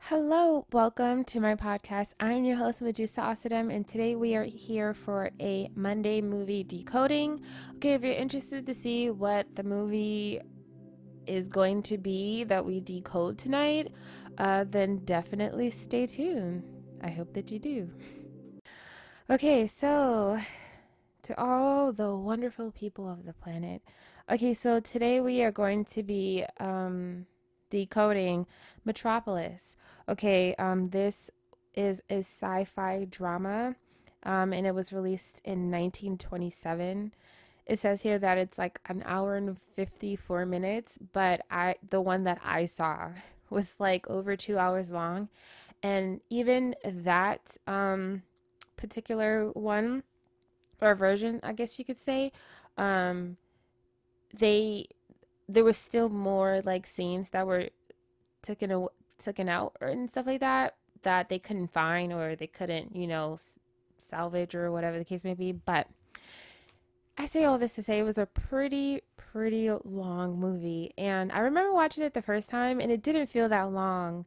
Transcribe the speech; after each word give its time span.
Hello, 0.00 0.64
welcome 0.72 1.22
to 1.24 1.40
my 1.40 1.54
podcast. 1.54 2.14
I'm 2.18 2.44
your 2.44 2.56
host, 2.56 2.80
Medusa 2.80 3.20
Asadem, 3.20 3.70
and 3.74 3.86
today 3.86 4.14
we 4.14 4.34
are 4.36 4.44
here 4.44 4.94
for 4.94 5.30
a 5.38 5.68
Monday 5.74 6.22
movie 6.22 6.64
decoding. 6.64 7.42
Okay, 7.76 7.92
if 7.92 8.02
you're 8.02 8.14
interested 8.14 8.64
to 8.64 8.72
see 8.72 9.10
what 9.10 9.46
the 9.54 9.62
movie 9.62 10.40
is 11.26 11.48
going 11.48 11.82
to 11.82 11.98
be 11.98 12.44
that 12.44 12.64
we 12.64 12.80
decode 12.80 13.36
tonight, 13.36 13.92
uh, 14.38 14.64
then 14.70 15.04
definitely 15.04 15.68
stay 15.68 16.06
tuned. 16.06 16.62
I 17.02 17.10
hope 17.10 17.34
that 17.34 17.50
you 17.50 17.58
do. 17.58 17.90
Okay, 19.28 19.66
so 19.66 20.38
to 21.24 21.38
all 21.38 21.92
the 21.92 22.14
wonderful 22.16 22.72
people 22.72 23.06
of 23.06 23.26
the 23.26 23.34
planet. 23.34 23.82
Okay, 24.30 24.54
so 24.54 24.80
today 24.80 25.20
we 25.20 25.42
are 25.42 25.52
going 25.52 25.84
to 25.84 26.02
be 26.02 26.46
um, 26.58 27.26
decoding 27.68 28.46
Metropolis. 28.86 29.76
Okay, 30.08 30.54
um, 30.58 30.88
this 30.90 31.30
is 31.74 32.02
a 32.08 32.18
sci-fi 32.18 33.04
drama, 33.10 33.76
um, 34.22 34.52
and 34.52 34.66
it 34.66 34.74
was 34.74 34.92
released 34.92 35.40
in 35.44 35.70
1927. 35.70 37.12
It 37.66 37.78
says 37.78 38.00
here 38.00 38.18
that 38.18 38.38
it's 38.38 38.56
like 38.56 38.80
an 38.86 39.02
hour 39.04 39.36
and 39.36 39.58
54 39.76 40.46
minutes, 40.46 40.98
but 41.12 41.42
I 41.50 41.76
the 41.90 42.00
one 42.00 42.24
that 42.24 42.40
I 42.42 42.64
saw 42.66 43.10
was 43.50 43.74
like 43.78 44.08
over 44.08 44.34
two 44.36 44.58
hours 44.58 44.90
long, 44.90 45.28
and 45.82 46.20
even 46.30 46.74
that 46.84 47.58
um, 47.66 48.22
particular 48.76 49.50
one 49.50 50.04
or 50.80 50.94
version, 50.94 51.40
I 51.42 51.52
guess 51.52 51.78
you 51.78 51.84
could 51.84 52.00
say, 52.00 52.32
um, 52.78 53.36
they 54.36 54.86
there 55.48 55.64
was 55.64 55.76
still 55.76 56.08
more 56.08 56.62
like 56.64 56.86
scenes 56.86 57.30
that 57.30 57.46
were 57.46 57.68
taken 58.42 58.72
aw- 58.72 58.88
taken 59.18 59.48
out 59.48 59.76
and 59.80 60.08
stuff 60.08 60.26
like 60.26 60.40
that 60.40 60.76
that 61.02 61.28
they 61.28 61.38
couldn't 61.38 61.72
find 61.72 62.12
or 62.12 62.34
they 62.36 62.46
couldn't 62.46 62.94
you 62.94 63.06
know 63.06 63.38
salvage 63.98 64.54
or 64.54 64.70
whatever 64.70 64.98
the 64.98 65.04
case 65.04 65.24
may 65.24 65.34
be 65.34 65.52
but 65.52 65.86
i 67.16 67.26
say 67.26 67.44
all 67.44 67.58
this 67.58 67.74
to 67.74 67.82
say 67.82 67.98
it 67.98 68.04
was 68.04 68.18
a 68.18 68.26
pretty 68.26 69.00
pretty 69.16 69.70
long 69.84 70.38
movie 70.38 70.92
and 70.96 71.30
i 71.32 71.38
remember 71.38 71.72
watching 71.72 72.04
it 72.04 72.14
the 72.14 72.22
first 72.22 72.48
time 72.48 72.80
and 72.80 72.90
it 72.90 73.02
didn't 73.02 73.26
feel 73.26 73.48
that 73.48 73.70
long. 73.70 74.24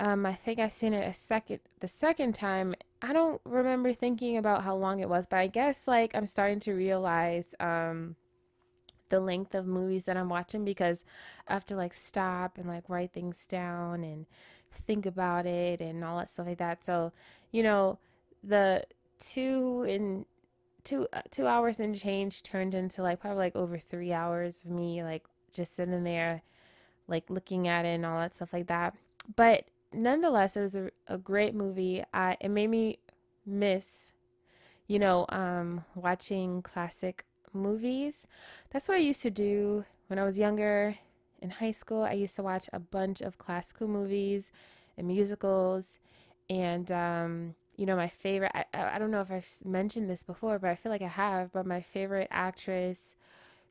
Um 0.00 0.24
i 0.26 0.34
think 0.34 0.58
i 0.58 0.68
seen 0.68 0.92
it 0.92 1.06
a 1.08 1.14
second 1.14 1.60
the 1.80 1.88
second 1.88 2.34
time. 2.34 2.74
I 3.02 3.12
don't 3.12 3.40
remember 3.44 3.92
thinking 3.92 4.38
about 4.38 4.64
how 4.64 4.74
long 4.74 5.00
it 5.00 5.08
was 5.08 5.26
but 5.26 5.38
i 5.38 5.46
guess 5.46 5.86
like 5.86 6.14
i'm 6.14 6.26
starting 6.26 6.60
to 6.60 6.72
realize 6.72 7.54
um 7.60 8.16
the 9.08 9.20
length 9.20 9.54
of 9.54 9.66
movies 9.66 10.04
that 10.04 10.16
I'm 10.16 10.28
watching 10.28 10.64
because 10.64 11.04
I 11.48 11.54
have 11.54 11.66
to 11.66 11.76
like 11.76 11.94
stop 11.94 12.58
and 12.58 12.66
like 12.66 12.84
write 12.88 13.12
things 13.12 13.46
down 13.46 14.02
and 14.02 14.26
think 14.86 15.06
about 15.06 15.46
it 15.46 15.80
and 15.80 16.04
all 16.04 16.18
that 16.18 16.30
stuff 16.30 16.46
like 16.46 16.58
that. 16.58 16.84
So, 16.84 17.12
you 17.52 17.62
know, 17.62 17.98
the 18.42 18.84
two 19.20 19.84
and 19.88 20.26
two 20.84 21.06
uh, 21.12 21.22
two 21.30 21.46
hours 21.46 21.80
and 21.80 21.98
change 21.98 22.42
turned 22.42 22.74
into 22.74 23.02
like 23.02 23.20
probably 23.20 23.38
like 23.38 23.56
over 23.56 23.78
three 23.78 24.12
hours 24.12 24.60
of 24.64 24.70
me 24.70 25.02
like 25.02 25.24
just 25.52 25.76
sitting 25.76 26.04
there 26.04 26.42
like 27.08 27.28
looking 27.30 27.68
at 27.68 27.84
it 27.84 27.94
and 27.94 28.06
all 28.06 28.18
that 28.18 28.34
stuff 28.34 28.52
like 28.52 28.66
that. 28.66 28.94
But 29.36 29.64
nonetheless, 29.92 30.56
it 30.56 30.60
was 30.60 30.76
a, 30.76 30.90
a 31.06 31.18
great 31.18 31.54
movie. 31.54 32.04
I 32.12 32.36
it 32.40 32.48
made 32.48 32.68
me 32.68 32.98
miss, 33.46 34.12
you 34.86 34.98
know, 34.98 35.26
um, 35.28 35.84
watching 35.94 36.62
classic 36.62 37.24
movies. 37.54 38.26
That's 38.70 38.88
what 38.88 38.96
I 38.96 39.00
used 39.00 39.22
to 39.22 39.30
do 39.30 39.84
when 40.08 40.18
I 40.18 40.24
was 40.24 40.38
younger. 40.38 40.96
In 41.40 41.50
high 41.50 41.72
school, 41.72 42.02
I 42.02 42.12
used 42.12 42.36
to 42.36 42.42
watch 42.42 42.68
a 42.72 42.80
bunch 42.80 43.20
of 43.20 43.38
classical 43.38 43.86
movies 43.86 44.50
and 44.96 45.06
musicals. 45.06 45.98
And, 46.48 46.90
um, 46.90 47.54
you 47.76 47.86
know, 47.86 47.96
my 47.96 48.08
favorite, 48.08 48.52
I, 48.54 48.64
I 48.72 48.98
don't 48.98 49.10
know 49.10 49.20
if 49.20 49.30
I've 49.30 49.48
mentioned 49.64 50.08
this 50.08 50.22
before, 50.22 50.58
but 50.58 50.70
I 50.70 50.74
feel 50.74 50.92
like 50.92 51.02
I 51.02 51.08
have, 51.08 51.52
but 51.52 51.66
my 51.66 51.80
favorite 51.80 52.28
actress, 52.30 52.98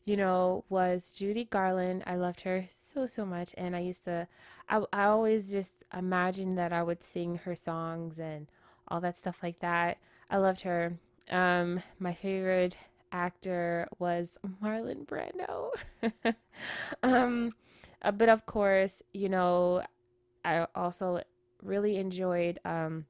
you 0.05 0.17
know, 0.17 0.65
was 0.69 1.11
Judy 1.13 1.45
Garland. 1.45 2.03
I 2.05 2.15
loved 2.15 2.41
her 2.41 2.65
so, 2.69 3.07
so 3.07 3.25
much. 3.25 3.53
And 3.57 3.75
I 3.75 3.79
used 3.79 4.03
to, 4.05 4.27
I, 4.69 4.83
I 4.91 5.05
always 5.05 5.51
just 5.51 5.73
imagined 5.95 6.57
that 6.57 6.73
I 6.73 6.83
would 6.83 7.03
sing 7.03 7.39
her 7.45 7.55
songs 7.55 8.19
and 8.19 8.47
all 8.87 9.01
that 9.01 9.17
stuff 9.17 9.37
like 9.41 9.59
that. 9.59 9.97
I 10.29 10.37
loved 10.37 10.61
her. 10.61 10.93
Um, 11.29 11.81
my 11.99 12.13
favorite 12.13 12.77
actor 13.13 13.87
was 13.99 14.37
Marlon 14.61 15.05
Brando. 15.05 15.69
um, 17.03 17.53
uh, 18.01 18.11
but 18.11 18.27
of 18.27 18.45
course, 18.45 19.01
you 19.13 19.29
know, 19.29 19.83
I 20.43 20.67
also 20.75 21.21
really 21.61 21.97
enjoyed 21.97 22.59
um, 22.65 23.05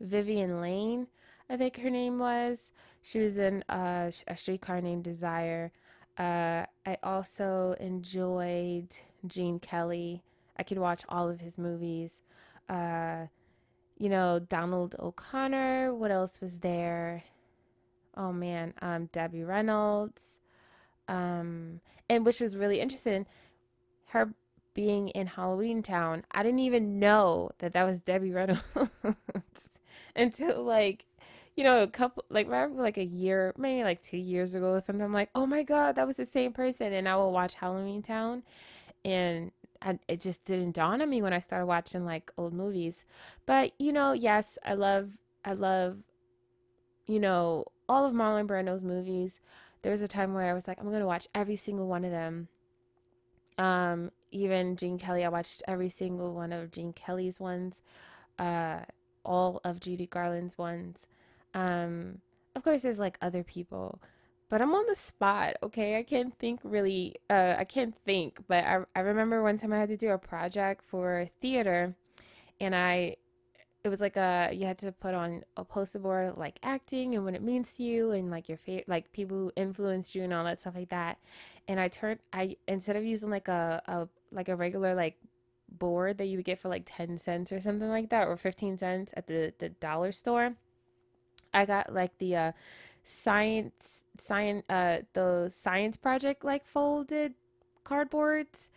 Vivian 0.00 0.60
Lane, 0.60 1.06
I 1.50 1.56
think 1.56 1.78
her 1.78 1.90
name 1.90 2.18
was. 2.18 2.72
She 3.02 3.20
was 3.20 3.38
in 3.38 3.62
uh, 3.68 4.10
A 4.26 4.36
Streetcar 4.36 4.80
Named 4.80 5.04
Desire. 5.04 5.72
Uh, 6.18 6.64
I 6.84 6.98
also 7.02 7.74
enjoyed 7.80 8.88
Gene 9.26 9.60
Kelly. 9.60 10.22
I 10.58 10.62
could 10.62 10.78
watch 10.78 11.04
all 11.08 11.28
of 11.28 11.40
his 11.40 11.56
movies. 11.56 12.22
Uh, 12.68 13.26
you 13.98 14.08
know, 14.08 14.40
Donald 14.40 14.96
O'Connor. 14.98 15.94
What 15.94 16.10
else 16.10 16.40
was 16.40 16.58
there? 16.58 17.24
Oh 18.18 18.32
man, 18.32 18.74
um, 18.82 19.06
Debbie 19.12 19.44
Reynolds, 19.44 20.22
um, 21.08 21.80
and 22.10 22.26
which 22.26 22.40
was 22.40 22.56
really 22.56 22.80
interesting, 22.80 23.26
her 24.06 24.32
being 24.74 25.08
in 25.10 25.28
Halloweentown. 25.28 26.22
I 26.32 26.42
didn't 26.42 26.60
even 26.60 26.98
know 26.98 27.50
that 27.58 27.74
that 27.74 27.84
was 27.84 28.00
Debbie 28.00 28.32
Reynolds 28.32 28.62
until 30.16 30.62
like, 30.64 31.06
you 31.56 31.64
know, 31.64 31.82
a 31.82 31.88
couple 31.88 32.24
like 32.30 32.48
like 32.48 32.98
a 32.98 33.04
year, 33.04 33.54
maybe 33.56 33.82
like 33.84 34.02
two 34.02 34.18
years 34.18 34.54
ago 34.54 34.72
or 34.72 34.80
something. 34.80 35.04
I'm 35.04 35.12
like, 35.12 35.30
oh 35.34 35.46
my 35.46 35.62
God, 35.62 35.96
that 35.96 36.06
was 36.06 36.16
the 36.16 36.26
same 36.26 36.52
person. 36.52 36.92
And 36.92 37.08
I 37.08 37.16
will 37.16 37.32
watch 37.32 37.56
Halloweentown, 37.56 38.42
and 39.04 39.52
I, 39.82 39.98
it 40.08 40.20
just 40.20 40.44
didn't 40.44 40.72
dawn 40.72 41.02
on 41.02 41.10
me 41.10 41.22
when 41.22 41.32
I 41.32 41.38
started 41.40 41.66
watching 41.66 42.04
like 42.04 42.30
old 42.38 42.52
movies. 42.54 43.04
But 43.46 43.72
you 43.78 43.92
know, 43.92 44.12
yes, 44.12 44.58
I 44.64 44.74
love, 44.74 45.10
I 45.44 45.52
love, 45.54 45.98
you 47.06 47.20
know, 47.20 47.64
all 47.88 48.06
of 48.06 48.14
Marlon 48.14 48.46
Brando's 48.46 48.84
movies. 48.84 49.40
There 49.82 49.92
was 49.92 50.02
a 50.02 50.08
time 50.08 50.34
where 50.34 50.50
I 50.50 50.54
was 50.54 50.66
like, 50.66 50.78
I'm 50.80 50.90
gonna 50.90 51.06
watch 51.06 51.28
every 51.34 51.56
single 51.56 51.86
one 51.86 52.04
of 52.04 52.10
them. 52.10 52.48
Um, 53.56 54.10
even 54.30 54.76
Gene 54.76 54.98
Kelly, 54.98 55.24
I 55.24 55.28
watched 55.28 55.62
every 55.66 55.88
single 55.88 56.34
one 56.34 56.52
of 56.52 56.70
Gene 56.70 56.92
Kelly's 56.92 57.40
ones, 57.40 57.80
uh, 58.38 58.80
all 59.24 59.60
of 59.64 59.80
Judy 59.80 60.06
Garland's 60.06 60.58
ones. 60.58 61.06
Um, 61.54 62.20
of 62.54 62.62
course, 62.62 62.82
there's 62.82 62.98
like 62.98 63.18
other 63.20 63.42
people, 63.42 64.00
but 64.48 64.62
I'm 64.62 64.74
on 64.74 64.86
the 64.86 64.94
spot, 64.94 65.56
okay? 65.62 65.98
I 65.98 66.02
can't 66.02 66.36
think 66.38 66.60
really, 66.62 67.16
uh, 67.30 67.54
I 67.58 67.64
can't 67.64 67.94
think, 68.04 68.40
but 68.48 68.64
I, 68.64 68.80
I 68.94 69.00
remember 69.00 69.42
one 69.42 69.58
time 69.58 69.72
I 69.72 69.78
had 69.78 69.88
to 69.88 69.96
do 69.96 70.10
a 70.10 70.18
project 70.18 70.82
for 70.86 71.28
theater 71.40 71.94
and 72.60 72.74
I 72.74 73.16
it 73.84 73.88
was 73.88 74.00
like 74.00 74.16
a 74.16 74.50
you 74.52 74.66
had 74.66 74.78
to 74.78 74.92
put 74.92 75.14
on 75.14 75.42
a 75.56 75.64
poster 75.64 75.98
board 75.98 76.36
like 76.36 76.58
acting 76.62 77.14
and 77.14 77.24
what 77.24 77.34
it 77.34 77.42
means 77.42 77.72
to 77.74 77.82
you 77.82 78.10
and 78.10 78.30
like 78.30 78.48
your 78.48 78.58
favorite 78.58 78.88
like 78.88 79.12
people 79.12 79.36
who 79.36 79.52
influenced 79.56 80.14
you 80.14 80.24
and 80.24 80.32
all 80.32 80.44
that 80.44 80.60
stuff 80.60 80.74
like 80.74 80.88
that. 80.88 81.18
And 81.68 81.78
i 81.78 81.88
turned 81.88 82.20
i 82.32 82.56
instead 82.66 82.96
of 82.96 83.04
using 83.04 83.30
like 83.30 83.48
a, 83.48 83.82
a 83.86 84.08
like 84.32 84.48
a 84.48 84.56
regular 84.56 84.94
like 84.94 85.16
board 85.70 86.18
that 86.18 86.26
you 86.26 86.38
would 86.38 86.44
get 86.44 86.58
for 86.58 86.68
like 86.68 86.84
10 86.86 87.18
cents 87.18 87.52
or 87.52 87.60
something 87.60 87.88
like 87.88 88.08
that 88.10 88.26
or 88.26 88.36
15 88.36 88.78
cents 88.78 89.12
at 89.16 89.26
the 89.26 89.52
the 89.58 89.68
dollar 89.68 90.12
store 90.12 90.54
i 91.52 91.64
got 91.64 91.92
like 91.92 92.16
the 92.18 92.34
uh 92.34 92.52
science 93.04 93.72
science 94.18 94.64
uh 94.70 94.98
the 95.12 95.52
science 95.54 95.96
project 95.96 96.42
like 96.44 96.66
folded 96.66 97.34
cardboards 97.84 98.68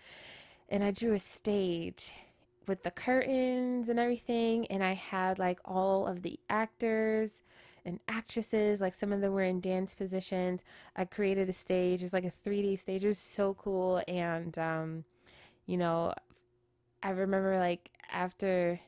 and 0.70 0.84
i 0.84 0.92
drew 0.92 1.14
a 1.14 1.20
stage 1.20 2.14
with 2.72 2.84
the 2.84 2.92
curtains 2.92 3.90
and 3.90 4.00
everything 4.00 4.66
and 4.68 4.82
I 4.82 4.94
had 4.94 5.38
like 5.38 5.60
all 5.66 6.08
of 6.08 6.22
the 6.22 6.40
actors 6.50 7.44
and 7.84 8.00
actresses 8.08 8.80
like 8.80 8.94
some 8.94 9.12
of 9.12 9.20
them 9.20 9.34
were 9.34 9.44
in 9.44 9.60
dance 9.60 9.94
positions. 9.94 10.64
I 10.96 11.04
created 11.04 11.50
a 11.50 11.54
stage. 11.54 12.02
It 12.02 12.06
was 12.06 12.14
like 12.14 12.24
a 12.24 12.32
3D 12.48 12.80
stage. 12.80 13.04
It 13.04 13.10
was 13.10 13.18
so 13.18 13.56
cool 13.56 14.02
and 14.08 14.58
um 14.58 15.04
you 15.66 15.76
know 15.76 16.14
I 17.04 17.10
remember 17.10 17.60
like 17.60 17.90
after 18.10 18.80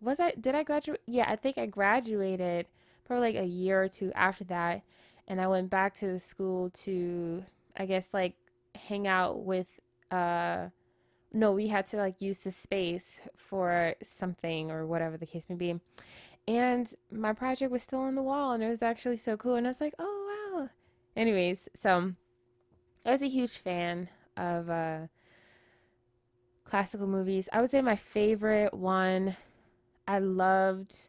was 0.00 0.20
I 0.20 0.34
did 0.40 0.54
I 0.54 0.62
graduate 0.62 1.00
yeah 1.08 1.28
I 1.28 1.34
think 1.34 1.58
I 1.58 1.66
graduated 1.66 2.66
probably 3.04 3.32
like 3.32 3.42
a 3.42 3.48
year 3.48 3.82
or 3.82 3.88
two 3.88 4.12
after 4.14 4.44
that 4.44 4.82
and 5.26 5.40
I 5.40 5.48
went 5.48 5.68
back 5.68 5.96
to 5.96 6.06
the 6.06 6.20
school 6.20 6.70
to 6.84 7.44
I 7.76 7.86
guess 7.86 8.06
like 8.12 8.34
hang 8.76 9.08
out 9.08 9.40
with 9.40 9.66
uh 10.12 10.68
no, 11.32 11.52
we 11.52 11.68
had 11.68 11.86
to 11.88 11.96
like 11.96 12.16
use 12.20 12.38
the 12.38 12.50
space 12.50 13.20
for 13.36 13.94
something 14.02 14.70
or 14.70 14.86
whatever 14.86 15.16
the 15.16 15.26
case 15.26 15.44
may 15.48 15.54
be. 15.54 15.80
And 16.46 16.92
my 17.10 17.32
project 17.32 17.70
was 17.70 17.82
still 17.82 18.00
on 18.00 18.14
the 18.14 18.22
wall 18.22 18.52
and 18.52 18.62
it 18.62 18.68
was 18.68 18.82
actually 18.82 19.16
so 19.16 19.36
cool. 19.36 19.54
And 19.54 19.66
I 19.66 19.70
was 19.70 19.80
like, 19.80 19.94
oh, 19.98 20.52
wow. 20.54 20.68
Anyways, 21.16 21.68
so 21.80 22.12
I 23.06 23.12
was 23.12 23.22
a 23.22 23.28
huge 23.28 23.56
fan 23.56 24.08
of 24.36 24.68
uh, 24.68 24.98
classical 26.64 27.06
movies. 27.06 27.48
I 27.52 27.60
would 27.60 27.70
say 27.70 27.80
my 27.80 27.96
favorite 27.96 28.74
one 28.74 29.36
I 30.06 30.18
loved 30.18 31.08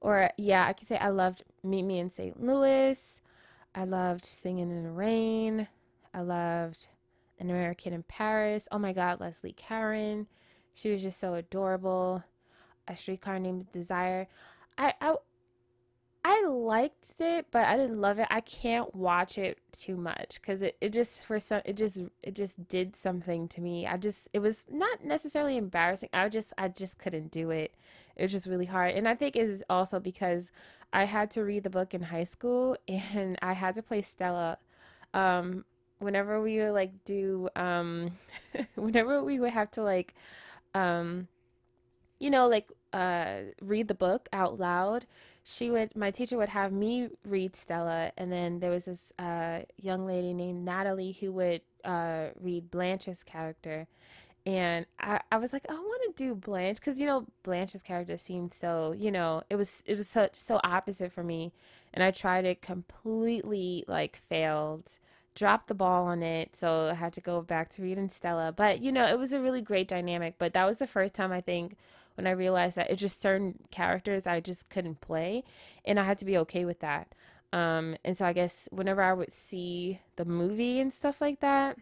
or 0.00 0.30
yeah, 0.36 0.66
I 0.66 0.74
could 0.74 0.86
say 0.86 0.98
I 0.98 1.08
loved 1.08 1.44
Meet 1.62 1.82
Me 1.82 1.98
in 1.98 2.10
St. 2.10 2.42
Louis. 2.42 3.20
I 3.74 3.84
loved 3.84 4.24
Singing 4.24 4.70
in 4.70 4.84
the 4.84 4.90
Rain. 4.90 5.66
I 6.12 6.20
loved 6.20 6.88
An 7.38 7.50
American 7.50 7.92
in 7.92 8.02
Paris. 8.04 8.68
Oh 8.70 8.78
my 8.78 8.92
god, 8.92 9.20
Leslie 9.20 9.52
Caron. 9.52 10.26
She 10.74 10.90
was 10.90 11.02
just 11.02 11.20
so 11.20 11.34
adorable. 11.34 12.24
A 12.86 12.96
Streetcar 12.96 13.38
Named 13.38 13.70
Desire. 13.72 14.28
I 14.76 14.94
I 15.00 15.14
I 16.24 16.46
liked 16.46 17.20
it, 17.20 17.46
but 17.50 17.66
I 17.66 17.76
didn't 17.76 18.00
love 18.00 18.18
it. 18.18 18.26
I 18.30 18.40
can't 18.40 18.94
watch 18.94 19.36
it 19.36 19.58
too 19.72 19.96
much 19.96 20.40
because 20.40 20.62
it, 20.62 20.76
it 20.80 20.92
just 20.92 21.24
for 21.24 21.38
some 21.38 21.60
it 21.64 21.76
just 21.76 21.98
it 22.22 22.34
just 22.34 22.68
did 22.68 22.96
something 22.96 23.46
to 23.48 23.60
me. 23.60 23.86
I 23.86 23.98
just 23.98 24.28
it 24.32 24.38
was 24.38 24.64
not 24.70 25.04
necessarily 25.04 25.56
embarrassing. 25.56 26.08
I 26.12 26.28
just 26.30 26.52
I 26.56 26.68
just 26.68 26.98
couldn't 26.98 27.30
do 27.30 27.50
it. 27.50 27.74
It 28.16 28.22
was 28.22 28.32
just 28.32 28.46
really 28.46 28.64
hard, 28.66 28.94
and 28.94 29.06
I 29.06 29.14
think 29.14 29.36
it 29.36 29.48
is 29.48 29.62
also 29.68 30.00
because 30.00 30.50
I 30.92 31.04
had 31.04 31.30
to 31.32 31.42
read 31.44 31.64
the 31.64 31.70
book 31.70 31.92
in 31.92 32.02
high 32.02 32.24
school 32.24 32.76
and 32.88 33.38
I 33.42 33.52
had 33.52 33.74
to 33.74 33.82
play 33.82 34.02
Stella. 34.02 34.58
Um, 35.12 35.64
whenever 35.98 36.40
we 36.40 36.58
would 36.58 36.72
like 36.72 36.92
do 37.04 37.48
um, 37.56 38.10
whenever 38.74 39.22
we 39.22 39.38
would 39.40 39.52
have 39.52 39.70
to 39.72 39.82
like 39.82 40.14
um, 40.74 41.28
you 42.18 42.30
know 42.30 42.48
like 42.48 42.68
uh 42.92 43.40
read 43.60 43.88
the 43.88 43.94
book 43.94 44.28
out 44.32 44.58
loud 44.58 45.04
she 45.44 45.70
would 45.70 45.94
my 45.94 46.10
teacher 46.10 46.38
would 46.38 46.48
have 46.48 46.72
me 46.72 47.08
read 47.26 47.54
Stella 47.54 48.12
and 48.16 48.32
then 48.32 48.60
there 48.60 48.70
was 48.70 48.86
this 48.86 49.12
uh, 49.18 49.60
young 49.80 50.06
lady 50.06 50.32
named 50.32 50.64
Natalie 50.64 51.12
who 51.12 51.30
would 51.32 51.60
uh, 51.84 52.28
read 52.40 52.70
Blanche's 52.70 53.22
character. 53.22 53.86
And 54.46 54.86
I, 54.98 55.20
I 55.30 55.36
was 55.38 55.52
like 55.52 55.66
I 55.68 55.74
want 55.74 56.16
to 56.16 56.24
do 56.24 56.34
Blanche 56.34 56.76
because 56.76 57.00
you 57.00 57.06
know 57.06 57.26
Blanche's 57.42 57.82
character 57.82 58.18
seemed 58.18 58.52
so 58.54 58.94
you 58.96 59.10
know 59.10 59.42
it 59.48 59.56
was 59.56 59.82
it 59.86 59.96
was 59.96 60.08
so 60.08 60.28
so 60.32 60.60
opposite 60.64 61.12
for 61.12 61.22
me. 61.22 61.52
And 61.92 62.02
I 62.02 62.10
tried 62.10 62.44
it 62.44 62.60
completely 62.60 63.84
like 63.86 64.20
failed 64.28 64.90
dropped 65.34 65.68
the 65.68 65.74
ball 65.74 66.06
on 66.06 66.22
it 66.22 66.56
so 66.56 66.88
I 66.90 66.94
had 66.94 67.12
to 67.14 67.20
go 67.20 67.42
back 67.42 67.70
to 67.74 67.82
reading 67.82 68.08
Stella 68.08 68.52
but 68.56 68.80
you 68.80 68.92
know 68.92 69.06
it 69.06 69.18
was 69.18 69.32
a 69.32 69.40
really 69.40 69.60
great 69.60 69.88
dynamic 69.88 70.34
but 70.38 70.52
that 70.54 70.64
was 70.64 70.78
the 70.78 70.86
first 70.86 71.14
time 71.14 71.32
I 71.32 71.40
think 71.40 71.76
when 72.14 72.26
I 72.26 72.30
realized 72.30 72.76
that 72.76 72.90
it's 72.90 73.00
just 73.00 73.20
certain 73.20 73.58
characters 73.70 74.26
I 74.26 74.40
just 74.40 74.68
couldn't 74.68 75.00
play, 75.00 75.44
and 75.84 75.98
I 75.98 76.04
had 76.04 76.18
to 76.18 76.24
be 76.24 76.38
okay 76.38 76.64
with 76.64 76.80
that. 76.80 77.14
Um, 77.52 77.96
and 78.04 78.16
so 78.16 78.24
I 78.24 78.32
guess 78.32 78.68
whenever 78.72 79.02
I 79.02 79.12
would 79.12 79.32
see 79.32 80.00
the 80.16 80.24
movie 80.24 80.80
and 80.80 80.92
stuff 80.92 81.20
like 81.20 81.40
that, 81.40 81.76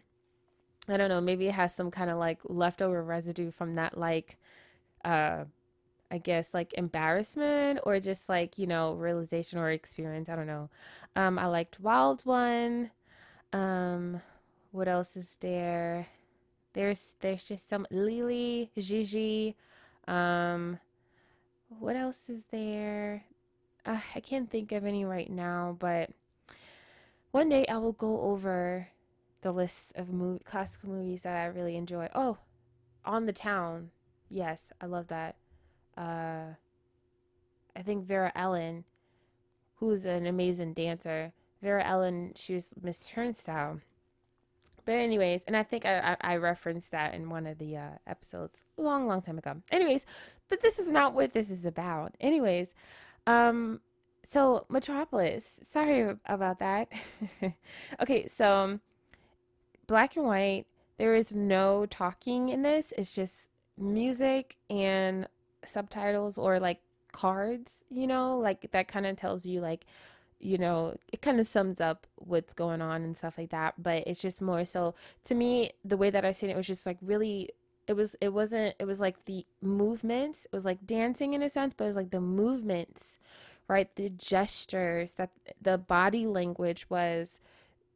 I 0.87 0.97
don't 0.97 1.09
know, 1.09 1.21
maybe 1.21 1.47
it 1.47 1.53
has 1.53 1.73
some 1.73 1.91
kind 1.91 2.09
of 2.09 2.17
like 2.17 2.39
leftover 2.43 3.03
residue 3.03 3.51
from 3.51 3.75
that, 3.75 3.97
like, 3.97 4.37
uh, 5.05 5.45
I 6.11 6.17
guess 6.19 6.47
like 6.53 6.73
embarrassment 6.73 7.79
or 7.83 7.99
just 7.99 8.21
like, 8.29 8.59
you 8.59 8.67
know, 8.67 8.93
realization 8.93 9.57
or 9.57 9.71
experience. 9.71 10.29
I 10.29 10.35
don't 10.35 10.47
know. 10.47 10.69
Um, 11.15 11.39
I 11.39 11.47
liked 11.47 11.79
Wild 11.79 12.21
One. 12.23 12.91
Um, 13.53 14.21
what 14.71 14.87
else 14.87 15.15
is 15.15 15.37
there? 15.39 16.07
There's 16.73 17.15
there's 17.21 17.43
just 17.43 17.69
some 17.69 17.85
Lili, 17.91 18.71
Gigi, 18.75 19.55
um, 20.07 20.79
what 21.79 21.95
else 21.95 22.29
is 22.29 22.43
there? 22.51 23.23
Uh, 23.85 23.99
I 24.15 24.19
can't 24.19 24.49
think 24.49 24.71
of 24.71 24.85
any 24.85 25.05
right 25.05 25.29
now, 25.29 25.75
but 25.79 26.09
one 27.31 27.49
day 27.49 27.65
I 27.67 27.77
will 27.77 27.93
go 27.93 28.21
over 28.21 28.87
the 29.41 29.51
list 29.51 29.91
of 29.95 30.09
movie, 30.09 30.43
classical 30.43 30.89
movies 30.89 31.21
that 31.23 31.35
I 31.35 31.45
really 31.45 31.75
enjoy. 31.75 32.09
Oh, 32.15 32.37
On 33.05 33.25
the 33.25 33.33
Town. 33.33 33.91
Yes, 34.29 34.71
I 34.81 34.85
love 34.85 35.07
that. 35.07 35.35
Uh, 35.97 36.55
I 37.75 37.81
think 37.83 38.05
Vera 38.05 38.31
Ellen, 38.35 38.85
who's 39.75 40.05
an 40.05 40.25
amazing 40.25 40.73
dancer. 40.73 41.33
Vera 41.63 41.83
Ellen, 41.83 42.33
she 42.35 42.53
was 42.53 42.67
Miss 42.81 43.09
Turnstile. 43.09 43.79
But 44.85 44.95
anyways, 44.95 45.45
and 45.45 45.55
I 45.55 45.63
think 45.63 45.85
I, 45.85 46.17
I, 46.21 46.33
I 46.33 46.35
referenced 46.35 46.91
that 46.91 47.13
in 47.13 47.29
one 47.29 47.47
of 47.47 47.57
the 47.57 47.77
uh, 47.77 47.89
episodes 48.05 48.65
long, 48.75 49.07
long 49.07 49.21
time 49.21 49.37
ago. 49.37 49.55
Anyways, 49.71 50.05
but 50.49 50.61
this 50.61 50.77
is 50.77 50.89
not 50.89 51.13
what 51.13 51.33
this 51.33 51.49
is 51.49 51.63
about. 51.63 52.15
Anyways, 52.19 52.67
um, 53.25 53.79
so 54.29 54.65
Metropolis. 54.67 55.45
Sorry 55.71 56.13
about 56.25 56.59
that. 56.59 56.89
okay, 58.01 58.29
so 58.37 58.53
um, 58.53 58.81
black 59.87 60.17
and 60.17 60.25
white. 60.25 60.65
There 60.97 61.15
is 61.15 61.33
no 61.33 61.85
talking 61.85 62.49
in 62.49 62.61
this. 62.61 62.93
It's 62.97 63.15
just 63.15 63.33
music 63.77 64.57
and 64.69 65.27
subtitles 65.65 66.37
or 66.37 66.59
like 66.59 66.81
cards. 67.13 67.85
You 67.89 68.05
know, 68.05 68.37
like 68.37 68.69
that 68.73 68.89
kind 68.89 69.05
of 69.05 69.15
tells 69.15 69.45
you 69.45 69.61
like 69.61 69.85
you 70.43 70.57
know, 70.57 70.95
it 71.11 71.21
kind 71.21 71.39
of 71.39 71.47
sums 71.47 71.79
up 71.81 72.05
what's 72.15 72.53
going 72.53 72.81
on 72.81 73.03
and 73.03 73.17
stuff 73.17 73.35
like 73.37 73.49
that. 73.51 73.81
But 73.81 74.03
it's 74.07 74.21
just 74.21 74.41
more 74.41 74.65
so 74.65 74.95
to 75.25 75.35
me, 75.35 75.71
the 75.85 75.97
way 75.97 76.09
that 76.09 76.25
I 76.25 76.31
seen 76.31 76.49
it 76.49 76.57
was 76.57 76.67
just 76.67 76.85
like 76.85 76.97
really 77.01 77.49
it 77.87 77.93
was 77.93 78.15
it 78.21 78.29
wasn't 78.33 78.75
it 78.79 78.85
was 78.85 78.99
like 78.99 79.25
the 79.25 79.45
movements 79.61 80.45
it 80.45 80.53
was 80.53 80.65
like 80.65 80.85
dancing 80.85 81.33
in 81.33 81.43
a 81.43 81.49
sense 81.49 81.73
but 81.75 81.83
it 81.83 81.87
was 81.87 81.95
like 81.95 82.11
the 82.11 82.21
movements 82.21 83.17
right 83.67 83.95
the 83.95 84.09
gestures 84.09 85.13
that 85.13 85.31
the 85.61 85.77
body 85.77 86.25
language 86.25 86.85
was 86.89 87.39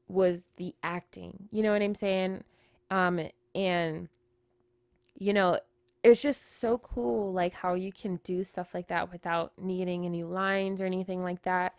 was 0.07 0.43
the 0.57 0.75
acting 0.83 1.47
you 1.51 1.63
know 1.63 1.71
what 1.71 1.81
i'm 1.81 1.95
saying 1.95 2.43
um 2.91 3.29
and 3.55 4.09
you 5.17 5.33
know 5.33 5.57
it's 6.03 6.21
just 6.21 6.59
so 6.59 6.77
cool 6.77 7.33
like 7.33 7.53
how 7.53 7.73
you 7.73 7.91
can 7.91 8.19
do 8.23 8.43
stuff 8.43 8.73
like 8.73 8.87
that 8.87 9.11
without 9.11 9.51
needing 9.57 10.05
any 10.05 10.23
lines 10.23 10.81
or 10.81 10.85
anything 10.85 11.23
like 11.23 11.41
that 11.43 11.73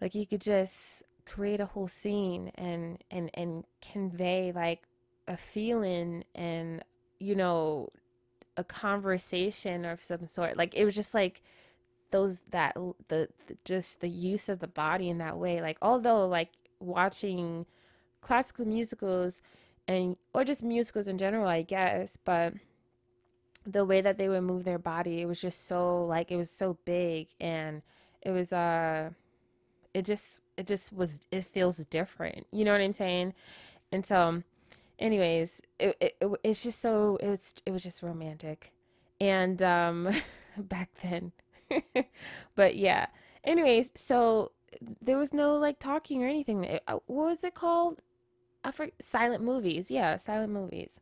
like 0.00 0.14
you 0.14 0.26
could 0.26 0.40
just 0.40 1.02
create 1.26 1.60
a 1.60 1.66
whole 1.66 1.88
scene 1.88 2.50
and 2.56 3.02
and 3.10 3.30
and 3.34 3.64
convey 3.80 4.52
like 4.52 4.82
a 5.28 5.36
feeling 5.36 6.24
and 6.34 6.82
you 7.18 7.34
know 7.34 7.88
a 8.56 8.64
conversation 8.64 9.84
of 9.84 10.02
some 10.02 10.26
sort. 10.26 10.56
Like 10.56 10.74
it 10.74 10.84
was 10.84 10.94
just 10.94 11.14
like 11.14 11.42
those 12.10 12.40
that 12.50 12.74
the, 13.08 13.28
the 13.46 13.56
just 13.64 14.00
the 14.00 14.08
use 14.08 14.48
of 14.48 14.58
the 14.60 14.66
body 14.66 15.08
in 15.08 15.18
that 15.18 15.38
way. 15.38 15.60
Like 15.60 15.78
although 15.82 16.26
like 16.26 16.50
watching 16.80 17.66
classical 18.20 18.66
musicals 18.66 19.40
and 19.86 20.16
or 20.34 20.44
just 20.44 20.62
musicals 20.62 21.08
in 21.08 21.18
general 21.18 21.46
i 21.46 21.62
guess 21.62 22.16
but 22.24 22.54
the 23.66 23.84
way 23.84 24.00
that 24.00 24.16
they 24.18 24.28
would 24.28 24.42
move 24.42 24.64
their 24.64 24.78
body 24.78 25.20
it 25.20 25.26
was 25.26 25.40
just 25.40 25.66
so 25.66 26.04
like 26.04 26.30
it 26.30 26.36
was 26.36 26.50
so 26.50 26.78
big 26.84 27.28
and 27.40 27.82
it 28.22 28.30
was 28.30 28.52
uh 28.52 29.10
it 29.94 30.04
just 30.04 30.40
it 30.56 30.66
just 30.66 30.92
was 30.92 31.20
it 31.30 31.44
feels 31.44 31.76
different 31.76 32.46
you 32.52 32.64
know 32.64 32.72
what 32.72 32.80
i'm 32.80 32.92
saying? 32.92 33.34
And 33.92 34.06
so 34.06 34.42
anyways 34.98 35.60
it, 35.78 35.96
it, 36.00 36.16
it 36.20 36.30
it's 36.44 36.62
just 36.62 36.80
so 36.80 37.16
it 37.20 37.28
was 37.28 37.54
it 37.66 37.72
was 37.72 37.82
just 37.82 38.02
romantic. 38.02 38.72
And 39.20 39.60
um 39.62 40.08
back 40.58 40.90
then. 41.02 41.32
But 42.54 42.76
yeah. 42.76 43.06
Anyways 43.44 43.90
so 43.94 44.52
there 45.02 45.18
was 45.18 45.32
no 45.32 45.56
like 45.56 45.78
talking 45.78 46.22
or 46.22 46.28
anything. 46.28 46.80
Uh, 46.86 46.98
what 47.06 47.26
was 47.26 47.44
it 47.44 47.54
called? 47.54 48.00
I 48.64 48.70
forget, 48.70 48.94
silent 49.00 49.42
movies. 49.42 49.90
Yeah 49.90 50.16
silent 50.16 50.52
movies 50.52 51.00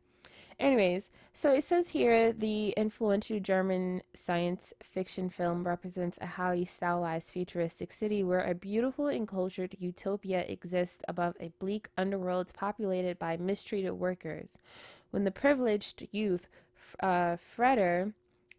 Anyways, 0.59 1.09
so 1.33 1.53
it 1.53 1.63
says 1.63 1.89
here 1.89 2.33
the 2.33 2.71
influential 2.71 3.39
German 3.39 4.01
science 4.13 4.73
fiction 4.83 5.29
film 5.29 5.65
represents 5.65 6.17
a 6.19 6.27
highly 6.27 6.65
stylized 6.65 7.29
futuristic 7.29 7.93
city 7.93 8.23
where 8.23 8.43
a 8.43 8.53
beautiful 8.53 9.07
and 9.07 9.25
cultured 9.25 9.77
utopia 9.79 10.41
exists 10.41 10.99
above 11.07 11.35
a 11.39 11.53
bleak 11.59 11.87
underworld 11.97 12.51
populated 12.53 13.17
by 13.17 13.37
mistreated 13.37 13.93
workers. 13.93 14.57
When 15.11 15.23
the 15.23 15.31
privileged 15.31 16.07
youth, 16.11 16.49
uh, 16.99 17.37
Freder, 17.57 18.13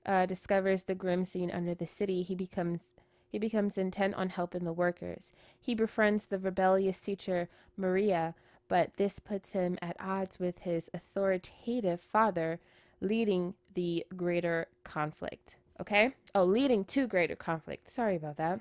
uh, 0.07 0.25
discovers 0.25 0.85
the 0.85 0.95
grim 0.95 1.27
scene 1.27 1.51
under 1.51 1.75
the 1.75 1.87
city, 1.87 2.23
he 2.23 2.35
becomes 2.35 2.81
he 3.29 3.39
becomes 3.39 3.79
intent 3.79 4.15
on 4.17 4.31
helping 4.31 4.65
the 4.65 4.73
workers. 4.73 5.31
He 5.61 5.75
befriends 5.75 6.25
the 6.25 6.39
rebellious 6.39 6.99
teacher 6.99 7.49
Maria, 7.77 8.35
but 8.71 8.97
this 8.97 9.19
puts 9.19 9.51
him 9.51 9.77
at 9.83 9.97
odds 9.99 10.39
with 10.39 10.61
his 10.61 10.89
authoritative 10.95 12.01
father, 12.01 12.61
leading 13.01 13.55
the 13.75 14.07
greater 14.17 14.69
conflict. 14.85 15.57
Okay? 15.81 16.15
Oh, 16.37 16.45
leading 16.45 16.85
to 16.85 17.09
greater 17.09 17.35
conflict. 17.35 17.91
Sorry 17.91 18.15
about 18.15 18.37
that. 18.37 18.61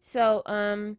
So, 0.00 0.42
um, 0.46 0.96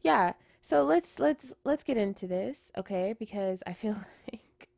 yeah. 0.00 0.34
So 0.62 0.84
let's 0.84 1.18
let's 1.18 1.52
let's 1.64 1.82
get 1.82 1.96
into 1.96 2.28
this, 2.28 2.58
okay? 2.78 3.16
Because 3.18 3.60
I 3.66 3.72
feel 3.72 3.96
like 4.32 4.68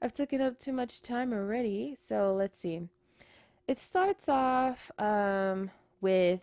I've 0.00 0.14
taken 0.14 0.40
up 0.40 0.58
too 0.58 0.72
much 0.72 1.02
time 1.02 1.32
already. 1.32 1.96
So 2.08 2.34
let's 2.34 2.58
see. 2.58 2.88
It 3.68 3.78
starts 3.78 4.28
off 4.28 4.90
um 4.98 5.70
with 6.00 6.40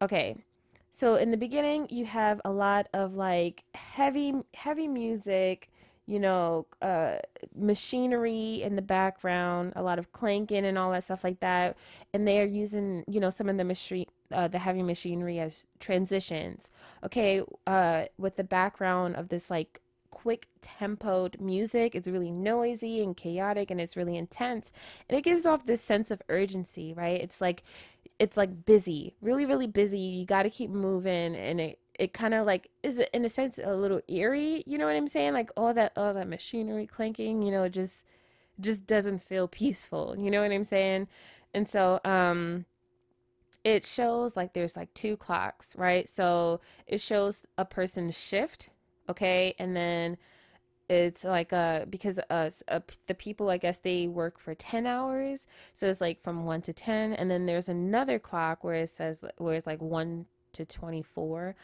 okay 0.00 0.36
so 0.94 1.16
in 1.16 1.30
the 1.30 1.36
beginning, 1.36 1.88
you 1.90 2.06
have 2.06 2.40
a 2.44 2.50
lot 2.52 2.88
of 2.94 3.14
like 3.14 3.64
heavy, 3.74 4.34
heavy 4.54 4.88
music. 4.88 5.70
you 6.06 6.18
know, 6.18 6.66
uh, 6.82 7.16
machinery 7.56 8.60
in 8.62 8.76
the 8.76 8.82
background, 8.82 9.72
a 9.74 9.82
lot 9.82 9.98
of 9.98 10.12
clanking 10.12 10.64
and 10.66 10.76
all 10.76 10.90
that 10.92 11.04
stuff 11.04 11.24
like 11.24 11.40
that. 11.40 11.76
And 12.12 12.28
they 12.28 12.40
are 12.40 12.44
using, 12.44 13.04
you 13.08 13.20
know, 13.20 13.30
some 13.30 13.48
of 13.48 13.56
the 13.56 13.64
machine, 13.64 14.06
uh, 14.30 14.48
the 14.48 14.58
heavy 14.58 14.82
machinery 14.82 15.38
as 15.40 15.66
transitions. 15.80 16.70
Okay, 17.02 17.42
uh, 17.66 18.04
with 18.18 18.36
the 18.36 18.44
background 18.44 19.16
of 19.16 19.30
this 19.30 19.48
like 19.50 19.80
quick 20.10 20.46
tempoed 20.62 21.40
music. 21.40 21.94
It's 21.94 22.08
really 22.08 22.30
noisy 22.30 23.02
and 23.02 23.16
chaotic 23.16 23.70
and 23.70 23.80
it's 23.80 23.96
really 23.96 24.16
intense. 24.16 24.72
And 25.08 25.18
it 25.18 25.22
gives 25.22 25.44
off 25.46 25.66
this 25.66 25.82
sense 25.82 26.10
of 26.10 26.22
urgency, 26.28 26.92
right? 26.92 27.20
It's 27.20 27.40
like 27.40 27.62
it's 28.18 28.36
like 28.36 28.64
busy, 28.64 29.14
really, 29.20 29.46
really 29.46 29.66
busy. 29.66 29.98
You 29.98 30.24
got 30.24 30.44
to 30.44 30.50
keep 30.50 30.70
moving, 30.70 31.34
and 31.34 31.60
it 31.60 31.78
it 31.98 32.12
kind 32.12 32.34
of 32.34 32.46
like 32.46 32.70
is 32.82 33.00
in 33.12 33.24
a 33.24 33.28
sense 33.28 33.58
a 33.62 33.74
little 33.74 34.00
eerie. 34.08 34.62
You 34.66 34.78
know 34.78 34.86
what 34.86 34.96
I'm 34.96 35.08
saying? 35.08 35.32
Like 35.32 35.50
all 35.56 35.74
that 35.74 35.92
all 35.96 36.14
that 36.14 36.28
machinery 36.28 36.86
clanking, 36.86 37.42
you 37.42 37.52
know, 37.52 37.68
just 37.68 38.02
just 38.60 38.86
doesn't 38.86 39.22
feel 39.22 39.48
peaceful. 39.48 40.14
You 40.18 40.30
know 40.30 40.42
what 40.42 40.52
I'm 40.52 40.64
saying? 40.64 41.08
And 41.52 41.68
so 41.68 42.00
um 42.04 42.66
it 43.64 43.86
shows 43.86 44.36
like 44.36 44.52
there's 44.52 44.76
like 44.76 44.92
two 44.94 45.16
clocks, 45.16 45.74
right? 45.76 46.08
So 46.08 46.60
it 46.86 47.00
shows 47.00 47.42
a 47.56 47.64
person's 47.64 48.16
shift, 48.16 48.68
okay, 49.08 49.54
and 49.58 49.74
then 49.74 50.18
it's 50.88 51.24
like 51.24 51.52
uh 51.52 51.86
because 51.88 52.18
uh, 52.28 52.50
the 53.06 53.14
people 53.14 53.48
I 53.48 53.56
guess 53.56 53.78
they 53.78 54.06
work 54.06 54.38
for 54.38 54.54
10 54.54 54.86
hours 54.86 55.46
so 55.72 55.88
it's 55.88 56.00
like 56.00 56.22
from 56.22 56.44
1 56.44 56.62
to 56.62 56.72
10 56.72 57.14
and 57.14 57.30
then 57.30 57.46
there's 57.46 57.68
another 57.68 58.18
clock 58.18 58.62
where 58.62 58.74
it 58.74 58.90
says 58.90 59.24
where 59.38 59.54
it's 59.54 59.66
like 59.66 59.80
1 59.80 60.26
to 60.52 60.64
24 60.64 61.56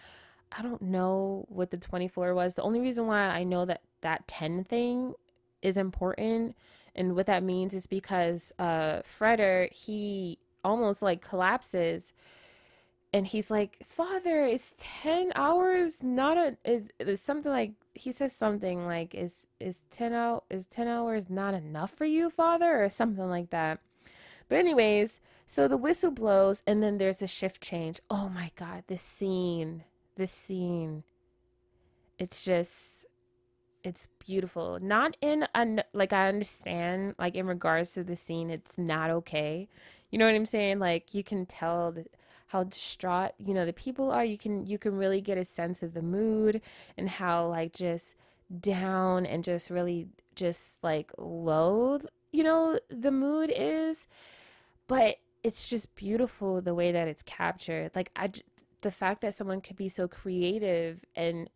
I 0.52 0.62
don't 0.62 0.82
know 0.82 1.46
what 1.48 1.70
the 1.70 1.76
24 1.76 2.34
was. 2.34 2.54
The 2.54 2.62
only 2.62 2.80
reason 2.80 3.06
why 3.06 3.20
I 3.20 3.44
know 3.44 3.64
that 3.66 3.82
that 4.00 4.26
10 4.26 4.64
thing 4.64 5.14
is 5.62 5.76
important 5.76 6.56
and 6.96 7.14
what 7.14 7.26
that 7.26 7.42
means 7.42 7.74
is 7.74 7.86
because 7.86 8.52
uh 8.58 9.02
Freder 9.18 9.70
he 9.72 10.38
almost 10.64 11.02
like 11.02 11.20
collapses 11.20 12.12
and 13.12 13.26
he's 13.26 13.50
like, 13.50 13.78
"Father, 13.84 14.44
is 14.44 14.74
10 14.78 15.32
hours 15.34 16.02
not 16.02 16.36
a 16.36 16.56
is, 16.64 16.90
is 16.98 17.20
something 17.20 17.50
like 17.50 17.72
he 17.94 18.12
says 18.12 18.34
something 18.34 18.86
like 18.86 19.14
is 19.14 19.46
is 19.58 19.76
10 19.90 20.12
out 20.12 20.44
is 20.50 20.66
10 20.66 20.88
hours 20.88 21.28
not 21.28 21.54
enough 21.54 21.92
for 21.92 22.04
you, 22.04 22.30
father, 22.30 22.82
or 22.84 22.90
something 22.90 23.28
like 23.28 23.50
that." 23.50 23.80
But 24.48 24.58
anyways, 24.58 25.20
so 25.46 25.66
the 25.66 25.76
whistle 25.76 26.10
blows 26.12 26.62
and 26.66 26.82
then 26.82 26.98
there's 26.98 27.22
a 27.22 27.26
shift 27.26 27.60
change. 27.60 28.00
Oh 28.10 28.28
my 28.28 28.52
god, 28.56 28.84
this 28.86 29.02
scene. 29.02 29.84
This 30.16 30.32
scene. 30.32 31.04
It's 32.18 32.44
just 32.44 33.06
it's 33.82 34.08
beautiful. 34.24 34.78
Not 34.80 35.16
in 35.20 35.46
a 35.54 35.84
like 35.92 36.12
I 36.12 36.28
understand 36.28 37.14
like 37.18 37.34
in 37.34 37.46
regards 37.46 37.92
to 37.94 38.04
the 38.04 38.16
scene 38.16 38.50
it's 38.50 38.76
not 38.76 39.10
okay. 39.10 39.68
You 40.10 40.18
know 40.18 40.26
what 40.26 40.34
I'm 40.34 40.46
saying? 40.46 40.78
Like 40.78 41.14
you 41.14 41.24
can 41.24 41.46
tell 41.46 41.92
that 41.92 42.10
how 42.50 42.64
distraught 42.64 43.32
you 43.38 43.54
know 43.54 43.64
the 43.64 43.72
people 43.72 44.10
are 44.10 44.24
you 44.24 44.38
can 44.38 44.66
you 44.66 44.78
can 44.78 44.96
really 44.96 45.20
get 45.20 45.38
a 45.38 45.44
sense 45.44 45.82
of 45.82 45.94
the 45.94 46.02
mood 46.02 46.60
and 46.96 47.08
how 47.08 47.46
like 47.46 47.72
just 47.72 48.14
down 48.60 49.24
and 49.24 49.44
just 49.44 49.70
really 49.70 50.08
just 50.34 50.82
like 50.82 51.10
low 51.18 52.00
you 52.32 52.42
know 52.42 52.78
the 52.88 53.10
mood 53.10 53.52
is. 53.54 54.06
But 54.86 55.16
it's 55.42 55.68
just 55.68 55.94
beautiful 55.94 56.60
the 56.60 56.74
way 56.74 56.92
that 56.92 57.08
it's 57.08 57.22
captured. 57.22 57.92
Like 57.94 58.10
i 58.16 58.30
the 58.82 58.90
fact 58.90 59.20
that 59.20 59.34
someone 59.34 59.60
could 59.60 59.76
be 59.76 59.88
so 59.88 60.08
creative 60.08 61.04
and 61.14 61.50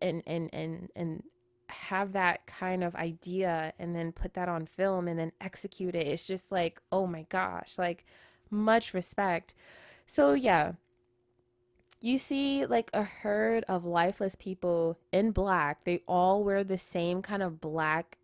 and 0.00 0.22
and 0.26 0.48
and 0.52 0.88
and 0.96 1.22
have 1.68 2.12
that 2.12 2.46
kind 2.46 2.82
of 2.82 2.96
idea 2.96 3.72
and 3.78 3.94
then 3.94 4.12
put 4.12 4.34
that 4.34 4.48
on 4.48 4.66
film 4.66 5.06
and 5.06 5.18
then 5.18 5.30
execute 5.40 5.94
it 5.94 6.06
it's 6.06 6.26
just 6.26 6.50
like 6.50 6.80
oh 6.90 7.06
my 7.06 7.24
gosh 7.28 7.78
like 7.78 8.04
much 8.50 8.92
respect 8.92 9.54
so, 10.12 10.32
yeah, 10.32 10.72
you 12.00 12.18
see 12.18 12.66
like 12.66 12.90
a 12.92 13.04
herd 13.04 13.62
of 13.68 13.84
lifeless 13.84 14.34
people 14.34 14.98
in 15.12 15.30
black. 15.30 15.84
They 15.84 16.02
all 16.08 16.42
wear 16.42 16.64
the 16.64 16.78
same 16.78 17.22
kind 17.22 17.44
of 17.44 17.60
black, 17.60 18.18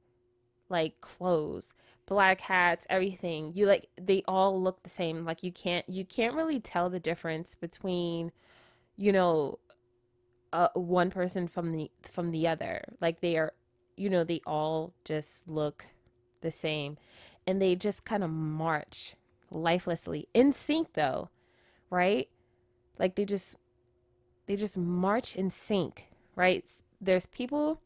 like 0.68 1.00
clothes, 1.00 1.74
black 2.04 2.40
hats, 2.40 2.88
everything. 2.90 3.52
You 3.54 3.66
like, 3.66 3.86
they 3.96 4.24
all 4.26 4.60
look 4.60 4.82
the 4.82 4.90
same. 4.90 5.24
Like, 5.24 5.44
you 5.44 5.52
can't, 5.52 5.88
you 5.88 6.04
can't 6.04 6.34
really 6.34 6.58
tell 6.58 6.90
the 6.90 6.98
difference 6.98 7.54
between, 7.54 8.32
you 8.96 9.12
know, 9.12 9.60
uh, 10.52 10.70
one 10.74 11.12
person 11.12 11.46
from 11.46 11.70
the 11.70 11.88
from 12.10 12.32
the 12.32 12.48
other. 12.48 12.82
Like 13.00 13.20
they 13.20 13.36
are, 13.36 13.52
you 13.96 14.10
know, 14.10 14.24
they 14.24 14.40
all 14.44 14.92
just 15.04 15.46
look 15.46 15.86
the 16.40 16.50
same, 16.50 16.98
and 17.46 17.62
they 17.62 17.76
just 17.76 18.04
kind 18.04 18.24
of 18.24 18.30
march 18.30 19.14
lifelessly 19.52 20.26
in 20.34 20.52
sync 20.52 20.94
though 20.94 21.30
right? 21.90 22.28
Like 22.98 23.14
they 23.14 23.24
just 23.24 23.54
they 24.46 24.56
just 24.56 24.76
march 24.76 25.36
in 25.36 25.50
sync, 25.50 26.06
right? 26.34 26.64
There's 27.00 27.26
people 27.26 27.80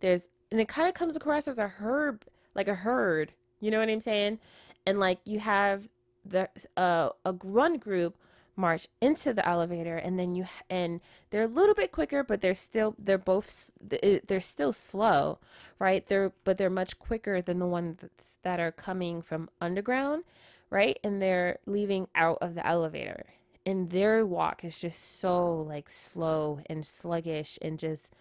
there's 0.00 0.28
and 0.50 0.60
it 0.60 0.68
kind 0.68 0.88
of 0.88 0.94
comes 0.94 1.16
across 1.16 1.48
as 1.48 1.58
a 1.58 1.68
herd, 1.68 2.24
like 2.54 2.68
a 2.68 2.74
herd, 2.74 3.32
you 3.60 3.70
know 3.70 3.80
what 3.80 3.88
I'm 3.88 4.00
saying? 4.00 4.38
And 4.86 5.00
like 5.00 5.18
you 5.24 5.40
have 5.40 5.88
the 6.24 6.48
uh, 6.76 7.10
a 7.24 7.32
one 7.32 7.78
group 7.78 8.16
march 8.56 8.88
into 9.00 9.34
the 9.34 9.46
elevator 9.46 9.96
and 9.96 10.18
then 10.18 10.34
you 10.34 10.46
and 10.70 11.00
they're 11.30 11.42
a 11.42 11.46
little 11.46 11.74
bit 11.74 11.92
quicker 11.92 12.24
but 12.24 12.40
they're 12.40 12.54
still 12.54 12.94
they're 12.98 13.18
both 13.18 13.70
they're 13.80 14.40
still 14.40 14.72
slow 14.72 15.38
right 15.78 16.06
they're 16.08 16.32
but 16.44 16.56
they're 16.56 16.70
much 16.70 16.98
quicker 16.98 17.42
than 17.42 17.58
the 17.58 17.66
ones 17.66 17.98
that 18.42 18.58
are 18.58 18.72
coming 18.72 19.20
from 19.20 19.50
underground 19.60 20.24
right? 20.70 20.98
And 21.04 21.20
they're 21.20 21.58
leaving 21.66 22.08
out 22.14 22.38
of 22.40 22.54
the 22.54 22.66
elevator. 22.66 23.26
And 23.64 23.90
their 23.90 24.24
walk 24.24 24.64
is 24.64 24.78
just 24.78 25.20
so 25.20 25.60
like 25.60 25.90
slow 25.90 26.60
and 26.66 26.86
sluggish 26.86 27.58
and 27.60 27.78
just 27.78 28.12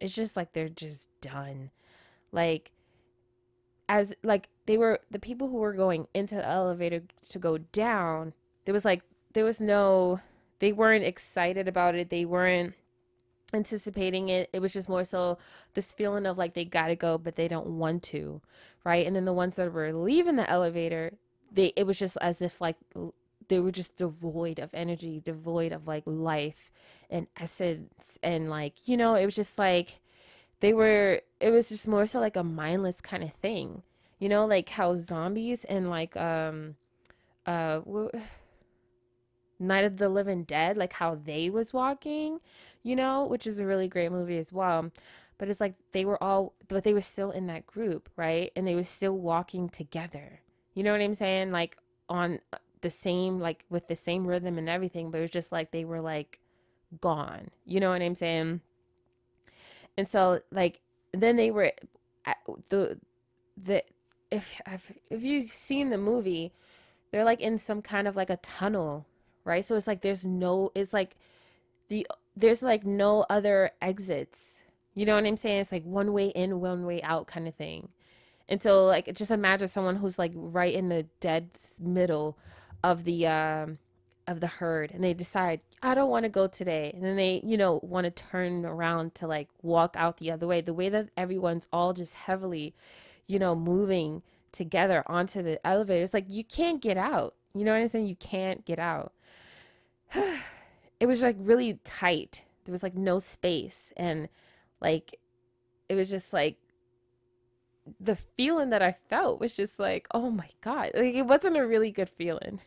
it's 0.00 0.14
just 0.14 0.36
like 0.36 0.52
they're 0.52 0.68
just 0.68 1.08
done. 1.20 1.70
Like 2.32 2.72
as 3.88 4.12
like 4.22 4.48
they 4.66 4.76
were 4.76 5.00
the 5.10 5.18
people 5.18 5.48
who 5.48 5.56
were 5.56 5.72
going 5.72 6.06
into 6.14 6.34
the 6.34 6.46
elevator 6.46 7.02
to 7.30 7.38
go 7.38 7.58
down, 7.58 8.34
there 8.64 8.74
was 8.74 8.84
like 8.84 9.02
there 9.32 9.44
was 9.44 9.60
no 9.60 10.20
they 10.58 10.72
weren't 10.72 11.04
excited 11.04 11.68
about 11.68 11.94
it. 11.94 12.10
They 12.10 12.24
weren't 12.24 12.74
anticipating 13.52 14.28
it. 14.28 14.50
It 14.52 14.60
was 14.60 14.72
just 14.72 14.88
more 14.88 15.04
so 15.04 15.38
this 15.74 15.92
feeling 15.92 16.26
of 16.26 16.38
like 16.38 16.54
they 16.54 16.64
gotta 16.64 16.96
go, 16.96 17.18
but 17.18 17.36
they 17.36 17.48
don't 17.48 17.78
want 17.78 18.02
to, 18.04 18.40
right? 18.84 19.06
And 19.06 19.14
then 19.14 19.24
the 19.24 19.32
ones 19.32 19.56
that 19.56 19.72
were 19.72 19.92
leaving 19.92 20.36
the 20.36 20.48
elevator, 20.50 21.14
they 21.54 21.72
it 21.76 21.86
was 21.86 21.98
just 21.98 22.18
as 22.20 22.42
if 22.42 22.60
like 22.60 22.76
they 23.48 23.60
were 23.60 23.72
just 23.72 23.96
devoid 23.96 24.58
of 24.58 24.70
energy, 24.74 25.20
devoid 25.24 25.72
of 25.72 25.86
like 25.86 26.02
life 26.06 26.70
and 27.10 27.26
essence 27.36 28.18
and 28.22 28.50
like, 28.50 28.88
you 28.88 28.96
know, 28.96 29.14
it 29.14 29.24
was 29.24 29.34
just 29.34 29.58
like 29.58 30.00
they 30.60 30.72
were 30.72 31.20
it 31.40 31.50
was 31.50 31.68
just 31.68 31.86
more 31.86 32.06
so 32.06 32.20
like 32.20 32.36
a 32.36 32.44
mindless 32.44 33.00
kind 33.00 33.22
of 33.22 33.32
thing. 33.34 33.82
You 34.18 34.28
know, 34.28 34.46
like 34.46 34.68
how 34.70 34.94
zombies 34.94 35.64
and 35.64 35.90
like 35.90 36.16
um 36.16 36.76
uh 37.46 37.80
Night 39.58 39.84
of 39.84 39.98
the 39.98 40.08
Living 40.08 40.44
Dead, 40.44 40.76
like 40.76 40.94
how 40.94 41.14
they 41.14 41.48
was 41.48 41.72
walking, 41.72 42.40
you 42.82 42.96
know, 42.96 43.24
which 43.24 43.46
is 43.46 43.58
a 43.58 43.66
really 43.66 43.88
great 43.88 44.10
movie 44.10 44.38
as 44.38 44.52
well. 44.52 44.90
But 45.38 45.48
it's 45.48 45.60
like 45.60 45.74
they 45.92 46.04
were 46.04 46.22
all, 46.22 46.54
but 46.68 46.84
they 46.84 46.94
were 46.94 47.00
still 47.00 47.30
in 47.30 47.46
that 47.48 47.66
group, 47.66 48.08
right? 48.16 48.52
And 48.56 48.66
they 48.66 48.74
were 48.74 48.84
still 48.84 49.16
walking 49.16 49.68
together. 49.68 50.40
You 50.74 50.82
know 50.82 50.92
what 50.92 51.00
I'm 51.00 51.14
saying? 51.14 51.52
Like 51.52 51.76
on 52.08 52.40
uh, 52.52 52.58
the 52.82 52.90
same, 52.90 53.40
like 53.40 53.64
with 53.70 53.88
the 53.88 53.96
same 53.96 54.26
rhythm 54.26 54.58
and 54.58 54.68
everything, 54.68 55.10
but 55.10 55.18
it 55.18 55.22
was 55.22 55.30
just 55.30 55.52
like 55.52 55.70
they 55.70 55.84
were 55.84 56.00
like 56.00 56.40
gone. 57.00 57.50
You 57.66 57.80
know 57.80 57.90
what 57.90 58.02
I'm 58.02 58.14
saying? 58.14 58.60
And 59.96 60.08
so 60.08 60.40
like 60.50 60.80
then 61.12 61.36
they 61.36 61.50
were 61.50 61.72
uh, 62.26 62.34
the 62.70 62.98
the 63.62 63.82
if 64.30 64.52
if 64.66 64.92
if 65.10 65.22
you've 65.22 65.52
seen 65.52 65.90
the 65.90 65.98
movie, 65.98 66.52
they're 67.12 67.24
like 67.24 67.40
in 67.40 67.58
some 67.58 67.82
kind 67.82 68.08
of 68.08 68.16
like 68.16 68.30
a 68.30 68.36
tunnel, 68.38 69.06
right? 69.44 69.64
So 69.64 69.76
it's 69.76 69.86
like 69.86 70.02
there's 70.02 70.24
no 70.24 70.72
it's 70.74 70.92
like 70.92 71.16
the 71.88 72.06
there's 72.36 72.62
like 72.62 72.84
no 72.84 73.26
other 73.30 73.72
exits. 73.82 74.62
You 74.94 75.06
know 75.06 75.14
what 75.14 75.26
I'm 75.26 75.36
saying? 75.36 75.60
It's 75.60 75.72
like 75.72 75.84
one 75.84 76.12
way 76.12 76.28
in, 76.28 76.60
one 76.60 76.86
way 76.86 77.02
out 77.02 77.26
kind 77.26 77.48
of 77.48 77.54
thing. 77.54 77.88
And 78.48 78.62
so 78.62 78.84
like 78.84 79.12
just 79.14 79.30
imagine 79.30 79.68
someone 79.68 79.96
who's 79.96 80.18
like 80.18 80.32
right 80.34 80.74
in 80.74 80.88
the 80.88 81.06
dead 81.20 81.50
middle 81.78 82.36
of 82.82 83.04
the 83.04 83.26
um 83.26 83.78
of 84.26 84.40
the 84.40 84.46
herd 84.46 84.90
and 84.90 85.04
they 85.04 85.12
decide 85.12 85.60
I 85.82 85.94
don't 85.94 86.08
want 86.08 86.24
to 86.24 86.30
go 86.30 86.46
today 86.46 86.92
and 86.94 87.04
then 87.04 87.16
they 87.16 87.42
you 87.44 87.56
know 87.56 87.80
want 87.82 88.04
to 88.04 88.10
turn 88.10 88.64
around 88.64 89.14
to 89.16 89.26
like 89.26 89.48
walk 89.62 89.96
out 89.98 90.16
the 90.16 90.30
other 90.30 90.46
way 90.46 90.60
the 90.60 90.72
way 90.72 90.88
that 90.88 91.10
everyone's 91.16 91.68
all 91.72 91.92
just 91.92 92.14
heavily 92.14 92.74
you 93.26 93.38
know 93.38 93.54
moving 93.54 94.22
together 94.52 95.02
onto 95.06 95.42
the 95.42 95.64
elevator 95.66 96.02
it's 96.02 96.14
like 96.14 96.30
you 96.30 96.44
can't 96.44 96.80
get 96.80 96.96
out. 96.96 97.34
You 97.54 97.64
know 97.64 97.72
what 97.72 97.80
I'm 97.80 97.88
saying? 97.88 98.06
You 98.06 98.16
can't 98.16 98.64
get 98.64 98.78
out. 98.78 99.12
It 101.00 101.06
was 101.06 101.22
like 101.22 101.36
really 101.38 101.80
tight. 101.84 102.44
There 102.64 102.72
was 102.72 102.82
like 102.82 102.94
no 102.94 103.18
space 103.18 103.92
and 103.96 104.28
like 104.80 105.18
it 105.88 105.94
it 105.94 105.96
was 105.96 106.08
just 106.10 106.32
like 106.32 106.56
the 108.00 108.16
feeling 108.16 108.70
that 108.70 108.82
I 108.82 108.96
felt 109.08 109.40
was 109.40 109.54
just 109.54 109.78
like, 109.78 110.06
oh 110.12 110.30
my 110.30 110.48
God. 110.60 110.90
Like 110.94 111.14
it 111.14 111.26
wasn't 111.26 111.56
a 111.56 111.66
really 111.66 111.90
good 111.90 112.08
feeling. 112.08 112.60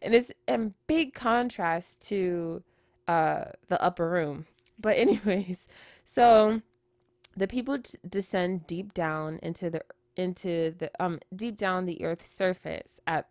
And 0.00 0.14
it's 0.14 0.30
in 0.46 0.74
big 0.86 1.14
contrast 1.14 2.00
to 2.08 2.62
uh 3.06 3.44
the 3.68 3.82
upper 3.82 4.08
room. 4.08 4.46
But 4.78 4.96
anyways, 4.98 5.66
so 6.04 6.62
the 7.36 7.46
people 7.46 7.78
descend 8.08 8.66
deep 8.66 8.92
down 8.94 9.38
into 9.42 9.70
the 9.70 9.82
into 10.16 10.74
the 10.76 10.90
um 10.98 11.20
deep 11.34 11.56
down 11.56 11.86
the 11.86 12.04
earth's 12.04 12.28
surface 12.28 13.00
at 13.06 13.28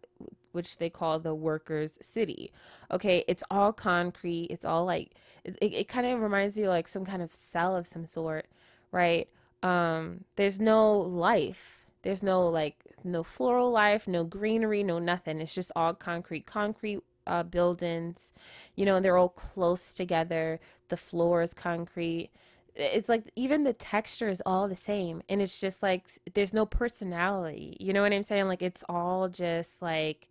which 0.54 0.78
they 0.78 0.90
call 0.90 1.20
the 1.20 1.36
workers 1.36 1.98
city 2.02 2.52
okay 2.90 3.26
it's 3.28 3.44
all 3.52 3.74
concrete 3.74 4.48
it's 4.50 4.64
all 4.64 4.86
like 4.86 5.12
it, 5.44 5.58
it 5.62 5.88
kind 5.90 6.08
of 6.08 6.22
reminds 6.22 6.58
you 6.58 6.70
like 6.70 6.88
some 6.88 7.06
kind 7.06 7.22
of 7.22 7.34
cell 7.34 7.76
of 7.76 7.86
some 7.86 8.06
sort 8.06 8.48
right 8.92 9.28
um 9.64 10.24
there's 10.36 10.60
no 10.60 10.98
life. 10.98 11.86
There's 12.04 12.24
no 12.24 12.48
like 12.48 12.78
no 13.04 13.24
floral 13.24 13.72
life 13.72 14.08
no 14.08 14.24
greenery 14.24 14.84
no 14.84 15.00
nothing. 15.00 15.40
It's 15.40 15.54
just 15.54 15.72
all 15.76 15.94
concrete 15.94 16.46
concrete 16.46 17.02
uh, 17.26 17.44
buildings 17.44 18.32
you 18.76 18.86
know 18.86 18.96
and 18.96 19.04
they're 19.06 19.18
all 19.18 19.30
close 19.30 19.94
together. 19.94 20.60
The 20.90 20.98
floor 20.98 21.42
is 21.42 21.54
concrete. 21.54 22.30
It's 22.76 23.10
like 23.10 23.32
even 23.36 23.64
the 23.64 23.74
texture 23.74 24.30
is 24.30 24.42
all 24.46 24.68
the 24.68 24.76
same 24.76 25.22
and 25.28 25.42
it's 25.42 25.60
just 25.60 25.82
like 25.82 26.08
there's 26.34 26.54
no 26.54 26.66
personality. 26.66 27.76
You 27.80 27.94
know 27.94 28.02
what 28.04 28.14
i'm 28.14 28.24
saying? 28.24 28.48
Like 28.48 28.62
it's 28.62 28.84
all 28.88 29.28
just 29.30 29.82
like 29.82 30.28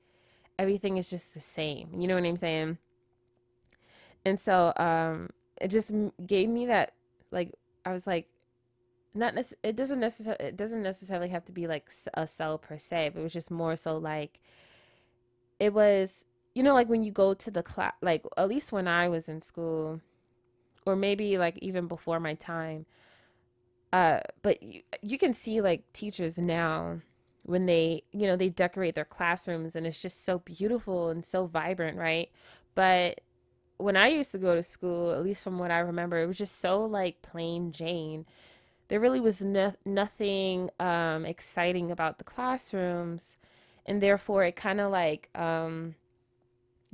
everything 0.58 0.96
is 0.96 1.10
just 1.10 1.34
the 1.34 1.40
same. 1.40 1.90
You 1.94 2.08
know 2.08 2.14
what 2.14 2.24
i'm 2.24 2.36
saying? 2.36 2.78
And 4.24 4.40
so 4.40 4.72
um 4.76 5.30
it 5.60 5.68
just 5.68 5.90
gave 6.26 6.48
me 6.48 6.66
that 6.66 6.92
like 7.30 7.52
i 7.84 7.92
was 7.92 8.06
like 8.06 8.28
not 9.16 9.34
nec- 9.34 9.54
it 9.62 9.76
doesn't 9.76 10.00
necessarily 10.00 10.44
it 10.44 10.56
doesn't 10.56 10.82
necessarily 10.82 11.28
have 11.28 11.44
to 11.44 11.52
be 11.52 11.66
like 11.66 11.90
a 12.14 12.26
cell 12.26 12.58
per 12.58 12.78
se 12.78 13.10
but 13.12 13.20
it 13.20 13.22
was 13.22 13.32
just 13.32 13.50
more 13.50 13.76
so 13.76 13.96
like 13.96 14.40
it 15.58 15.72
was 15.72 16.26
you 16.54 16.62
know 16.62 16.74
like 16.74 16.88
when 16.88 17.02
you 17.02 17.10
go 17.10 17.34
to 17.34 17.50
the 17.50 17.62
class 17.62 17.94
like 18.02 18.24
at 18.36 18.48
least 18.48 18.72
when 18.72 18.88
i 18.88 19.08
was 19.08 19.28
in 19.28 19.40
school 19.40 20.00
or 20.84 20.96
maybe 20.96 21.38
like 21.38 21.58
even 21.58 21.86
before 21.86 22.20
my 22.20 22.34
time 22.34 22.86
uh 23.92 24.20
but 24.42 24.62
you, 24.62 24.82
you 25.02 25.18
can 25.18 25.32
see 25.32 25.60
like 25.60 25.90
teachers 25.92 26.38
now 26.38 27.00
when 27.42 27.66
they 27.66 28.02
you 28.12 28.26
know 28.26 28.36
they 28.36 28.48
decorate 28.48 28.94
their 28.94 29.04
classrooms 29.04 29.76
and 29.76 29.86
it's 29.86 30.02
just 30.02 30.24
so 30.24 30.40
beautiful 30.40 31.10
and 31.10 31.24
so 31.24 31.46
vibrant 31.46 31.96
right? 31.96 32.30
But 32.74 33.20
when 33.78 33.96
i 33.96 34.08
used 34.08 34.32
to 34.32 34.38
go 34.38 34.54
to 34.54 34.62
school 34.62 35.12
at 35.12 35.22
least 35.22 35.42
from 35.42 35.58
what 35.58 35.70
i 35.70 35.78
remember 35.78 36.18
it 36.18 36.26
was 36.26 36.38
just 36.38 36.60
so 36.60 36.84
like 36.84 37.20
plain 37.22 37.72
jane 37.72 38.24
there 38.88 39.00
really 39.00 39.20
was 39.20 39.40
no, 39.40 39.74
nothing 39.84 40.70
um, 40.78 41.24
exciting 41.24 41.90
about 41.90 42.18
the 42.18 42.24
classrooms. 42.24 43.36
And 43.84 44.02
therefore 44.02 44.44
it 44.44 44.56
kind 44.56 44.80
of 44.80 44.90
like 44.90 45.28
um, 45.34 45.94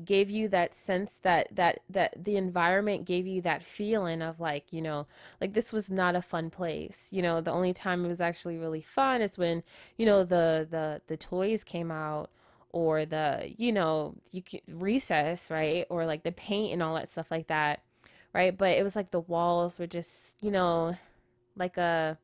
gave 0.04 0.30
you 0.30 0.48
that 0.48 0.74
sense 0.74 1.18
that 1.22 1.48
that 1.54 1.80
that 1.88 2.24
the 2.24 2.36
environment 2.36 3.04
gave 3.04 3.26
you 3.26 3.40
that 3.42 3.64
feeling 3.64 4.22
of 4.22 4.40
like 4.40 4.64
you 4.70 4.80
know 4.80 5.06
like 5.40 5.52
this 5.52 5.72
was 5.72 5.90
not 5.90 6.16
a 6.16 6.22
fun 6.22 6.50
place. 6.50 7.08
You 7.10 7.22
know 7.22 7.40
the 7.40 7.52
only 7.52 7.72
time 7.72 8.04
it 8.04 8.08
was 8.08 8.20
actually 8.20 8.58
really 8.58 8.82
fun 8.82 9.22
is 9.22 9.38
when 9.38 9.62
you 9.96 10.06
know 10.06 10.24
the 10.24 10.66
the 10.70 11.00
the 11.06 11.16
toys 11.16 11.64
came 11.64 11.90
out 11.90 12.30
or 12.72 13.04
the 13.04 13.52
you 13.56 13.72
know 13.72 14.14
you 14.30 14.42
can, 14.42 14.60
recess 14.68 15.50
right? 15.50 15.86
Or 15.90 16.06
like 16.06 16.22
the 16.24 16.32
paint 16.32 16.72
and 16.72 16.82
all 16.82 16.94
that 16.94 17.10
stuff 17.10 17.30
like 17.30 17.48
that 17.48 17.82
right? 18.34 18.56
But 18.56 18.78
it 18.78 18.82
was 18.82 18.96
like 18.96 19.10
the 19.10 19.20
walls 19.20 19.78
were 19.78 19.86
just 19.86 20.36
you 20.40 20.50
know 20.50 20.96
like 21.56 21.76
a 21.76 22.18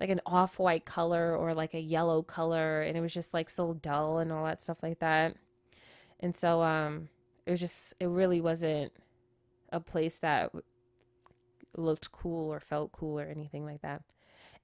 like 0.00 0.10
an 0.10 0.20
off-white 0.26 0.84
color 0.84 1.36
or 1.36 1.54
like 1.54 1.72
a 1.72 1.80
yellow 1.80 2.22
color 2.22 2.82
and 2.82 2.96
it 2.96 3.00
was 3.00 3.14
just 3.14 3.32
like 3.32 3.48
so 3.48 3.74
dull 3.74 4.18
and 4.18 4.32
all 4.32 4.44
that 4.44 4.62
stuff 4.62 4.78
like 4.82 4.98
that. 4.98 5.36
And 6.20 6.36
so 6.36 6.62
um 6.62 7.08
it 7.46 7.50
was 7.50 7.60
just 7.60 7.94
it 8.00 8.06
really 8.06 8.40
wasn't 8.40 8.92
a 9.72 9.80
place 9.80 10.16
that 10.16 10.52
looked 11.76 12.12
cool 12.12 12.52
or 12.52 12.60
felt 12.60 12.92
cool 12.92 13.18
or 13.18 13.24
anything 13.24 13.64
like 13.64 13.82
that. 13.82 14.02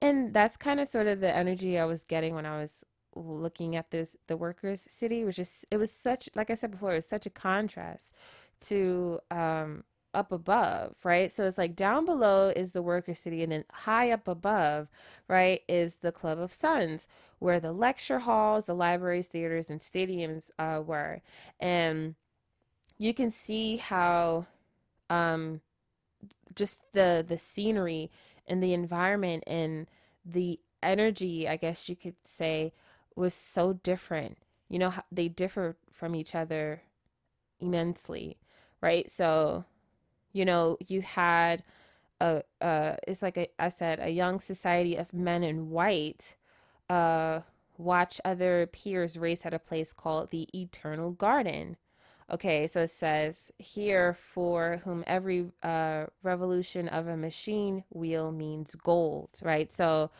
And 0.01 0.33
that's 0.33 0.57
kind 0.57 0.79
of 0.79 0.87
sort 0.87 1.07
of 1.07 1.19
the 1.19 1.35
energy 1.35 1.77
i 1.77 1.85
was 1.85 2.03
getting 2.03 2.33
when 2.33 2.45
i 2.45 2.59
was 2.59 2.83
looking 3.15 3.75
at 3.75 3.91
this 3.91 4.15
the 4.27 4.37
workers 4.37 4.87
city 4.89 5.21
it 5.21 5.25
was 5.25 5.35
just 5.35 5.65
it 5.69 5.77
was 5.77 5.91
such 5.91 6.29
like 6.35 6.49
i 6.49 6.53
said 6.53 6.71
before 6.71 6.91
it 6.93 6.95
was 6.95 7.05
such 7.07 7.25
a 7.25 7.29
contrast 7.29 8.13
to 8.61 9.19
um 9.29 9.83
up 10.13 10.31
above, 10.31 10.95
right? 11.03 11.31
So 11.31 11.45
it's 11.45 11.57
like 11.57 11.75
down 11.75 12.05
below 12.05 12.49
is 12.55 12.71
the 12.71 12.81
worker 12.81 13.15
city, 13.15 13.43
and 13.43 13.51
then 13.51 13.65
high 13.71 14.11
up 14.11 14.27
above, 14.27 14.87
right, 15.27 15.61
is 15.67 15.95
the 15.97 16.11
Club 16.11 16.39
of 16.39 16.53
Sons, 16.53 17.07
where 17.39 17.59
the 17.59 17.71
lecture 17.71 18.19
halls, 18.19 18.65
the 18.65 18.73
libraries, 18.75 19.27
theaters, 19.27 19.69
and 19.69 19.79
stadiums 19.79 20.51
uh, 20.59 20.81
were. 20.81 21.21
And 21.59 22.15
you 22.97 23.13
can 23.13 23.31
see 23.31 23.77
how 23.77 24.47
um, 25.09 25.61
just 26.55 26.79
the 26.93 27.25
the 27.27 27.37
scenery 27.37 28.11
and 28.47 28.61
the 28.63 28.73
environment 28.73 29.43
and 29.47 29.87
the 30.25 30.59
energy, 30.83 31.47
I 31.47 31.55
guess 31.57 31.89
you 31.89 31.95
could 31.95 32.15
say, 32.25 32.73
was 33.15 33.33
so 33.33 33.73
different. 33.73 34.37
You 34.69 34.79
know, 34.79 34.93
they 35.11 35.27
differ 35.27 35.75
from 35.91 36.15
each 36.15 36.35
other 36.35 36.81
immensely, 37.59 38.37
right? 38.81 39.09
So 39.09 39.65
you 40.33 40.45
know, 40.45 40.77
you 40.87 41.01
had 41.01 41.63
a 42.19 42.43
uh 42.61 42.95
it's 43.07 43.21
like 43.21 43.37
a, 43.37 43.47
I 43.59 43.69
said 43.69 43.99
a 43.99 44.09
young 44.09 44.39
society 44.39 44.95
of 44.95 45.13
men 45.13 45.43
in 45.43 45.69
white 45.71 46.35
uh 46.89 47.41
watch 47.77 48.21
other 48.23 48.67
peers 48.67 49.17
race 49.17 49.45
at 49.45 49.53
a 49.53 49.59
place 49.59 49.93
called 49.93 50.29
the 50.29 50.47
Eternal 50.53 51.11
Garden. 51.11 51.77
Okay, 52.31 52.65
so 52.67 52.83
it 52.83 52.89
says 52.91 53.51
here 53.57 54.15
for 54.33 54.81
whom 54.85 55.03
every 55.05 55.47
uh, 55.63 56.05
revolution 56.23 56.87
of 56.87 57.07
a 57.07 57.17
machine 57.17 57.83
wheel 57.89 58.31
means 58.31 58.73
gold, 58.75 59.29
right? 59.43 59.69
So 59.69 60.11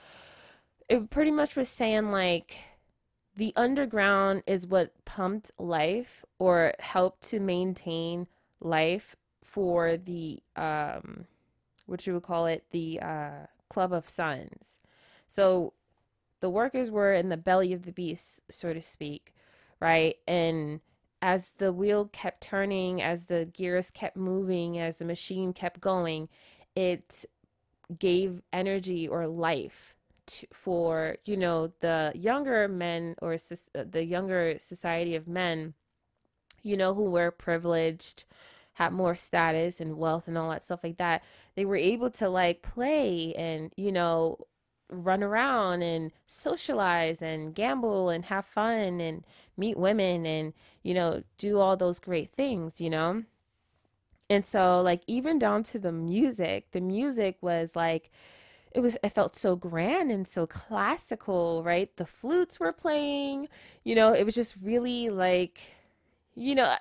it 0.90 1.10
pretty 1.10 1.32
much 1.32 1.56
was 1.56 1.70
saying 1.70 2.12
like 2.12 2.58
the 3.38 3.54
underground 3.56 4.44
is 4.46 4.68
what 4.68 5.06
pumped 5.06 5.52
life 5.58 6.26
or 6.38 6.74
helped 6.80 7.22
to 7.30 7.40
maintain 7.40 8.28
life 8.60 9.16
for 9.52 9.98
the 9.98 10.42
um 10.56 11.26
what 11.86 12.08
you 12.08 12.14
would 12.14 12.24
call 12.24 12.46
it 12.46 12.64
the 12.72 13.00
uh 13.02 13.46
club 13.70 13.92
of 13.94 14.08
Sons. 14.08 14.80
so 15.28 15.74
the 16.40 16.50
workers 16.50 16.90
were 16.90 17.14
in 17.14 17.30
the 17.30 17.38
belly 17.38 17.74
of 17.74 17.84
the 17.84 17.92
beast 17.92 18.42
so 18.50 18.74
to 18.74 18.82
speak 18.82 19.34
right 19.80 20.16
and 20.28 20.80
as 21.22 21.48
the 21.58 21.72
wheel 21.72 22.10
kept 22.12 22.42
turning 22.42 23.02
as 23.02 23.26
the 23.26 23.46
gears 23.54 23.92
kept 23.92 24.18
moving 24.18 24.80
as 24.80 24.98
the 24.98 25.06
machine 25.06 25.54
kept 25.54 25.80
going 25.80 26.30
it 26.76 27.26
gave 28.00 28.42
energy 28.54 29.08
or 29.08 29.28
life 29.28 29.96
to, 30.28 30.48
for 30.52 31.18
you 31.26 31.36
know 31.36 31.72
the 31.82 32.12
younger 32.16 32.68
men 32.68 33.16
or 33.22 33.38
the 33.74 34.06
younger 34.06 34.58
society 34.60 35.16
of 35.16 35.28
men 35.28 35.74
you 36.64 36.78
know 36.78 36.94
who 36.94 37.10
were 37.10 37.32
privileged 37.32 38.26
had 38.74 38.94
more 38.94 39.16
status 39.16 39.80
and 39.80 39.98
wealth 39.98 40.28
and 40.28 40.38
all 40.38 40.50
that 40.50 40.66
stuff 40.66 40.84
like 40.84 40.98
that, 40.98 41.24
they 41.56 41.66
were 41.66 41.76
able 41.76 42.10
to 42.12 42.30
like 42.30 42.62
play 42.62 43.34
and, 43.36 43.72
you 43.76 43.92
know, 43.92 44.38
run 44.90 45.24
around 45.24 45.82
and 45.82 46.12
socialize 46.28 47.22
and 47.22 47.56
gamble 47.56 48.10
and 48.10 48.26
have 48.26 48.46
fun 48.46 49.00
and 49.00 49.24
meet 49.58 49.78
women 49.78 50.26
and, 50.26 50.54
you 50.84 50.94
know, 50.94 51.24
do 51.38 51.60
all 51.60 51.78
those 51.78 52.00
great 52.00 52.32
things, 52.34 52.82
you 52.82 52.90
know? 52.90 53.24
And 54.30 54.46
so, 54.46 54.82
like, 54.82 55.02
even 55.08 55.40
down 55.40 55.64
to 55.64 55.80
the 55.80 55.92
music, 55.92 56.72
the 56.72 56.80
music 56.80 57.38
was 57.42 57.76
like, 57.76 58.12
it 58.72 58.80
was 58.80 58.96
it 59.04 59.10
felt 59.10 59.38
so 59.38 59.56
grand 59.56 60.12
and 60.12 60.28
so 60.28 60.48
classical 60.48 61.62
right 61.64 61.96
the 61.98 62.06
flutes 62.06 62.60
were 62.60 62.72
playing 62.72 63.50
you 63.84 63.94
know 63.94 64.14
it 64.14 64.24
was 64.26 64.34
just 64.34 64.56
really 64.64 65.10
like 65.10 65.60
you 66.36 66.56
know 66.56 66.76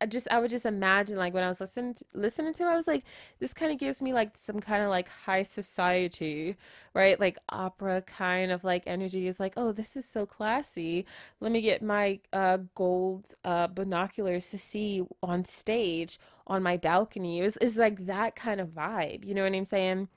I 0.00 0.06
just 0.06 0.28
I 0.30 0.38
would 0.40 0.50
just 0.50 0.66
imagine 0.66 1.16
like 1.16 1.32
when 1.32 1.42
I 1.42 1.48
was 1.48 1.60
listening 1.60 1.94
to, 1.94 2.04
listening 2.12 2.52
to 2.54 2.64
it, 2.64 2.66
I 2.66 2.76
was 2.76 2.86
like, 2.86 3.04
this 3.38 3.54
kind 3.54 3.72
of 3.72 3.78
gives 3.78 4.02
me 4.02 4.12
like 4.12 4.36
some 4.36 4.60
kind 4.60 4.82
of 4.82 4.90
like 4.90 5.08
high 5.08 5.42
society, 5.42 6.56
right? 6.94 7.18
Like 7.18 7.38
opera 7.48 8.02
kind 8.02 8.52
of 8.52 8.62
like 8.62 8.82
energy 8.86 9.26
is 9.26 9.40
like, 9.40 9.54
oh, 9.56 9.72
this 9.72 9.96
is 9.96 10.04
so 10.04 10.26
classy. 10.26 11.06
Let 11.40 11.50
me 11.52 11.62
get 11.62 11.82
my 11.82 12.20
uh, 12.32 12.58
gold 12.74 13.34
uh, 13.44 13.68
binoculars 13.68 14.50
to 14.50 14.58
see 14.58 15.02
on 15.22 15.44
stage 15.46 16.18
on 16.46 16.62
my 16.62 16.76
balcony. 16.76 17.40
It 17.40 17.42
was, 17.44 17.58
it's 17.60 17.76
like 17.76 18.06
that 18.06 18.36
kind 18.36 18.60
of 18.60 18.68
vibe. 18.68 19.24
You 19.24 19.34
know 19.34 19.44
what 19.44 19.54
I'm 19.54 19.64
saying? 19.66 20.08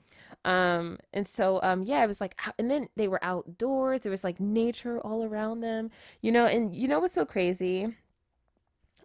Um, 0.44 0.98
and 1.12 1.26
so 1.28 1.60
um, 1.62 1.84
yeah, 1.84 2.02
it 2.04 2.06
was 2.06 2.20
like, 2.20 2.38
and 2.58 2.70
then 2.70 2.88
they 2.96 3.08
were 3.08 3.22
outdoors. 3.24 4.02
There 4.02 4.10
was 4.10 4.24
like 4.24 4.40
nature 4.40 5.00
all 5.00 5.24
around 5.24 5.60
them. 5.60 5.90
You 6.20 6.32
know, 6.32 6.46
and 6.46 6.74
you 6.74 6.88
know 6.88 7.00
what's 7.00 7.14
so 7.14 7.24
crazy? 7.24 7.88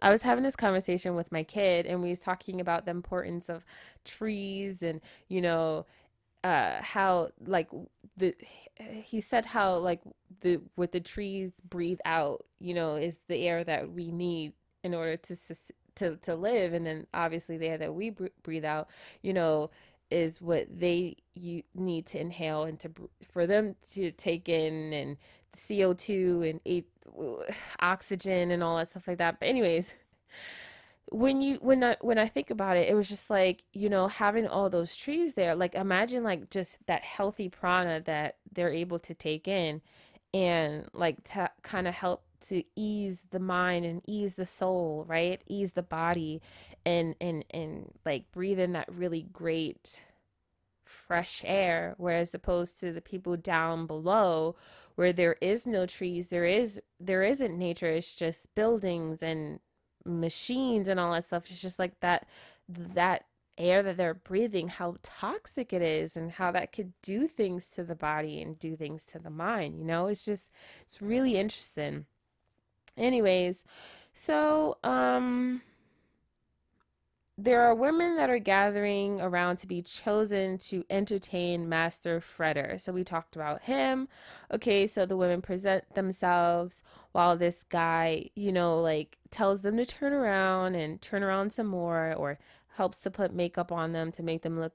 I 0.02 0.10
was 0.10 0.22
having 0.22 0.44
this 0.44 0.56
conversation 0.56 1.14
with 1.14 1.32
my 1.32 1.42
kid 1.42 1.86
and 1.86 2.02
we 2.02 2.10
was 2.10 2.20
talking 2.20 2.60
about 2.60 2.84
the 2.84 2.90
importance 2.90 3.48
of 3.48 3.64
trees 4.04 4.82
and, 4.82 5.00
you 5.28 5.40
know, 5.40 5.86
uh 6.44 6.80
how 6.82 7.28
like 7.46 7.68
the 8.16 8.34
he 8.78 9.20
said 9.20 9.46
how 9.46 9.76
like 9.78 10.00
the 10.42 10.60
what 10.74 10.92
the 10.92 11.00
trees 11.00 11.50
breathe 11.68 11.98
out 12.04 12.44
you 12.60 12.74
know 12.74 12.94
is 12.96 13.20
the 13.28 13.48
air 13.48 13.64
that 13.64 13.90
we 13.92 14.10
need 14.12 14.52
in 14.84 14.94
order 14.94 15.16
to 15.16 15.34
to 15.96 16.16
to 16.18 16.34
live. 16.34 16.72
And 16.74 16.86
then 16.86 17.06
obviously 17.14 17.56
the 17.56 17.66
air 17.68 17.78
that 17.78 17.94
we 17.94 18.10
breathe 18.42 18.64
out 18.64 18.88
you 19.22 19.32
know 19.32 19.70
is 20.10 20.40
what 20.40 20.66
they 20.78 21.16
you 21.34 21.62
need 21.74 22.06
to 22.06 22.20
inhale 22.20 22.62
and 22.64 22.78
to 22.80 22.90
for 23.28 23.46
them 23.46 23.74
to 23.92 24.12
take 24.12 24.48
in 24.48 24.92
and 24.92 25.16
CO2 25.54 26.50
and 26.50 26.60
eight, 26.66 26.88
uh, 27.18 27.52
oxygen 27.80 28.50
and 28.50 28.62
all 28.62 28.76
that 28.76 28.88
stuff 28.88 29.06
like 29.08 29.18
that 29.18 29.38
but 29.38 29.46
anyways 29.46 29.94
when 31.10 31.40
you 31.40 31.58
when 31.60 31.84
I 31.84 31.96
when 32.00 32.18
I 32.18 32.28
think 32.28 32.50
about 32.50 32.76
it, 32.76 32.88
it 32.88 32.94
was 32.94 33.08
just 33.08 33.30
like 33.30 33.64
you 33.72 33.88
know 33.88 34.08
having 34.08 34.46
all 34.46 34.68
those 34.68 34.96
trees 34.96 35.34
there. 35.34 35.54
Like 35.54 35.74
imagine 35.74 36.24
like 36.24 36.50
just 36.50 36.78
that 36.86 37.04
healthy 37.04 37.48
prana 37.48 38.00
that 38.06 38.36
they're 38.52 38.72
able 38.72 38.98
to 39.00 39.14
take 39.14 39.46
in, 39.46 39.82
and 40.34 40.88
like 40.92 41.22
to 41.32 41.50
kind 41.62 41.86
of 41.86 41.94
help 41.94 42.24
to 42.48 42.62
ease 42.74 43.24
the 43.30 43.38
mind 43.38 43.84
and 43.86 44.02
ease 44.06 44.34
the 44.34 44.46
soul, 44.46 45.04
right? 45.06 45.40
Ease 45.48 45.72
the 45.72 45.82
body, 45.82 46.42
and 46.84 47.14
and 47.20 47.44
and 47.50 47.92
like 48.04 48.30
breathe 48.32 48.58
in 48.58 48.72
that 48.72 48.92
really 48.92 49.22
great 49.32 50.02
fresh 50.84 51.42
air. 51.46 51.94
Whereas 51.98 52.34
opposed 52.34 52.80
to 52.80 52.92
the 52.92 53.00
people 53.00 53.36
down 53.36 53.86
below 53.86 54.56
where 54.96 55.12
there 55.12 55.36
is 55.40 55.66
no 55.66 55.86
trees, 55.86 56.28
there 56.28 56.46
is 56.46 56.80
there 57.00 57.22
isn't 57.22 57.56
nature. 57.56 57.90
It's 57.90 58.14
just 58.14 58.54
buildings 58.54 59.22
and 59.22 59.60
machines 60.04 60.88
and 60.88 60.98
all 60.98 61.12
that 61.12 61.26
stuff. 61.26 61.44
It's 61.50 61.60
just 61.60 61.78
like 61.78 62.00
that 62.00 62.26
that 62.68 63.24
air 63.58 63.82
that 63.82 63.96
they're 63.96 64.14
breathing, 64.14 64.68
how 64.68 64.96
toxic 65.02 65.72
it 65.72 65.82
is 65.82 66.16
and 66.16 66.32
how 66.32 66.50
that 66.52 66.72
could 66.72 66.92
do 67.02 67.26
things 67.26 67.70
to 67.70 67.84
the 67.84 67.94
body 67.94 68.42
and 68.42 68.58
do 68.58 68.76
things 68.76 69.04
to 69.06 69.18
the 69.18 69.30
mind, 69.30 69.78
you 69.78 69.84
know? 69.84 70.06
It's 70.08 70.24
just 70.24 70.50
it's 70.86 71.00
really 71.00 71.36
interesting. 71.36 72.06
Anyways, 72.96 73.64
so 74.14 74.78
um 74.84 75.62
there 77.38 77.62
are 77.62 77.74
women 77.74 78.16
that 78.16 78.30
are 78.30 78.38
gathering 78.38 79.20
around 79.20 79.58
to 79.58 79.66
be 79.66 79.82
chosen 79.82 80.56
to 80.56 80.84
entertain 80.88 81.68
Master 81.68 82.18
Freder. 82.20 82.80
So 82.80 82.92
we 82.92 83.04
talked 83.04 83.36
about 83.36 83.62
him. 83.62 84.08
Okay, 84.52 84.86
so 84.86 85.04
the 85.04 85.18
women 85.18 85.42
present 85.42 85.94
themselves 85.94 86.82
while 87.12 87.36
this 87.36 87.62
guy, 87.68 88.30
you 88.34 88.52
know, 88.52 88.80
like 88.80 89.18
tells 89.30 89.60
them 89.60 89.76
to 89.76 89.84
turn 89.84 90.14
around 90.14 90.76
and 90.76 91.00
turn 91.02 91.22
around 91.22 91.52
some 91.52 91.66
more 91.66 92.14
or 92.14 92.38
helps 92.76 93.00
to 93.02 93.10
put 93.10 93.34
makeup 93.34 93.70
on 93.70 93.92
them 93.92 94.12
to 94.12 94.22
make 94.22 94.40
them 94.40 94.58
look 94.58 94.72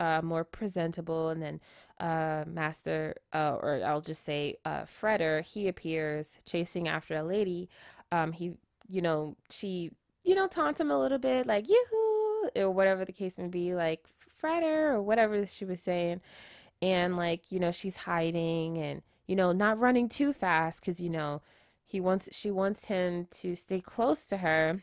uh, 0.00 0.20
more 0.20 0.42
presentable. 0.42 1.28
And 1.28 1.40
then 1.40 1.60
uh, 2.00 2.44
Master, 2.44 3.14
uh, 3.32 3.56
or 3.60 3.82
I'll 3.84 4.00
just 4.00 4.24
say 4.24 4.56
uh, 4.64 4.82
Freder, 5.00 5.44
he 5.44 5.68
appears 5.68 6.30
chasing 6.44 6.88
after 6.88 7.14
a 7.14 7.22
lady. 7.22 7.68
Um, 8.10 8.32
he, 8.32 8.54
you 8.88 9.00
know, 9.00 9.36
she 9.48 9.92
you 10.24 10.34
know, 10.34 10.46
taunt 10.46 10.80
him 10.80 10.90
a 10.90 10.98
little 10.98 11.18
bit, 11.18 11.46
like 11.46 11.68
yoo-hoo, 11.68 12.50
or 12.56 12.70
whatever 12.70 13.04
the 13.04 13.12
case 13.12 13.38
may 13.38 13.48
be, 13.48 13.74
like 13.74 14.04
Freder 14.42 14.92
or 14.92 15.02
whatever 15.02 15.46
she 15.46 15.64
was 15.64 15.80
saying. 15.80 16.20
And 16.82 17.16
like, 17.16 17.50
you 17.50 17.58
know, 17.60 17.72
she's 17.72 17.96
hiding 17.98 18.78
and, 18.78 19.02
you 19.26 19.36
know, 19.36 19.52
not 19.52 19.78
running 19.78 20.08
too 20.08 20.32
fast 20.32 20.80
because, 20.80 21.00
you 21.00 21.10
know, 21.10 21.42
he 21.84 22.00
wants 22.00 22.28
she 22.32 22.50
wants 22.50 22.86
him 22.86 23.26
to 23.32 23.56
stay 23.56 23.80
close 23.80 24.24
to 24.26 24.38
her 24.38 24.82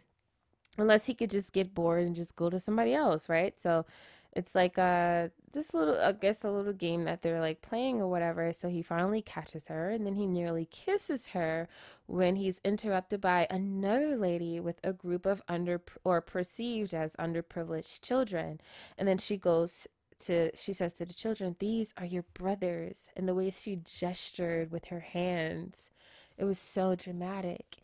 unless 0.77 1.05
he 1.05 1.13
could 1.13 1.29
just 1.29 1.53
get 1.53 1.73
bored 1.73 2.05
and 2.05 2.15
just 2.15 2.35
go 2.35 2.49
to 2.49 2.59
somebody 2.59 2.93
else, 2.93 3.29
right? 3.29 3.59
So 3.59 3.85
it's 4.33 4.53
like 4.53 4.77
uh 4.77 5.29
this 5.53 5.73
little 5.73 5.99
I 5.99 6.11
guess 6.11 6.43
a 6.43 6.51
little 6.51 6.73
game 6.73 7.05
that 7.05 7.21
they're 7.21 7.39
like 7.39 7.61
playing 7.61 8.01
or 8.01 8.07
whatever. 8.07 8.51
So 8.53 8.69
he 8.69 8.81
finally 8.81 9.21
catches 9.21 9.67
her 9.67 9.89
and 9.89 10.05
then 10.05 10.15
he 10.15 10.27
nearly 10.27 10.65
kisses 10.65 11.27
her 11.27 11.67
when 12.05 12.35
he's 12.35 12.61
interrupted 12.63 13.21
by 13.21 13.47
another 13.49 14.15
lady 14.17 14.59
with 14.59 14.79
a 14.83 14.93
group 14.93 15.25
of 15.25 15.41
under 15.47 15.81
or 16.03 16.21
perceived 16.21 16.93
as 16.93 17.15
underprivileged 17.15 18.01
children. 18.01 18.59
And 18.97 19.07
then 19.07 19.17
she 19.17 19.37
goes 19.37 19.87
to 20.19 20.55
she 20.55 20.73
says 20.73 20.93
to 20.95 21.05
the 21.05 21.13
children, 21.13 21.55
"These 21.59 21.93
are 21.97 22.05
your 22.05 22.23
brothers." 22.33 23.09
And 23.15 23.27
the 23.27 23.35
way 23.35 23.49
she 23.51 23.77
gestured 23.83 24.71
with 24.71 24.85
her 24.85 24.99
hands, 25.01 25.91
it 26.37 26.45
was 26.45 26.59
so 26.59 26.95
dramatic. 26.95 27.77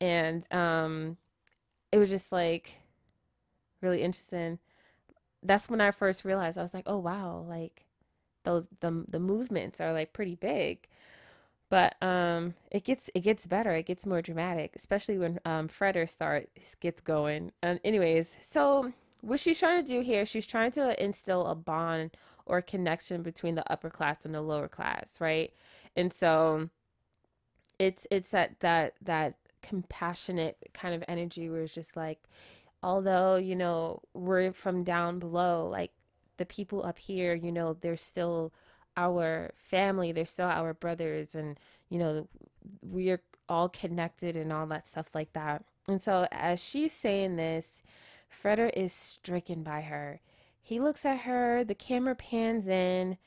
And 0.00 0.52
um 0.52 1.16
it 1.92 1.98
was 1.98 2.10
just 2.10 2.30
like 2.32 2.74
really 3.80 4.02
interesting 4.02 4.58
that's 5.46 5.68
when 5.68 5.80
I 5.80 5.90
first 5.90 6.24
realized 6.24 6.58
I 6.58 6.62
was 6.62 6.74
like, 6.74 6.84
oh 6.86 6.98
wow, 6.98 7.44
like 7.48 7.84
those 8.44 8.68
the 8.80 9.04
the 9.08 9.20
movements 9.20 9.80
are 9.80 9.92
like 9.92 10.12
pretty 10.12 10.34
big. 10.36 10.88
But 11.68 12.00
um 12.02 12.54
it 12.70 12.84
gets 12.84 13.10
it 13.14 13.20
gets 13.20 13.46
better, 13.46 13.72
it 13.72 13.86
gets 13.86 14.06
more 14.06 14.22
dramatic, 14.22 14.72
especially 14.76 15.18
when 15.18 15.40
um 15.44 15.68
Freder 15.68 16.08
starts 16.08 16.74
gets 16.80 17.00
going. 17.00 17.52
And 17.62 17.80
anyways, 17.84 18.36
so 18.48 18.92
what 19.20 19.40
she's 19.40 19.58
trying 19.58 19.84
to 19.84 19.92
do 19.92 20.00
here, 20.00 20.24
she's 20.26 20.46
trying 20.46 20.72
to 20.72 21.02
instill 21.02 21.46
a 21.46 21.54
bond 21.54 22.16
or 22.46 22.62
connection 22.62 23.22
between 23.22 23.56
the 23.56 23.70
upper 23.72 23.90
class 23.90 24.18
and 24.24 24.34
the 24.34 24.40
lower 24.40 24.68
class, 24.68 25.20
right? 25.20 25.52
And 25.96 26.12
so 26.12 26.70
it's 27.78 28.06
it's 28.10 28.30
that 28.30 28.60
that 28.60 28.94
that 29.02 29.34
compassionate 29.62 30.56
kind 30.72 30.94
of 30.94 31.02
energy 31.08 31.48
where 31.50 31.62
it's 31.62 31.74
just 31.74 31.96
like 31.96 32.20
although 32.86 33.36
you 33.36 33.56
know 33.56 34.00
we're 34.14 34.52
from 34.52 34.84
down 34.84 35.18
below 35.18 35.68
like 35.68 35.90
the 36.36 36.46
people 36.46 36.84
up 36.86 36.98
here 36.98 37.34
you 37.34 37.50
know 37.50 37.76
they're 37.80 37.96
still 37.96 38.52
our 38.96 39.50
family 39.56 40.12
they're 40.12 40.24
still 40.24 40.46
our 40.46 40.72
brothers 40.72 41.34
and 41.34 41.58
you 41.90 41.98
know 41.98 42.28
we're 42.82 43.20
all 43.48 43.68
connected 43.68 44.36
and 44.36 44.52
all 44.52 44.66
that 44.66 44.88
stuff 44.88 45.14
like 45.14 45.32
that. 45.32 45.64
And 45.88 46.02
so 46.02 46.26
as 46.32 46.62
she's 46.62 46.92
saying 46.92 47.36
this 47.36 47.82
Freder 48.42 48.70
is 48.76 48.92
stricken 48.92 49.62
by 49.62 49.82
her. 49.82 50.20
He 50.60 50.80
looks 50.80 51.04
at 51.04 51.20
her 51.20 51.64
the 51.64 51.74
camera 51.74 52.14
pans 52.14 52.66
in 52.66 53.18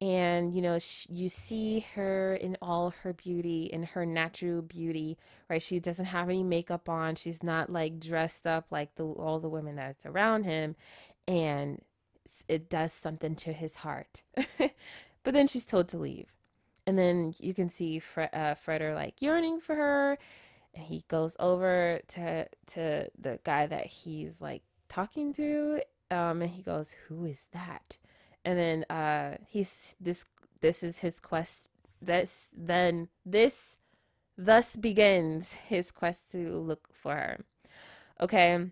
and 0.00 0.54
you 0.54 0.60
know 0.60 0.78
you 1.08 1.28
see 1.28 1.86
her 1.94 2.34
in 2.34 2.56
all 2.60 2.92
her 3.02 3.12
beauty 3.12 3.64
in 3.72 3.82
her 3.82 4.04
natural 4.04 4.60
beauty 4.60 5.16
right? 5.48 5.62
She 5.62 5.78
doesn't 5.78 6.06
have 6.06 6.28
any 6.28 6.42
makeup 6.42 6.88
on. 6.88 7.14
She's 7.14 7.42
not 7.42 7.70
like 7.70 8.00
dressed 8.00 8.46
up 8.46 8.66
like 8.70 8.94
the 8.96 9.04
all 9.04 9.38
the 9.38 9.48
women 9.48 9.76
that's 9.76 10.06
around 10.06 10.44
him 10.44 10.76
and 11.28 11.80
it 12.48 12.68
does 12.68 12.92
something 12.92 13.34
to 13.36 13.52
his 13.52 13.76
heart. 13.76 14.22
But 15.24 15.34
then 15.34 15.48
she's 15.48 15.64
told 15.64 15.88
to 15.88 15.98
leave. 15.98 16.28
And 16.86 16.96
then 16.96 17.34
you 17.38 17.52
can 17.52 17.68
see 17.68 17.98
Fre- 17.98 18.32
uh, 18.32 18.54
Freder 18.54 18.94
like 18.94 19.20
yearning 19.20 19.60
for 19.60 19.74
her 19.74 20.18
and 20.72 20.84
he 20.84 21.04
goes 21.08 21.36
over 21.40 22.00
to 22.08 22.46
to 22.68 23.08
the 23.20 23.40
guy 23.42 23.66
that 23.66 23.86
he's 23.86 24.40
like 24.40 24.62
talking 24.88 25.32
to 25.34 25.80
um 26.12 26.42
and 26.42 26.50
he 26.50 26.62
goes 26.62 26.94
who 27.08 27.24
is 27.24 27.40
that 27.52 27.96
and 28.46 28.58
then 28.58 28.84
uh 28.84 29.36
he's 29.46 29.94
this 30.00 30.24
this 30.60 30.82
is 30.82 31.00
his 31.00 31.20
quest 31.20 31.68
this 32.00 32.48
then 32.56 33.08
this 33.26 33.76
thus 34.38 34.76
begins 34.76 35.52
his 35.52 35.90
quest 35.90 36.30
to 36.30 36.56
look 36.56 36.88
for 36.92 37.14
her. 37.14 37.38
Okay. 38.20 38.66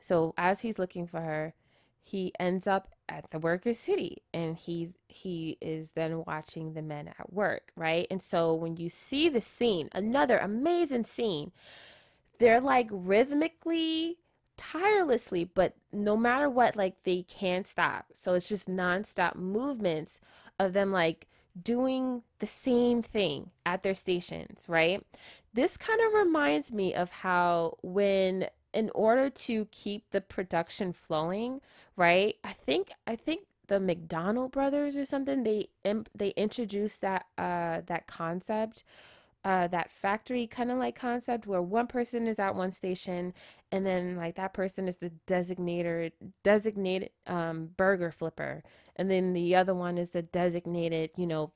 So 0.00 0.32
as 0.38 0.60
he's 0.60 0.78
looking 0.78 1.06
for 1.06 1.20
her 1.20 1.54
he 2.02 2.32
ends 2.40 2.66
up 2.66 2.88
at 3.08 3.30
the 3.30 3.38
worker 3.38 3.74
city 3.74 4.22
and 4.32 4.56
he's 4.56 4.94
he 5.08 5.58
is 5.60 5.92
then 5.92 6.24
watching 6.26 6.72
the 6.72 6.82
men 6.82 7.08
at 7.08 7.32
work 7.32 7.70
right? 7.76 8.06
And 8.10 8.22
so 8.22 8.54
when 8.54 8.76
you 8.76 8.88
see 8.88 9.28
the 9.28 9.40
scene 9.40 9.90
another 9.92 10.38
amazing 10.38 11.04
scene 11.04 11.52
they're 12.38 12.60
like 12.60 12.88
rhythmically 12.90 14.18
tirelessly, 14.58 15.44
but 15.44 15.74
no 15.92 16.16
matter 16.16 16.50
what, 16.50 16.76
like 16.76 17.02
they 17.04 17.22
can't 17.22 17.66
stop. 17.66 18.06
So 18.12 18.34
it's 18.34 18.48
just 18.48 18.68
nonstop 18.68 19.36
movements 19.36 20.20
of 20.58 20.74
them 20.74 20.92
like 20.92 21.26
doing 21.60 22.22
the 22.40 22.46
same 22.46 23.02
thing 23.02 23.50
at 23.64 23.82
their 23.82 23.94
stations, 23.94 24.64
right? 24.68 25.04
This 25.54 25.76
kind 25.76 26.00
of 26.00 26.12
reminds 26.12 26.72
me 26.72 26.94
of 26.94 27.10
how 27.10 27.78
when 27.82 28.48
in 28.74 28.90
order 28.94 29.30
to 29.30 29.64
keep 29.66 30.10
the 30.10 30.20
production 30.20 30.92
flowing, 30.92 31.60
right? 31.96 32.36
I 32.44 32.52
think 32.52 32.90
I 33.06 33.16
think 33.16 33.46
the 33.68 33.80
McDonald 33.80 34.52
brothers 34.52 34.96
or 34.96 35.04
something 35.04 35.42
they 35.42 35.68
they 36.14 36.28
introduced 36.30 37.00
that 37.00 37.26
uh 37.36 37.82
that 37.86 38.06
concept 38.06 38.82
uh, 39.44 39.66
that 39.68 39.90
factory 39.90 40.46
kind 40.46 40.70
of 40.70 40.78
like 40.78 40.98
concept 40.98 41.46
where 41.46 41.62
one 41.62 41.86
person 41.86 42.26
is 42.26 42.38
at 42.38 42.54
one 42.54 42.70
station 42.72 43.32
and 43.72 43.86
then 43.86 44.16
like 44.16 44.34
that 44.36 44.52
person 44.52 44.88
is 44.88 44.96
the 44.96 45.10
designated 45.26 46.12
designated 46.42 47.10
um, 47.26 47.70
burger 47.76 48.10
flipper 48.10 48.62
and 48.96 49.10
then 49.10 49.32
the 49.32 49.54
other 49.54 49.74
one 49.74 49.96
is 49.96 50.10
the 50.10 50.22
designated 50.22 51.10
you 51.16 51.26
know 51.26 51.52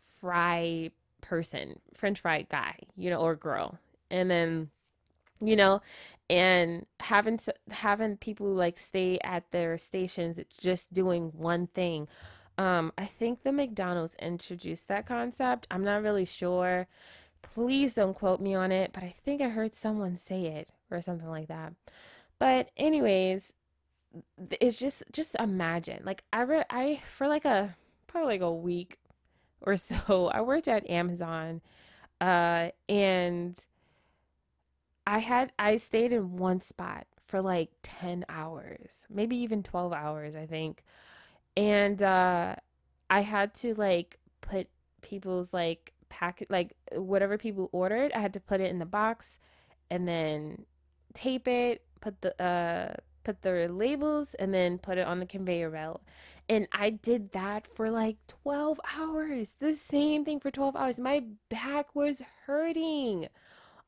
fry 0.00 0.90
person 1.20 1.78
french 1.94 2.20
fry 2.20 2.42
guy 2.50 2.76
you 2.96 3.10
know 3.10 3.18
or 3.20 3.34
girl 3.36 3.78
and 4.10 4.30
then 4.30 4.70
you 5.40 5.56
know 5.56 5.80
and 6.30 6.86
having 7.00 7.38
having 7.70 8.16
people 8.16 8.46
like 8.48 8.78
stay 8.78 9.18
at 9.22 9.50
their 9.52 9.76
stations 9.78 10.38
just 10.58 10.92
doing 10.92 11.30
one 11.36 11.66
thing 11.68 12.08
Um, 12.58 12.92
I 12.98 13.06
think 13.06 13.42
the 13.44 13.52
McDonald's 13.52 14.16
introduced 14.20 14.88
that 14.88 15.06
concept. 15.06 15.66
I'm 15.70 15.84
not 15.84 16.02
really 16.02 16.24
sure. 16.24 16.88
Please 17.56 17.94
don't 17.94 18.12
quote 18.12 18.38
me 18.38 18.54
on 18.54 18.70
it, 18.70 18.90
but 18.92 19.02
I 19.02 19.14
think 19.24 19.40
I 19.40 19.48
heard 19.48 19.74
someone 19.74 20.18
say 20.18 20.44
it 20.44 20.68
or 20.90 21.00
something 21.00 21.30
like 21.30 21.48
that. 21.48 21.72
But 22.38 22.70
anyways, 22.76 23.50
it's 24.60 24.78
just 24.78 25.02
just 25.10 25.34
imagine. 25.36 26.02
Like 26.04 26.22
I 26.34 26.42
re- 26.42 26.64
I 26.68 27.00
for 27.16 27.26
like 27.26 27.46
a 27.46 27.74
probably 28.08 28.34
like 28.34 28.42
a 28.42 28.52
week 28.52 28.98
or 29.62 29.76
so, 29.78 30.30
I 30.34 30.42
worked 30.42 30.68
at 30.68 30.88
Amazon 30.90 31.62
uh 32.20 32.68
and 32.90 33.58
I 35.06 35.20
had 35.20 35.50
I 35.58 35.78
stayed 35.78 36.12
in 36.12 36.36
one 36.36 36.60
spot 36.60 37.06
for 37.26 37.40
like 37.40 37.70
10 37.82 38.26
hours, 38.28 39.06
maybe 39.08 39.34
even 39.36 39.62
12 39.62 39.94
hours, 39.94 40.34
I 40.34 40.44
think. 40.44 40.82
And 41.56 42.02
uh 42.02 42.56
I 43.08 43.20
had 43.22 43.54
to 43.56 43.74
like 43.74 44.18
put 44.42 44.68
people's 45.00 45.54
like 45.54 45.94
pack 46.16 46.44
like 46.48 46.74
whatever 46.92 47.36
people 47.36 47.68
ordered, 47.72 48.12
I 48.12 48.20
had 48.20 48.32
to 48.34 48.40
put 48.40 48.60
it 48.60 48.70
in 48.70 48.78
the 48.78 48.86
box 48.86 49.38
and 49.90 50.08
then 50.08 50.64
tape 51.12 51.46
it, 51.46 51.82
put 52.00 52.20
the 52.22 52.42
uh 52.42 52.94
put 53.24 53.42
the 53.42 53.68
labels 53.68 54.34
and 54.34 54.54
then 54.54 54.78
put 54.78 54.98
it 54.98 55.06
on 55.06 55.20
the 55.20 55.26
conveyor 55.26 55.70
belt. 55.70 56.02
And 56.48 56.68
I 56.72 56.90
did 56.90 57.32
that 57.32 57.66
for 57.66 57.90
like 57.90 58.16
12 58.28 58.80
hours. 58.96 59.54
The 59.58 59.74
same 59.74 60.24
thing 60.24 60.38
for 60.38 60.50
12 60.50 60.76
hours. 60.76 60.98
My 60.98 61.24
back 61.50 61.94
was 61.94 62.22
hurting. 62.46 63.28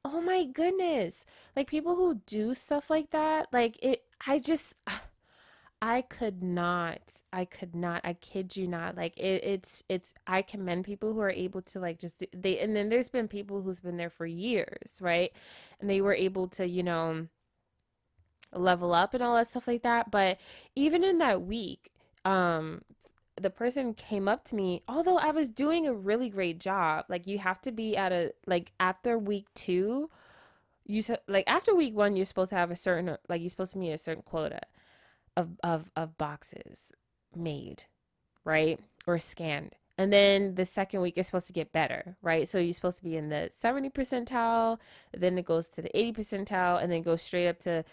Oh 0.04 0.20
my 0.20 0.44
goodness. 0.44 1.24
Like 1.56 1.68
people 1.68 1.94
who 1.94 2.20
do 2.26 2.52
stuff 2.54 2.90
like 2.90 3.10
that, 3.10 3.46
like 3.52 3.78
it 3.82 4.02
I 4.26 4.38
just 4.38 4.74
I 5.80 6.02
could 6.02 6.42
not. 6.42 7.00
I 7.32 7.44
could 7.44 7.74
not. 7.74 8.00
I 8.04 8.14
kid 8.14 8.56
you 8.56 8.66
not. 8.66 8.96
Like 8.96 9.16
it, 9.16 9.44
it's 9.44 9.84
it's 9.88 10.12
I 10.26 10.42
commend 10.42 10.84
people 10.84 11.12
who 11.14 11.20
are 11.20 11.30
able 11.30 11.62
to 11.62 11.78
like 11.80 11.98
just 12.00 12.24
they 12.32 12.58
and 12.58 12.74
then 12.74 12.88
there's 12.88 13.08
been 13.08 13.28
people 13.28 13.62
who's 13.62 13.80
been 13.80 13.96
there 13.96 14.10
for 14.10 14.26
years, 14.26 14.98
right? 15.00 15.32
And 15.80 15.88
they 15.88 16.00
were 16.00 16.14
able 16.14 16.48
to, 16.48 16.66
you 16.66 16.82
know, 16.82 17.28
level 18.52 18.92
up 18.94 19.14
and 19.14 19.22
all 19.22 19.36
that 19.36 19.46
stuff 19.48 19.68
like 19.68 19.82
that. 19.82 20.10
But 20.10 20.38
even 20.74 21.04
in 21.04 21.18
that 21.18 21.42
week, 21.42 21.90
um 22.24 22.82
the 23.40 23.50
person 23.50 23.94
came 23.94 24.26
up 24.26 24.44
to 24.44 24.56
me 24.56 24.82
although 24.88 25.16
i 25.16 25.30
was 25.30 25.48
doing 25.48 25.86
a 25.86 25.94
really 25.94 26.28
great 26.28 26.58
job 26.58 27.04
like 27.08 27.24
you 27.24 27.38
have 27.38 27.60
to 27.60 27.70
be 27.70 27.96
at 27.96 28.10
a 28.10 28.32
like 28.48 28.72
after 28.80 29.16
week 29.16 29.46
two 29.54 30.10
you 30.84 31.02
like 31.28 31.44
after 31.46 31.74
week 31.74 31.94
one 31.94 32.16
you're 32.16 32.24
supposed 32.26 32.50
to 32.50 32.56
have 32.56 32.70
a 32.70 32.76
certain 32.76 33.16
like 33.28 33.40
you're 33.40 33.50
supposed 33.50 33.72
to 33.72 33.78
meet 33.78 33.92
a 33.92 33.98
certain 33.98 34.24
quota 34.24 34.60
of 35.38 35.48
of 35.62 35.90
of 35.96 36.18
boxes 36.18 36.78
mm. 37.36 37.42
made, 37.42 37.84
right? 38.44 38.80
Or 39.06 39.18
scanned. 39.18 39.76
And 39.96 40.12
then 40.12 40.54
the 40.54 40.64
second 40.64 41.00
week 41.00 41.18
is 41.18 41.26
supposed 41.26 41.48
to 41.48 41.52
get 41.52 41.72
better, 41.72 42.16
right? 42.22 42.46
So 42.46 42.58
you're 42.58 42.72
supposed 42.72 42.98
to 42.98 43.04
be 43.04 43.16
in 43.16 43.30
the 43.30 43.50
70 43.56 43.90
percentile, 43.90 44.78
then 45.16 45.36
it 45.36 45.44
goes 45.44 45.66
to 45.68 45.82
the 45.82 45.98
80 45.98 46.12
percentile, 46.22 46.80
and 46.80 46.92
then 46.92 47.02
goes 47.02 47.20
straight 47.20 47.48
up 47.48 47.58
to 47.60 47.84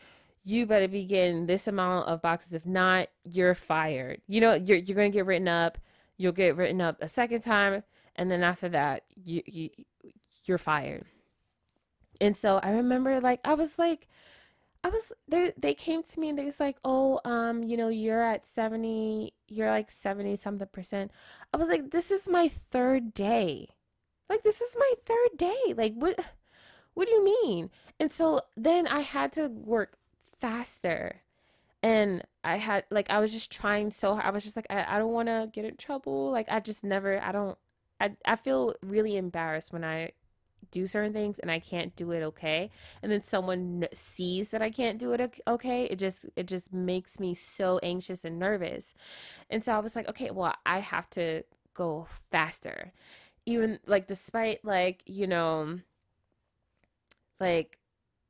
you 0.43 0.67
better 0.67 0.88
be 0.88 1.05
getting 1.05 1.47
this 1.47 1.67
amount 1.67 2.08
of 2.08 2.21
boxes. 2.21 2.53
If 2.53 2.65
not, 2.67 3.08
you're 3.23 3.55
fired. 3.55 4.21
You 4.27 4.41
know, 4.41 4.53
you're 4.53 4.77
you're 4.77 4.95
gonna 4.95 5.10
get 5.10 5.25
written 5.25 5.47
up. 5.47 5.77
You'll 6.17 6.34
get 6.34 6.55
written 6.55 6.81
up 6.81 6.97
a 7.01 7.08
second 7.08 7.41
time, 7.41 7.84
and 8.15 8.29
then 8.29 8.43
after 8.43 8.69
that, 8.69 9.03
you 9.15 9.41
you 9.45 9.69
you're 10.45 10.60
fired. 10.60 11.05
And 12.21 12.38
so 12.38 12.60
I 12.63 12.71
remember, 12.71 13.19
like, 13.19 13.41
I 13.43 13.55
was 13.55 13.77
like, 13.77 14.08
I 14.86 14.89
was 14.89 15.12
they 15.28 15.52
they 15.58 15.74
came 15.74 16.04
to 16.04 16.19
me 16.19 16.30
and 16.30 16.38
they 16.38 16.45
was 16.45 16.60
like, 16.60 16.78
"Oh, 16.86 17.19
um, 17.26 17.63
you 17.63 17.76
know, 17.76 17.88
you're 17.89 18.21
at 18.21 18.45
70, 18.48 19.34
you're 19.48 19.71
like 19.71 19.89
70 19.89 20.36
something 20.36 20.67
percent." 20.71 21.12
I 21.52 21.58
was 21.58 21.69
like, 21.69 21.89
"This 21.89 22.12
is 22.12 22.28
my 22.28 22.50
third 22.71 23.15
day." 23.15 23.69
Like 24.30 24.43
this 24.43 24.62
is 24.62 24.76
my 24.78 24.93
third 25.04 25.38
day. 25.38 25.74
Like 25.76 25.95
what 25.95 26.19
what 26.93 27.08
do 27.08 27.13
you 27.15 27.26
mean? 27.26 27.71
And 28.00 28.13
so 28.13 28.41
then 28.56 28.86
I 28.88 29.00
had 29.02 29.34
to 29.34 29.48
work 29.48 29.98
faster. 30.39 31.21
And 31.82 32.24
I 32.43 32.58
had 32.58 32.86
like 32.91 33.10
I 33.10 33.19
was 33.19 33.34
just 33.34 33.52
trying 33.52 33.89
so 33.89 34.13
hard. 34.13 34.26
I 34.26 34.32
was 34.32 34.43
just 34.43 34.56
like 34.56 34.67
I, 34.69 34.95
I 34.95 35.00
don't 35.00 35.13
want 35.13 35.30
to 35.30 35.50
get 35.52 35.65
in 35.65 35.78
trouble. 35.78 36.32
Like 36.32 36.48
I 36.50 36.60
just 36.60 36.84
never 36.84 37.19
I 37.21 37.32
don't 37.32 37.58
I 38.00 38.15
I 38.26 38.36
feel 38.36 38.76
really 38.84 39.17
embarrassed 39.17 39.74
when 39.74 39.84
I 39.84 40.12
do 40.71 40.88
certain 40.88 41.13
things 41.13 41.39
and 41.39 41.51
I 41.51 41.60
can't 41.60 41.95
do 41.95 42.12
it 42.12 42.23
okay 42.23 42.69
and 43.01 43.12
then 43.12 43.21
someone 43.21 43.88
sees 43.93 44.51
that 44.51 44.62
I 44.62 44.69
can't 44.69 44.99
do 44.99 45.13
it 45.13 45.41
okay 45.47 45.86
it 45.86 45.97
just 45.97 46.25
it 46.36 46.47
just 46.47 46.73
makes 46.73 47.19
me 47.19 47.34
so 47.34 47.80
anxious 47.84 48.25
and 48.25 48.39
nervous. 48.39 48.93
And 49.49 49.63
so 49.63 49.73
I 49.73 49.80
was 49.80 49.95
like 49.95 50.08
okay 50.10 50.32
well 50.32 50.54
I 50.65 50.80
have 50.80 51.10
to 51.12 51.43
go 51.73 52.08
faster. 52.32 52.93
Even 53.45 53.80
like 53.86 54.08
despite 54.08 54.63
like 54.65 55.01
you 55.06 55.28
know 55.28 55.80
like 57.39 57.78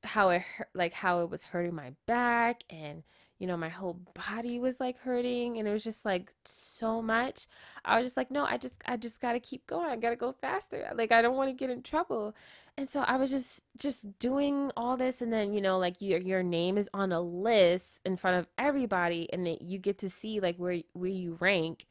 how 0.04 0.30
it 0.30 0.44
like 0.74 0.94
how 0.94 1.22
it 1.22 1.30
was 1.30 1.44
hurting 1.44 1.76
my 1.76 1.94
back 2.06 2.64
and 2.70 3.04
you 3.40 3.48
know 3.48 3.58
my 3.58 3.70
whole 3.70 4.00
body 4.14 4.60
was 4.60 4.80
like 4.80 4.98
hurting 5.00 5.58
and 5.58 5.68
it 5.68 5.72
was 5.72 5.84
just 5.84 6.06
like 6.06 6.32
so 6.46 7.02
much. 7.02 7.48
I 7.84 7.98
was 7.98 8.06
just 8.06 8.18
like 8.18 8.32
no 8.32 8.46
i 8.46 8.58
just 8.58 8.76
i 8.86 8.98
just 8.98 9.20
gotta 9.20 9.40
keep 9.40 9.68
going. 9.68 9.90
I 9.90 9.96
gotta 9.98 10.16
go 10.16 10.32
faster. 10.32 10.90
Like 10.96 11.12
i 11.12 11.22
don't 11.22 11.36
want 11.36 11.50
to 11.50 11.54
get 11.54 11.70
in 11.70 11.82
trouble. 11.84 12.36
And 12.78 12.90
so 12.90 13.02
i 13.02 13.18
was 13.18 13.32
just 13.32 13.62
just 13.78 14.20
doing 14.20 14.72
all 14.78 14.98
this 14.98 15.22
and 15.22 15.32
then 15.34 15.54
you 15.54 15.62
know 15.62 15.78
like 15.78 16.02
your 16.02 16.20
your 16.20 16.44
name 16.44 16.78
is 16.78 16.90
on 16.94 17.12
a 17.12 17.22
list 17.22 18.00
in 18.06 18.16
front 18.16 18.38
of 18.38 18.48
everybody 18.58 19.32
and 19.34 19.46
that 19.46 19.62
you 19.62 19.80
get 19.80 19.98
to 20.00 20.10
see 20.10 20.40
like 20.40 20.58
where 20.58 20.82
where 20.94 21.10
you 21.10 21.38
rank. 21.40 21.86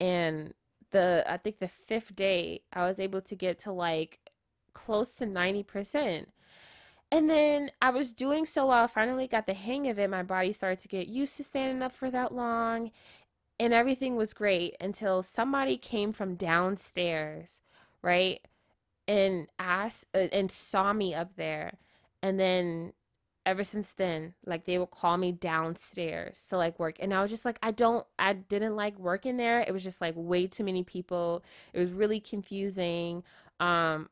And 0.00 0.52
the 0.90 1.24
i 1.26 1.38
think 1.38 1.58
the 1.58 1.68
fifth 1.68 2.14
day 2.14 2.60
i 2.72 2.86
was 2.86 3.00
able 3.00 3.22
to 3.22 3.34
get 3.34 3.58
to 3.60 3.72
like 3.72 4.18
close 4.74 5.08
to 5.08 5.26
90% 5.26 6.26
and 7.12 7.28
then 7.28 7.70
I 7.82 7.90
was 7.90 8.10
doing 8.10 8.46
so 8.46 8.66
well, 8.66 8.84
I 8.84 8.86
finally 8.86 9.28
got 9.28 9.44
the 9.46 9.52
hang 9.52 9.86
of 9.88 9.98
it. 9.98 10.08
My 10.08 10.22
body 10.22 10.50
started 10.50 10.80
to 10.80 10.88
get 10.88 11.08
used 11.08 11.36
to 11.36 11.44
standing 11.44 11.82
up 11.82 11.92
for 11.92 12.10
that 12.10 12.34
long, 12.34 12.90
and 13.60 13.74
everything 13.74 14.16
was 14.16 14.32
great 14.32 14.76
until 14.80 15.22
somebody 15.22 15.76
came 15.76 16.14
from 16.14 16.36
downstairs, 16.36 17.60
right? 18.00 18.40
And 19.06 19.48
asked 19.58 20.06
uh, 20.14 20.28
and 20.32 20.50
saw 20.50 20.94
me 20.94 21.14
up 21.14 21.36
there. 21.36 21.74
And 22.22 22.40
then 22.40 22.94
ever 23.44 23.62
since 23.62 23.92
then, 23.92 24.32
like 24.46 24.64
they 24.64 24.78
would 24.78 24.90
call 24.90 25.18
me 25.18 25.32
downstairs 25.32 26.46
to 26.48 26.56
like 26.56 26.78
work. 26.78 26.96
And 26.98 27.12
I 27.12 27.20
was 27.20 27.30
just 27.30 27.44
like, 27.44 27.58
I 27.62 27.72
don't, 27.72 28.06
I 28.18 28.32
didn't 28.32 28.74
like 28.74 28.98
working 28.98 29.36
there. 29.36 29.60
It 29.60 29.72
was 29.72 29.84
just 29.84 30.00
like 30.00 30.14
way 30.16 30.46
too 30.46 30.64
many 30.64 30.82
people. 30.82 31.44
It 31.74 31.78
was 31.78 31.92
really 31.92 32.20
confusing. 32.20 33.22
Um, 33.60 34.08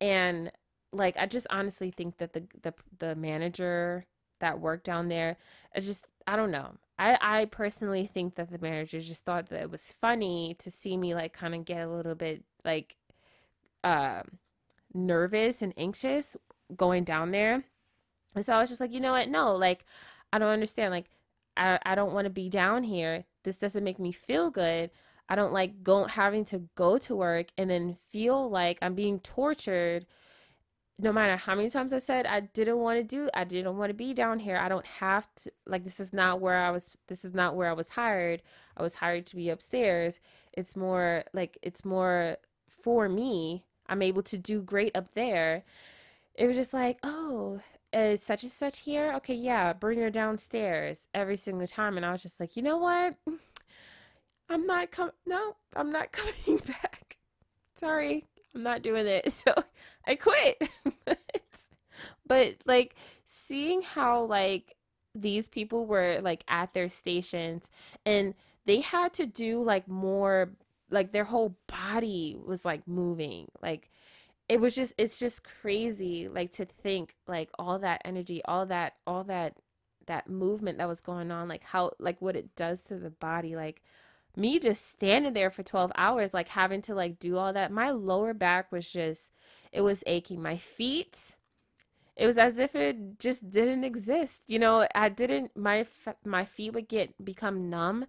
and 0.00 0.52
like 0.94 1.16
I 1.18 1.26
just 1.26 1.46
honestly 1.50 1.90
think 1.90 2.18
that 2.18 2.32
the 2.32 2.44
the 2.62 2.74
the 2.98 3.14
manager 3.14 4.06
that 4.40 4.60
worked 4.60 4.84
down 4.84 5.08
there, 5.08 5.36
I 5.74 5.80
just 5.80 6.06
I 6.26 6.36
don't 6.36 6.50
know. 6.50 6.72
I 6.98 7.18
I 7.20 7.44
personally 7.46 8.06
think 8.06 8.36
that 8.36 8.50
the 8.50 8.58
manager 8.58 9.00
just 9.00 9.24
thought 9.24 9.48
that 9.48 9.62
it 9.62 9.70
was 9.70 9.94
funny 10.00 10.56
to 10.60 10.70
see 10.70 10.96
me 10.96 11.14
like 11.14 11.32
kind 11.32 11.54
of 11.54 11.64
get 11.64 11.86
a 11.86 11.90
little 11.90 12.14
bit 12.14 12.44
like 12.64 12.96
uh, 13.82 14.22
nervous 14.94 15.62
and 15.62 15.74
anxious 15.76 16.36
going 16.76 17.04
down 17.04 17.30
there. 17.30 17.64
And 18.34 18.44
so 18.44 18.54
I 18.54 18.60
was 18.60 18.68
just 18.68 18.80
like, 18.80 18.92
you 18.92 19.00
know 19.00 19.12
what? 19.12 19.28
No, 19.28 19.54
like 19.54 19.84
I 20.32 20.38
don't 20.38 20.48
understand. 20.48 20.92
Like 20.92 21.06
I 21.56 21.78
I 21.84 21.94
don't 21.94 22.14
want 22.14 22.26
to 22.26 22.30
be 22.30 22.48
down 22.48 22.84
here. 22.84 23.24
This 23.44 23.56
doesn't 23.56 23.84
make 23.84 23.98
me 23.98 24.12
feel 24.12 24.50
good. 24.50 24.90
I 25.28 25.36
don't 25.36 25.52
like 25.52 25.82
go 25.82 26.04
having 26.04 26.44
to 26.46 26.68
go 26.74 26.98
to 26.98 27.16
work 27.16 27.48
and 27.56 27.70
then 27.70 27.96
feel 28.10 28.50
like 28.50 28.78
I'm 28.82 28.94
being 28.94 29.20
tortured 29.20 30.06
no 30.98 31.12
matter 31.12 31.36
how 31.36 31.54
many 31.54 31.68
times 31.70 31.92
I 31.92 31.98
said 31.98 32.26
I 32.26 32.40
didn't 32.40 32.78
want 32.78 32.98
to 32.98 33.04
do, 33.04 33.28
I 33.34 33.44
didn't 33.44 33.76
want 33.76 33.90
to 33.90 33.94
be 33.94 34.14
down 34.14 34.38
here. 34.38 34.56
I 34.56 34.68
don't 34.68 34.86
have 34.86 35.28
to, 35.36 35.50
like, 35.66 35.84
this 35.84 35.98
is 35.98 36.12
not 36.12 36.40
where 36.40 36.58
I 36.58 36.70
was, 36.70 36.90
this 37.08 37.24
is 37.24 37.34
not 37.34 37.56
where 37.56 37.68
I 37.68 37.72
was 37.72 37.90
hired. 37.90 38.42
I 38.76 38.82
was 38.82 38.94
hired 38.94 39.26
to 39.26 39.36
be 39.36 39.50
upstairs. 39.50 40.20
It's 40.52 40.76
more 40.76 41.24
like, 41.32 41.58
it's 41.62 41.84
more 41.84 42.36
for 42.68 43.08
me. 43.08 43.64
I'm 43.88 44.02
able 44.02 44.22
to 44.22 44.38
do 44.38 44.62
great 44.62 44.96
up 44.96 45.12
there. 45.14 45.64
It 46.36 46.46
was 46.46 46.56
just 46.56 46.72
like, 46.72 46.98
oh, 47.02 47.60
is 47.92 48.22
such 48.22 48.42
and 48.42 48.52
such 48.52 48.80
here? 48.80 49.12
Okay, 49.16 49.34
yeah, 49.34 49.72
bring 49.72 49.98
her 50.00 50.10
downstairs 50.10 51.08
every 51.12 51.36
single 51.36 51.66
time. 51.66 51.96
And 51.96 52.06
I 52.06 52.12
was 52.12 52.22
just 52.22 52.40
like, 52.40 52.56
you 52.56 52.62
know 52.62 52.78
what? 52.78 53.16
I'm 54.48 54.66
not 54.66 54.90
coming, 54.90 55.14
no, 55.26 55.56
I'm 55.74 55.90
not 55.90 56.12
coming 56.46 56.58
back. 56.58 57.16
Sorry, 57.76 58.24
I'm 58.54 58.62
not 58.62 58.82
doing 58.82 59.06
it. 59.06 59.32
So 59.32 59.54
I 60.06 60.16
quit. 60.16 60.62
but 62.26 62.56
like 62.66 62.94
seeing 63.26 63.82
how 63.82 64.24
like 64.24 64.76
these 65.14 65.48
people 65.48 65.86
were 65.86 66.20
like 66.22 66.44
at 66.48 66.74
their 66.74 66.88
stations 66.88 67.70
and 68.04 68.34
they 68.66 68.80
had 68.80 69.12
to 69.14 69.26
do 69.26 69.62
like 69.62 69.88
more 69.88 70.50
like 70.90 71.12
their 71.12 71.24
whole 71.24 71.56
body 71.66 72.36
was 72.44 72.64
like 72.64 72.86
moving. 72.86 73.48
Like 73.62 73.90
it 74.48 74.60
was 74.60 74.74
just 74.74 74.92
it's 74.98 75.18
just 75.18 75.42
crazy 75.44 76.28
like 76.28 76.52
to 76.52 76.66
think 76.66 77.14
like 77.26 77.50
all 77.58 77.78
that 77.78 78.02
energy, 78.04 78.42
all 78.44 78.66
that 78.66 78.94
all 79.06 79.24
that 79.24 79.56
that 80.06 80.28
movement 80.28 80.78
that 80.78 80.88
was 80.88 81.00
going 81.00 81.30
on 81.30 81.48
like 81.48 81.64
how 81.64 81.90
like 81.98 82.20
what 82.20 82.36
it 82.36 82.54
does 82.56 82.80
to 82.80 82.96
the 82.98 83.08
body 83.08 83.56
like 83.56 83.82
me 84.36 84.58
just 84.58 84.88
standing 84.88 85.32
there 85.32 85.50
for 85.50 85.62
12 85.62 85.92
hours 85.96 86.34
like 86.34 86.48
having 86.48 86.82
to 86.82 86.94
like 86.94 87.18
do 87.18 87.36
all 87.36 87.52
that 87.52 87.70
my 87.72 87.90
lower 87.90 88.34
back 88.34 88.70
was 88.72 88.88
just 88.88 89.30
it 89.72 89.80
was 89.80 90.04
aching. 90.06 90.42
My 90.42 90.56
feet 90.56 91.34
it 92.16 92.26
was 92.26 92.38
as 92.38 92.58
if 92.58 92.76
it 92.76 93.18
just 93.18 93.50
didn't 93.50 93.84
exist 93.84 94.42
you 94.46 94.58
know? 94.58 94.86
I 94.94 95.08
didn't 95.08 95.56
my 95.56 95.86
my 96.24 96.44
feet 96.44 96.74
would 96.74 96.88
get 96.88 97.24
become 97.24 97.70
numb 97.70 98.06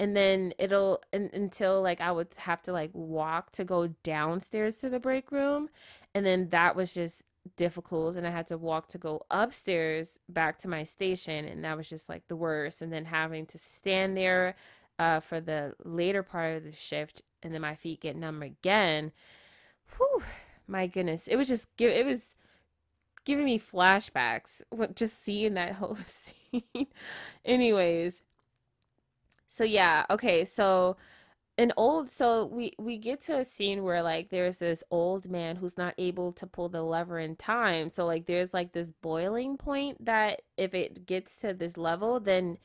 and 0.00 0.16
then 0.16 0.52
it'll 0.58 1.00
in, 1.12 1.30
until 1.32 1.80
like 1.82 2.00
i 2.00 2.10
would 2.10 2.28
have 2.36 2.62
to 2.62 2.72
like 2.72 2.90
walk 2.92 3.52
to 3.52 3.64
go 3.64 3.88
downstairs 4.02 4.76
to 4.76 4.88
the 4.88 4.98
break 4.98 5.30
room 5.30 5.68
and 6.14 6.26
then 6.26 6.48
that 6.50 6.74
was 6.74 6.94
just 6.94 7.22
difficult 7.56 8.16
and 8.16 8.26
i 8.26 8.30
had 8.30 8.46
to 8.46 8.58
walk 8.58 8.88
to 8.88 8.98
go 8.98 9.20
upstairs 9.30 10.18
back 10.28 10.58
to 10.58 10.68
my 10.68 10.82
station 10.82 11.44
and 11.44 11.64
that 11.64 11.76
was 11.76 11.88
just 11.88 12.08
like 12.08 12.26
the 12.28 12.36
worst. 12.36 12.82
And 12.82 12.92
then 12.92 13.04
having 13.04 13.46
to 13.46 13.58
stand 13.58 14.16
there 14.16 14.56
uh, 14.98 15.20
for 15.20 15.40
the 15.40 15.74
later 15.84 16.22
part 16.22 16.56
of 16.56 16.64
the 16.64 16.72
shift 16.72 17.22
and 17.42 17.52
then 17.52 17.60
my 17.60 17.74
feet 17.74 18.00
get 18.00 18.16
numb 18.16 18.42
again. 18.42 19.12
Whew 19.96 20.22
my 20.66 20.86
goodness. 20.86 21.28
It 21.28 21.36
was 21.36 21.48
just 21.48 21.66
give 21.76 21.90
it 21.90 22.06
was 22.06 22.22
giving 23.24 23.44
me 23.44 23.58
flashbacks 23.58 24.62
just 24.94 25.24
seeing 25.24 25.54
that 25.54 25.72
whole 25.74 25.98
scene. 26.06 26.86
Anyways. 27.44 28.22
So 29.48 29.64
yeah 29.64 30.04
okay 30.10 30.44
so 30.44 30.96
an 31.56 31.72
old 31.76 32.10
so 32.10 32.46
we 32.46 32.72
we 32.78 32.98
get 32.98 33.20
to 33.20 33.38
a 33.38 33.44
scene 33.44 33.84
where 33.84 34.02
like 34.02 34.28
there's 34.30 34.56
this 34.56 34.82
old 34.90 35.30
man 35.30 35.54
who's 35.54 35.78
not 35.78 35.94
able 35.98 36.32
to 36.32 36.46
pull 36.46 36.68
the 36.68 36.82
lever 36.82 37.18
in 37.18 37.36
time. 37.36 37.90
So 37.90 38.06
like 38.06 38.26
there's 38.26 38.52
like 38.52 38.72
this 38.72 38.90
boiling 39.02 39.56
point 39.56 40.04
that 40.04 40.42
if 40.56 40.74
it 40.74 41.06
gets 41.06 41.36
to 41.36 41.54
this 41.54 41.76
level 41.76 42.18
then 42.18 42.58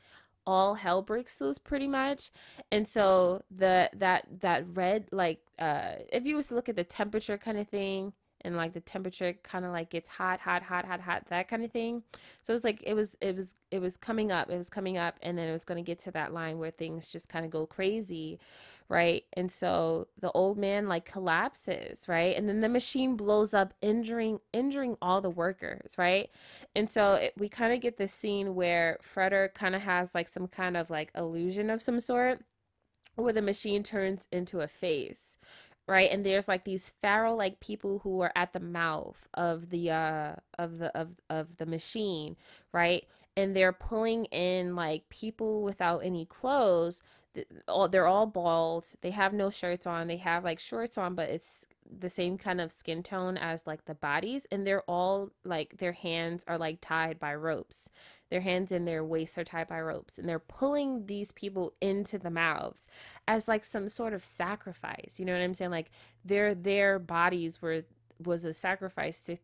all 0.46 0.74
hell 0.74 1.02
breaks 1.02 1.40
loose 1.40 1.58
pretty 1.58 1.86
much. 1.86 2.30
And 2.72 2.86
so 2.86 3.42
the 3.50 3.90
that 3.94 4.26
that 4.40 4.64
red 4.74 5.06
like 5.12 5.40
uh 5.58 5.94
if 6.12 6.24
you 6.24 6.36
was 6.36 6.46
to 6.46 6.54
look 6.54 6.68
at 6.68 6.76
the 6.76 6.84
temperature 6.84 7.38
kind 7.38 7.58
of 7.58 7.68
thing 7.68 8.12
and 8.42 8.56
like 8.56 8.72
the 8.72 8.80
temperature 8.80 9.34
kind 9.42 9.64
of 9.64 9.72
like 9.72 9.90
gets 9.90 10.08
hot 10.08 10.40
hot 10.40 10.62
hot 10.62 10.84
hot 10.84 11.00
hot 11.00 11.26
that 11.28 11.48
kind 11.48 11.64
of 11.64 11.70
thing. 11.70 12.02
So 12.42 12.54
it's 12.54 12.64
like 12.64 12.82
it 12.84 12.94
was 12.94 13.16
it 13.20 13.36
was 13.36 13.54
it 13.70 13.80
was 13.80 13.96
coming 13.96 14.32
up 14.32 14.50
it 14.50 14.56
was 14.56 14.70
coming 14.70 14.96
up 14.96 15.16
and 15.22 15.36
then 15.36 15.48
it 15.48 15.52
was 15.52 15.64
going 15.64 15.82
to 15.82 15.86
get 15.86 15.98
to 16.00 16.10
that 16.12 16.32
line 16.32 16.58
where 16.58 16.70
things 16.70 17.08
just 17.08 17.28
kind 17.28 17.44
of 17.44 17.50
go 17.50 17.66
crazy 17.66 18.38
right? 18.90 19.24
And 19.34 19.50
so 19.50 20.08
the 20.20 20.32
old 20.32 20.58
man 20.58 20.88
like 20.88 21.06
collapses 21.06 22.06
right? 22.08 22.36
And 22.36 22.48
then 22.48 22.60
the 22.60 22.68
machine 22.68 23.16
blows 23.16 23.54
up 23.54 23.72
injuring 23.80 24.40
injuring 24.52 24.96
all 25.00 25.20
the 25.20 25.30
workers 25.30 25.94
right? 25.96 26.28
And 26.74 26.90
so 26.90 27.14
it, 27.14 27.32
we 27.38 27.48
kind 27.48 27.72
of 27.72 27.80
get 27.80 27.96
this 27.96 28.12
scene 28.12 28.54
where 28.54 28.98
Freder 29.14 29.54
kind 29.54 29.76
of 29.76 29.82
has 29.82 30.14
like 30.14 30.28
some 30.28 30.48
kind 30.48 30.76
of 30.76 30.90
like 30.90 31.10
illusion 31.16 31.70
of 31.70 31.80
some 31.80 32.00
sort 32.00 32.40
where 33.14 33.32
the 33.32 33.42
machine 33.42 33.82
turns 33.84 34.26
into 34.32 34.60
a 34.60 34.68
face 34.68 35.38
right? 35.88 36.10
And 36.10 36.24
there's 36.26 36.48
like 36.48 36.64
these 36.64 36.92
pharaoh 37.00 37.34
like 37.34 37.60
people 37.60 38.00
who 38.00 38.20
are 38.20 38.32
at 38.36 38.52
the 38.52 38.60
mouth 38.60 39.28
of 39.34 39.70
the 39.70 39.90
uh 39.90 40.34
of 40.58 40.78
the 40.78 40.96
of 40.98 41.10
of 41.30 41.56
the 41.58 41.66
machine 41.66 42.36
right? 42.72 43.04
And 43.36 43.54
they're 43.54 43.72
pulling 43.72 44.24
in 44.26 44.74
like 44.74 45.08
people 45.10 45.62
without 45.62 46.00
any 46.00 46.26
clothes 46.26 47.02
they're 47.90 48.06
all 48.06 48.26
bald 48.26 48.86
they 49.02 49.10
have 49.10 49.32
no 49.32 49.50
shirts 49.50 49.86
on 49.86 50.08
they 50.08 50.16
have 50.16 50.44
like 50.44 50.58
shorts 50.58 50.98
on 50.98 51.14
but 51.14 51.28
it's 51.28 51.66
the 51.98 52.10
same 52.10 52.38
kind 52.38 52.60
of 52.60 52.72
skin 52.72 53.02
tone 53.02 53.36
as 53.36 53.66
like 53.66 53.84
the 53.84 53.94
bodies 53.94 54.46
and 54.50 54.66
they're 54.66 54.82
all 54.82 55.30
like 55.44 55.78
their 55.78 55.92
hands 55.92 56.44
are 56.46 56.58
like 56.58 56.78
tied 56.80 57.18
by 57.18 57.34
ropes. 57.34 57.90
Their 58.30 58.42
hands 58.42 58.70
and 58.70 58.86
their 58.86 59.04
waists 59.04 59.36
are 59.38 59.44
tied 59.44 59.66
by 59.66 59.80
ropes 59.80 60.18
and 60.18 60.28
they're 60.28 60.38
pulling 60.38 61.06
these 61.06 61.32
people 61.32 61.72
into 61.80 62.16
the 62.18 62.30
mouths 62.30 62.86
as 63.26 63.48
like 63.48 63.64
some 63.64 63.88
sort 63.88 64.12
of 64.12 64.24
sacrifice 64.24 65.16
you 65.18 65.24
know 65.24 65.32
what 65.32 65.42
i'm 65.42 65.54
saying? 65.54 65.70
Like 65.70 65.90
their 66.24 66.54
their 66.54 66.98
bodies 66.98 67.60
were 67.60 67.82
was 68.24 68.44
a 68.44 68.52
sacrifice 68.52 69.20
to 69.22 69.36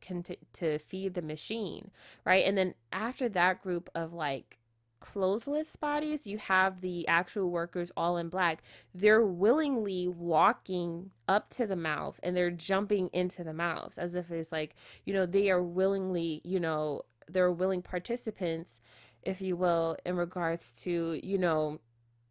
to 0.53 0.79
feed 0.79 1.14
the 1.14 1.22
machine 1.22 1.90
right? 2.25 2.44
And 2.44 2.57
then 2.57 2.75
after 2.92 3.29
that 3.31 3.62
group 3.62 3.90
of 3.94 4.12
like 4.12 4.59
clothesless 5.07 5.79
bodies, 5.79 6.27
you 6.27 6.38
have 6.38 6.81
the 6.81 7.07
actual 7.07 7.51
workers 7.51 7.92
all 7.97 8.16
in 8.16 8.29
black. 8.29 8.62
They're 8.95 9.25
willingly 9.25 10.09
walking 10.09 11.11
up 11.29 11.51
to 11.51 11.66
the 11.66 11.77
mouth 11.77 12.19
and 12.23 12.37
they're 12.37 12.51
jumping 12.51 13.11
into 13.12 13.45
the 13.45 13.53
mouths 13.53 13.99
as 13.99 14.14
if 14.14 14.31
it's 14.31 14.53
like, 14.53 14.75
you 15.05 15.14
know, 15.14 15.27
they 15.27 15.51
are 15.51 15.62
willingly, 15.62 16.40
you 16.45 16.61
know, 16.61 17.03
they're 17.29 17.53
willing 17.53 17.83
participants, 17.83 18.81
if 19.23 19.40
you 19.40 19.57
will, 19.57 19.97
in 20.05 20.16
regards 20.16 20.73
to, 20.83 21.21
you 21.23 21.38
know, 21.38 21.81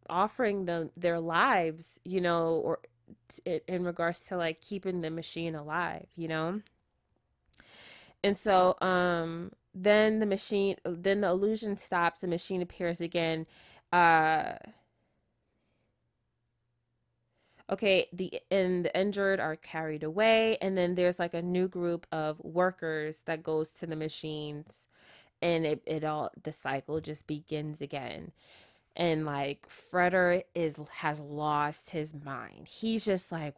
offering 0.08 0.64
them 0.66 0.90
their 0.96 1.20
lives, 1.20 2.00
you 2.04 2.20
know, 2.20 2.60
or 2.64 2.80
t- 3.28 3.60
in 3.66 3.84
regards 3.84 4.24
to 4.26 4.36
like 4.36 4.60
keeping 4.60 5.00
the 5.00 5.10
machine 5.10 5.54
alive, 5.54 6.06
you 6.16 6.28
know? 6.28 6.60
And 8.22 8.36
so, 8.36 8.76
um, 8.80 9.52
then 9.76 10.20
the 10.20 10.26
machine 10.26 10.76
then 10.84 11.20
the 11.20 11.28
illusion 11.28 11.76
stops 11.76 12.22
the 12.22 12.26
machine 12.26 12.62
appears 12.62 13.00
again 13.00 13.46
uh 13.92 14.54
okay 17.70 18.08
the 18.12 18.40
and 18.50 18.86
the 18.86 18.98
injured 18.98 19.38
are 19.40 19.56
carried 19.56 20.02
away 20.02 20.56
and 20.62 20.78
then 20.78 20.94
there's 20.94 21.18
like 21.18 21.34
a 21.34 21.42
new 21.42 21.68
group 21.68 22.06
of 22.12 22.40
workers 22.40 23.20
that 23.26 23.42
goes 23.42 23.70
to 23.70 23.86
the 23.86 23.96
machines 23.96 24.86
and 25.42 25.66
it, 25.66 25.82
it 25.86 26.04
all 26.04 26.30
the 26.42 26.52
cycle 26.52 27.00
just 27.00 27.26
begins 27.26 27.80
again. 27.80 28.32
And 28.96 29.26
like 29.26 29.68
Freder 29.68 30.42
is 30.54 30.76
has 30.94 31.20
lost 31.20 31.90
his 31.90 32.14
mind. 32.14 32.68
He's 32.68 33.04
just 33.04 33.30
like 33.30 33.54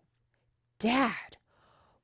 dad 0.78 1.36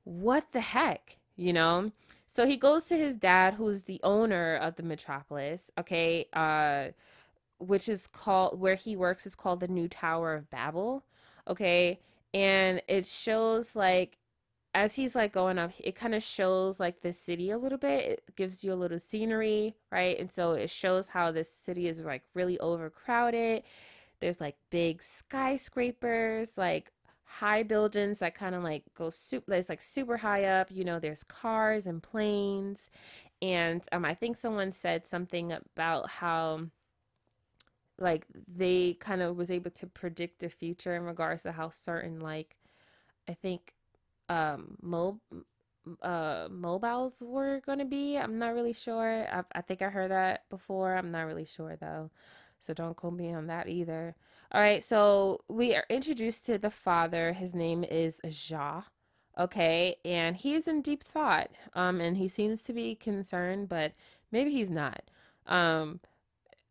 what 0.03 0.51
the 0.51 0.61
heck? 0.61 1.17
You 1.35 1.53
know 1.53 1.91
so 2.35 2.45
he 2.45 2.57
goes 2.57 2.83
to 2.85 2.97
his 2.97 3.15
dad, 3.15 3.53
who's 3.53 3.83
the 3.83 4.01
owner 4.03 4.57
of 4.57 4.75
the 4.75 4.83
Metropolis, 4.83 5.71
okay, 5.77 6.27
uh, 6.33 6.87
which 7.59 7.87
is 7.87 8.07
called 8.07 8.59
where 8.59 8.75
he 8.75 8.97
works 8.97 9.25
is 9.25 9.35
called 9.35 9.61
the 9.61 9.69
New 9.69 9.87
Tower 9.87 10.33
of 10.35 10.49
Babel, 10.49 11.05
okay, 11.47 11.99
and 12.33 12.81
it 12.89 13.05
shows 13.05 13.75
like 13.75 14.17
as 14.73 14.95
he's 14.95 15.15
like 15.15 15.31
going 15.31 15.57
up, 15.57 15.71
it 15.79 15.95
kind 15.95 16.13
of 16.13 16.21
shows 16.21 16.81
like 16.81 17.01
the 17.01 17.13
city 17.13 17.51
a 17.51 17.57
little 17.57 17.77
bit. 17.77 18.23
It 18.27 18.35
gives 18.35 18.61
you 18.65 18.73
a 18.73 18.75
little 18.75 18.99
scenery, 18.99 19.75
right? 19.89 20.19
And 20.19 20.29
so 20.29 20.51
it 20.51 20.69
shows 20.69 21.07
how 21.07 21.31
this 21.31 21.49
city 21.63 21.87
is 21.87 22.01
like 22.01 22.23
really 22.33 22.59
overcrowded. 22.59 23.63
There's 24.19 24.41
like 24.41 24.57
big 24.71 25.01
skyscrapers, 25.01 26.57
like 26.57 26.91
high 27.25 27.63
buildings 27.63 28.19
that 28.19 28.35
kind 28.35 28.55
of 28.55 28.63
like 28.63 28.83
go 28.95 29.09
super 29.09 29.53
it's 29.53 29.69
like 29.69 29.81
super 29.81 30.17
high 30.17 30.45
up 30.45 30.69
you 30.71 30.83
know 30.85 30.99
there's 30.99 31.23
cars 31.23 31.87
and 31.87 32.03
planes. 32.03 32.89
And 33.41 33.83
um 33.91 34.05
i 34.05 34.13
think 34.15 34.37
someone 34.37 34.71
said 34.71 35.07
something 35.07 35.51
about 35.51 36.09
how 36.09 36.67
like 37.97 38.25
they 38.47 38.95
kind 38.99 39.21
of 39.21 39.37
was 39.37 39.49
able 39.51 39.71
to 39.71 39.87
predict 39.87 40.39
the 40.39 40.49
future 40.49 40.95
in 40.95 41.03
regards 41.03 41.43
to 41.43 41.51
how 41.51 41.69
certain 41.69 42.19
like 42.19 42.57
i 43.29 43.33
think 43.33 43.73
um 44.29 44.77
mo- 44.81 45.19
uh 46.01 46.47
mobiles 46.51 47.21
were 47.21 47.61
to 47.79 47.85
be. 47.85 48.17
I'm 48.17 48.39
not 48.39 48.55
really 48.55 48.73
sure. 48.73 49.27
I, 49.31 49.43
I 49.53 49.61
think 49.61 49.81
i 49.81 49.89
heard 49.89 50.11
that 50.11 50.49
before. 50.49 50.95
I'm 50.95 51.11
not 51.11 51.23
really 51.23 51.45
sure 51.45 51.77
though 51.79 52.09
so 52.65 52.73
don't 52.73 52.95
quote 52.95 53.13
me 53.13 53.33
on 53.33 53.47
that 53.47 53.69
either 53.69 54.15
all 54.51 54.61
right, 54.61 54.83
so 54.83 55.41
we 55.49 55.75
are 55.75 55.85
introduced 55.89 56.45
to 56.45 56.57
the 56.57 56.69
father. 56.69 57.33
His 57.33 57.53
name 57.53 57.83
is 57.83 58.21
Ja. 58.23 58.83
Okay, 59.37 59.97
and 60.05 60.37
he's 60.37 60.67
in 60.67 60.81
deep 60.81 61.03
thought. 61.03 61.49
Um, 61.73 61.99
and 61.99 62.15
he 62.17 62.27
seems 62.29 62.61
to 62.63 62.73
be 62.73 62.95
concerned, 62.95 63.67
but 63.67 63.93
maybe 64.31 64.51
he's 64.51 64.69
not. 64.69 65.01
Um, 65.47 65.99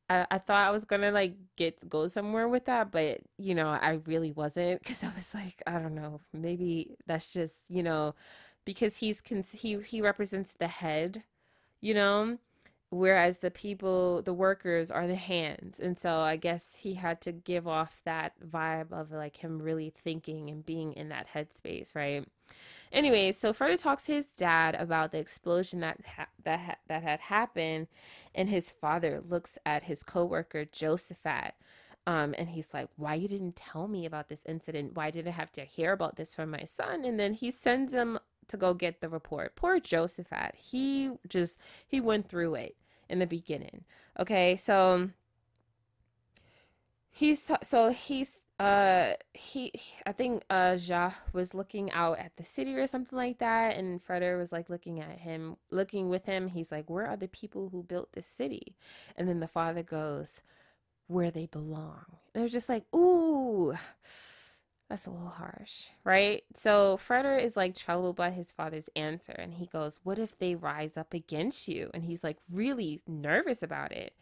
I, 0.09 0.27
I 0.31 0.39
thought 0.39 0.67
I 0.69 0.71
was 0.71 0.85
gonna 0.87 1.11
like 1.13 1.35
get 1.57 1.89
go 1.89 2.07
somewhere 2.07 2.49
with 2.49 2.65
that, 2.67 2.91
but 2.91 3.21
you 3.39 3.55
know, 3.55 3.69
I 3.69 4.01
really 4.07 4.33
wasn't 4.33 4.81
because 4.83 5.05
I 5.05 5.11
was 5.15 5.35
like, 5.35 5.63
I 5.67 5.73
don't 5.79 5.95
know, 5.95 6.21
maybe 6.33 6.97
that's 7.07 7.33
just 7.33 7.55
you 7.69 7.83
know, 7.83 8.15
because 8.65 8.99
he's 8.99 9.21
cons- 9.21 9.53
he 9.53 9.81
he 9.83 10.01
represents 10.01 10.55
the 10.55 10.69
head, 10.69 11.23
you 11.81 11.95
know, 11.95 12.39
whereas 12.95 13.39
the 13.39 13.51
people 13.51 14.23
the 14.23 14.33
workers 14.33 14.91
are 14.91 15.07
the 15.07 15.15
hands 15.15 15.81
and 15.81 15.99
so 15.99 16.21
i 16.21 16.37
guess 16.37 16.75
he 16.75 16.95
had 16.95 17.21
to 17.21 17.33
give 17.33 17.67
off 17.67 18.01
that 18.05 18.33
vibe 18.41 18.93
of 18.93 19.11
like 19.11 19.37
him 19.37 19.61
really 19.61 19.93
thinking 20.03 20.49
and 20.49 20.65
being 20.65 20.93
in 20.93 21.09
that 21.09 21.27
headspace 21.35 21.95
right 21.95 22.27
anyway 22.93 23.33
so 23.33 23.53
Fredder 23.53 23.81
talks 23.81 24.07
to 24.07 24.15
his 24.15 24.27
dad 24.37 24.75
about 24.77 25.11
the 25.11 25.19
explosion 25.19 25.81
that 25.81 25.99
ha- 26.07 26.29
that 26.45 26.61
ha- 26.61 26.77
that 26.89 27.03
had 27.03 27.21
happened 27.21 27.89
and 28.35 28.49
his 28.49 28.71
father 28.71 29.21
looks 29.29 29.59
at 29.67 29.83
his 29.83 30.03
coworker 30.03 30.65
Josaphat 30.65 31.53
um, 32.07 32.35
and 32.37 32.51
he's 32.51 32.69
like, 32.75 32.89
why 32.97 33.15
you 33.15 33.29
didn't 33.29 33.57
tell 33.57 33.89
me 33.89 34.05
about 34.05 34.29
this 34.29 34.43
incident? 34.45 34.95
Why 34.95 35.11
did 35.11 35.27
I 35.27 35.31
have 35.31 35.51
to 35.53 35.65
hear 35.65 35.93
about 35.93 36.17
this 36.17 36.35
from 36.35 36.51
my 36.51 36.65
son? 36.65 37.03
And 37.03 37.19
then 37.19 37.33
he 37.33 37.51
sends 37.51 37.95
him 37.95 38.19
to 38.49 38.57
go 38.57 38.75
get 38.75 39.01
the 39.01 39.09
report. 39.09 39.57
Poor 39.57 39.81
Josaphat. 39.81 40.55
He 40.55 41.11
just 41.29 41.59
he 41.87 42.01
went 42.01 42.29
through 42.29 42.57
it 42.57 42.77
in 43.09 43.19
the 43.19 43.27
beginning. 43.27 43.85
Okay, 44.19 44.57
so 44.57 45.11
he's 47.11 47.51
so 47.63 47.91
he's 47.91 48.41
uh 48.61 49.13
he 49.33 49.73
I 50.07 50.13
think 50.13 50.45
uh 50.51 50.77
Ja 50.81 51.13
was 51.33 51.55
looking 51.55 51.91
out 51.93 52.19
at 52.19 52.33
the 52.37 52.45
city 52.45 52.77
or 52.77 52.87
something 52.87 53.17
like 53.17 53.39
that 53.39 53.77
and 53.77 54.05
Freder 54.05 54.39
was 54.39 54.53
like 54.53 54.71
looking 54.71 55.01
at 55.01 55.19
him 55.19 55.57
looking 55.71 56.09
with 56.09 56.25
him. 56.25 56.49
He's 56.49 56.71
like 56.71 56.91
where 56.91 57.07
are 57.07 57.17
the 57.17 57.29
people 57.29 57.69
who 57.71 57.83
built 57.83 58.13
this 58.13 58.27
city? 58.27 58.77
And 59.17 59.29
then 59.29 59.41
the 59.41 59.49
father 59.49 59.83
goes 59.83 60.43
where 61.07 61.31
they 61.31 61.47
belong. 61.47 62.05
And 62.35 62.43
it 62.43 62.45
was 62.45 62.53
just 62.53 62.69
like 62.69 62.85
ooh 62.95 63.75
that's 64.89 65.07
a 65.07 65.11
little 65.11 65.29
harsh 65.29 65.87
right 66.05 66.45
so 66.55 66.99
Freder 67.09 67.43
is 67.43 67.57
like 67.57 67.75
troubled 67.75 68.17
by 68.17 68.31
his 68.31 68.53
father's 68.53 68.89
answer 68.95 69.33
and 69.33 69.55
he 69.55 69.67
goes 69.67 69.99
what 70.03 70.19
if 70.19 70.39
they 70.39 70.55
rise 70.55 70.97
up 70.97 71.15
against 71.15 71.69
you 71.69 71.91
and 71.95 72.05
he's 72.05 72.23
like 72.23 72.39
really 72.53 73.01
nervous 73.07 73.63
about 73.63 73.93
it 73.93 74.15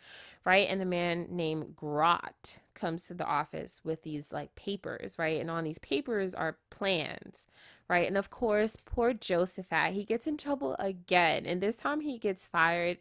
right? 0.44 0.68
And 0.68 0.82
a 0.82 0.86
man 0.86 1.26
named 1.30 1.76
Grot 1.76 2.58
comes 2.74 3.04
to 3.04 3.14
the 3.14 3.24
office 3.24 3.80
with 3.84 4.02
these 4.02 4.32
like 4.32 4.54
papers, 4.54 5.16
right? 5.18 5.40
And 5.40 5.50
on 5.50 5.64
these 5.64 5.78
papers 5.78 6.34
are 6.34 6.58
plans, 6.70 7.46
right? 7.88 8.06
And 8.06 8.16
of 8.16 8.30
course, 8.30 8.76
poor 8.84 9.14
Josaphat, 9.14 9.92
he 9.92 10.04
gets 10.04 10.26
in 10.26 10.36
trouble 10.36 10.74
again. 10.78 11.46
And 11.46 11.60
this 11.60 11.76
time 11.76 12.00
he 12.00 12.18
gets 12.18 12.46
fired. 12.46 12.98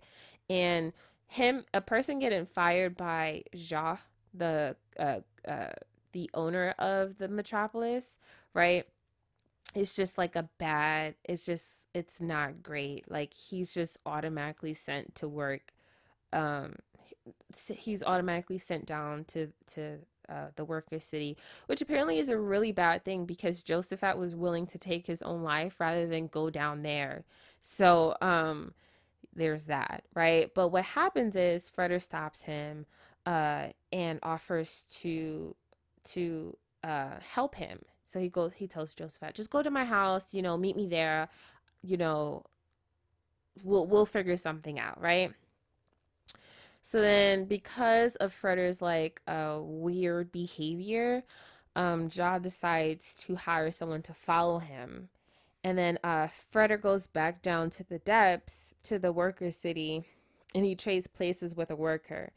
And 0.50 0.94
him, 1.28 1.66
a 1.74 1.82
person 1.82 2.20
getting 2.20 2.46
fired 2.46 2.96
by 2.98 3.44
Ja, 3.54 3.98
the 4.34 4.76
uh, 5.00 5.20
uh, 5.48 5.72
the 6.12 6.30
owner 6.34 6.76
of 6.80 7.18
the 7.18 7.28
metropolis, 7.28 8.20
right? 8.54 8.86
It's 9.74 9.96
just 9.96 10.18
like 10.18 10.36
a 10.36 10.50
bad, 10.58 11.16
it's 11.24 11.46
just, 11.46 11.66
it's 11.94 12.22
not 12.22 12.64
great. 12.64 13.10
Like 13.10 13.34
he's 13.34 13.74
just 13.74 13.98
automatically 14.06 14.74
sent 14.74 15.16
to 15.16 15.28
work 15.28 15.74
um 16.34 16.76
he's 17.76 18.04
automatically 18.04 18.58
sent 18.58 18.86
down 18.86 19.26
to 19.26 19.48
to 19.68 19.98
uh, 20.30 20.48
the 20.56 20.64
worker 20.64 21.00
city, 21.00 21.36
which 21.66 21.82
apparently 21.82 22.18
is 22.18 22.30
a 22.30 22.40
really 22.40 22.72
bad 22.72 23.04
thing 23.04 23.26
because 23.26 23.64
Josaphat 23.64 24.18
was 24.18 24.34
willing 24.34 24.66
to 24.68 24.78
take 24.78 25.06
his 25.06 25.22
own 25.24 25.44
life 25.44 25.76
rather 25.80 26.08
than 26.08 26.28
go 26.28 26.50
down 26.50 26.84
there. 26.84 27.26
So 27.60 28.16
um, 28.22 28.74
there's 29.36 29.66
that, 29.66 30.04
right? 30.14 30.50
But 30.54 30.70
what 30.70 30.86
happens 30.86 31.36
is 31.36 31.70
Freder 31.70 32.02
stops 32.02 32.44
him 32.44 32.86
uh, 33.26 33.68
and 33.92 34.20
offers 34.24 34.86
to 35.02 35.56
to 36.06 36.58
uh, 36.84 37.20
help 37.34 37.56
him. 37.56 37.80
So 38.04 38.20
he 38.20 38.30
goes, 38.30 38.52
he 38.56 38.68
tells 38.68 38.94
Josaphat, 38.94 39.34
just 39.34 39.50
go 39.50 39.62
to 39.62 39.72
my 39.72 39.86
house, 39.86 40.34
you 40.34 40.42
know, 40.42 40.58
meet 40.58 40.76
me 40.76 40.88
there, 40.88 41.30
you 41.82 41.98
know, 41.98 42.44
we'll 43.64 43.86
we'll 43.86 44.06
figure 44.06 44.38
something 44.38 44.80
out, 44.80 45.02
right? 45.02 45.32
So 46.82 47.00
then, 47.00 47.46
because 47.46 48.16
of 48.18 48.34
Freder's 48.34 48.82
like 48.82 49.22
uh, 49.28 49.60
weird 49.62 50.32
behavior, 50.32 51.24
um, 51.76 52.10
Ja 52.12 52.40
decides 52.40 53.14
to 53.26 53.36
hire 53.36 53.72
someone 53.72 54.02
to 54.04 54.14
follow 54.14 54.60
him. 54.60 55.10
And 55.64 55.78
then 55.78 56.00
uh, 56.04 56.28
Freder 56.54 56.82
goes 56.82 57.06
back 57.08 57.44
down 57.44 57.70
to 57.72 57.84
the 57.84 58.00
depths 58.00 58.74
to 58.84 58.98
the 58.98 59.12
worker 59.12 59.52
city 59.52 60.06
and 60.54 60.66
he 60.66 60.76
trades 60.76 61.08
places 61.08 61.56
with 61.56 61.70
a 61.70 61.76
worker. 61.76 62.32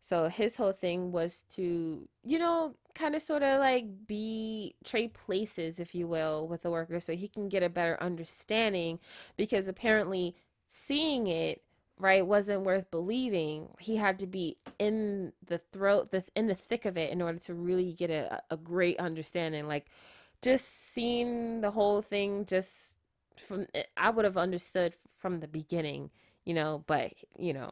So 0.00 0.28
his 0.28 0.56
whole 0.56 0.72
thing 0.72 1.12
was 1.12 1.44
to, 1.50 2.08
you 2.24 2.38
know, 2.38 2.74
kind 2.94 3.14
of 3.14 3.22
sort 3.22 3.42
of 3.42 3.60
like 3.60 4.06
be 4.06 4.74
trade 4.84 5.12
places, 5.14 5.78
if 5.78 5.94
you 5.94 6.06
will, 6.06 6.48
with 6.48 6.62
the 6.62 6.70
worker 6.70 7.00
so 7.00 7.14
he 7.14 7.28
can 7.28 7.48
get 7.48 7.62
a 7.62 7.68
better 7.68 7.96
understanding 8.02 8.98
because 9.36 9.68
apparently 9.68 10.34
seeing 10.66 11.26
it 11.26 11.62
right 11.98 12.26
wasn't 12.26 12.62
worth 12.62 12.90
believing. 12.90 13.68
He 13.78 13.96
had 13.96 14.18
to 14.20 14.26
be 14.26 14.56
in 14.78 15.32
the 15.46 15.58
throat 15.72 16.10
the 16.10 16.24
in 16.34 16.46
the 16.46 16.54
thick 16.54 16.86
of 16.86 16.96
it 16.96 17.10
in 17.10 17.20
order 17.20 17.38
to 17.40 17.54
really 17.54 17.92
get 17.92 18.10
a, 18.10 18.42
a 18.50 18.56
great 18.56 18.98
understanding. 18.98 19.68
Like 19.68 19.86
just 20.42 20.92
seeing 20.92 21.60
the 21.60 21.70
whole 21.70 22.02
thing 22.02 22.46
just 22.46 22.90
from 23.36 23.66
eh, 23.74 23.82
i 23.96 24.10
would 24.10 24.24
have 24.24 24.36
understood 24.36 24.94
from 25.18 25.40
the 25.40 25.48
beginning 25.48 26.10
you 26.44 26.54
know 26.54 26.84
but 26.86 27.12
you 27.38 27.52
know 27.52 27.70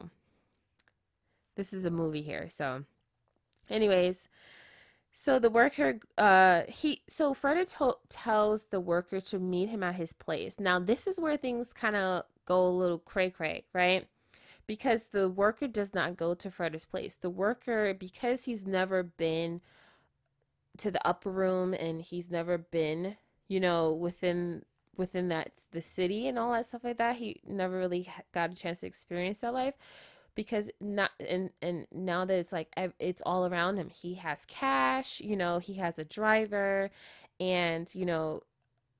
this 1.58 1.72
is 1.72 1.84
a 1.84 1.90
movie 1.90 2.22
here 2.22 2.48
so. 2.48 2.84
Anyways 3.68 4.28
so 5.12 5.40
the 5.40 5.50
worker 5.50 5.98
uh 6.16 6.62
he 6.68 7.02
so 7.08 7.34
Freder 7.34 7.68
to- 7.76 7.98
tells 8.08 8.66
the 8.66 8.80
worker 8.80 9.20
to 9.20 9.38
meet 9.40 9.68
him 9.68 9.82
at 9.82 9.96
his 9.96 10.12
place. 10.12 10.60
Now 10.60 10.78
this 10.78 11.06
is 11.08 11.18
where 11.18 11.36
things 11.36 11.72
kind 11.72 11.96
of 11.96 12.22
go 12.46 12.66
a 12.66 12.70
little 12.70 13.00
cray 13.00 13.28
cray 13.28 13.64
right? 13.74 14.06
Because 14.68 15.08
the 15.08 15.28
worker 15.28 15.66
does 15.66 15.92
not 15.94 16.16
go 16.16 16.34
to 16.34 16.50
Freder's 16.50 16.84
place. 16.84 17.16
The 17.16 17.30
worker, 17.30 17.94
because 17.94 18.44
he's 18.44 18.66
never 18.66 19.02
been 19.02 19.60
to 20.76 20.90
the 20.90 21.04
upper 21.06 21.30
room 21.30 21.74
and 21.74 22.02
he's 22.02 22.30
never 22.30 22.58
been, 22.58 23.16
you 23.48 23.58
know, 23.58 23.92
within 23.92 24.62
within 24.96 25.28
that 25.28 25.50
the 25.72 25.82
city 25.82 26.28
and 26.28 26.38
all 26.38 26.52
that 26.52 26.66
stuff 26.66 26.84
like 26.84 26.98
that, 26.98 27.16
he 27.16 27.40
never 27.46 27.78
really 27.78 28.08
got 28.32 28.52
a 28.52 28.54
chance 28.54 28.80
to 28.80 28.86
experience 28.86 29.40
that 29.40 29.54
life 29.54 29.74
because 30.38 30.70
not 30.80 31.10
and 31.18 31.50
and 31.60 31.84
now 31.90 32.24
that 32.24 32.38
it's 32.38 32.52
like 32.52 32.72
it's 33.00 33.20
all 33.26 33.44
around 33.44 33.76
him. 33.76 33.88
He 33.88 34.14
has 34.14 34.44
cash, 34.46 35.20
you 35.20 35.36
know, 35.36 35.58
he 35.58 35.74
has 35.74 35.98
a 35.98 36.04
driver 36.04 36.92
and, 37.40 37.92
you 37.92 38.06
know, 38.06 38.42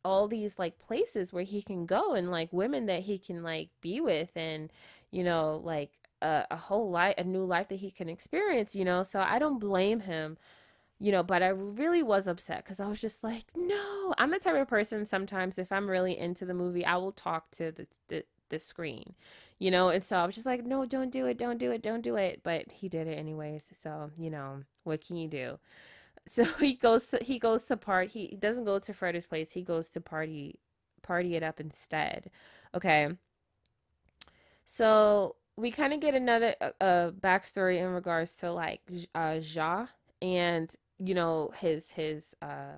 all 0.05 0.26
these 0.26 0.59
like 0.59 0.80
places 0.80 1.32
where 1.32 1.45
he 1.45 1.62
can 1.62 1.86
go 1.86 2.14
and 2.14 2.28
like 2.32 2.53
women 2.53 2.86
that 2.86 3.03
he 3.03 3.18
can 3.18 3.45
like 3.45 3.68
be 3.80 4.01
with 4.01 4.30
and 4.34 4.72
you 5.12 5.22
know, 5.22 5.61
like 5.62 5.93
a, 6.22 6.45
a 6.51 6.57
whole 6.57 6.91
life, 6.91 7.14
a 7.18 7.22
new 7.22 7.45
life 7.45 7.68
that 7.68 7.76
he 7.76 7.93
can 7.93 8.09
experience, 8.09 8.74
you 8.74 8.84
know. 8.84 9.05
So 9.05 9.20
I 9.20 9.39
don't 9.39 9.61
blame 9.61 10.01
him, 10.01 10.39
you 10.99 11.12
know, 11.12 11.22
but 11.22 11.41
I 11.41 11.51
really 11.51 12.03
was 12.03 12.26
upset 12.26 12.64
because 12.64 12.80
I 12.80 12.89
was 12.89 13.01
just 13.01 13.22
like, 13.22 13.45
no, 13.55 14.12
I'm 14.18 14.32
the 14.32 14.41
type 14.41 14.57
of 14.57 14.66
person 14.66 15.07
sometimes 15.07 15.57
if 15.57 15.70
I'm 15.70 15.89
really 15.89 16.18
into 16.18 16.45
the 16.45 16.53
movie, 16.55 16.84
I 16.84 16.97
will 16.97 17.12
talk 17.12 17.53
to 17.53 17.70
the, 17.70 17.86
the, 18.09 18.24
the 18.51 18.59
screen, 18.59 19.15
you 19.59 19.71
know, 19.71 19.89
and 19.91 20.05
so 20.05 20.17
I 20.17 20.27
was 20.27 20.35
just 20.35 20.47
like, 20.47 20.65
no, 20.65 20.85
don't 20.87 21.11
do 21.11 21.27
it, 21.27 21.39
don't 21.39 21.59
do 21.59 21.71
it, 21.73 21.83
don't 21.83 22.03
do 22.03 22.17
it. 22.17 22.41
But 22.43 22.71
he 22.73 22.89
did 22.89 23.07
it 23.07 23.19
anyways. 23.19 23.71
So, 23.81 24.11
you 24.19 24.31
know, 24.31 24.65
what 24.85 25.07
can 25.07 25.17
you 25.17 25.29
do? 25.29 25.59
So 26.31 26.45
he 26.45 26.75
goes 26.75 27.07
to, 27.09 27.19
he 27.23 27.39
goes 27.39 27.65
to 27.65 27.77
part 27.79 28.11
he 28.11 28.37
doesn't 28.39 28.67
go 28.67 28.79
to 28.79 28.93
Freder's 28.93 29.27
place, 29.27 29.53
he 29.53 29.63
goes 29.63 29.89
to 29.91 30.01
party 30.01 30.59
party 31.03 31.37
it 31.37 31.43
up 31.43 31.59
instead. 31.59 32.31
Okay. 32.75 33.09
So 34.67 35.37
we 35.57 35.71
kind 35.71 35.93
of 35.93 36.01
get 36.01 36.15
another 36.15 36.55
uh, 36.61 36.71
uh, 36.81 37.11
backstory 37.11 37.79
in 37.79 37.87
regards 37.89 38.35
to 38.35 38.53
like 38.53 38.81
uh, 39.15 39.41
Ja 39.43 39.87
and 40.21 40.75
you 40.99 41.15
know 41.15 41.53
his 41.59 41.93
his 41.93 42.35
uh 42.43 42.77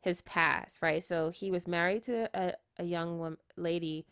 his 0.00 0.22
past, 0.22 0.82
right? 0.82 1.02
So 1.02 1.30
he 1.30 1.50
was 1.50 1.68
married 1.68 2.02
to 2.04 2.28
a, 2.34 2.54
a 2.78 2.84
young 2.84 3.18
woman, 3.18 3.38
lady 3.56 4.04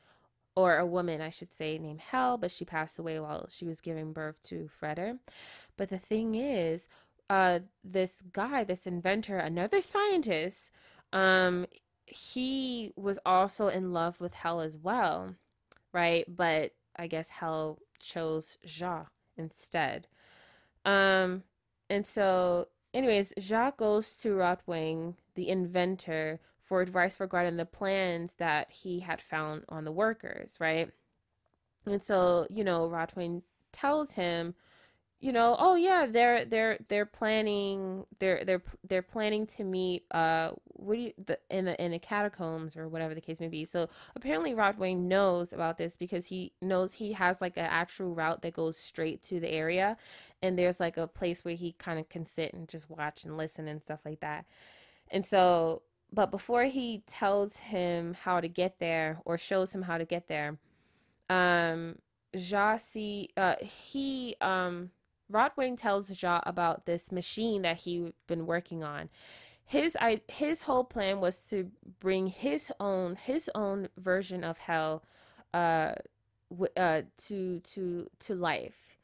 or 0.61 0.77
a 0.77 0.87
woman, 0.87 1.21
I 1.21 1.31
should 1.31 1.55
say, 1.55 1.79
named 1.79 2.01
Hel, 2.01 2.39
but 2.39 2.51
she 2.51 2.65
passed 2.65 2.99
away 2.99 3.19
while 3.21 3.47
she 3.49 3.65
was 3.65 3.81
giving 3.81 4.13
birth 4.13 4.43
to 4.45 4.69
Freder. 4.81 5.19
But 5.77 5.89
the 5.89 5.99
thing 5.99 6.35
is, 6.35 6.89
uh, 7.29 7.61
this 7.85 8.23
guy, 8.33 8.65
this 8.65 8.87
inventor, 8.87 9.39
another 9.39 9.81
scientist, 9.81 10.71
um, 11.13 11.67
he 12.07 12.93
was 12.97 13.19
also 13.25 13.69
in 13.69 13.93
love 13.93 14.21
with 14.21 14.35
Hel 14.35 14.61
as 14.61 14.77
well, 14.77 15.35
right? 15.93 16.25
But 16.29 16.73
I 16.97 17.07
guess 17.07 17.29
Hel 17.29 17.79
chose 18.01 18.59
Ja 18.65 19.05
instead. 19.37 20.09
Um, 20.85 21.45
and 21.89 22.07
so, 22.07 22.69
anyways, 22.93 23.33
Ja 23.37 23.71
goes 23.71 24.17
to 24.19 24.31
Rotwang, 24.31 25.15
the 25.35 25.49
inventor, 25.49 26.41
for 26.71 26.81
advice 26.81 27.19
regarding 27.19 27.57
the 27.57 27.67
plans 27.67 28.35
that 28.39 28.71
he 28.71 29.01
had 29.01 29.21
found 29.21 29.65
on 29.69 29.85
the 29.85 29.91
workers, 29.91 30.57
right? 30.61 30.89
And 31.85 32.01
so, 32.01 32.47
you 32.49 32.63
know, 32.63 32.89
Rotwang 32.89 33.43
tells 33.73 34.13
him 34.13 34.55
you 35.23 35.33
know, 35.33 35.55
oh 35.59 35.75
yeah, 35.75 36.07
they're 36.07 36.47
they're 36.47 36.79
they're 36.89 37.05
planning 37.05 38.07
they're 38.21 38.43
they're 38.43 38.63
they're 38.89 39.03
planning 39.03 39.47
to 39.49 39.65
meet 39.65 40.05
uh 40.13 40.53
what 40.65 40.95
do 40.95 41.01
you 41.03 41.13
the 41.27 41.39
in 41.51 41.67
the 41.67 41.85
in 41.85 41.91
the 41.91 41.99
catacombs 41.99 42.75
or 42.75 42.89
whatever 42.89 43.15
the 43.15 43.21
case 43.21 43.39
may 43.39 43.49
be. 43.49 43.67
So 43.67 43.91
apparently 44.17 44.55
Rotwang 44.55 45.01
knows 45.01 45.53
about 45.53 45.77
this 45.77 45.95
because 45.95 46.25
he 46.25 46.55
knows 46.63 46.95
he 46.95 47.13
has 47.13 47.43
like 47.43 47.59
an 47.59 47.67
actual 47.67 48.15
route 48.15 48.41
that 48.41 48.55
goes 48.55 48.79
straight 48.79 49.23
to 49.25 49.41
the 49.41 49.51
area 49.51 49.99
and 50.41 50.59
there's 50.59 50.81
like 50.81 50.97
a 50.97 51.07
place 51.07 51.45
where 51.45 51.55
he 51.55 51.73
kind 51.73 51.99
of 52.01 52.09
can 52.09 52.25
sit 52.25 52.55
and 52.55 52.67
just 52.67 52.89
watch 52.89 53.25
and 53.25 53.37
listen 53.37 53.69
and 53.69 53.83
stuff 53.83 54.01
like 54.07 54.21
that. 54.21 54.47
And 55.11 55.27
so 55.27 55.83
but 56.13 56.31
before 56.31 56.65
he 56.65 57.03
tells 57.07 57.57
him 57.57 58.15
how 58.15 58.41
to 58.41 58.49
get 58.49 58.79
there 58.79 59.21
or 59.25 59.39
shows 59.39 59.75
him 59.75 59.83
how 59.83 59.99
to 59.99 60.05
get 60.05 60.29
there, 60.29 60.59
um 61.29 61.97
Jasi 62.35 63.29
uh 63.37 63.57
he 63.61 64.37
um 64.41 64.91
Rotwang 65.33 65.77
tells 65.77 66.21
Ja 66.23 66.41
about 66.45 66.87
this 66.87 67.13
machine 67.13 67.63
that 67.63 67.79
he'd 67.79 68.13
been 68.27 68.47
working 68.47 68.83
on. 68.83 69.09
His 69.65 69.97
I, 70.01 70.23
his 70.29 70.63
whole 70.63 70.83
plan 70.85 71.21
was 71.21 71.43
to 71.47 71.71
bring 72.01 72.27
his 72.27 72.73
own 72.81 73.17
his 73.17 73.49
own 73.55 73.89
version 73.97 74.43
of 74.43 74.59
Hel 74.59 75.05
uh, 75.55 75.93
w- 76.51 76.73
uh, 76.77 77.03
to 77.29 77.61
to 77.61 78.11
to 78.19 78.35
life, 78.35 78.97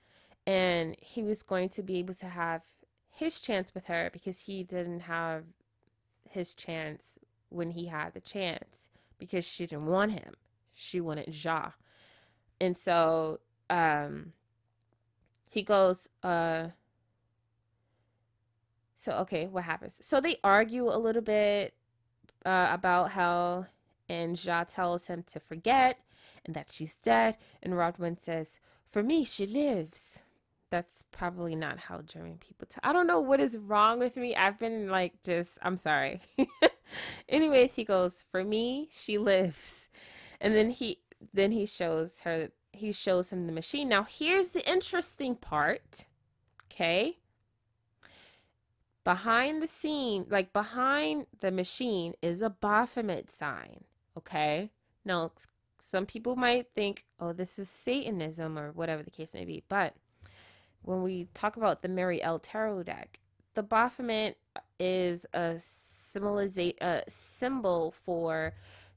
and 0.44 0.96
he 1.00 1.22
was 1.22 1.44
going 1.44 1.68
to 1.70 1.82
be 1.82 1.98
able 1.98 2.14
to 2.14 2.26
have 2.26 2.62
his 3.08 3.40
chance 3.40 3.72
with 3.74 3.86
her 3.86 4.10
because 4.12 4.40
he 4.40 4.64
didn't 4.64 5.00
have 5.00 5.44
his 6.36 6.54
chance 6.54 7.18
when 7.48 7.70
he 7.70 7.86
had 7.86 8.12
the 8.12 8.20
chance 8.20 8.88
because 9.18 9.44
she 9.44 9.66
didn't 9.66 9.86
want 9.86 10.12
him. 10.12 10.34
She 10.74 11.00
wanted 11.00 11.34
Ja. 11.44 11.70
And 12.60 12.76
so 12.76 13.40
um 13.68 14.32
he 15.50 15.62
goes 15.62 16.08
uh 16.22 16.68
so 18.94 19.12
okay, 19.12 19.46
what 19.46 19.64
happens? 19.64 19.98
So 20.04 20.20
they 20.20 20.36
argue 20.44 20.88
a 20.88 20.98
little 20.98 21.22
bit 21.22 21.74
uh, 22.44 22.68
about 22.70 23.10
how 23.10 23.66
and 24.08 24.42
Ja 24.42 24.64
tells 24.64 25.06
him 25.06 25.24
to 25.28 25.40
forget 25.40 25.98
and 26.44 26.54
that 26.54 26.68
she's 26.70 26.94
dead 27.02 27.36
and 27.62 27.74
Rotwang 27.74 28.18
says, 28.18 28.60
"For 28.86 29.02
me, 29.02 29.24
she 29.24 29.46
lives." 29.46 30.20
That's 30.70 31.04
probably 31.12 31.54
not 31.54 31.78
how 31.78 32.00
German 32.02 32.38
people 32.38 32.66
talk. 32.68 32.80
I 32.82 32.92
don't 32.92 33.06
know 33.06 33.20
what 33.20 33.40
is 33.40 33.56
wrong 33.56 33.98
with 33.98 34.16
me. 34.16 34.34
I've 34.34 34.58
been 34.58 34.88
like 34.88 35.22
just 35.22 35.50
I'm 35.62 35.76
sorry. 35.76 36.20
Anyways, 37.28 37.74
he 37.74 37.84
goes, 37.84 38.24
"For 38.30 38.42
me, 38.42 38.88
she 38.90 39.16
lives." 39.18 39.88
And 40.40 40.54
then 40.54 40.70
he 40.70 41.00
then 41.32 41.52
he 41.52 41.66
shows 41.66 42.20
her 42.20 42.50
he 42.72 42.92
shows 42.92 43.32
him 43.32 43.46
the 43.46 43.52
machine. 43.52 43.88
Now, 43.88 44.04
here's 44.04 44.50
the 44.50 44.68
interesting 44.70 45.34
part. 45.36 46.04
Okay? 46.64 47.18
Behind 49.04 49.62
the 49.62 49.68
scene, 49.68 50.26
like 50.28 50.52
behind 50.52 51.26
the 51.40 51.52
machine 51.52 52.14
is 52.20 52.42
a 52.42 52.50
Baphomet 52.50 53.30
sign, 53.30 53.84
okay? 54.18 54.72
Now, 55.04 55.30
some 55.78 56.06
people 56.06 56.34
might 56.34 56.66
think, 56.74 57.04
"Oh, 57.20 57.32
this 57.32 57.56
is 57.56 57.68
Satanism 57.70 58.58
or 58.58 58.72
whatever 58.72 59.04
the 59.04 59.12
case 59.12 59.32
may 59.32 59.44
be." 59.44 59.62
But 59.68 59.94
when 60.86 61.02
we 61.02 61.28
talk 61.34 61.56
about 61.56 61.82
the 61.82 61.88
Mary 61.88 62.22
L. 62.22 62.38
Tarot 62.38 62.84
deck, 62.84 63.18
the 63.54 63.62
Baphomet 63.62 64.38
is 64.78 65.26
a 65.34 65.56
symboliza- 65.56 66.80
a 66.80 67.02
symbol 67.08 67.90
for 67.90 68.54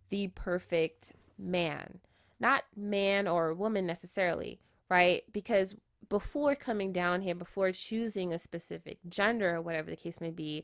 the 0.10 0.28
perfect 0.30 1.14
man. 1.38 2.00
Not 2.40 2.64
man 2.76 3.28
or 3.28 3.54
woman 3.54 3.86
necessarily, 3.88 4.62
right? 4.88 5.24
Because 5.34 5.76
before 6.10 6.56
coming 6.56 6.94
down 6.94 7.22
here, 7.22 7.36
before 7.36 7.72
choosing 7.72 8.34
a 8.34 8.40
specific 8.40 9.00
gender 9.08 9.56
or 9.56 9.62
whatever 9.62 9.90
the 9.90 9.98
case 9.98 10.22
may 10.22 10.32
be, 10.32 10.64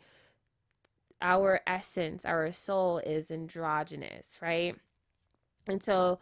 our 1.22 1.62
essence, 1.66 2.24
our 2.24 2.52
soul 2.52 3.00
is 3.00 3.32
androgynous, 3.32 4.38
right? 4.42 4.76
And 5.68 5.84
so 5.84 6.20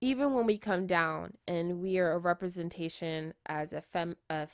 even 0.00 0.34
when 0.34 0.46
we 0.46 0.58
come 0.58 0.86
down 0.86 1.34
and 1.46 1.80
we 1.80 1.98
are 1.98 2.12
a 2.12 2.18
representation 2.18 3.34
as 3.46 3.72
a 3.72 3.80
fem 3.80 4.16
a 4.30 4.48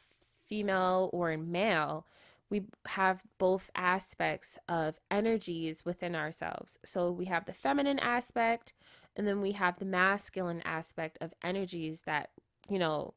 female 0.47 1.11
or 1.12 1.30
a 1.32 1.38
male, 1.38 2.07
we 2.51 2.64
have 2.86 3.22
both 3.38 3.70
aspects 3.74 4.59
of 4.68 5.01
energies 5.11 5.84
within 5.84 6.14
ourselves. 6.14 6.78
So 6.84 7.11
we 7.11 7.26
have 7.26 7.47
the 7.47 7.53
feminine 7.53 7.99
aspect 7.99 8.72
and 9.16 9.26
then 9.26 9.40
we 9.40 9.53
have 9.53 9.78
the 9.78 9.84
masculine 9.84 10.62
aspect 10.64 11.18
of 11.20 11.34
energies 11.42 12.03
that, 12.03 12.30
you 12.68 12.78
know, 12.78 13.14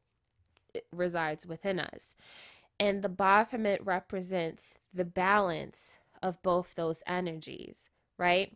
resides 0.92 1.46
within 1.46 1.80
us. 1.80 2.16
And 2.80 3.02
the 3.02 3.10
Baphomet 3.10 3.84
represents 3.84 4.78
the 4.94 5.06
balance 5.06 5.98
of 6.22 6.42
both 6.44 6.76
those 6.76 7.02
energies, 7.08 7.90
right? 8.18 8.54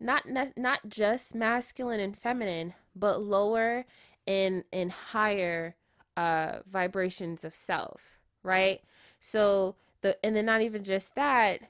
not 0.00 0.24
not 0.56 0.80
just 0.88 1.34
masculine 1.34 2.00
and 2.00 2.16
feminine, 2.18 2.74
but 3.00 3.22
lower 3.22 3.86
and 4.26 4.64
and 4.72 4.92
higher 4.92 5.76
uh, 6.16 6.60
vibrations 6.66 7.44
of 7.44 7.54
self, 7.54 8.20
right? 8.42 8.82
So 9.20 9.76
the 10.02 10.24
and 10.24 10.36
then 10.36 10.46
not 10.46 10.62
even 10.62 10.84
just 10.84 11.14
that, 11.16 11.60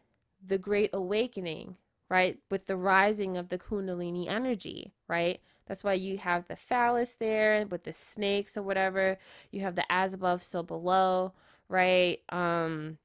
the 0.46 0.58
great 0.58 0.90
awakening, 0.92 1.76
right? 2.08 2.38
With 2.50 2.66
the 2.66 2.76
rising 2.76 3.36
of 3.36 3.48
the 3.48 3.58
Kundalini 3.58 4.28
energy, 4.28 4.94
right? 5.08 5.40
That's 5.66 5.84
why 5.84 5.94
you 5.94 6.18
have 6.18 6.48
the 6.48 6.56
phallus 6.56 7.14
there 7.14 7.64
with 7.66 7.84
the 7.84 7.92
snakes 7.92 8.56
or 8.56 8.62
whatever. 8.62 9.18
You 9.52 9.60
have 9.60 9.76
the 9.76 9.90
as 9.90 10.12
above, 10.12 10.42
so 10.42 10.62
below, 10.64 11.32
right? 11.68 12.18
Um, 12.30 12.98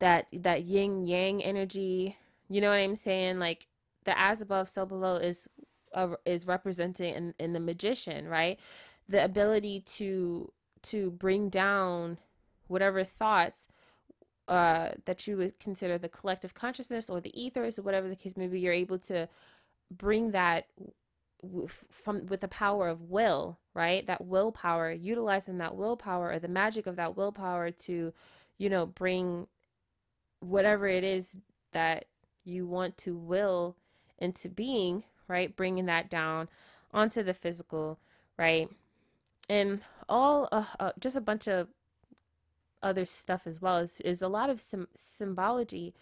that 0.00 0.26
that 0.32 0.64
yin 0.64 1.06
yang 1.06 1.42
energy. 1.42 2.16
You 2.48 2.60
know 2.60 2.70
what 2.70 2.78
I'm 2.78 2.96
saying? 2.96 3.38
Like 3.38 3.66
the 4.04 4.18
as 4.18 4.40
above 4.40 4.68
so 4.68 4.86
below 4.86 5.16
is 5.16 5.48
uh, 5.94 6.16
is 6.24 6.46
representing 6.46 7.14
in, 7.14 7.34
in 7.38 7.52
the 7.52 7.60
magician 7.60 8.28
right? 8.28 8.58
The 9.08 9.24
ability 9.24 9.80
to 9.96 10.52
to 10.82 11.10
bring 11.10 11.48
down 11.48 12.18
whatever 12.68 13.04
thoughts 13.04 13.68
uh, 14.48 14.90
that 15.06 15.26
you 15.26 15.36
would 15.38 15.58
consider 15.58 15.96
the 15.96 16.08
collective 16.08 16.52
consciousness 16.52 17.08
or 17.08 17.20
the 17.20 17.32
ethers 17.40 17.78
or 17.78 17.82
whatever 17.82 18.08
the 18.08 18.16
case 18.16 18.36
may 18.36 18.46
be 18.46 18.60
you're 18.60 18.72
able 18.72 18.98
to 18.98 19.28
bring 19.90 20.32
that 20.32 20.66
from 21.90 22.26
with 22.26 22.40
the 22.40 22.48
power 22.48 22.88
of 22.88 23.02
will 23.02 23.58
right? 23.74 24.06
That 24.06 24.24
willpower 24.24 24.92
utilizing 24.92 25.58
that 25.58 25.76
willpower 25.76 26.30
or 26.30 26.38
the 26.38 26.48
magic 26.48 26.86
of 26.86 26.96
that 26.96 27.16
willpower 27.16 27.70
to 27.70 28.12
you 28.56 28.70
know 28.70 28.86
bring 28.86 29.48
whatever 30.40 30.86
it 30.86 31.04
is 31.04 31.36
that 31.72 32.06
you 32.44 32.66
want 32.66 32.96
to 32.98 33.16
will 33.16 33.76
into 34.18 34.48
being, 34.48 35.02
right? 35.28 35.54
Bringing 35.54 35.86
that 35.86 36.10
down 36.10 36.48
onto 36.92 37.22
the 37.22 37.34
physical, 37.34 37.98
right? 38.38 38.68
And 39.48 39.80
all, 40.08 40.48
uh, 40.52 40.64
uh, 40.80 40.92
just 40.98 41.16
a 41.16 41.20
bunch 41.20 41.48
of 41.48 41.68
other 42.82 43.04
stuff 43.04 43.42
as 43.46 43.60
well 43.60 43.78
is, 43.78 44.00
is 44.00 44.22
a 44.22 44.28
lot 44.28 44.50
of 44.50 44.60
sim- 44.60 44.88
symbology 44.96 45.94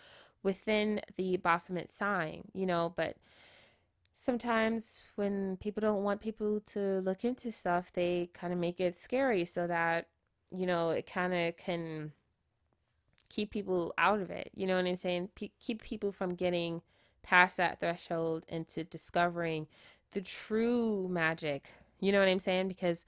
within 0.43 1.01
the 1.16 1.37
Baphomet 1.37 1.93
sign, 1.93 2.43
you 2.53 2.66
know, 2.66 2.93
but 2.97 3.16
sometimes 4.14 5.01
when 5.16 5.57
people 5.59 5.81
don't 5.81 6.03
want 6.03 6.20
people 6.20 6.61
to 6.66 7.01
look 7.01 7.25
into 7.25 7.51
stuff, 7.53 7.93
they 7.93 8.31
kind 8.33 8.53
of 8.53 8.59
make 8.59 8.81
it 8.81 8.99
scary 8.99 9.45
so 9.45 9.66
that, 9.66 10.09
you 10.51 10.66
know, 10.66 10.91
it 10.91 11.07
kind 11.07 11.33
of 11.33 11.57
can 11.57 12.12
keep 13.29 13.51
people 13.51 13.95
out 13.99 14.20
of 14.20 14.31
it. 14.31 14.51
You 14.55 14.66
know 14.66 14.77
what 14.77 14.87
I'm 14.87 14.97
saying? 14.97 15.31
P- 15.35 15.53
keep 15.61 15.83
people 15.83 16.12
from 16.12 16.35
getting 16.35 16.83
past 17.23 17.57
that 17.57 17.81
threshold 17.81 18.45
into 18.49 18.85
discovering 18.85 19.66
the 20.12 20.20
true 20.20 21.09
magic. 21.09 21.73
You 22.01 22.12
know 22.12 22.18
what 22.18 22.29
I'm 22.29 22.39
saying? 22.39 22.68
Because 22.68 23.05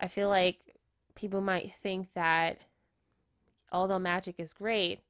I 0.00 0.08
feel 0.08 0.28
like 0.28 0.76
people 1.14 1.40
might 1.40 1.72
think 1.82 2.08
that 2.14 2.58
although 3.70 3.98
magic 3.98 4.36
is 4.38 4.52
great, 4.52 5.00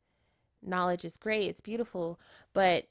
knowledge 0.62 1.04
is 1.04 1.16
great, 1.16 1.48
it's 1.48 1.60
beautiful, 1.60 2.20
but 2.52 2.86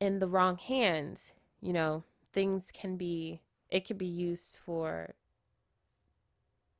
in 0.00 0.18
the 0.18 0.28
wrong 0.28 0.56
hands, 0.56 1.32
you 1.60 1.72
know, 1.72 2.04
things 2.32 2.70
can 2.72 2.96
be, 2.96 3.40
it 3.70 3.86
could 3.86 3.98
be 3.98 4.06
used 4.06 4.58
for 4.64 5.14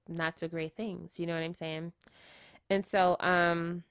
not 0.09 0.39
so 0.39 0.49
great 0.49 0.75
things. 0.77 1.19
You 1.19 1.27
know 1.27 1.35
what 1.35 1.43
I'm 1.43 1.55
saying? 1.55 1.93
And 2.69 2.87
so, 2.87 3.17
um, 3.21 3.85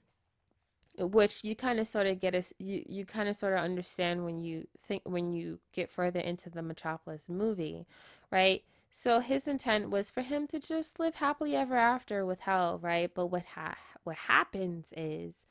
which 1.06 1.44
you 1.44 1.54
kind 1.56 1.80
of 1.80 1.86
sort 1.86 2.06
of 2.06 2.20
get 2.20 2.34
us 2.34 2.52
you, 2.58 2.82
you 2.86 3.04
kind 3.04 3.28
of 3.28 3.36
sort 3.36 3.52
of 3.52 3.60
understand 3.60 4.24
when 4.24 4.38
you 4.38 4.66
think 4.86 5.02
when 5.04 5.32
you 5.32 5.58
get 5.72 5.90
further 5.90 6.20
into 6.20 6.50
the 6.50 6.62
metropolis 6.62 7.28
movie 7.28 7.86
right? 8.30 8.62
So 8.92 9.20
his 9.20 9.46
intent 9.48 9.90
was 9.90 10.10
for 10.10 10.22
him 10.22 10.46
to 10.48 10.58
just 10.58 10.98
live 10.98 11.16
happily 11.16 11.54
ever 11.56 11.76
after 11.76 12.24
with 12.26 12.40
Hel 12.40 12.78
right? 12.82 13.10
But 13.12 13.26
what 13.26 13.44
ha- 13.44 13.76
what 14.04 14.16
happens 14.16 14.92
is 14.96 15.46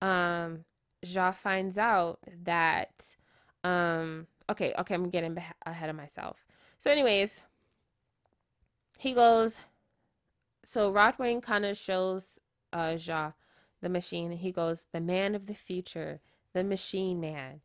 um 0.00 0.64
Ja 1.02 1.32
finds 1.32 1.78
out 1.78 2.18
that 2.44 3.16
um 3.64 4.26
okay 4.50 4.74
okay 4.78 4.94
I'm 4.94 5.10
getting 5.10 5.36
ahead 5.66 5.90
of 5.90 5.96
myself. 5.96 6.44
So 6.78 6.90
anyways 6.90 7.40
he 8.98 9.14
goes 9.14 9.58
so 10.64 10.92
Rotwang 10.92 11.42
kind 11.42 11.64
of 11.64 11.76
shows 11.76 12.38
uh 12.72 12.96
Ja 12.98 13.32
the 13.82 13.88
machine. 13.88 14.30
and 14.30 14.40
He 14.40 14.52
goes, 14.52 14.86
The 14.92 15.00
man 15.00 15.34
of 15.34 15.46
the 15.46 15.54
future, 15.54 16.20
the 16.54 16.64
machine 16.64 17.20
man. 17.20 17.60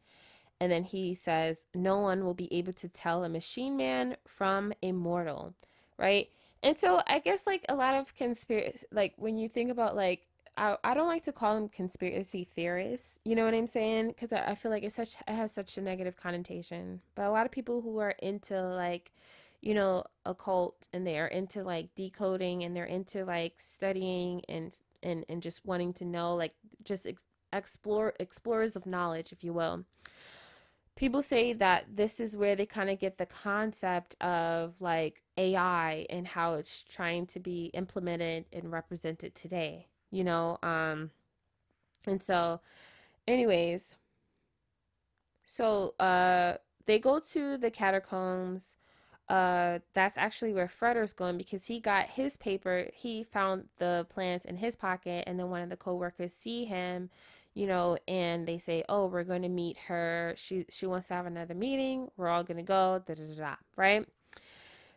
And 0.59 0.72
then 0.72 0.84
he 0.84 1.13
says, 1.13 1.65
No 1.74 1.99
one 1.99 2.26
will 2.26 2.34
be 2.34 2.51
able 2.53 2.74
to 2.74 2.89
tell 2.89 3.24
a 3.24 3.30
machine 3.30 3.78
man 3.78 4.18
from 4.28 4.74
a 4.82 4.91
mortal, 4.91 5.53
right? 5.97 6.30
And 6.63 6.78
so 6.78 7.01
I 7.07 7.20
guess 7.20 7.45
like 7.45 7.65
a 7.70 7.76
lot 7.76 7.95
of 7.95 8.15
conspiracy, 8.15 8.86
like 8.91 9.13
when 9.18 9.38
you 9.38 9.47
think 9.47 9.72
about 9.72 9.95
like, 9.95 10.24
I, 10.57 10.76
I 10.84 10.95
don't 10.95 11.07
like 11.07 11.24
to 11.24 11.32
call 11.32 11.53
them 11.53 11.70
conspiracy 11.70 12.47
theorists, 12.55 13.20
you 13.24 13.36
know 13.36 13.45
what 13.45 13.53
I'm 13.53 13.68
saying? 13.68 14.07
Because 14.07 14.34
I, 14.34 14.43
I 14.47 14.55
feel 14.55 14.72
like 14.72 14.84
it's 14.84 14.95
such 14.95 15.15
it 15.28 15.34
has 15.34 15.51
such 15.51 15.78
a 15.78 15.82
negative 15.82 16.18
connotation. 16.18 17.01
But 17.15 17.26
a 17.26 17.32
lot 17.32 17.45
of 17.45 17.51
people 17.51 17.82
who 17.82 17.99
are 17.99 18.15
into 18.20 18.59
like, 18.59 19.11
you 19.61 19.76
know, 19.76 20.03
occult 20.26 20.88
and 20.93 21.05
they 21.05 21.20
are 21.20 21.28
into 21.28 21.63
like 21.63 21.93
decoding 21.95 22.63
and 22.63 22.76
they're 22.76 22.86
into 22.86 23.24
like 23.24 23.53
studying 23.57 24.41
and 24.49 24.72
and 25.04 25.26
and 25.30 25.41
just 25.41 25.66
wanting 25.66 25.93
to 25.93 26.06
know 26.06 26.36
like 26.36 26.54
just 26.84 27.08
ex- 27.08 27.24
explore 27.54 28.14
explorers 28.20 28.76
of 28.76 28.86
knowledge 28.86 29.32
if 29.32 29.43
you 29.43 29.54
will 29.54 29.86
people 30.95 31.22
say 31.22 31.54
that 31.54 31.86
this 31.95 32.20
is 32.20 32.36
where 32.36 32.56
they 32.56 32.66
kind 32.66 32.89
of 32.89 33.00
get 33.00 33.18
the 33.18 33.26
concept 33.26 34.16
of 34.22 34.74
like 34.80 35.22
AI 35.38 36.06
and 36.10 36.28
how 36.28 36.56
it's 36.56 36.84
trying 36.84 37.28
to 37.28 37.39
be 37.39 37.66
implemented 37.74 38.45
and 38.54 38.72
represented 38.72 39.36
today 39.36 39.88
you 40.12 40.24
know 40.24 40.58
um 40.64 41.12
And 42.08 42.24
so, 42.24 42.62
anyways, 43.28 43.95
so 45.45 45.95
uh, 46.00 46.58
they 46.86 47.00
go 47.00 47.20
to 47.20 47.58
the 47.58 47.72
catacombs. 47.72 48.76
Uh, 49.30 49.80
that's 49.93 50.17
actually 50.17 50.53
where 50.53 50.69
Freder's 50.69 51.11
going 51.11 51.38
because 51.38 51.65
he 51.65 51.80
got 51.80 52.07
his 52.07 52.38
paper. 52.38 52.88
He 52.93 53.23
found 53.23 53.67
the 53.78 54.05
plans 54.09 54.45
in 54.45 54.57
his 54.57 54.75
pocket, 54.75 55.25
and 55.28 55.38
then 55.38 55.49
one 55.49 55.61
of 55.61 55.69
the 55.69 55.75
coworkers 55.75 56.34
see 56.34 56.63
him, 56.63 57.09
you 57.53 57.67
know, 57.67 57.97
and 58.07 58.47
they 58.47 58.57
say, 58.57 58.84
"Oh, 58.88 59.07
we're 59.07 59.25
going 59.25 59.41
to 59.41 59.49
meet 59.49 59.78
her. 59.88 60.34
She 60.38 60.65
she 60.69 60.86
wants 60.86 61.09
to 61.09 61.15
have 61.15 61.25
another 61.25 61.55
meeting. 61.55 62.09
We're 62.15 62.30
all 62.30 62.43
going 62.43 62.57
to 62.57 62.63
go." 62.63 63.03
Da 63.05 63.15
da 63.15 63.23
da. 63.23 63.36
da 63.36 63.55
right. 63.75 64.07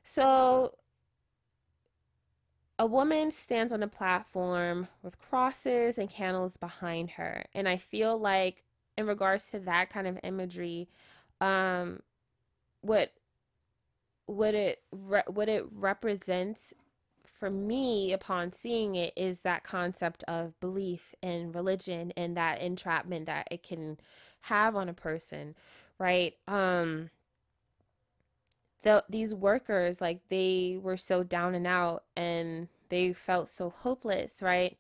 So 0.04 0.74
a 2.78 2.86
woman 2.86 3.30
stands 3.32 3.72
on 3.72 3.82
a 3.82 3.88
platform 3.88 4.88
with 5.02 5.18
crosses 5.18 5.98
and 5.98 6.08
candles 6.08 6.56
behind 6.56 7.10
her, 7.12 7.44
and 7.52 7.68
I 7.68 7.78
feel 7.78 8.16
like 8.16 8.62
in 8.96 9.06
regards 9.06 9.50
to 9.50 9.58
that 9.60 9.90
kind 9.90 10.06
of 10.06 10.18
imagery, 10.22 10.88
um, 11.40 12.00
what 12.82 13.12
what 14.30 14.54
it 14.54 14.80
re- 14.92 15.22
what 15.26 15.48
it 15.48 15.64
represents 15.72 16.72
for 17.24 17.50
me 17.50 18.12
upon 18.12 18.52
seeing 18.52 18.94
it 18.94 19.12
is 19.16 19.42
that 19.42 19.64
concept 19.64 20.22
of 20.28 20.58
belief 20.60 21.14
and 21.22 21.54
religion 21.54 22.12
and 22.16 22.36
that 22.36 22.60
entrapment 22.60 23.26
that 23.26 23.48
it 23.50 23.62
can 23.62 23.98
have 24.42 24.76
on 24.76 24.88
a 24.88 24.94
person 24.94 25.54
right? 25.98 26.34
Um 26.46 27.10
the, 28.82 29.04
these 29.10 29.34
workers 29.34 30.00
like 30.00 30.20
they 30.28 30.78
were 30.80 30.96
so 30.96 31.22
down 31.22 31.54
and 31.54 31.66
out 31.66 32.04
and 32.16 32.68
they 32.88 33.12
felt 33.12 33.48
so 33.48 33.70
hopeless 33.70 34.42
right? 34.42 34.78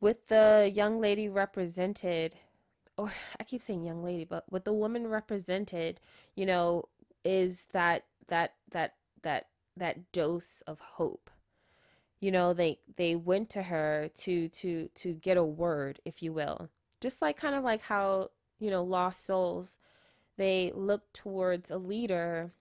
With 0.00 0.28
the 0.28 0.70
young 0.74 1.00
lady 1.00 1.28
represented 1.28 2.34
or 2.96 3.12
I 3.40 3.44
keep 3.44 3.62
saying 3.62 3.84
young 3.84 4.02
lady, 4.02 4.24
but 4.24 4.44
what 4.48 4.64
the 4.64 4.72
woman 4.72 5.06
represented, 5.06 6.00
you 6.34 6.46
know, 6.46 6.88
is 7.24 7.66
that 7.72 8.04
that 8.28 8.54
that 8.70 8.94
that 9.22 9.46
that 9.76 10.12
dose 10.12 10.62
of 10.66 10.78
hope. 10.80 11.30
You 12.20 12.30
know, 12.30 12.54
they 12.54 12.78
they 12.96 13.16
went 13.16 13.50
to 13.50 13.64
her 13.64 14.10
to 14.16 14.48
to 14.48 14.88
to 14.94 15.14
get 15.14 15.36
a 15.36 15.44
word, 15.44 16.00
if 16.04 16.22
you 16.22 16.32
will. 16.32 16.70
Just 17.00 17.20
like 17.20 17.36
kind 17.36 17.54
of 17.54 17.64
like 17.64 17.82
how, 17.82 18.30
you 18.58 18.70
know, 18.70 18.82
lost 18.82 19.26
souls, 19.26 19.78
they 20.36 20.72
look 20.74 21.12
towards 21.12 21.70
a 21.70 21.78
leader 21.78 22.52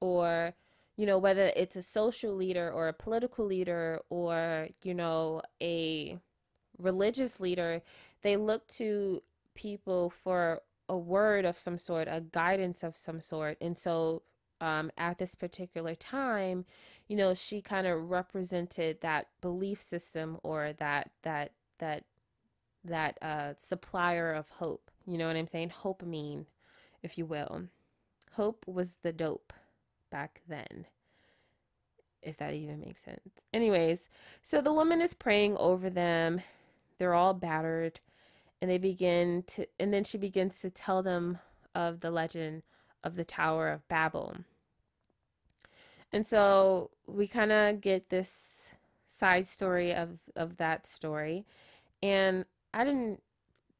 or 0.00 0.54
you 0.96 1.04
know, 1.04 1.18
whether 1.18 1.52
it's 1.54 1.76
a 1.76 1.82
social 1.82 2.34
leader 2.34 2.70
or 2.72 2.88
a 2.88 2.92
political 2.92 3.44
leader 3.44 4.00
or, 4.08 4.68
you 4.82 4.94
know, 4.94 5.42
a 5.60 6.18
religious 6.78 7.38
leader, 7.38 7.82
they 8.22 8.36
look 8.36 8.66
to 8.66 9.22
people 9.54 10.08
for 10.08 10.62
a 10.88 10.96
word 10.96 11.44
of 11.44 11.58
some 11.58 11.76
sort, 11.76 12.08
a 12.10 12.20
guidance 12.20 12.82
of 12.82 12.96
some 12.96 13.20
sort. 13.20 13.58
And 13.60 13.76
so 13.76 14.22
um, 14.60 14.90
at 14.96 15.18
this 15.18 15.34
particular 15.34 15.94
time, 15.94 16.64
you 17.08 17.16
know, 17.16 17.34
she 17.34 17.60
kind 17.60 17.86
of 17.86 18.10
represented 18.10 19.00
that 19.00 19.28
belief 19.40 19.80
system 19.80 20.38
or 20.42 20.72
that 20.78 21.10
that 21.22 21.52
that 21.78 22.04
that 22.84 23.18
uh, 23.22 23.54
supplier 23.60 24.32
of 24.32 24.48
hope. 24.48 24.90
You 25.06 25.18
know 25.18 25.26
what 25.26 25.36
I'm 25.36 25.46
saying? 25.46 25.70
Hope 25.70 26.02
mean, 26.02 26.46
if 27.02 27.18
you 27.18 27.26
will. 27.26 27.64
Hope 28.32 28.64
was 28.66 28.96
the 29.02 29.12
dope 29.12 29.52
back 30.10 30.42
then. 30.48 30.86
If 32.22 32.36
that 32.38 32.54
even 32.54 32.80
makes 32.80 33.02
sense. 33.02 33.40
Anyways, 33.54 34.08
so 34.42 34.60
the 34.60 34.72
woman 34.72 35.00
is 35.00 35.14
praying 35.14 35.56
over 35.58 35.88
them. 35.88 36.40
They're 36.98 37.14
all 37.14 37.34
battered 37.34 38.00
and 38.60 38.70
they 38.70 38.78
begin 38.78 39.44
to 39.46 39.66
and 39.78 39.92
then 39.92 40.04
she 40.04 40.18
begins 40.18 40.60
to 40.60 40.70
tell 40.70 41.02
them 41.02 41.38
of 41.74 42.00
the 42.00 42.10
legend 42.10 42.62
of 43.04 43.16
the 43.16 43.24
Tower 43.24 43.68
of 43.70 43.86
Babel. 43.88 44.36
And 46.12 46.26
so 46.26 46.90
we 47.06 47.26
kind 47.26 47.52
of 47.52 47.80
get 47.80 48.10
this 48.10 48.70
side 49.08 49.46
story 49.46 49.94
of 49.94 50.18
of 50.34 50.58
that 50.58 50.86
story 50.86 51.46
and 52.02 52.44
I 52.74 52.84
didn't 52.84 53.22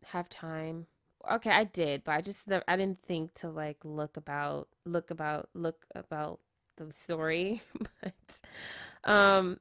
have 0.07 0.29
time. 0.29 0.87
Okay, 1.31 1.51
I 1.51 1.64
did, 1.64 2.05
but 2.05 2.12
I 2.12 2.21
just 2.21 2.51
I 2.69 2.77
didn't 2.77 3.03
think 3.07 3.35
to 3.35 3.51
like 3.51 3.79
look 3.85 4.17
about 4.17 4.69
look 4.85 5.11
about 5.11 5.49
look 5.55 5.87
about 5.95 6.41
the 6.77 6.93
story, 6.93 7.62
but 8.03 9.11
um 9.11 9.59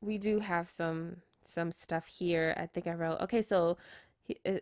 we 0.00 0.18
do 0.18 0.40
have 0.40 0.68
some 0.68 1.18
some 1.42 1.72
stuff 1.72 2.06
here. 2.06 2.54
I 2.56 2.66
think 2.66 2.86
I 2.86 2.94
wrote. 2.94 3.20
Okay, 3.22 3.42
so 3.42 3.76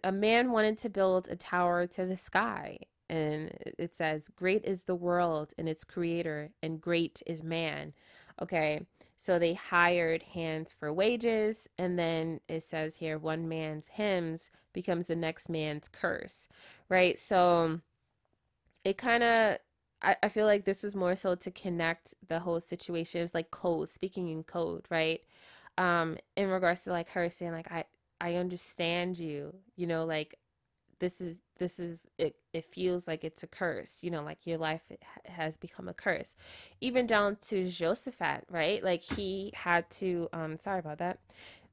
a 0.02 0.12
man 0.12 0.50
wanted 0.50 0.78
to 0.80 0.90
build 0.90 1.28
a 1.28 1.36
tower 1.36 1.86
to 1.86 2.04
the 2.04 2.16
sky 2.16 2.78
and 3.08 3.50
it 3.78 3.94
says 3.96 4.28
great 4.36 4.64
is 4.64 4.82
the 4.82 4.94
world 4.94 5.52
and 5.58 5.68
its 5.68 5.84
creator 5.84 6.50
and 6.62 6.80
great 6.80 7.22
is 7.26 7.42
man. 7.42 7.92
Okay 8.40 8.80
so 9.16 9.38
they 9.38 9.54
hired 9.54 10.22
hands 10.22 10.72
for 10.72 10.92
wages 10.92 11.68
and 11.78 11.98
then 11.98 12.40
it 12.48 12.62
says 12.62 12.96
here 12.96 13.16
one 13.18 13.48
man's 13.48 13.88
hymns 13.88 14.50
becomes 14.72 15.06
the 15.06 15.16
next 15.16 15.48
man's 15.48 15.88
curse 15.88 16.48
right? 16.88 17.18
So 17.18 17.80
it 18.84 18.98
kind 18.98 19.22
of 19.22 19.58
I, 20.02 20.16
I 20.22 20.28
feel 20.28 20.46
like 20.46 20.64
this 20.64 20.82
was 20.82 20.94
more 20.94 21.16
so 21.16 21.34
to 21.34 21.50
connect 21.50 22.14
the 22.28 22.40
whole 22.40 22.60
situation. 22.60 23.20
It 23.20 23.24
was 23.24 23.34
like 23.34 23.50
code 23.50 23.88
speaking 23.88 24.28
in 24.28 24.42
code 24.42 24.86
right? 24.90 25.20
Um 25.78 26.18
in 26.36 26.48
regards 26.48 26.82
to 26.82 26.90
like 26.90 27.10
her 27.10 27.30
saying 27.30 27.52
like 27.52 27.70
i 27.70 27.84
I 28.20 28.36
understand 28.36 29.18
you. 29.18 29.54
You 29.76 29.86
know, 29.86 30.04
like 30.04 30.38
this 30.98 31.20
is 31.20 31.38
this 31.58 31.78
is 31.78 32.02
it 32.18 32.36
it 32.52 32.64
feels 32.64 33.06
like 33.06 33.24
it's 33.24 33.42
a 33.42 33.46
curse 33.46 34.02
you 34.02 34.10
know 34.10 34.22
like 34.22 34.46
your 34.46 34.58
life 34.58 34.82
has 35.26 35.56
become 35.56 35.88
a 35.88 35.94
curse 35.94 36.36
even 36.80 37.06
down 37.06 37.36
to 37.40 37.64
Josaphat 37.64 38.42
right 38.50 38.82
like 38.82 39.02
he 39.02 39.52
had 39.54 39.88
to 39.92 40.28
um 40.32 40.58
sorry 40.58 40.80
about 40.80 40.98
that 40.98 41.18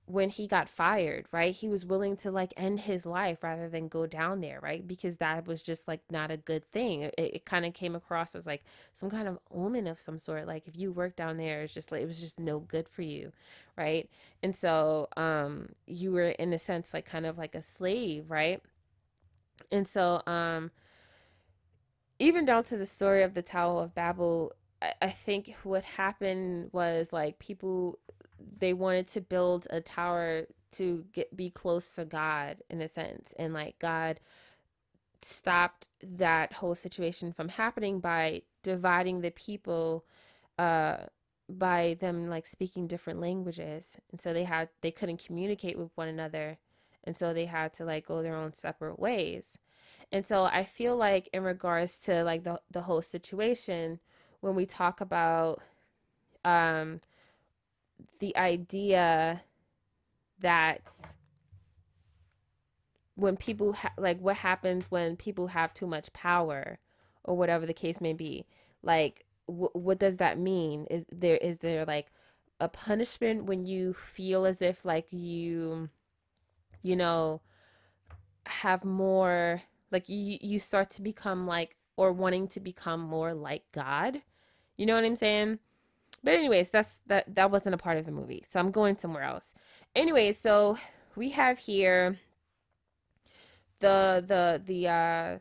when 0.07 0.29
he 0.29 0.45
got 0.47 0.67
fired, 0.67 1.25
right? 1.31 1.55
He 1.55 1.69
was 1.69 1.85
willing 1.85 2.17
to 2.17 2.31
like 2.31 2.53
end 2.57 2.81
his 2.81 3.05
life 3.05 3.43
rather 3.43 3.69
than 3.69 3.87
go 3.87 4.05
down 4.05 4.41
there, 4.41 4.59
right? 4.61 4.85
Because 4.85 5.17
that 5.17 5.47
was 5.47 5.63
just 5.63 5.87
like 5.87 6.01
not 6.09 6.31
a 6.31 6.37
good 6.37 6.69
thing. 6.71 7.03
It, 7.03 7.13
it 7.17 7.45
kind 7.45 7.65
of 7.65 7.73
came 7.73 7.95
across 7.95 8.35
as 8.35 8.45
like 8.45 8.63
some 8.93 9.09
kind 9.09 9.27
of 9.27 9.39
omen 9.53 9.87
of 9.87 9.99
some 10.01 10.19
sort. 10.19 10.47
Like 10.47 10.67
if 10.67 10.75
you 10.75 10.91
work 10.91 11.15
down 11.15 11.37
there, 11.37 11.61
it's 11.61 11.73
just 11.73 11.91
like 11.91 12.01
it 12.01 12.07
was 12.07 12.19
just 12.19 12.39
no 12.39 12.59
good 12.59 12.89
for 12.89 13.03
you, 13.03 13.31
right? 13.77 14.09
And 14.43 14.55
so 14.55 15.07
um 15.15 15.69
you 15.87 16.11
were 16.11 16.29
in 16.31 16.51
a 16.51 16.59
sense 16.59 16.93
like 16.93 17.05
kind 17.05 17.25
of 17.25 17.37
like 17.37 17.55
a 17.55 17.61
slave, 17.61 18.29
right? 18.29 18.61
And 19.71 19.87
so 19.87 20.21
um 20.27 20.71
even 22.19 22.45
down 22.45 22.63
to 22.65 22.77
the 22.77 22.85
story 22.85 23.23
of 23.23 23.33
the 23.33 23.41
Tower 23.41 23.83
of 23.83 23.95
Babel, 23.95 24.53
I, 24.81 24.93
I 25.01 25.09
think 25.09 25.55
what 25.63 25.83
happened 25.83 26.69
was 26.71 27.11
like 27.11 27.39
people 27.39 27.99
they 28.59 28.73
wanted 28.73 29.07
to 29.09 29.21
build 29.21 29.67
a 29.69 29.81
tower 29.81 30.45
to 30.73 31.05
get 31.13 31.35
be 31.35 31.49
close 31.49 31.91
to 31.91 32.05
God 32.05 32.57
in 32.69 32.81
a 32.81 32.87
sense. 32.87 33.33
And 33.37 33.53
like 33.53 33.79
God 33.79 34.19
stopped 35.21 35.89
that 36.01 36.53
whole 36.53 36.75
situation 36.75 37.31
from 37.33 37.49
happening 37.49 37.99
by 37.99 38.41
dividing 38.63 39.21
the 39.21 39.31
people 39.31 40.05
uh 40.57 40.97
by 41.49 41.97
them 41.99 42.29
like 42.29 42.47
speaking 42.47 42.87
different 42.87 43.19
languages. 43.19 43.97
And 44.11 44.21
so 44.21 44.33
they 44.33 44.43
had 44.43 44.69
they 44.81 44.91
couldn't 44.91 45.25
communicate 45.25 45.77
with 45.77 45.89
one 45.95 46.07
another 46.07 46.57
and 47.03 47.17
so 47.17 47.33
they 47.33 47.45
had 47.45 47.73
to 47.73 47.85
like 47.85 48.05
go 48.07 48.21
their 48.21 48.35
own 48.35 48.53
separate 48.53 48.99
ways. 48.99 49.57
And 50.11 50.27
so 50.27 50.43
i 50.45 50.63
feel 50.65 50.95
like 50.97 51.29
in 51.33 51.43
regards 51.43 51.97
to 51.99 52.23
like 52.23 52.43
the 52.43 52.59
the 52.69 52.81
whole 52.81 53.01
situation 53.01 53.99
when 54.41 54.55
we 54.55 54.65
talk 54.65 54.99
about 55.01 55.61
um 56.43 56.99
the 58.19 58.35
idea 58.35 59.41
that 60.39 60.81
when 63.15 63.37
people 63.37 63.73
ha- 63.73 63.93
like 63.97 64.19
what 64.19 64.37
happens 64.37 64.89
when 64.89 65.15
people 65.15 65.47
have 65.47 65.73
too 65.73 65.87
much 65.87 66.11
power 66.13 66.79
or 67.23 67.37
whatever 67.37 67.65
the 67.65 67.73
case 67.73 68.01
may 68.01 68.13
be 68.13 68.45
like 68.83 69.25
wh- 69.47 69.75
what 69.75 69.99
does 69.99 70.17
that 70.17 70.39
mean? 70.39 70.85
Is 70.89 71.05
there 71.11 71.37
is 71.37 71.59
there 71.59 71.85
like 71.85 72.07
a 72.59 72.67
punishment 72.69 73.45
when 73.45 73.65
you 73.65 73.93
feel 73.93 74.45
as 74.45 74.61
if 74.61 74.85
like 74.85 75.11
you 75.11 75.89
you 76.81 76.95
know 76.95 77.41
have 78.45 78.83
more 78.83 79.61
like 79.91 80.09
you 80.09 80.37
you 80.41 80.59
start 80.59 80.89
to 80.89 81.01
become 81.01 81.47
like 81.47 81.75
or 81.97 82.11
wanting 82.11 82.47
to 82.47 82.59
become 82.59 82.99
more 82.99 83.33
like 83.33 83.63
god 83.71 84.21
you 84.77 84.85
know 84.85 84.95
what 84.95 85.03
i'm 85.03 85.15
saying 85.15 85.59
but 86.23 86.33
anyways, 86.33 86.69
that's 86.69 87.01
that 87.07 87.35
that 87.35 87.51
wasn't 87.51 87.75
a 87.75 87.77
part 87.77 87.97
of 87.97 88.05
the 88.05 88.11
movie. 88.11 88.43
So 88.47 88.59
I'm 88.59 88.71
going 88.71 88.97
somewhere 88.97 89.23
else. 89.23 89.53
Anyways, 89.95 90.37
so 90.37 90.77
we 91.15 91.31
have 91.31 91.57
here 91.59 92.17
the 93.79 94.23
the 94.25 94.61
the 94.63 94.87
uh 94.87 95.37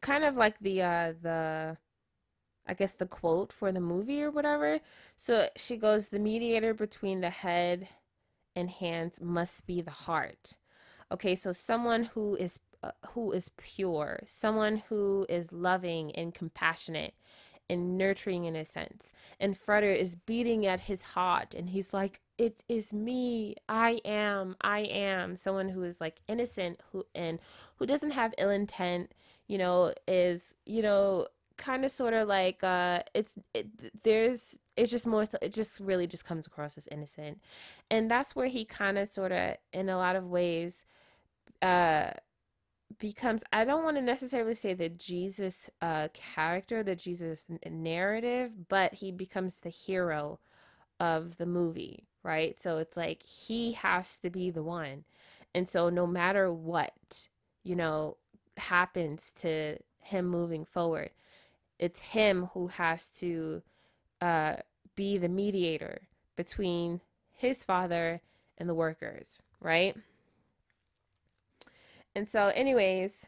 kind 0.00 0.24
of 0.24 0.36
like 0.36 0.58
the 0.60 0.82
uh 0.82 1.12
the 1.20 1.76
I 2.66 2.74
guess 2.74 2.92
the 2.92 3.06
quote 3.06 3.52
for 3.52 3.72
the 3.72 3.80
movie 3.80 4.22
or 4.22 4.30
whatever. 4.30 4.80
So 5.16 5.48
she 5.56 5.76
goes, 5.76 6.08
the 6.08 6.18
mediator 6.18 6.72
between 6.72 7.20
the 7.20 7.30
head 7.30 7.88
and 8.54 8.70
hands 8.70 9.20
must 9.20 9.66
be 9.66 9.80
the 9.80 9.90
heart. 9.90 10.54
Okay, 11.12 11.34
so 11.34 11.52
someone 11.52 12.04
who 12.04 12.36
is 12.36 12.58
uh, 12.82 12.92
who 13.10 13.32
is 13.32 13.50
pure, 13.58 14.20
someone 14.24 14.82
who 14.88 15.26
is 15.28 15.52
loving 15.52 16.12
and 16.12 16.34
compassionate 16.34 17.14
and 17.68 17.96
nurturing 17.96 18.46
in 18.46 18.56
a 18.56 18.64
sense. 18.64 19.12
And 19.38 19.58
Freder 19.58 19.94
is 19.94 20.14
beating 20.16 20.66
at 20.66 20.80
his 20.80 21.02
heart 21.02 21.54
and 21.54 21.70
he's 21.70 21.92
like, 21.92 22.20
It 22.38 22.64
is 22.68 22.92
me. 22.92 23.54
I 23.68 24.00
am. 24.04 24.56
I 24.60 24.80
am. 24.80 25.36
Someone 25.36 25.68
who 25.68 25.82
is 25.84 26.00
like 26.00 26.20
innocent 26.26 26.80
who 26.90 27.04
and 27.14 27.38
who 27.76 27.86
doesn't 27.86 28.10
have 28.12 28.34
ill 28.38 28.50
intent, 28.50 29.12
you 29.46 29.58
know, 29.58 29.92
is, 30.08 30.54
you 30.66 30.82
know, 30.82 31.26
kind 31.56 31.84
of 31.84 31.90
sort 31.90 32.14
of 32.14 32.26
like 32.26 32.64
uh 32.64 33.02
it's 33.12 33.32
it, 33.52 33.68
there's 34.02 34.58
it's 34.80 34.90
just 34.90 35.06
more 35.06 35.26
so 35.26 35.38
it 35.42 35.52
just 35.52 35.78
really 35.80 36.06
just 36.06 36.24
comes 36.24 36.46
across 36.46 36.78
as 36.78 36.88
innocent 36.90 37.40
and 37.90 38.10
that's 38.10 38.34
where 38.34 38.46
he 38.46 38.64
kind 38.64 38.98
of 38.98 39.08
sort 39.08 39.32
of 39.32 39.56
in 39.72 39.88
a 39.88 39.96
lot 39.96 40.16
of 40.16 40.24
ways 40.26 40.84
uh 41.62 42.10
becomes 42.98 43.42
I 43.52 43.64
don't 43.64 43.84
want 43.84 43.96
to 43.96 44.02
necessarily 44.02 44.54
say 44.54 44.74
the 44.74 44.88
Jesus 44.88 45.70
uh 45.80 46.08
character, 46.12 46.82
the 46.82 46.96
Jesus 46.96 47.44
narrative, 47.68 48.68
but 48.68 48.94
he 48.94 49.12
becomes 49.12 49.56
the 49.56 49.70
hero 49.70 50.38
of 50.98 51.38
the 51.38 51.46
movie, 51.46 52.04
right? 52.22 52.60
So 52.60 52.78
it's 52.78 52.96
like 52.96 53.22
he 53.22 53.72
has 53.72 54.18
to 54.18 54.30
be 54.30 54.50
the 54.50 54.62
one. 54.62 55.04
And 55.54 55.68
so 55.68 55.88
no 55.88 56.06
matter 56.06 56.52
what, 56.52 57.28
you 57.64 57.74
know, 57.74 58.16
happens 58.56 59.32
to 59.40 59.78
him 60.00 60.26
moving 60.26 60.64
forward, 60.64 61.10
it's 61.78 62.00
him 62.00 62.50
who 62.54 62.68
has 62.68 63.08
to 63.20 63.62
uh 64.20 64.56
be 65.00 65.16
the 65.16 65.30
mediator 65.30 66.02
between 66.36 67.00
his 67.32 67.64
father 67.64 68.20
and 68.58 68.68
the 68.68 68.74
workers, 68.74 69.38
right? 69.58 69.96
And 72.14 72.28
so, 72.28 72.48
anyways, 72.48 73.26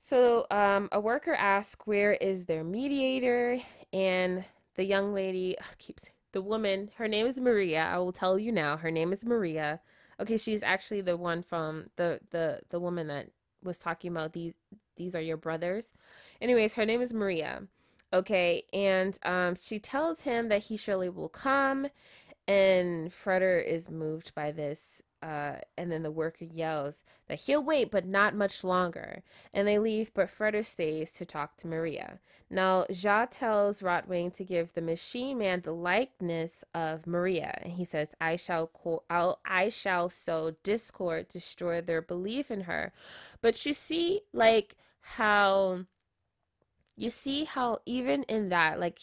so 0.00 0.46
um, 0.52 0.88
a 0.92 1.00
worker 1.00 1.34
asks, 1.34 1.84
"Where 1.86 2.12
is 2.12 2.44
their 2.44 2.62
mediator?" 2.62 3.58
And 3.92 4.44
the 4.76 4.84
young 4.84 5.12
lady 5.12 5.56
keeps 5.78 6.04
the 6.30 6.40
woman. 6.40 6.92
Her 6.98 7.08
name 7.08 7.26
is 7.26 7.40
Maria. 7.40 7.90
I 7.92 7.98
will 7.98 8.12
tell 8.12 8.38
you 8.38 8.52
now. 8.52 8.76
Her 8.76 8.92
name 8.92 9.12
is 9.12 9.24
Maria. 9.24 9.80
Okay, 10.20 10.36
she's 10.36 10.62
actually 10.62 11.00
the 11.00 11.16
one 11.16 11.42
from 11.42 11.90
the 11.96 12.20
the 12.30 12.60
the 12.68 12.78
woman 12.78 13.08
that 13.08 13.26
was 13.64 13.76
talking 13.76 14.12
about 14.12 14.34
these 14.34 14.54
these 14.94 15.16
are 15.16 15.20
your 15.20 15.36
brothers. 15.36 15.94
Anyways, 16.40 16.74
her 16.74 16.86
name 16.86 17.02
is 17.02 17.12
Maria. 17.12 17.64
Okay, 18.12 18.64
and 18.72 19.18
um, 19.24 19.56
she 19.56 19.78
tells 19.78 20.20
him 20.20 20.48
that 20.48 20.64
he 20.64 20.76
surely 20.76 21.08
will 21.08 21.28
come, 21.28 21.88
and 22.46 23.10
Freder 23.10 23.64
is 23.64 23.90
moved 23.90 24.34
by 24.34 24.52
this 24.52 25.02
uh, 25.24 25.56
and 25.78 25.90
then 25.90 26.02
the 26.02 26.10
worker 26.10 26.44
yells 26.44 27.02
that 27.28 27.40
he'll 27.40 27.64
wait, 27.64 27.90
but 27.90 28.04
not 28.04 28.34
much 28.36 28.62
longer. 28.62 29.22
And 29.54 29.66
they 29.66 29.78
leave, 29.78 30.12
but 30.12 30.28
Freder 30.28 30.62
stays 30.62 31.12
to 31.12 31.24
talk 31.24 31.56
to 31.58 31.66
Maria. 31.66 32.18
Now, 32.50 32.84
Ja 32.90 33.24
tells 33.24 33.80
Rotwang 33.80 34.34
to 34.34 34.44
give 34.44 34.74
the 34.74 34.82
machine 34.82 35.38
man 35.38 35.62
the 35.62 35.72
likeness 35.72 36.62
of 36.74 37.06
Maria. 37.06 37.58
And 37.62 37.72
he 37.72 37.86
says, 37.86 38.14
I 38.20 38.36
shall, 38.36 38.66
co- 38.66 39.04
I'll, 39.08 39.40
I 39.46 39.70
shall 39.70 40.10
sow 40.10 40.52
discord, 40.62 41.28
destroy 41.28 41.80
their 41.80 42.02
belief 42.02 42.50
in 42.50 42.62
her. 42.62 42.92
But 43.40 43.64
you 43.64 43.72
see, 43.72 44.20
like, 44.34 44.76
how, 45.00 45.86
you 46.96 47.10
see 47.10 47.44
how 47.44 47.78
even 47.86 48.22
in 48.24 48.48
that, 48.50 48.78
like, 48.80 49.00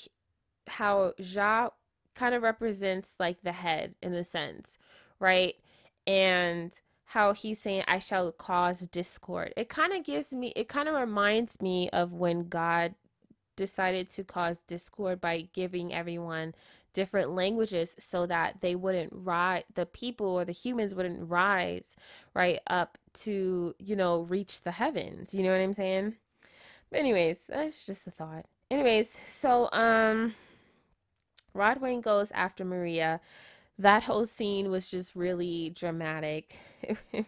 how 0.68 1.14
Ja 1.18 1.70
kind 2.16 2.36
of 2.36 2.44
represents, 2.44 3.16
like, 3.20 3.42
the 3.44 3.52
head 3.54 3.96
in 4.02 4.12
the 4.14 4.24
sense, 4.24 4.78
right? 5.20 5.56
and 6.08 6.72
how 7.06 7.34
he's 7.34 7.60
saying 7.60 7.84
I 7.88 8.00
shall 8.00 8.32
cause 8.32 8.82
discord. 8.82 9.54
It 9.58 9.70
kind 9.70 9.94
of 9.94 10.04
gives 10.04 10.34
me 10.34 10.54
it 10.56 10.68
kind 10.68 10.88
of 10.89 10.96
reminds 10.96 11.62
me 11.62 11.89
of 11.92 12.14
when 12.14 12.48
God 12.48 12.96
decided 13.56 14.10
to 14.12 14.24
cause 14.24 14.60
discord 14.68 15.22
by 15.22 15.48
giving 15.54 15.94
everyone 15.94 16.56
different 16.94 17.32
languages 17.32 17.96
so 18.00 18.26
that 18.26 18.62
they 18.62 18.76
wouldn't 18.76 19.12
rise 19.14 19.64
the 19.76 19.86
people 19.86 20.28
or 20.28 20.46
the 20.46 20.52
humans 20.52 20.96
wouldn't 20.96 21.30
rise 21.30 21.96
right 22.34 22.60
up 22.68 22.98
to 23.14 23.76
you 23.80 23.96
know 23.96 24.22
reach 24.24 24.62
the 24.64 24.72
heavens 24.72 25.34
you 25.34 25.44
know 25.44 25.52
what 25.52 25.62
i'm 25.62 25.74
saying 25.74 26.16
anyways 26.94 27.46
that's 27.48 27.86
just 27.86 28.08
a 28.08 28.12
thought 28.12 28.46
anyways 28.70 29.20
so 29.28 29.72
um 29.72 30.36
Rotwang 31.56 32.02
goes 32.02 32.32
after 32.32 32.64
maria 32.64 33.20
that 33.82 34.04
whole 34.04 34.26
scene 34.26 34.70
was 34.70 34.88
just 34.88 35.16
really 35.16 35.72
dramatic. 35.72 36.56
it 36.84 37.26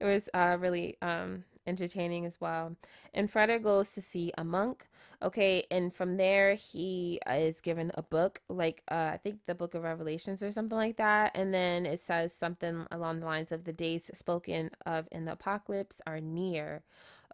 was 0.00 0.28
uh, 0.34 0.56
really 0.60 0.96
um, 1.02 1.44
entertaining 1.66 2.26
as 2.26 2.40
well. 2.40 2.76
And 3.14 3.32
Freder 3.32 3.62
goes 3.62 3.90
to 3.92 4.02
see 4.02 4.32
a 4.36 4.44
monk. 4.44 4.86
Okay, 5.22 5.64
and 5.70 5.94
from 5.94 6.18
there 6.18 6.54
he 6.54 7.18
uh, 7.26 7.32
is 7.34 7.62
given 7.62 7.90
a 7.94 8.02
book, 8.02 8.42
like 8.50 8.82
uh, 8.90 9.12
I 9.14 9.20
think 9.22 9.38
the 9.46 9.54
Book 9.54 9.74
of 9.74 9.82
Revelations 9.82 10.42
or 10.42 10.52
something 10.52 10.76
like 10.76 10.98
that. 10.98 11.32
And 11.34 11.54
then 11.54 11.86
it 11.86 12.00
says 12.00 12.34
something 12.34 12.86
along 12.90 13.20
the 13.20 13.26
lines 13.26 13.50
of 13.50 13.64
the 13.64 13.72
days 13.72 14.10
spoken 14.12 14.70
of 14.84 15.08
in 15.10 15.24
the 15.24 15.32
apocalypse 15.32 16.02
are 16.06 16.20
near. 16.20 16.82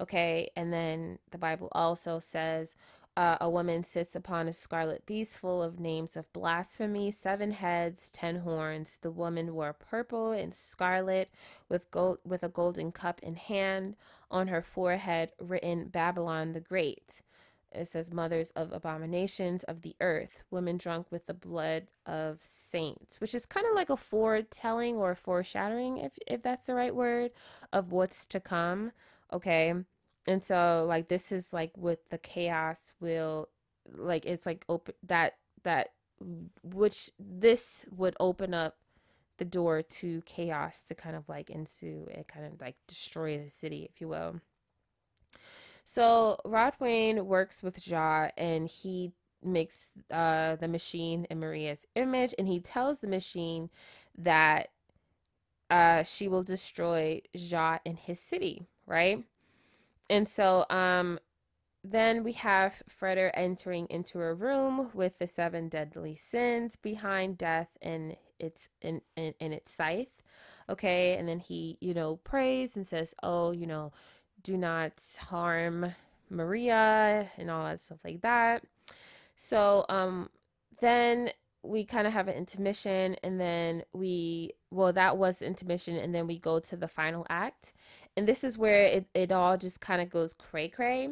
Okay, 0.03 0.51
and 0.57 0.73
then 0.73 1.21
the 1.31 1.39
Bible 1.39 1.69
also 1.71 2.19
says 2.19 2.75
uh, 3.17 3.37
a 3.41 3.49
woman 3.49 3.85
sits 3.85 4.17
upon 4.17 4.49
a 4.49 4.53
scarlet 4.53 5.07
beast 5.07 5.39
full 5.39 5.63
of 5.63 5.79
names 5.79 6.17
of 6.17 6.33
blasphemy, 6.33 7.13
seven 7.13 7.53
heads, 7.53 8.11
ten 8.11 8.41
horns. 8.41 8.99
The 9.01 9.13
woman 9.13 9.55
wore 9.55 9.73
purple 9.73 10.33
and 10.33 10.53
scarlet, 10.53 11.31
with 11.69 11.89
gold, 11.93 12.19
with 12.25 12.43
a 12.43 12.49
golden 12.49 12.91
cup 12.91 13.21
in 13.23 13.37
hand. 13.37 13.95
On 14.29 14.49
her 14.49 14.63
forehead, 14.63 15.31
written 15.39 15.87
Babylon 15.89 16.53
the 16.53 16.61
Great. 16.61 17.23
It 17.71 17.87
says, 17.87 18.13
"Mothers 18.13 18.51
of 18.57 18.73
abominations 18.73 19.63
of 19.65 19.83
the 19.83 19.95
earth, 20.01 20.43
women 20.51 20.79
drunk 20.79 21.07
with 21.11 21.27
the 21.27 21.35
blood 21.35 21.87
of 22.07 22.41
saints," 22.43 23.21
which 23.21 23.37
is 23.37 23.47
kind 23.47 23.67
of 23.67 23.75
like 23.75 23.91
a 23.91 23.97
foretelling 23.97 24.97
or 24.97 25.15
foreshadowing, 25.15 25.99
if 25.99 26.19
if 26.27 26.43
that's 26.43 26.67
the 26.67 26.75
right 26.75 26.95
word, 26.95 27.31
of 27.73 27.93
what's 27.93 28.27
to 28.27 28.41
come. 28.41 28.91
Okay 29.33 29.75
and 30.27 30.45
so 30.45 30.85
like 30.89 31.09
this 31.09 31.33
is 31.33 31.53
like 31.53 31.73
with 31.77 31.99
the 32.11 32.19
chaos 32.19 32.93
will 33.01 33.49
like 33.97 34.25
it's 34.25 34.47
like 34.47 34.65
open 34.69 34.95
that 35.03 35.35
that 35.65 35.91
which 36.63 37.11
this 37.19 37.85
would 37.91 38.17
open 38.21 38.55
up 38.55 38.77
the 39.39 39.45
door 39.45 39.83
to 39.83 40.23
chaos 40.25 40.83
to 40.83 40.95
kind 40.95 41.17
of 41.17 41.29
like 41.29 41.51
ensue 41.51 42.07
and 42.15 42.29
kind 42.29 42.47
of 42.47 42.61
like 42.61 42.77
destroy 42.87 43.39
the 43.39 43.51
city 43.51 43.89
if 43.93 44.01
you 44.01 44.09
will 44.09 44.41
so 45.85 46.39
Rotwang 46.45 47.25
works 47.25 47.63
with 47.63 47.87
Ja 47.87 48.29
and 48.37 48.69
he 48.69 49.13
makes 49.43 49.87
uh, 50.11 50.57
the 50.57 50.69
machine 50.69 51.27
in 51.29 51.41
Maria's 51.41 51.87
image 51.97 52.35
and 52.39 52.47
he 52.47 52.61
tells 52.61 53.01
the 53.01 53.09
machine 53.09 53.69
that 54.17 54.69
uh, 55.71 56.03
she 56.03 56.29
will 56.29 56.43
destroy 56.43 57.21
Ja 57.33 57.79
and 57.85 57.99
his 57.99 58.21
city, 58.21 58.67
right? 58.87 59.25
And 60.13 60.29
so 60.29 60.67
um 60.69 61.19
then 61.83 62.23
we 62.23 62.33
have 62.33 62.75
Freder 62.89 63.31
entering 63.35 63.87
into 63.89 64.21
a 64.21 64.35
room 64.35 64.91
with 64.95 65.19
the 65.19 65.27
seven 65.27 65.69
deadly 65.69 66.15
sins 66.15 66.77
behind 66.77 67.39
death 67.39 67.71
and 67.81 68.17
its 68.39 68.69
in, 68.83 69.01
in, 69.17 69.35
in 69.41 69.53
its 69.55 69.73
scythe. 69.73 70.23
Okay, 70.69 71.17
and 71.17 71.27
then 71.27 71.41
he, 71.41 71.79
you 71.81 71.93
know, 71.95 72.17
prays 72.17 72.77
and 72.77 72.87
says, 72.87 73.15
Oh, 73.23 73.53
you 73.53 73.67
know, 73.67 73.93
do 74.43 74.57
not 74.59 74.93
harm 75.19 75.95
Maria 76.29 77.31
and 77.39 77.51
all 77.51 77.65
that 77.65 77.81
stuff 77.81 77.99
like 78.05 78.21
that. 78.21 78.65
So 79.35 79.87
um 79.89 80.29
then 80.81 81.31
we 81.63 81.85
kind 81.85 82.07
of 82.07 82.13
have 82.13 82.29
an 82.29 82.35
intermission 82.35 83.17
and 83.23 83.41
then 83.41 83.83
we 83.95 84.53
well 84.71 84.93
that 84.93 85.17
was 85.17 85.41
intermission 85.41 85.97
and 85.97 86.15
then 86.15 86.27
we 86.27 86.39
go 86.39 86.59
to 86.59 86.77
the 86.77 86.89
final 86.89 87.25
act 87.31 87.73
and 88.17 88.29
this 88.29 88.45
is 88.45 88.59
where 88.59 88.85
it, 88.85 89.07
it 89.15 89.33
all 89.33 89.57
just 89.57 89.81
kind 89.81 90.03
of 90.03 90.11
goes 90.11 90.33
cray 90.33 90.69
cray. 90.69 91.11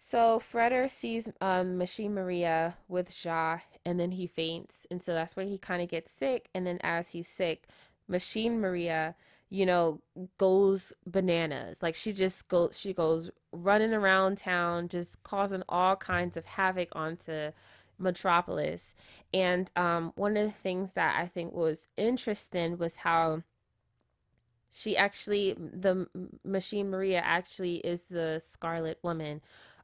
So 0.00 0.38
Freder 0.38 0.90
sees 0.90 1.30
um, 1.40 1.78
Machine 1.78 2.14
Maria 2.14 2.76
with 2.88 3.24
Ja, 3.24 3.58
and 3.86 3.98
then 3.98 4.10
he 4.10 4.26
faints, 4.26 4.86
and 4.90 5.02
so 5.02 5.14
that's 5.14 5.34
where 5.34 5.46
he 5.46 5.56
kind 5.56 5.80
of 5.80 5.88
gets 5.88 6.12
sick. 6.12 6.50
And 6.54 6.66
then 6.66 6.78
as 6.82 7.10
he's 7.10 7.26
sick, 7.28 7.68
Machine 8.06 8.60
Maria, 8.60 9.14
you 9.48 9.64
know, 9.64 10.00
goes 10.36 10.92
bananas. 11.06 11.78
Like 11.80 11.94
she 11.94 12.12
just 12.12 12.48
goes, 12.48 12.78
she 12.78 12.92
goes 12.92 13.30
running 13.52 13.94
around 13.94 14.38
town, 14.38 14.88
just 14.88 15.22
causing 15.22 15.62
all 15.68 15.96
kinds 15.96 16.36
of 16.36 16.44
havoc 16.44 16.88
onto 16.92 17.52
Metropolis. 17.98 18.94
And 19.32 19.70
um, 19.76 20.12
one 20.16 20.36
of 20.36 20.46
the 20.46 20.58
things 20.62 20.92
that 20.92 21.18
I 21.18 21.28
think 21.28 21.54
was 21.54 21.88
interesting 21.96 22.78
was 22.78 22.96
how 22.96 23.42
she 24.74 24.96
actually 24.96 25.54
the 25.54 26.06
machine 26.44 26.90
maria 26.90 27.22
actually 27.24 27.76
is 27.76 28.02
the 28.10 28.42
scarlet 28.46 28.98
woman 29.02 29.40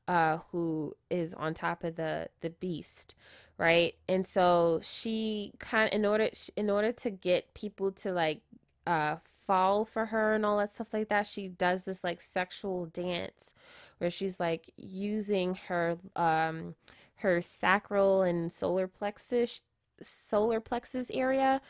uh 0.09 0.39
who 0.53 0.95
is 1.11 1.33
on 1.33 1.55
top 1.55 1.83
of 1.85 1.97
the 1.97 2.29
the 2.43 2.51
beast 2.51 3.15
right? 3.61 3.95
And 4.09 4.27
so 4.27 4.81
she 4.83 5.53
kind 5.59 5.93
in 5.93 6.07
order 6.07 6.31
in 6.57 6.71
order 6.71 6.93
to 6.93 7.11
get 7.11 7.53
people 7.55 7.93
to 7.93 8.11
like 8.11 8.41
uh 8.87 9.17
fall 9.47 9.85
for 9.85 10.07
her 10.07 10.35
and 10.35 10.47
all 10.47 10.57
that 10.59 10.73
stuff 10.73 10.89
like 10.95 11.11
that, 11.11 11.27
she 11.27 11.47
does 11.49 11.85
this 11.85 12.03
like 12.03 12.21
sexual 12.23 12.87
dance 12.87 13.55
where 13.99 14.11
she's 14.11 14.41
like 14.41 14.73
using 14.77 15.57
her 15.69 15.99
um 16.17 16.75
her 17.17 17.43
sacral 17.43 18.23
and 18.23 18.51
solar 18.51 18.89
plexus 18.89 19.61
solar 20.01 20.61
plexus 20.61 21.11
area 21.13 21.61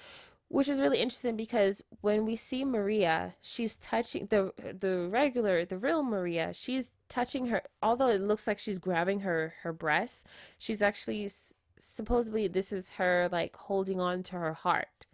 which 0.51 0.69
is 0.69 0.81
really 0.81 0.99
interesting 0.99 1.37
because 1.37 1.81
when 2.01 2.27
we 2.27 2.35
see 2.35 2.65
Maria, 2.65 3.37
she's 3.41 3.77
touching 3.77 4.27
the 4.27 4.53
the 4.81 5.09
regular, 5.09 5.65
the 5.65 5.79
real 5.79 6.03
Maria. 6.03 6.53
She's 6.53 6.91
touching 7.09 7.47
her, 7.47 7.63
although 7.81 8.09
it 8.09 8.21
looks 8.21 8.49
like 8.49 8.59
she's 8.59 8.81
grabbing 8.81 9.21
her 9.21 9.55
her 9.63 9.73
breast. 9.73 10.27
She's 10.59 10.83
actually 10.83 11.31
supposedly 11.79 12.49
this 12.49 12.73
is 12.73 12.91
her 12.91 13.29
like 13.31 13.55
holding 13.55 14.01
on 14.01 14.25
to 14.25 14.33
her 14.33 14.55
heart, 14.55 15.07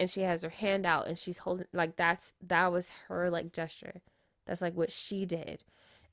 and 0.00 0.10
she 0.10 0.22
has 0.22 0.42
her 0.42 0.48
hand 0.48 0.84
out 0.84 1.06
and 1.06 1.16
she's 1.16 1.38
holding 1.38 1.66
like 1.72 1.94
that's 1.94 2.32
that 2.42 2.72
was 2.72 2.90
her 3.06 3.30
like 3.30 3.52
gesture. 3.52 4.02
That's 4.44 4.60
like 4.60 4.74
what 4.74 4.90
she 4.90 5.24
did, 5.24 5.62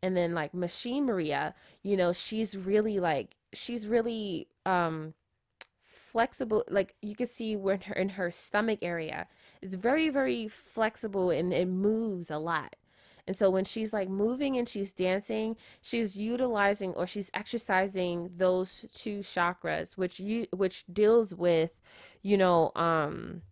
and 0.04 0.16
then 0.16 0.36
like 0.36 0.54
Machine 0.54 1.06
Maria, 1.06 1.56
you 1.82 1.98
know, 1.98 2.14
she's 2.14 2.56
really 2.56 3.00
like 3.00 3.38
she's 3.54 3.88
really 3.88 4.50
um 4.68 5.16
flexible 6.18 6.64
like 6.68 6.96
you 7.04 7.16
can 7.16 7.28
see 7.28 7.56
when 7.56 7.80
her 7.82 7.94
in 7.94 8.10
her 8.10 8.32
stomach 8.32 8.80
area 8.82 9.28
it's 9.62 9.76
very 9.76 10.10
very 10.10 10.48
flexible 10.48 11.30
and 11.30 11.54
it 11.54 11.68
moves 11.68 12.32
a 12.32 12.40
lot. 12.40 12.76
And 13.28 13.38
so 13.38 13.52
when 13.52 13.66
she's 13.66 13.94
like 13.94 14.10
moving 14.10 14.58
and 14.58 14.68
she's 14.68 14.92
dancing 14.92 15.58
she's 15.80 16.18
utilizing 16.18 16.96
or 16.96 17.06
she's 17.06 17.30
exercising 17.36 18.32
those 18.36 18.88
two 18.96 19.20
chakras 19.20 19.96
which 19.96 20.20
you 20.20 20.48
which 20.52 20.86
deals 20.92 21.36
with 21.36 21.70
you 22.24 22.36
know 22.36 22.72
um 22.76 23.44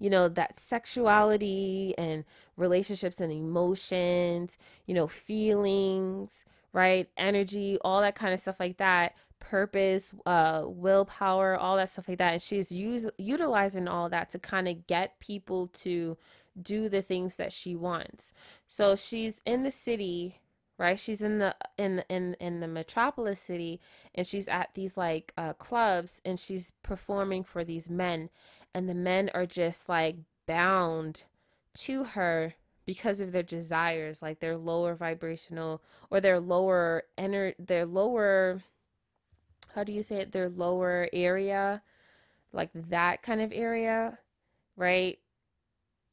you 0.00 0.10
know 0.10 0.28
that 0.28 0.58
sexuality 0.58 1.94
and 1.96 2.24
relationships 2.56 3.20
and 3.20 3.30
emotions 3.30 4.58
you 4.86 4.94
know 4.94 5.06
feelings 5.06 6.44
right? 6.72 7.08
Energy 7.16 7.78
all 7.82 8.02
that 8.02 8.14
kind 8.14 8.34
of 8.34 8.40
stuff 8.40 8.60
like 8.60 8.76
that 8.76 9.14
purpose, 9.40 10.12
uh, 10.24 10.62
willpower, 10.64 11.56
all 11.56 11.76
that 11.76 11.90
stuff 11.90 12.08
like 12.08 12.18
that. 12.18 12.32
And 12.34 12.42
she's 12.42 12.72
use, 12.72 13.06
utilizing 13.18 13.88
all 13.88 14.08
that 14.08 14.30
to 14.30 14.38
kind 14.38 14.68
of 14.68 14.86
get 14.86 15.18
people 15.20 15.68
to 15.68 16.16
do 16.60 16.88
the 16.88 17.02
things 17.02 17.36
that 17.36 17.52
she 17.52 17.74
wants. 17.76 18.32
So 18.66 18.96
she's 18.96 19.42
in 19.44 19.62
the 19.62 19.70
city, 19.70 20.40
right? 20.78 20.98
She's 20.98 21.22
in 21.22 21.38
the 21.38 21.54
in 21.76 22.02
in 22.08 22.34
in 22.40 22.60
the 22.60 22.68
metropolis 22.68 23.40
city, 23.40 23.80
and 24.14 24.26
she's 24.26 24.48
at 24.48 24.70
these 24.74 24.96
like 24.96 25.32
uh, 25.36 25.52
clubs, 25.54 26.20
and 26.24 26.40
she's 26.40 26.72
performing 26.82 27.44
for 27.44 27.64
these 27.64 27.90
men, 27.90 28.30
and 28.74 28.88
the 28.88 28.94
men 28.94 29.30
are 29.34 29.46
just 29.46 29.88
like 29.88 30.16
bound 30.46 31.24
to 31.74 32.04
her 32.04 32.54
because 32.86 33.20
of 33.20 33.32
their 33.32 33.42
desires 33.42 34.22
like 34.22 34.38
their 34.38 34.56
lower 34.56 34.94
vibrational 34.94 35.82
or 36.08 36.20
their 36.20 36.40
lower 36.40 37.02
ener- 37.18 37.54
their 37.58 37.84
lower 37.84 38.62
how 39.76 39.84
do 39.84 39.92
you 39.92 40.02
say 40.02 40.16
it 40.16 40.32
their 40.32 40.48
lower 40.48 41.08
area 41.12 41.82
like 42.52 42.70
that 42.74 43.22
kind 43.22 43.42
of 43.42 43.52
area 43.52 44.18
right? 44.76 45.18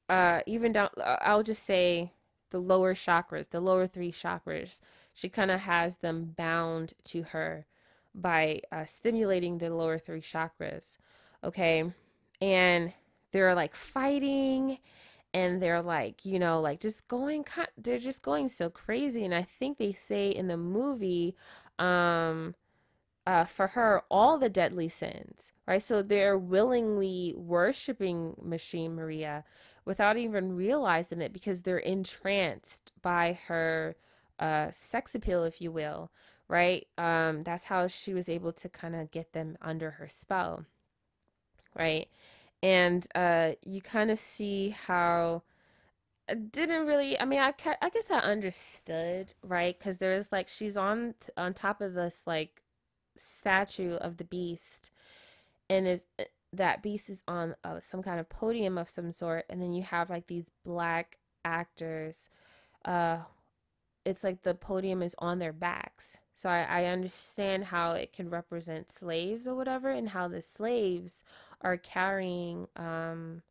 Uh 0.09 0.41
even 0.45 0.74
down 0.74 0.89
uh, 0.97 1.18
i'll 1.22 1.43
just 1.43 1.66
say 1.66 2.11
the 2.49 2.59
lower 2.59 2.93
chakras 2.93 3.49
the 3.49 3.61
lower 3.61 3.88
three 3.88 4.11
chakras 4.11 4.82
she 5.14 5.30
kind 5.30 5.49
of 5.49 5.61
has 5.61 5.97
them 5.97 6.34
bound 6.38 6.93
to 7.05 7.24
her 7.24 7.66
by 8.14 8.61
uh, 8.72 8.86
stimulating 8.86 9.57
the 9.57 9.70
lower 9.70 9.97
three 9.97 10.22
chakras 10.22 10.97
okay? 11.43 11.91
And 12.41 12.93
they're 13.32 13.55
like 13.55 13.76
fighting 13.76 14.80
and 15.34 15.61
they're 15.61 15.82
like 15.82 16.26
you 16.26 16.39
know 16.39 16.61
like 16.61 16.80
just 16.82 17.07
going 17.07 17.45
they're 17.78 17.99
just 17.99 18.22
going 18.22 18.49
so 18.49 18.70
crazy. 18.70 19.26
And 19.26 19.34
i 19.34 19.43
think 19.43 19.78
they 19.78 19.93
say 19.93 20.30
in 20.30 20.47
the 20.47 20.57
movie 20.57 21.36
um 21.80 22.55
uh, 23.26 23.46
for 23.46 23.68
her 23.68 24.04
all 24.12 24.38
the 24.38 24.50
deadly 24.50 24.90
sins, 24.90 25.54
right? 25.68 25.82
So 25.82 26.02
they're 26.02 26.38
willingly 26.38 27.34
worshiping 27.38 28.36
Machine 28.42 28.96
Maria 28.96 29.44
without 29.86 30.18
even 30.18 30.56
realizing 30.56 31.22
it 31.22 31.34
because 31.34 31.62
they're 31.62 31.78
entranced 31.78 32.92
by 33.02 33.40
her 33.48 33.96
uh, 34.40 34.68
sex 34.72 35.16
appeal, 35.16 35.44
if 35.44 35.62
you 35.62 35.72
will, 35.72 36.12
right? 36.48 36.88
Um, 36.98 37.44
that's 37.44 37.66
how 37.66 37.88
she 37.88 38.14
was 38.14 38.30
able 38.30 38.54
to 38.54 38.70
kind 38.70 38.96
of 38.96 39.12
get 39.12 39.34
them 39.34 39.58
under 39.62 39.92
her 39.92 40.08
spell, 40.08 40.66
right? 41.78 42.08
And 42.62 43.06
uh, 43.16 43.52
you 43.66 43.82
kind 43.82 44.12
of 44.12 44.20
see 44.20 44.70
how 44.70 45.44
I 46.30 46.36
didn't 46.36 46.88
really 46.88 47.20
i 47.20 47.26
mean 47.26 47.40
i 47.40 47.54
i 47.82 47.90
guess 47.90 48.10
i 48.10 48.18
understood 48.18 49.34
right 49.44 49.78
because 49.78 49.98
there's 49.98 50.32
like 50.32 50.48
she's 50.48 50.78
on 50.78 51.16
on 51.36 51.54
top 51.54 51.82
of 51.82 51.94
this 51.94 52.24
like 52.26 52.62
statue 53.18 53.95
of 53.95 54.18
the 54.18 54.24
beast 54.24 54.89
and 55.70 55.88
is 55.88 56.07
uh, 56.20 56.24
that 56.51 56.84
beast 56.84 57.09
is 57.09 57.24
on 57.28 57.55
uh, 57.64 57.80
some 57.80 58.03
kind 58.03 58.20
of 58.20 58.30
podium 58.30 58.78
of 58.78 58.89
some 58.89 59.11
sort 59.11 59.45
and 59.49 59.61
then 59.61 59.74
you 59.74 59.84
have 59.84 60.09
like 60.09 60.28
these 60.28 60.45
black 60.64 61.18
actors 61.45 62.30
uh 62.86 63.18
it's 64.05 64.24
like 64.24 64.43
the 64.43 64.53
podium 64.53 65.01
is 65.01 65.16
on 65.20 65.39
their 65.39 65.53
backs. 65.53 66.18
So 66.36 66.49
I, 66.49 66.64
I 66.64 66.86
understand 66.86 67.66
how 67.66 67.91
it 67.91 68.11
can 68.11 68.30
represent 68.30 68.91
slaves 68.91 69.47
or 69.47 69.55
whatever 69.55 69.89
and 69.89 70.09
how 70.09 70.28
the 70.28 70.41
slaves 70.41 71.24
are 71.61 71.78
carrying 71.78 72.68
um 72.76 73.43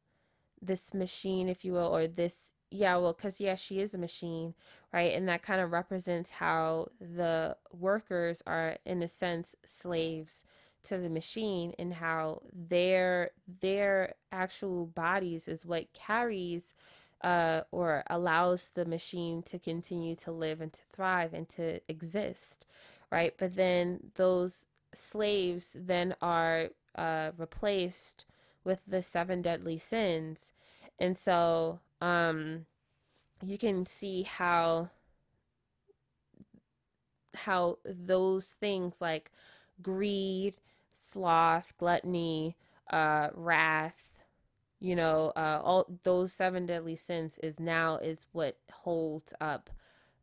this 0.60 0.94
machine 0.94 1.48
if 1.48 1.64
you 1.64 1.72
will 1.72 1.96
or 1.96 2.06
this 2.06 2.52
yeah 2.72 2.96
well 2.96 3.12
because 3.12 3.40
yeah 3.40 3.54
she 3.54 3.80
is 3.80 3.94
a 3.94 3.98
machine 3.98 4.54
right? 4.92 5.12
And 5.14 5.28
that 5.28 5.42
kind 5.42 5.60
of 5.60 5.72
represents 5.72 6.30
how 6.32 6.88
the 7.00 7.56
workers 7.72 8.42
are 8.46 8.76
in 8.84 9.02
a 9.02 9.08
sense 9.08 9.56
slaves 9.64 10.44
to 10.84 10.98
the 10.98 11.08
machine 11.08 11.72
and 11.78 11.94
how 11.94 12.42
their 12.52 13.30
their 13.60 14.14
actual 14.32 14.86
bodies 14.86 15.48
is 15.48 15.64
what 15.64 15.92
carries 15.94 16.74
uh, 17.22 17.62
or 17.70 18.02
allows 18.10 18.70
the 18.70 18.84
machine 18.84 19.42
to 19.44 19.58
continue 19.58 20.16
to 20.16 20.32
live 20.32 20.60
and 20.60 20.72
to 20.72 20.82
thrive 20.92 21.32
and 21.32 21.48
to 21.48 21.80
exist 21.88 22.66
right? 23.10 23.34
But 23.38 23.56
then 23.56 24.10
those 24.16 24.64
slaves 24.94 25.76
then 25.78 26.16
are 26.22 26.70
uh, 26.96 27.32
replaced 27.36 28.24
with 28.64 28.80
the 28.86 29.02
seven 29.02 29.42
deadly 29.42 29.78
sins. 29.78 30.52
And 30.98 31.18
so 31.18 31.80
um, 32.02 32.66
you 33.44 33.56
can 33.56 33.86
see 33.86 34.24
how 34.24 34.90
how 37.34 37.78
those 37.84 38.48
things 38.60 39.00
like 39.00 39.30
greed, 39.80 40.56
sloth, 40.92 41.72
gluttony, 41.78 42.56
uh, 42.90 43.28
wrath, 43.34 44.12
you 44.80 44.96
know, 44.96 45.32
uh, 45.36 45.60
all 45.62 45.86
those 46.02 46.32
seven 46.32 46.66
deadly 46.66 46.96
sins 46.96 47.38
is 47.40 47.60
now 47.60 47.96
is 47.98 48.26
what 48.32 48.58
holds 48.70 49.32
up 49.40 49.70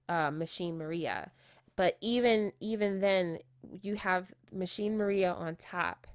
uh, 0.09 0.29
Machine 0.31 0.77
Maria. 0.77 1.31
But 1.77 1.97
even 2.01 2.51
even 2.59 2.99
then, 2.99 3.39
you 3.81 3.95
have 3.95 4.33
Machine 4.51 4.97
Maria 4.97 5.31
on 5.31 5.55
top. 5.55 6.07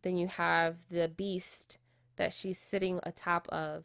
Then 0.00 0.16
you 0.16 0.28
have 0.28 0.76
the 0.90 1.08
beast 1.08 1.76
that 2.16 2.32
she's 2.32 2.58
sitting 2.58 3.00
atop 3.02 3.46
of. 3.50 3.84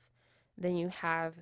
Then 0.58 0.76
you 0.76 0.90
have 0.90 1.34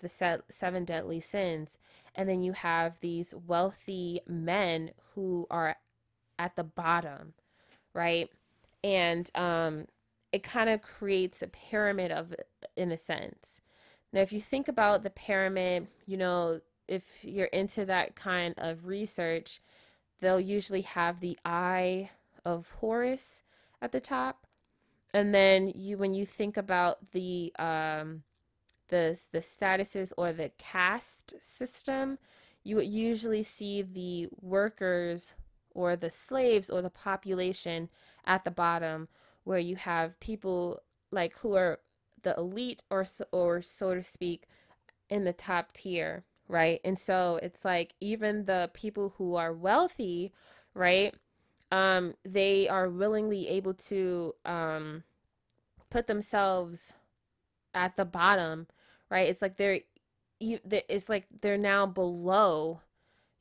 the 0.00 0.42
seven 0.48 0.84
deadly 0.84 1.20
sins 1.20 1.78
and 2.14 2.28
then 2.28 2.42
you 2.42 2.52
have 2.52 3.00
these 3.00 3.34
wealthy 3.34 4.20
men 4.26 4.92
who 5.14 5.46
are 5.50 5.76
at 6.38 6.56
the 6.56 6.64
bottom 6.64 7.34
right? 7.94 8.30
And 8.84 9.30
um 9.34 9.86
it 10.32 10.42
kind 10.42 10.68
of 10.70 10.82
creates 10.82 11.42
a 11.42 11.48
pyramid 11.48 12.12
of 12.12 12.34
in 12.76 12.92
a 12.92 12.96
sense. 12.98 13.60
Now 14.12 14.20
if 14.20 14.32
you 14.32 14.40
think 14.40 14.68
about 14.68 15.02
the 15.02 15.10
pyramid 15.10 15.88
you 16.06 16.16
know 16.16 16.60
if 16.86 17.24
you're 17.24 17.46
into 17.46 17.84
that 17.86 18.14
kind 18.16 18.54
of 18.58 18.86
research 18.86 19.60
they'll 20.20 20.40
usually 20.40 20.82
have 20.82 21.20
the 21.20 21.38
eye 21.44 22.10
of 22.44 22.70
horus 22.80 23.42
at 23.82 23.92
the 23.92 24.00
top. 24.00 24.46
And 25.14 25.34
then 25.34 25.70
you 25.74 25.98
when 25.98 26.14
you 26.14 26.26
think 26.26 26.56
about 26.56 26.98
the 27.12 27.52
um 27.58 28.22
the 28.88 29.18
the 29.32 29.38
statuses 29.38 30.12
or 30.16 30.32
the 30.32 30.50
caste 30.58 31.34
system, 31.40 32.18
you 32.64 32.76
would 32.76 32.88
usually 32.88 33.42
see 33.42 33.82
the 33.82 34.28
workers 34.40 35.34
or 35.72 35.96
the 35.96 36.10
slaves 36.10 36.70
or 36.70 36.82
the 36.82 36.90
population 36.90 37.88
at 38.24 38.44
the 38.44 38.50
bottom, 38.50 39.08
where 39.44 39.58
you 39.58 39.76
have 39.76 40.18
people 40.20 40.80
like 41.10 41.38
who 41.38 41.54
are 41.54 41.78
the 42.22 42.34
elite 42.36 42.82
or 42.90 43.04
or 43.32 43.62
so 43.62 43.94
to 43.94 44.02
speak 44.02 44.44
in 45.08 45.24
the 45.24 45.32
top 45.32 45.72
tier, 45.72 46.24
right? 46.48 46.80
And 46.84 46.98
so 46.98 47.38
it's 47.42 47.64
like 47.64 47.94
even 48.00 48.44
the 48.44 48.70
people 48.74 49.14
who 49.16 49.36
are 49.36 49.52
wealthy, 49.52 50.32
right? 50.74 51.14
Um, 51.70 52.14
they 52.24 52.68
are 52.68 52.88
willingly 52.88 53.48
able 53.48 53.74
to 53.74 54.34
um, 54.44 55.04
put 55.90 56.06
themselves 56.06 56.94
at 57.74 57.96
the 57.96 58.04
bottom 58.04 58.66
right? 59.10 59.28
It's 59.28 59.42
like 59.42 59.56
they're 59.56 59.80
it's 60.40 61.08
like 61.08 61.26
they're 61.40 61.58
now 61.58 61.86
below, 61.86 62.80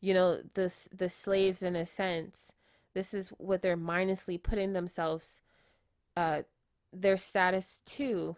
you 0.01 0.13
know, 0.13 0.41
the 0.53 0.73
the 0.95 1.09
slaves 1.09 1.61
in 1.63 1.75
a 1.75 1.85
sense. 1.85 2.53
This 2.93 3.13
is 3.13 3.29
what 3.37 3.61
they're 3.61 3.77
mindlessly 3.77 4.37
putting 4.37 4.73
themselves, 4.73 5.41
uh, 6.15 6.41
their 6.91 7.17
status 7.17 7.79
to, 7.85 8.35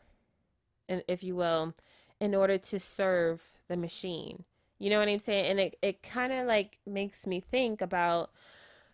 and 0.89 1.03
if 1.07 1.23
you 1.23 1.35
will, 1.35 1.73
in 2.19 2.35
order 2.35 2.57
to 2.57 2.79
serve 2.79 3.41
the 3.69 3.77
machine. 3.77 4.43
You 4.79 4.89
know 4.89 4.99
what 4.99 5.07
I'm 5.07 5.19
saying? 5.19 5.45
And 5.45 5.59
it, 5.59 5.77
it 5.81 6.03
kind 6.03 6.33
of 6.33 6.47
like 6.47 6.79
makes 6.85 7.25
me 7.25 7.39
think 7.39 7.81
about 7.81 8.31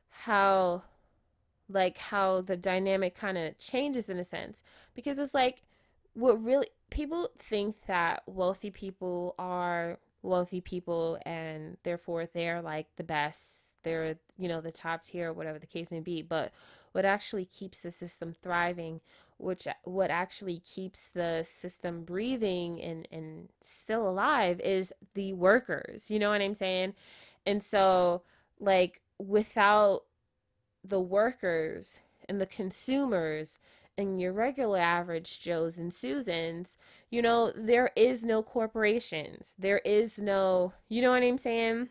how 0.10 0.84
like 1.70 1.98
how 1.98 2.42
the 2.42 2.58
dynamic 2.58 3.16
kind 3.16 3.38
of 3.38 3.58
changes 3.58 4.10
in 4.10 4.20
a 4.20 4.24
sense 4.24 4.64
because 4.94 5.18
it's 5.18 5.34
like 5.34 5.64
what 6.16 6.44
really 6.44 6.68
people 6.90 7.30
think 7.38 7.76
that 7.88 8.24
wealthy 8.26 8.72
people 8.72 9.36
are 9.38 10.00
wealthy 10.24 10.60
people 10.60 11.20
and 11.26 11.78
therefore 11.84 12.28
they're 12.34 12.62
like 12.62 12.88
the 12.96 13.04
best 13.04 13.66
they're 13.84 14.16
you 14.38 14.50
know 14.50 14.60
the 14.60 14.72
top 14.72 15.06
tier 15.06 15.32
whatever 15.32 15.60
the 15.60 15.68
case 15.68 15.88
may 15.92 16.02
be. 16.02 16.22
But 16.22 16.52
what 16.92 17.06
actually 17.06 17.46
keeps 17.46 17.82
the 17.82 17.92
system 17.92 18.34
thriving 18.34 19.00
which 19.38 19.68
what 19.84 20.10
actually 20.10 20.60
keeps 20.60 21.10
the 21.10 21.44
system 21.44 22.04
breathing 22.04 22.82
and 22.82 23.08
and 23.12 23.50
still 23.62 24.10
alive 24.10 24.60
is 24.62 24.92
the 25.14 25.34
workers. 25.34 26.10
You 26.10 26.20
know 26.20 26.32
what 26.32 26.42
i'm 26.42 26.56
saying? 26.56 26.94
And 27.46 27.62
so 27.64 28.24
like 28.60 29.02
without 29.18 30.04
the 30.84 31.00
workers 31.00 32.00
and 32.28 32.42
the 32.42 32.46
consumers 32.46 33.60
and 33.98 34.20
your 34.20 34.34
regular 34.34 34.80
average 34.80 35.40
Joes 35.40 35.78
and 35.78 35.94
Susans, 35.94 36.78
you 37.10 37.22
know, 37.22 37.52
there 37.56 37.92
is 37.96 38.24
no 38.24 38.44
corporations. 38.44 39.56
There 39.58 39.80
is 39.80 40.20
no, 40.20 40.74
you 40.90 41.02
know 41.02 41.12
what 41.12 41.24
I'm 41.24 41.38
saying? 41.38 41.90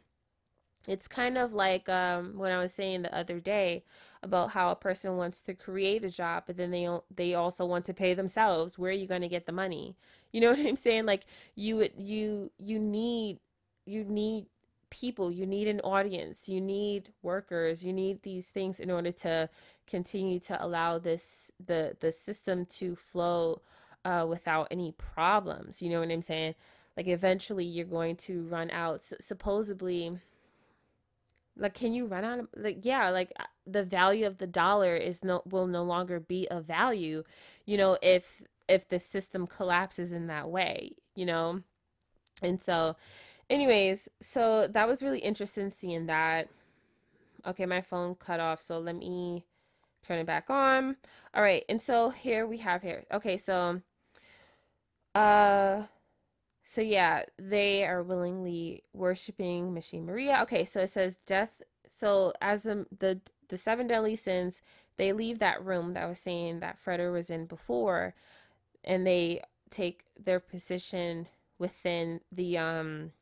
It's 0.86 1.08
kind 1.08 1.38
of 1.38 1.52
like 1.54 1.88
um, 1.88 2.36
when 2.36 2.52
I 2.52 2.58
was 2.58 2.72
saying 2.74 3.02
the 3.02 3.16
other 3.16 3.40
day 3.40 3.84
about 4.22 4.50
how 4.50 4.70
a 4.70 4.76
person 4.76 5.16
wants 5.16 5.40
to 5.42 5.54
create 5.54 6.04
a 6.04 6.10
job, 6.10 6.44
but 6.46 6.56
then 6.56 6.70
they 6.70 6.88
they 7.14 7.34
also 7.34 7.64
want 7.64 7.86
to 7.86 7.94
pay 7.94 8.12
themselves. 8.14 8.78
Where 8.78 8.90
are 8.90 8.94
you 8.94 9.06
going 9.06 9.22
to 9.22 9.28
get 9.28 9.46
the 9.46 9.52
money? 9.52 9.96
You 10.32 10.40
know 10.42 10.50
what 10.52 10.58
I'm 10.58 10.76
saying? 10.76 11.06
Like 11.06 11.24
you 11.54 11.76
would 11.76 11.92
you 11.96 12.50
you 12.58 12.78
need 12.78 13.38
you 13.86 14.04
need 14.04 14.46
people, 14.94 15.32
you 15.32 15.44
need 15.44 15.66
an 15.66 15.80
audience, 15.80 16.48
you 16.48 16.60
need 16.60 17.10
workers, 17.20 17.84
you 17.84 17.92
need 17.92 18.22
these 18.22 18.46
things 18.46 18.78
in 18.78 18.92
order 18.92 19.10
to 19.10 19.50
continue 19.88 20.38
to 20.38 20.64
allow 20.64 20.98
this 20.98 21.50
the 21.64 21.96
the 21.98 22.12
system 22.12 22.64
to 22.64 22.94
flow 22.94 23.60
uh, 24.04 24.24
without 24.28 24.68
any 24.70 24.92
problems. 24.92 25.82
You 25.82 25.90
know 25.90 25.98
what 25.98 26.10
I'm 26.10 26.22
saying? 26.22 26.54
Like 26.96 27.08
eventually 27.08 27.64
you're 27.64 27.84
going 27.86 28.14
to 28.28 28.44
run 28.44 28.70
out. 28.70 29.00
S- 29.00 29.14
supposedly, 29.20 30.20
like 31.56 31.74
can 31.74 31.92
you 31.92 32.06
run 32.06 32.24
out 32.24 32.38
of 32.38 32.48
like 32.56 32.78
yeah 32.82 33.10
like 33.10 33.32
uh, 33.40 33.44
the 33.66 33.82
value 33.82 34.26
of 34.26 34.38
the 34.38 34.46
dollar 34.46 34.94
is 34.94 35.24
no 35.24 35.42
will 35.44 35.66
no 35.66 35.82
longer 35.82 36.20
be 36.20 36.46
a 36.50 36.60
value 36.60 37.24
you 37.64 37.76
know 37.76 37.98
if 38.00 38.42
if 38.68 38.88
the 38.88 38.98
system 38.98 39.46
collapses 39.46 40.12
in 40.12 40.26
that 40.28 40.48
way 40.48 40.92
you 41.14 41.26
know 41.26 41.60
and 42.42 42.62
so 42.62 42.96
anyways, 43.50 44.08
so 44.20 44.68
that 44.68 44.88
was 44.88 45.02
really 45.02 45.20
interesting 45.20 45.70
seeing 45.70 46.06
that. 46.06 46.48
Okay, 47.46 47.66
my 47.66 47.82
phone 47.82 48.14
cut 48.14 48.40
off, 48.40 48.62
so 48.62 48.78
let 48.78 48.96
me 48.96 49.44
turn 50.02 50.18
it 50.18 50.26
back 50.26 50.50
on. 50.50 50.96
All 51.34 51.42
right, 51.42 51.64
and 51.68 51.80
so 51.80 52.10
here 52.10 52.46
we 52.46 52.58
have 52.58 52.82
here. 52.82 53.04
Okay, 53.12 53.36
so 53.36 53.80
uh 55.14 55.82
so 56.64 56.80
yeah, 56.80 57.22
they 57.38 57.84
are 57.84 58.02
willingly 58.02 58.84
worshiping 58.92 59.74
Machine 59.74 60.06
Maria. 60.06 60.40
Okay, 60.42 60.64
so 60.64 60.80
it 60.80 60.90
says 60.90 61.16
death. 61.26 61.62
So 61.92 62.32
as 62.40 62.62
the 62.62 62.86
the 62.98 63.20
the 63.48 63.58
seven 63.58 63.86
deadly 63.86 64.16
sins, 64.16 64.62
they 64.96 65.12
leave 65.12 65.38
that 65.38 65.64
room 65.64 65.94
that 65.94 66.04
I 66.04 66.06
was 66.06 66.18
saying 66.18 66.60
that 66.60 66.78
Freder 66.84 67.12
was 67.12 67.30
in 67.30 67.46
before, 67.46 68.14
and 68.82 69.06
they 69.06 69.42
take 69.70 70.04
their 70.18 70.40
position 70.40 71.28
within 71.58 72.20
the 72.32 72.58
um 72.58 73.12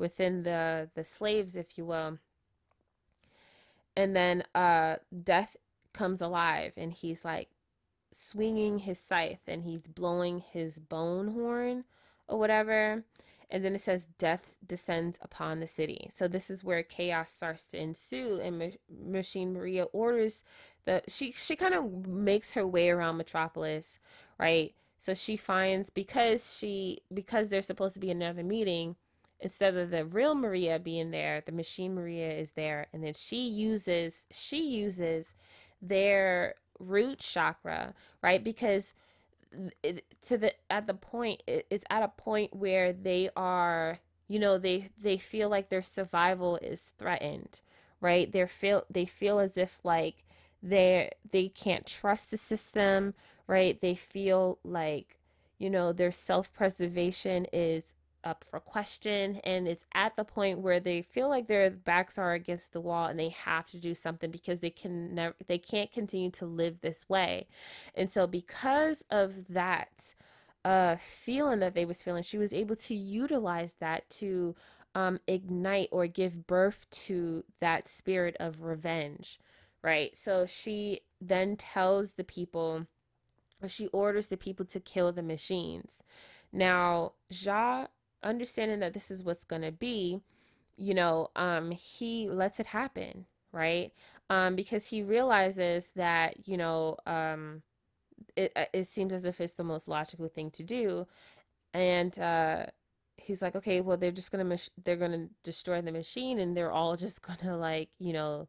within 0.00 0.42
the 0.42 0.90
the 0.94 1.04
slaves, 1.04 1.54
if 1.54 1.78
you 1.78 1.84
will. 1.84 2.18
And 3.96 4.16
then 4.16 4.44
uh, 4.54 4.96
death 5.22 5.56
comes 5.92 6.20
alive, 6.22 6.72
and 6.76 6.92
he's 6.92 7.24
like 7.24 7.50
swinging 8.12 8.80
his 8.80 8.98
scythe, 8.98 9.42
and 9.46 9.62
he's 9.64 9.86
blowing 9.86 10.40
his 10.40 10.78
bone 10.78 11.28
horn 11.28 11.84
or 12.26 12.38
whatever. 12.38 13.04
And 13.52 13.64
then 13.64 13.74
it 13.74 13.80
says 13.80 14.06
death 14.16 14.56
descends 14.66 15.18
upon 15.22 15.58
the 15.58 15.66
city. 15.66 16.08
So 16.14 16.28
this 16.28 16.50
is 16.50 16.62
where 16.62 16.84
chaos 16.84 17.32
starts 17.32 17.66
to 17.68 17.78
ensue, 17.80 18.40
and 18.42 18.58
Ma- 18.58 19.18
Machine 19.18 19.52
Maria 19.52 19.84
orders 19.84 20.42
the 20.84 21.02
she 21.08 21.32
she 21.32 21.56
kind 21.56 21.74
of 21.74 22.06
makes 22.06 22.52
her 22.52 22.66
way 22.66 22.90
around 22.90 23.16
Metropolis, 23.16 23.98
right? 24.38 24.74
So 24.98 25.14
she 25.14 25.36
finds 25.36 25.90
because 25.90 26.56
she 26.58 27.00
because 27.12 27.48
there's 27.48 27.66
supposed 27.66 27.94
to 27.94 28.00
be 28.00 28.10
another 28.10 28.42
meeting 28.42 28.96
instead 29.40 29.76
of 29.76 29.90
the 29.90 30.04
real 30.04 30.34
Maria 30.34 30.78
being 30.78 31.10
there, 31.10 31.42
the 31.44 31.52
machine 31.52 31.94
Maria 31.94 32.32
is 32.32 32.52
there, 32.52 32.86
and 32.92 33.04
then 33.04 33.14
she 33.14 33.48
uses 33.48 34.26
she 34.32 34.62
uses 34.62 35.34
their 35.82 36.54
root 36.78 37.18
chakra, 37.18 37.94
right? 38.22 38.42
Because 38.42 38.94
it, 39.82 40.04
to 40.26 40.38
the 40.38 40.52
at 40.70 40.86
the 40.86 40.94
point 40.94 41.42
it, 41.46 41.66
it's 41.70 41.84
at 41.90 42.02
a 42.02 42.08
point 42.08 42.54
where 42.54 42.92
they 42.92 43.30
are, 43.36 43.98
you 44.28 44.38
know, 44.38 44.58
they 44.58 44.90
they 45.02 45.18
feel 45.18 45.48
like 45.48 45.68
their 45.68 45.82
survival 45.82 46.56
is 46.58 46.92
threatened, 46.98 47.60
right? 48.00 48.30
They 48.30 48.46
feel 48.46 48.84
they 48.90 49.06
feel 49.06 49.38
as 49.38 49.56
if 49.56 49.78
like 49.84 50.24
they 50.62 51.10
they 51.30 51.48
can't 51.48 51.86
trust 51.86 52.30
the 52.30 52.36
system, 52.36 53.14
right? 53.46 53.80
They 53.80 53.94
feel 53.94 54.58
like 54.64 55.16
you 55.58 55.70
know 55.70 55.92
their 55.92 56.12
self-preservation 56.12 57.46
is 57.52 57.94
up 58.24 58.44
for 58.44 58.60
question 58.60 59.36
and 59.44 59.66
it's 59.66 59.84
at 59.94 60.14
the 60.16 60.24
point 60.24 60.58
where 60.58 60.80
they 60.80 61.02
feel 61.02 61.28
like 61.28 61.46
their 61.46 61.70
backs 61.70 62.18
are 62.18 62.32
against 62.32 62.72
the 62.72 62.80
wall 62.80 63.06
and 63.06 63.18
they 63.18 63.30
have 63.30 63.66
to 63.66 63.78
do 63.78 63.94
something 63.94 64.30
because 64.30 64.60
they 64.60 64.70
can 64.70 65.14
never 65.14 65.34
they 65.46 65.58
can't 65.58 65.92
continue 65.92 66.30
to 66.30 66.46
live 66.46 66.80
this 66.80 67.08
way. 67.08 67.46
And 67.94 68.10
so 68.10 68.26
because 68.26 69.04
of 69.10 69.48
that 69.48 70.14
uh 70.64 70.96
feeling 70.96 71.60
that 71.60 71.74
they 71.74 71.84
was 71.84 72.02
feeling 72.02 72.22
she 72.22 72.38
was 72.38 72.52
able 72.52 72.76
to 72.76 72.94
utilize 72.94 73.74
that 73.80 74.08
to 74.10 74.54
um 74.94 75.18
ignite 75.26 75.88
or 75.90 76.06
give 76.06 76.46
birth 76.46 76.86
to 76.90 77.44
that 77.60 77.88
spirit 77.88 78.36
of 78.38 78.62
revenge 78.62 79.38
right? 79.82 80.16
So 80.16 80.46
she 80.46 81.00
then 81.20 81.56
tells 81.56 82.12
the 82.12 82.24
people 82.24 82.86
she 83.66 83.88
orders 83.88 84.28
the 84.28 84.36
people 84.36 84.64
to 84.66 84.80
kill 84.80 85.12
the 85.12 85.22
machines. 85.22 86.02
Now, 86.52 87.12
Ja 87.28 87.86
understanding 88.22 88.80
that 88.80 88.94
this 88.94 89.10
is 89.10 89.22
what's 89.22 89.44
going 89.44 89.62
to 89.62 89.72
be, 89.72 90.20
you 90.76 90.94
know, 90.94 91.30
um, 91.36 91.70
he 91.70 92.28
lets 92.28 92.60
it 92.60 92.66
happen, 92.66 93.26
right? 93.52 93.92
Um, 94.28 94.56
because 94.56 94.86
he 94.86 95.02
realizes 95.02 95.92
that, 95.96 96.46
you 96.48 96.56
know, 96.56 96.96
um, 97.06 97.62
it, 98.36 98.52
uh, 98.56 98.66
it 98.72 98.86
seems 98.86 99.12
as 99.12 99.24
if 99.24 99.40
it's 99.40 99.54
the 99.54 99.64
most 99.64 99.88
logical 99.88 100.28
thing 100.28 100.50
to 100.52 100.62
do. 100.62 101.06
And, 101.74 102.18
uh, 102.18 102.66
he's 103.16 103.42
like, 103.42 103.54
okay, 103.54 103.80
well, 103.80 103.96
they're 103.96 104.10
just 104.10 104.30
to, 104.44 104.48
mach- 104.48 104.70
they're 104.82 104.96
to 105.12 105.28
destroy 105.42 105.80
the 105.82 105.92
machine 105.92 106.38
and 106.38 106.56
they're 106.56 106.72
all 106.72 106.96
just 106.96 107.22
to 107.40 107.56
like, 107.56 107.90
you 107.98 108.12
know, 108.12 108.48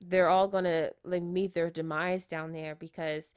they're 0.00 0.28
all 0.28 0.48
to 0.64 0.92
like 1.04 1.22
meet 1.22 1.54
their 1.54 1.70
demise 1.70 2.24
down 2.24 2.52
there 2.52 2.74
because 2.74 3.34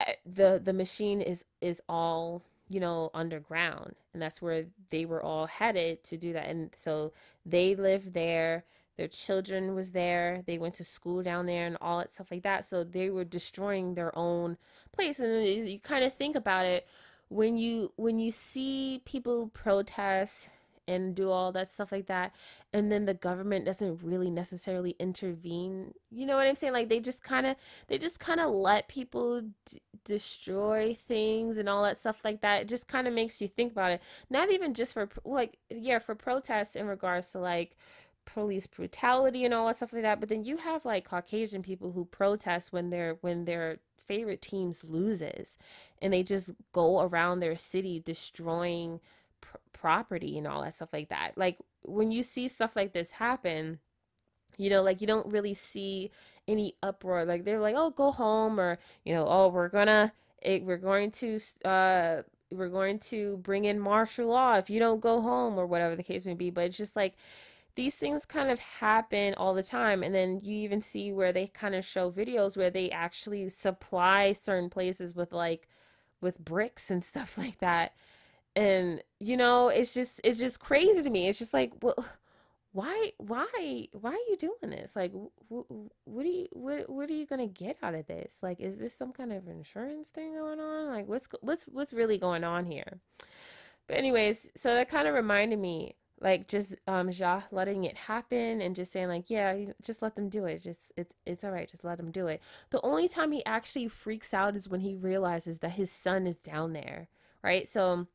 uh, 0.00 0.12
the, 0.26 0.60
the 0.62 0.72
machine 0.72 1.20
is, 1.20 1.44
is 1.60 1.80
all 1.88 2.42
you 2.70 2.78
know, 2.78 3.10
underground. 3.12 3.96
And 4.14 4.22
that's 4.22 4.40
where 4.40 4.64
they 4.90 5.04
were 5.04 5.22
all 5.22 5.46
headed 5.46 6.04
to 6.04 6.16
do 6.16 6.32
that. 6.32 6.46
And 6.46 6.70
so 6.76 7.12
they 7.44 7.74
lived 7.74 8.14
there. 8.14 8.64
Their 8.96 9.08
children 9.08 9.74
was 9.74 9.90
there. 9.90 10.42
They 10.46 10.56
went 10.56 10.76
to 10.76 10.84
school 10.84 11.22
down 11.22 11.46
there 11.46 11.66
and 11.66 11.76
all 11.80 11.98
that 11.98 12.12
stuff 12.12 12.30
like 12.30 12.44
that. 12.44 12.64
So 12.64 12.84
they 12.84 13.10
were 13.10 13.24
destroying 13.24 13.94
their 13.94 14.16
own 14.16 14.56
place. 14.92 15.18
And 15.18 15.68
you 15.68 15.80
kind 15.80 16.04
of 16.04 16.14
think 16.14 16.36
about 16.36 16.64
it 16.64 16.86
when 17.28 17.56
you 17.56 17.92
when 17.96 18.20
you 18.20 18.30
see 18.30 19.02
people 19.04 19.48
protest 19.48 20.48
and 20.86 21.14
do 21.14 21.30
all 21.30 21.52
that 21.52 21.70
stuff 21.70 21.92
like 21.92 22.06
that 22.06 22.32
and 22.72 22.90
then 22.90 23.04
the 23.04 23.14
government 23.14 23.64
doesn't 23.64 24.00
really 24.02 24.30
necessarily 24.30 24.96
intervene 24.98 25.94
you 26.10 26.26
know 26.26 26.36
what 26.36 26.46
i'm 26.46 26.56
saying 26.56 26.72
like 26.72 26.88
they 26.88 26.98
just 26.98 27.22
kind 27.22 27.46
of 27.46 27.56
they 27.86 27.96
just 27.96 28.18
kind 28.18 28.40
of 28.40 28.50
let 28.50 28.88
people 28.88 29.40
d- 29.40 29.80
destroy 30.04 30.96
things 31.06 31.58
and 31.58 31.68
all 31.68 31.82
that 31.82 31.98
stuff 31.98 32.16
like 32.24 32.40
that 32.40 32.62
it 32.62 32.68
just 32.68 32.88
kind 32.88 33.06
of 33.06 33.14
makes 33.14 33.40
you 33.40 33.48
think 33.48 33.72
about 33.72 33.90
it 33.90 34.00
not 34.28 34.50
even 34.50 34.74
just 34.74 34.94
for 34.94 35.08
like 35.24 35.58
yeah 35.68 35.98
for 35.98 36.14
protests 36.14 36.76
in 36.76 36.86
regards 36.86 37.28
to 37.32 37.38
like 37.38 37.76
police 38.24 38.66
brutality 38.66 39.44
and 39.44 39.52
all 39.52 39.66
that 39.66 39.76
stuff 39.76 39.92
like 39.92 40.02
that 40.02 40.20
but 40.20 40.28
then 40.28 40.44
you 40.44 40.56
have 40.56 40.84
like 40.84 41.04
caucasian 41.04 41.62
people 41.62 41.92
who 41.92 42.04
protest 42.06 42.72
when 42.72 42.90
they're 42.90 43.16
when 43.20 43.44
they're 43.44 43.78
favorite 44.10 44.42
teams 44.42 44.82
loses 44.82 45.56
and 46.02 46.12
they 46.12 46.24
just 46.24 46.50
go 46.72 47.00
around 47.00 47.38
their 47.38 47.56
city 47.56 48.02
destroying 48.04 48.98
pr- 49.40 49.56
property 49.72 50.36
and 50.36 50.48
all 50.48 50.62
that 50.62 50.74
stuff 50.74 50.88
like 50.92 51.10
that. 51.10 51.32
Like 51.36 51.58
when 51.82 52.10
you 52.10 52.24
see 52.24 52.48
stuff 52.48 52.74
like 52.74 52.92
this 52.92 53.12
happen, 53.12 53.78
you 54.56 54.70
know, 54.70 54.82
like 54.82 55.00
you 55.00 55.06
don't 55.06 55.26
really 55.26 55.54
see 55.54 56.10
any 56.48 56.74
uproar. 56.82 57.24
Like 57.24 57.44
they're 57.44 57.60
like, 57.60 57.74
"Oh, 57.76 57.90
go 57.90 58.10
home," 58.12 58.58
or 58.60 58.78
you 59.04 59.14
know, 59.14 59.26
"Oh, 59.28 59.48
we're 59.48 59.68
gonna, 59.68 60.12
it, 60.42 60.64
we're 60.64 60.76
going 60.78 61.10
to, 61.12 61.38
uh, 61.64 62.22
we're 62.50 62.68
going 62.68 62.98
to 63.00 63.38
bring 63.38 63.64
in 63.64 63.78
martial 63.78 64.28
law 64.28 64.54
if 64.56 64.70
you 64.70 64.78
don't 64.78 65.00
go 65.00 65.20
home," 65.20 65.58
or 65.58 65.66
whatever 65.66 65.96
the 65.96 66.02
case 66.02 66.24
may 66.24 66.34
be. 66.34 66.50
But 66.50 66.64
it's 66.66 66.76
just 66.76 66.96
like 66.96 67.14
these 67.74 67.96
things 67.96 68.26
kind 68.26 68.50
of 68.50 68.58
happen 68.58 69.34
all 69.34 69.54
the 69.54 69.62
time 69.62 70.02
and 70.02 70.14
then 70.14 70.40
you 70.42 70.54
even 70.54 70.82
see 70.82 71.12
where 71.12 71.32
they 71.32 71.46
kind 71.46 71.74
of 71.74 71.84
show 71.84 72.10
videos 72.10 72.56
where 72.56 72.70
they 72.70 72.90
actually 72.90 73.48
supply 73.48 74.32
certain 74.32 74.68
places 74.68 75.14
with 75.14 75.32
like 75.32 75.68
with 76.20 76.38
bricks 76.44 76.90
and 76.90 77.04
stuff 77.12 77.38
like 77.38 77.58
that 77.58 77.94
and 78.56 79.02
you 79.20 79.36
know 79.36 79.68
it's 79.68 79.94
just 79.94 80.20
it's 80.24 80.40
just 80.40 80.58
crazy 80.60 81.02
to 81.02 81.10
me 81.10 81.28
it's 81.28 81.38
just 81.38 81.54
like 81.54 81.72
well 81.82 82.04
why 82.72 83.12
why 83.18 83.88
why 83.92 84.10
are 84.10 84.28
you 84.28 84.36
doing 84.38 84.70
this? 84.70 84.94
Like 84.94 85.12
what, 85.48 85.66
what 86.04 86.24
are 86.24 86.28
you 86.28 86.46
what, 86.52 86.88
what 86.88 87.10
are 87.10 87.14
you 87.14 87.26
gonna 87.26 87.46
get 87.46 87.76
out 87.82 87.94
of 87.94 88.06
this? 88.06 88.38
Like 88.42 88.60
is 88.60 88.78
this 88.78 88.94
some 88.94 89.12
kind 89.12 89.32
of 89.32 89.48
insurance 89.48 90.10
thing 90.10 90.34
going 90.34 90.60
on? 90.60 90.88
Like 90.88 91.08
what's 91.08 91.28
what's 91.40 91.64
what's 91.64 91.92
really 91.92 92.18
going 92.18 92.44
on 92.44 92.66
here? 92.66 93.00
But 93.86 93.96
anyways 93.96 94.50
so 94.56 94.74
that 94.74 94.88
kind 94.88 95.08
of 95.08 95.14
reminded 95.14 95.58
me 95.58 95.96
like 96.20 96.46
just 96.48 96.76
um 96.86 97.10
Ja 97.10 97.42
letting 97.50 97.84
it 97.84 97.96
happen 97.96 98.60
and 98.60 98.76
just 98.76 98.92
saying 98.92 99.08
like 99.08 99.30
yeah 99.30 99.56
just 99.82 100.00
let 100.00 100.14
them 100.14 100.28
do 100.28 100.44
it. 100.44 100.62
Just 100.62 100.92
it's 100.96 101.16
it's 101.26 101.42
all 101.42 101.50
right. 101.50 101.68
Just 101.68 101.84
let 101.84 101.96
them 101.96 102.12
do 102.12 102.28
it. 102.28 102.40
The 102.70 102.80
only 102.82 103.08
time 103.08 103.32
he 103.32 103.44
actually 103.44 103.88
freaks 103.88 104.32
out 104.32 104.54
is 104.54 104.68
when 104.68 104.80
he 104.80 104.94
realizes 104.94 105.58
that 105.58 105.72
his 105.72 105.90
son 105.90 106.26
is 106.26 106.36
down 106.36 106.72
there 106.72 107.08
right? 107.42 107.66
So 107.68 108.06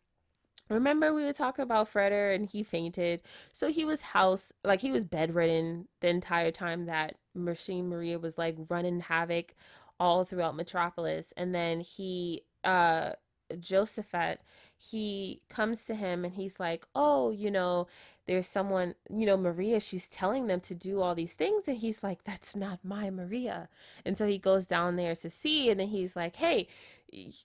remember 0.69 1.13
we 1.13 1.23
were 1.23 1.33
talking 1.33 1.63
about 1.63 1.91
Freder 1.91 2.33
and 2.33 2.47
he 2.47 2.63
fainted 2.63 3.21
so 3.53 3.69
he 3.69 3.85
was 3.85 4.01
house 4.01 4.51
like 4.63 4.81
he 4.81 4.91
was 4.91 5.05
bedridden 5.05 5.87
the 6.01 6.07
entire 6.07 6.51
time 6.51 6.85
that 6.85 7.15
Machine 7.33 7.89
Maria 7.89 8.19
was 8.19 8.37
like 8.37 8.55
running 8.69 8.99
havoc 8.99 9.53
all 9.99 10.25
throughout 10.25 10.55
Metropolis 10.55 11.33
and 11.37 11.53
then 11.53 11.81
he 11.81 12.43
uh 12.63 13.11
Josaphat 13.53 14.37
he 14.77 15.41
comes 15.49 15.83
to 15.85 15.95
him 15.95 16.25
and 16.25 16.33
he's 16.33 16.59
like, 16.59 16.85
Oh, 16.95 17.31
you 17.31 17.49
know, 17.49 17.87
there's 18.27 18.47
someone, 18.47 18.95
you 19.09 19.25
know, 19.25 19.37
Maria, 19.37 19.79
she's 19.79 20.07
telling 20.07 20.47
them 20.47 20.59
to 20.61 20.75
do 20.75 21.01
all 21.01 21.15
these 21.15 21.33
things. 21.33 21.67
And 21.67 21.77
he's 21.77 22.03
like, 22.03 22.23
That's 22.23 22.55
not 22.55 22.79
my 22.83 23.09
Maria. 23.09 23.69
And 24.05 24.17
so 24.17 24.27
he 24.27 24.37
goes 24.37 24.65
down 24.65 24.95
there 24.95 25.15
to 25.15 25.29
see, 25.29 25.69
and 25.69 25.79
then 25.79 25.87
he's 25.87 26.15
like, 26.15 26.35
Hey, 26.35 26.67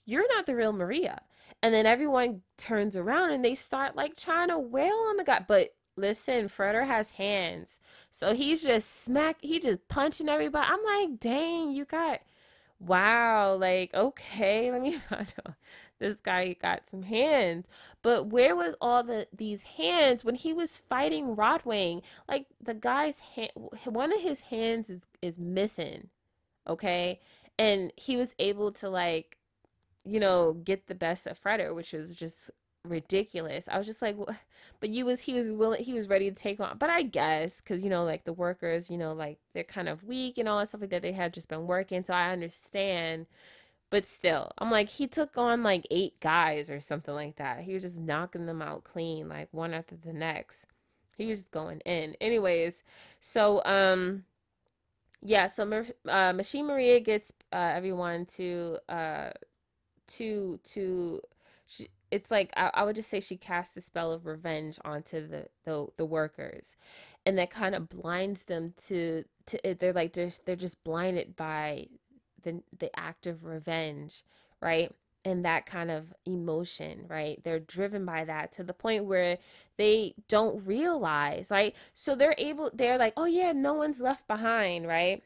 you're 0.05 0.29
not 0.35 0.47
the 0.47 0.57
real 0.57 0.73
Maria. 0.73 1.23
And 1.63 1.75
then 1.75 1.87
everyone 1.87 2.43
turns 2.57 2.97
around 2.97 3.33
and 3.33 3.45
they 3.45 3.55
start 3.55 3.97
like 3.97 4.17
trying 4.17 4.49
to 4.49 4.59
wail 4.59 5.07
on 5.09 5.17
the 5.17 5.25
guy. 5.25 5.45
But 5.47 5.75
listen, 5.97 6.49
Freder 6.49 6.87
has 6.87 7.13
hands. 7.13 7.81
So 8.11 8.35
he's 8.35 8.63
just 8.63 9.05
smack, 9.05 9.37
he 9.41 9.61
just 9.61 9.87
punching 9.89 10.29
everybody. 10.29 10.67
I'm 10.69 10.85
like, 10.85 11.21
dang, 11.21 11.73
you 11.73 11.85
got 11.85 12.21
wow, 12.81 13.55
like, 13.55 13.93
okay, 13.95 14.73
let 14.73 14.83
me 14.83 14.99
find 14.99 15.33
out 15.47 15.55
this 15.99 16.17
guy 16.17 16.55
got 16.55 16.89
some 16.89 17.03
hands. 17.03 17.67
But 18.03 18.29
where 18.29 18.57
was 18.57 18.75
all 18.81 19.05
the 19.05 19.29
these 19.33 19.63
hands 19.63 20.25
when 20.25 20.35
he 20.35 20.53
was 20.53 20.77
fighting 20.79 21.37
Rotwang? 21.37 22.03
Like 22.29 22.47
the 22.61 22.75
guy's 22.75 23.21
hand, 23.21 23.51
one 23.85 24.13
of 24.13 24.21
his 24.21 24.41
hands 24.43 24.91
is 24.91 25.03
is 25.23 25.39
missing. 25.39 26.09
Okay, 26.69 27.21
and 27.59 27.93
he 27.97 28.17
was 28.17 28.35
able 28.39 28.73
to 28.73 28.89
like, 28.89 29.37
you 30.05 30.21
know, 30.21 30.55
get 30.65 30.87
the 30.87 30.95
best 30.95 31.27
of 31.27 31.41
Freder, 31.41 31.75
which 31.75 31.93
was 31.93 32.15
just 32.15 32.51
ridiculous. 32.85 33.69
I 33.69 33.79
was 33.79 33.87
just 33.87 34.03
like, 34.03 34.17
but 34.81 34.91
you 34.91 35.05
was 35.05 35.21
he 35.21 35.35
was 35.35 35.51
willing 35.51 35.85
he 35.85 35.93
was 35.93 36.09
ready 36.09 36.31
to 36.31 36.37
take 36.37 36.61
on. 36.61 36.79
But 36.79 36.91
I 36.91 37.03
guess 37.03 37.61
because 37.61 37.83
you 37.83 37.91
know 37.91 38.05
like 38.05 38.25
the 38.25 38.33
workers, 38.33 38.91
you 38.91 38.99
know, 38.99 39.13
like 39.13 39.39
they're 39.55 39.65
kind 39.65 39.89
of 39.89 40.05
weak 40.05 40.39
and 40.39 40.49
all 40.49 40.59
that 40.59 40.69
stuff 40.69 40.83
like 40.83 40.91
that. 40.91 41.03
They 41.03 41.13
had 41.13 41.35
just 41.35 41.49
been 41.49 41.67
working, 41.67 42.05
so 42.05 42.15
I 42.15 42.31
understand 42.31 43.27
but 43.91 44.07
still, 44.07 44.53
I'm 44.59 44.71
like, 44.71 44.89
he 44.89 45.09
took 45.09 45.37
on 45.37 45.65
like 45.65 45.87
eight 45.91 46.21
guys 46.21 46.71
or 46.71 46.81
something 46.81 47.15
like 47.15 47.37
that. 47.37 47.63
He 47.63 47.75
was 47.75 47.83
just 47.83 47.99
knocking 47.99 48.47
them 48.47 48.63
out 48.63 48.85
clean, 48.85 49.29
like 49.29 49.49
one 49.51 49.75
after 49.75 49.97
the 49.97 50.13
next. 50.13 50.65
He 51.19 51.27
was 51.27 51.43
going 51.43 51.81
in. 51.81 52.15
Anyways, 52.21 52.85
so, 53.21 53.63
um, 53.65 54.25
yeah, 55.23 55.49
so 55.49 55.85
uh, 56.09 56.33
Machine 56.33 56.67
Maria 56.67 57.01
gets 57.01 57.33
uh, 57.53 57.73
everyone 57.75 58.27
to, 58.37 58.79
uh, 58.89 59.31
to, 60.17 60.61
to, 60.65 61.21
she, 61.67 61.89
it's 62.11 62.31
like 62.31 62.51
I, 62.57 62.71
I, 62.75 62.85
would 62.85 62.97
just 62.97 63.11
say 63.11 63.21
she 63.21 63.37
casts 63.37 63.77
a 63.77 63.81
spell 63.81 64.13
of 64.13 64.27
revenge 64.27 64.79
onto 64.85 65.27
the 65.27 65.47
the, 65.65 65.87
the 65.97 66.05
workers 66.05 66.77
and 67.25 67.39
that 67.39 67.51
kind 67.51 67.75
of 67.75 67.89
blinds 67.89 68.45
them 68.45 68.75
to 68.87 69.25
to 69.47 69.77
they're 69.79 69.93
like 69.93 70.13
they're, 70.13 70.31
they're 70.45 70.57
just 70.57 70.83
blinded 70.85 71.37
by 71.37 71.87
the 72.43 72.63
the 72.79 72.91
act 72.99 73.27
of 73.27 73.45
revenge, 73.45 74.25
right? 74.61 74.93
And 75.25 75.45
that 75.45 75.67
kind 75.67 75.91
of 75.91 76.15
emotion, 76.25 77.05
right? 77.09 77.43
They're 77.45 77.61
driven 77.61 78.07
by 78.07 78.25
that 78.25 78.53
to 78.53 78.65
the 78.65 78.73
point 78.73 79.05
where 79.05 79.37
they 79.77 80.15
don't 80.29 80.67
realize, 80.67 81.51
right? 81.51 81.75
So 81.93 82.15
they're 82.15 82.35
able, 82.39 82.71
they're 82.73 82.97
like, 82.97 83.13
oh 83.19 83.27
yeah, 83.27 83.53
no 83.53 83.75
one's 83.75 84.01
left 84.01 84.27
behind, 84.27 84.87
right? 84.87 85.23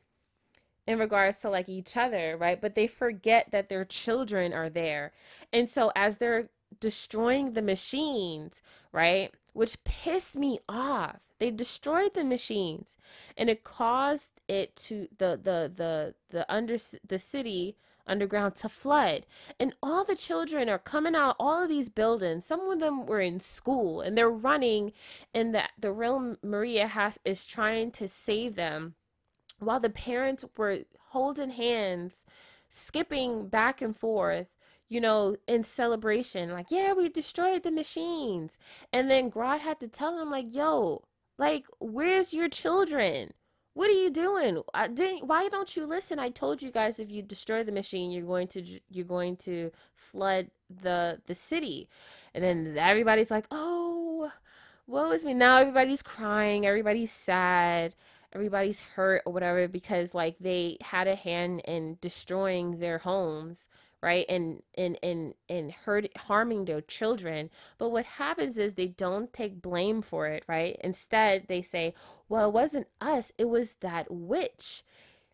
In 0.87 0.99
regards 0.99 1.39
to 1.39 1.51
like 1.51 1.69
each 1.69 1.97
other, 1.97 2.37
right? 2.37 2.61
But 2.61 2.75
they 2.75 2.87
forget 2.87 3.51
that 3.51 3.69
their 3.69 3.85
children 3.85 4.53
are 4.53 4.69
there. 4.69 5.13
And 5.53 5.69
so 5.69 5.93
as 5.97 6.19
they're 6.19 6.51
destroying 6.81 7.53
the 7.53 7.63
machines, 7.63 8.63
right? 8.93 9.33
Which 9.53 9.83
pissed 9.85 10.37
me 10.37 10.59
off. 10.69 11.21
They 11.39 11.51
destroyed 11.51 12.15
the 12.15 12.25
machines 12.25 12.97
and 13.37 13.51
it 13.51 13.65
caused 13.65 14.41
it 14.49 14.77
to 14.77 15.09
the 15.19 15.39
the 15.43 15.71
the 15.75 16.15
the 16.31 16.51
under 16.53 16.77
the 17.07 17.19
city 17.19 17.77
underground 18.07 18.55
to 18.55 18.69
flood 18.69 19.27
and 19.59 19.75
all 19.83 20.05
the 20.05 20.15
children 20.15 20.69
are 20.69 20.79
coming 20.79 21.15
out 21.15 21.37
all 21.39 21.63
of 21.63 21.69
these 21.69 21.89
buildings 21.89 22.45
some 22.45 22.61
of 22.71 22.79
them 22.79 23.07
were 23.07 23.21
in 23.21 23.41
school 23.41 24.01
and 24.01 24.17
they're 24.17 24.31
running 24.31 24.93
and 25.33 25.55
that 25.55 25.71
the 25.79 25.91
real 25.91 26.37
maria 26.43 26.87
has 26.87 27.19
is 27.25 27.47
trying 27.47 27.91
to 27.91 28.07
save 28.07 28.57
them 28.57 28.95
while 29.65 29.81
the 29.81 29.91
parents 29.91 30.45
were 30.57 30.81
holding 31.11 31.51
hands 31.51 32.25
skipping 32.69 33.49
back 33.49 33.81
and 33.81 33.97
forth 33.97 34.49
you 34.89 35.01
know, 35.01 35.35
in 35.49 35.65
celebration, 35.65 36.51
like, 36.51 36.71
yeah, 36.71 36.93
we 36.93 37.09
destroyed 37.09 37.63
the 37.63 37.71
machines. 37.71 38.59
And 38.93 39.11
then 39.11 39.29
Grot 39.29 39.61
had 39.61 39.81
to 39.81 39.89
tell 39.89 40.17
them, 40.17 40.31
like, 40.31 40.55
yo, 40.55 41.03
like, 41.39 41.65
where's 41.81 42.33
your 42.33 42.49
children? 42.49 43.33
What 43.75 43.91
are 43.91 43.95
you 43.95 44.11
doing? 44.11 44.63
I 44.73 44.87
didn't. 44.87 45.27
Why 45.27 45.49
don't 45.49 45.77
you 45.77 45.85
listen? 45.85 46.21
I 46.21 46.31
told 46.31 46.63
you 46.63 46.71
guys 46.71 47.01
if 47.01 47.11
you 47.11 47.23
destroy 47.23 47.65
the 47.65 47.73
machine, 47.73 48.13
you're 48.13 48.23
going 48.23 48.47
to 48.49 48.63
you're 48.89 49.05
going 49.05 49.37
to 49.39 49.73
flood 49.97 50.49
the 50.71 51.21
the 51.27 51.35
city, 51.35 51.89
and 52.35 52.45
then 52.45 52.77
everybody's 52.79 53.33
like, 53.33 53.47
"Oh, 53.51 54.31
what 54.87 55.09
was 55.09 55.25
me?" 55.25 55.35
Now 55.35 55.57
everybody's 55.57 56.03
crying. 56.03 56.65
Everybody's 56.67 57.11
sad. 57.11 57.97
Everybody's 58.35 58.81
hurt 58.81 59.23
or 59.25 59.33
whatever 59.33 59.69
because 59.69 60.15
like 60.15 60.37
they 60.41 60.79
had 60.81 61.07
a 61.07 61.15
hand 61.15 61.61
in 61.61 61.99
destroying 62.01 62.79
their 62.81 62.99
homes 62.99 63.69
right 64.03 64.27
and 64.29 64.63
and 64.77 64.99
and 65.03 65.35
and 65.49 65.73
hurt 65.73 66.07
harming 66.17 66.67
their 66.67 66.83
children. 66.83 67.49
But 67.79 67.91
what 67.91 68.05
happens 68.05 68.59
is 68.59 68.75
they 68.75 68.89
don't 68.89 69.33
take 69.33 69.63
blame 69.63 70.03
for 70.03 70.27
it 70.27 70.45
right? 70.47 70.77
Instead 70.83 71.47
they 71.49 71.63
say 71.63 71.95
well 72.29 72.49
it 72.49 72.53
wasn't 72.53 72.89
us 73.01 73.33
it 73.39 73.49
was 73.49 73.75
that 73.81 74.11
witch. 74.11 74.83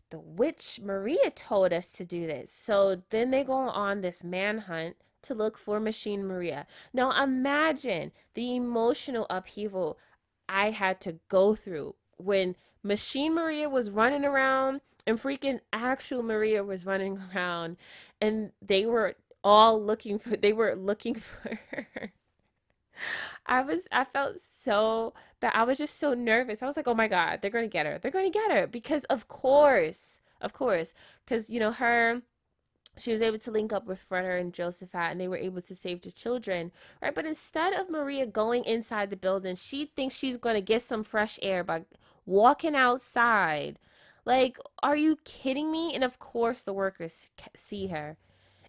The 0.09 0.19
witch 0.19 0.79
maria 0.83 1.31
told 1.31 1.73
us 1.73 1.87
to 1.91 2.05
do 2.05 2.27
this. 2.27 2.51
So 2.51 3.01
then 3.09 3.31
they 3.31 3.43
go 3.43 3.53
on 3.53 4.01
this 4.01 4.23
manhunt 4.23 4.95
to 5.23 5.33
look 5.33 5.57
for 5.57 5.79
machine 5.79 6.25
maria. 6.25 6.65
Now 6.93 7.11
imagine 7.23 8.11
the 8.35 8.55
emotional 8.55 9.27
upheaval 9.29 9.97
i 10.47 10.71
had 10.71 10.99
to 11.01 11.17
go 11.29 11.55
through 11.55 11.95
when 12.17 12.55
machine 12.83 13.33
maria 13.35 13.69
was 13.69 13.89
running 13.89 14.25
around 14.25 14.81
and 15.05 15.21
freaking 15.21 15.59
actual 15.73 16.23
Maria 16.23 16.63
was 16.63 16.85
running 16.85 17.19
around 17.33 17.77
and 18.19 18.51
they 18.61 18.85
were 18.85 19.15
all 19.43 19.83
looking 19.83 20.19
for 20.19 20.35
they 20.37 20.53
were 20.53 20.75
looking 20.75 21.15
for 21.15 21.59
her. 21.71 22.13
I 23.45 23.61
was 23.61 23.87
I 23.91 24.03
felt 24.03 24.39
so 24.39 25.13
bad. 25.39 25.53
I 25.55 25.63
was 25.63 25.77
just 25.77 25.99
so 25.99 26.13
nervous. 26.13 26.61
I 26.61 26.67
was 26.67 26.77
like, 26.77 26.87
"Oh 26.87 26.93
my 26.93 27.07
god, 27.07 27.39
they're 27.41 27.51
going 27.51 27.65
to 27.65 27.69
get 27.69 27.85
her. 27.85 27.97
They're 27.99 28.11
going 28.11 28.31
to 28.31 28.37
get 28.37 28.51
her 28.51 28.67
because 28.67 29.03
of 29.05 29.27
course, 29.27 30.19
of 30.39 30.53
course, 30.53 30.93
cuz 31.25 31.49
you 31.49 31.59
know 31.59 31.71
her 31.71 32.21
she 32.97 33.11
was 33.11 33.21
able 33.21 33.39
to 33.39 33.51
link 33.51 33.71
up 33.71 33.85
with 33.87 34.07
Freder 34.07 34.39
and 34.39 34.53
Josaphat 34.53 35.11
and 35.11 35.19
they 35.19 35.27
were 35.27 35.37
able 35.37 35.61
to 35.61 35.73
save 35.73 36.01
the 36.01 36.11
children, 36.11 36.71
right? 37.01 37.15
But 37.15 37.25
instead 37.25 37.73
of 37.73 37.89
Maria 37.89 38.25
going 38.25 38.65
inside 38.65 39.09
the 39.09 39.15
building, 39.15 39.55
she 39.55 39.85
thinks 39.85 40.13
she's 40.13 40.35
going 40.35 40.55
to 40.55 40.61
get 40.61 40.81
some 40.81 41.03
fresh 41.03 41.39
air 41.41 41.63
by 41.63 41.85
walking 42.31 42.75
outside 42.75 43.77
Like, 44.25 44.57
are 44.83 44.95
you 44.95 45.17
kidding 45.25 45.71
me? 45.71 45.95
And 45.95 46.03
of 46.03 46.19
course, 46.19 46.61
the 46.63 46.73
workers 46.73 47.29
see 47.55 47.87
her. 47.87 48.17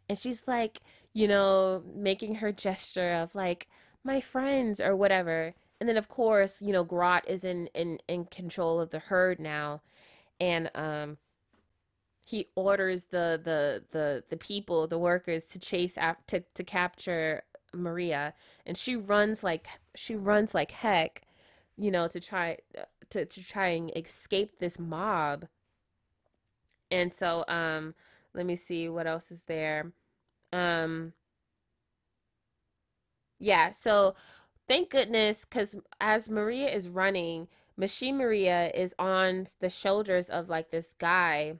And 0.08 0.18
she's 0.18 0.44
like, 0.46 0.80
you 1.12 1.28
know, 1.28 1.82
making 1.94 2.36
her 2.36 2.52
gesture 2.52 3.12
of 3.12 3.34
like, 3.34 3.68
my 4.04 4.20
friends 4.20 4.80
or 4.80 4.96
whatever. 4.96 5.54
And 5.80 5.88
then, 5.88 5.96
of 5.96 6.08
course, 6.08 6.62
you 6.62 6.72
know, 6.72 6.84
Grot 6.84 7.24
is 7.28 7.44
in, 7.44 7.68
in, 7.74 7.98
in 8.08 8.24
control 8.26 8.80
of 8.80 8.90
the 8.90 8.98
herd 8.98 9.38
now. 9.40 9.82
And 10.40 10.70
um, 10.74 11.18
he 12.24 12.48
orders 12.56 13.04
the, 13.06 13.40
the, 13.42 13.84
the, 13.92 14.24
the 14.30 14.36
people, 14.36 14.86
the 14.86 14.98
workers, 14.98 15.44
to 15.46 15.58
chase 15.58 15.98
after, 15.98 16.40
to, 16.40 16.46
to 16.54 16.64
capture 16.64 17.42
Maria. 17.74 18.34
And 18.66 18.76
she 18.76 18.96
runs 18.96 19.44
like, 19.44 19.68
she 19.94 20.16
runs 20.16 20.54
like 20.54 20.70
heck, 20.72 21.22
you 21.76 21.90
know, 21.90 22.08
to 22.08 22.20
try 22.20 22.58
to, 23.12 23.24
to 23.24 23.44
try 23.46 23.68
and 23.68 23.92
escape 23.96 24.58
this 24.58 24.78
mob. 24.78 25.46
And 26.90 27.12
so, 27.12 27.44
um, 27.48 27.94
let 28.34 28.46
me 28.46 28.56
see 28.56 28.88
what 28.88 29.06
else 29.06 29.30
is 29.30 29.44
there. 29.44 29.92
Um, 30.52 31.12
yeah, 33.38 33.70
so 33.70 34.14
thank 34.68 34.90
goodness, 34.90 35.44
because 35.44 35.76
as 36.00 36.28
Maria 36.28 36.68
is 36.68 36.88
running, 36.88 37.48
Machine 37.76 38.18
Maria 38.18 38.70
is 38.74 38.94
on 38.98 39.46
the 39.60 39.70
shoulders 39.70 40.28
of 40.30 40.48
like 40.48 40.70
this 40.70 40.94
guy 40.98 41.54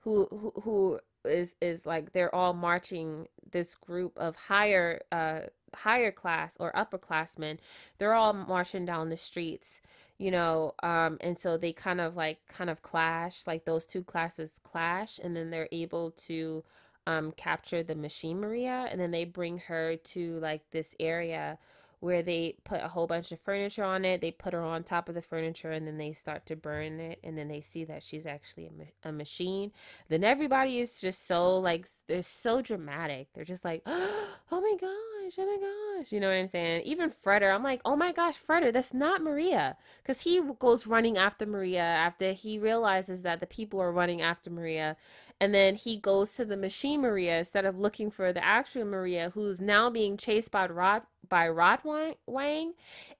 who 0.00 0.26
who, 0.30 0.52
who 0.62 1.00
is 1.24 1.56
is 1.60 1.86
like 1.86 2.12
they're 2.12 2.34
all 2.34 2.52
marching 2.52 3.28
this 3.50 3.74
group 3.74 4.12
of 4.18 4.36
higher 4.36 5.00
uh 5.12 5.40
higher 5.74 6.12
class 6.12 6.56
or 6.60 6.72
upperclassmen 6.72 7.58
they're 7.98 8.14
all 8.14 8.32
marching 8.32 8.84
down 8.84 9.08
the 9.08 9.16
streets 9.16 9.80
you 10.24 10.30
know 10.30 10.72
um 10.82 11.18
and 11.20 11.38
so 11.38 11.58
they 11.58 11.70
kind 11.70 12.00
of 12.00 12.16
like 12.16 12.38
kind 12.48 12.70
of 12.70 12.80
clash 12.80 13.46
like 13.46 13.66
those 13.66 13.84
two 13.84 14.02
classes 14.02 14.52
clash 14.64 15.20
and 15.22 15.36
then 15.36 15.50
they're 15.50 15.68
able 15.70 16.12
to 16.12 16.64
um 17.06 17.30
capture 17.32 17.82
the 17.82 17.94
machine 17.94 18.40
maria 18.40 18.88
and 18.90 18.98
then 18.98 19.10
they 19.10 19.26
bring 19.26 19.58
her 19.58 19.96
to 19.96 20.38
like 20.40 20.62
this 20.70 20.94
area 20.98 21.58
where 22.00 22.22
they 22.22 22.54
put 22.64 22.82
a 22.82 22.88
whole 22.88 23.06
bunch 23.06 23.32
of 23.32 23.40
furniture 23.40 23.82
on 23.82 24.04
it. 24.04 24.20
They 24.20 24.30
put 24.30 24.52
her 24.52 24.62
on 24.62 24.84
top 24.84 25.08
of 25.08 25.14
the 25.14 25.22
furniture 25.22 25.70
and 25.70 25.86
then 25.86 25.96
they 25.96 26.12
start 26.12 26.44
to 26.46 26.54
burn 26.54 27.00
it. 27.00 27.18
And 27.24 27.38
then 27.38 27.48
they 27.48 27.62
see 27.62 27.82
that 27.84 28.02
she's 28.02 28.26
actually 28.26 28.66
a, 28.66 28.72
ma- 28.72 29.08
a 29.08 29.10
machine. 29.10 29.72
Then 30.10 30.22
everybody 30.22 30.80
is 30.80 31.00
just 31.00 31.26
so 31.26 31.56
like, 31.56 31.88
they're 32.06 32.22
so 32.22 32.60
dramatic. 32.60 33.28
They're 33.32 33.46
just 33.46 33.64
like, 33.64 33.80
oh 33.86 34.26
my 34.50 34.76
gosh, 35.24 35.34
oh 35.38 35.46
my 35.46 35.98
gosh. 35.98 36.12
You 36.12 36.20
know 36.20 36.28
what 36.28 36.36
I'm 36.36 36.48
saying? 36.48 36.82
Even 36.82 37.10
Freder, 37.10 37.54
I'm 37.54 37.62
like, 37.62 37.80
oh 37.84 37.96
my 37.96 38.12
gosh, 38.12 38.34
Freder, 38.48 38.72
that's 38.72 38.94
not 38.94 39.22
Maria. 39.22 39.76
Because 40.02 40.20
he 40.20 40.40
goes 40.58 40.86
running 40.86 41.16
after 41.16 41.46
Maria 41.46 41.82
after 41.82 42.32
he 42.32 42.58
realizes 42.58 43.22
that 43.22 43.40
the 43.40 43.46
people 43.46 43.80
are 43.80 43.92
running 43.92 44.22
after 44.22 44.50
Maria. 44.50 44.96
And 45.40 45.54
then 45.54 45.74
he 45.74 45.96
goes 45.96 46.32
to 46.32 46.44
the 46.44 46.56
machine 46.56 47.00
Maria 47.00 47.38
instead 47.38 47.64
of 47.64 47.78
looking 47.78 48.10
for 48.10 48.32
the 48.32 48.44
actual 48.44 48.84
Maria, 48.84 49.30
who's 49.34 49.60
now 49.60 49.90
being 49.90 50.16
chased 50.16 50.50
by 50.50 50.66
Rod 50.66 51.02
by 51.28 51.48
Rod 51.48 51.80
Wang. 52.26 52.74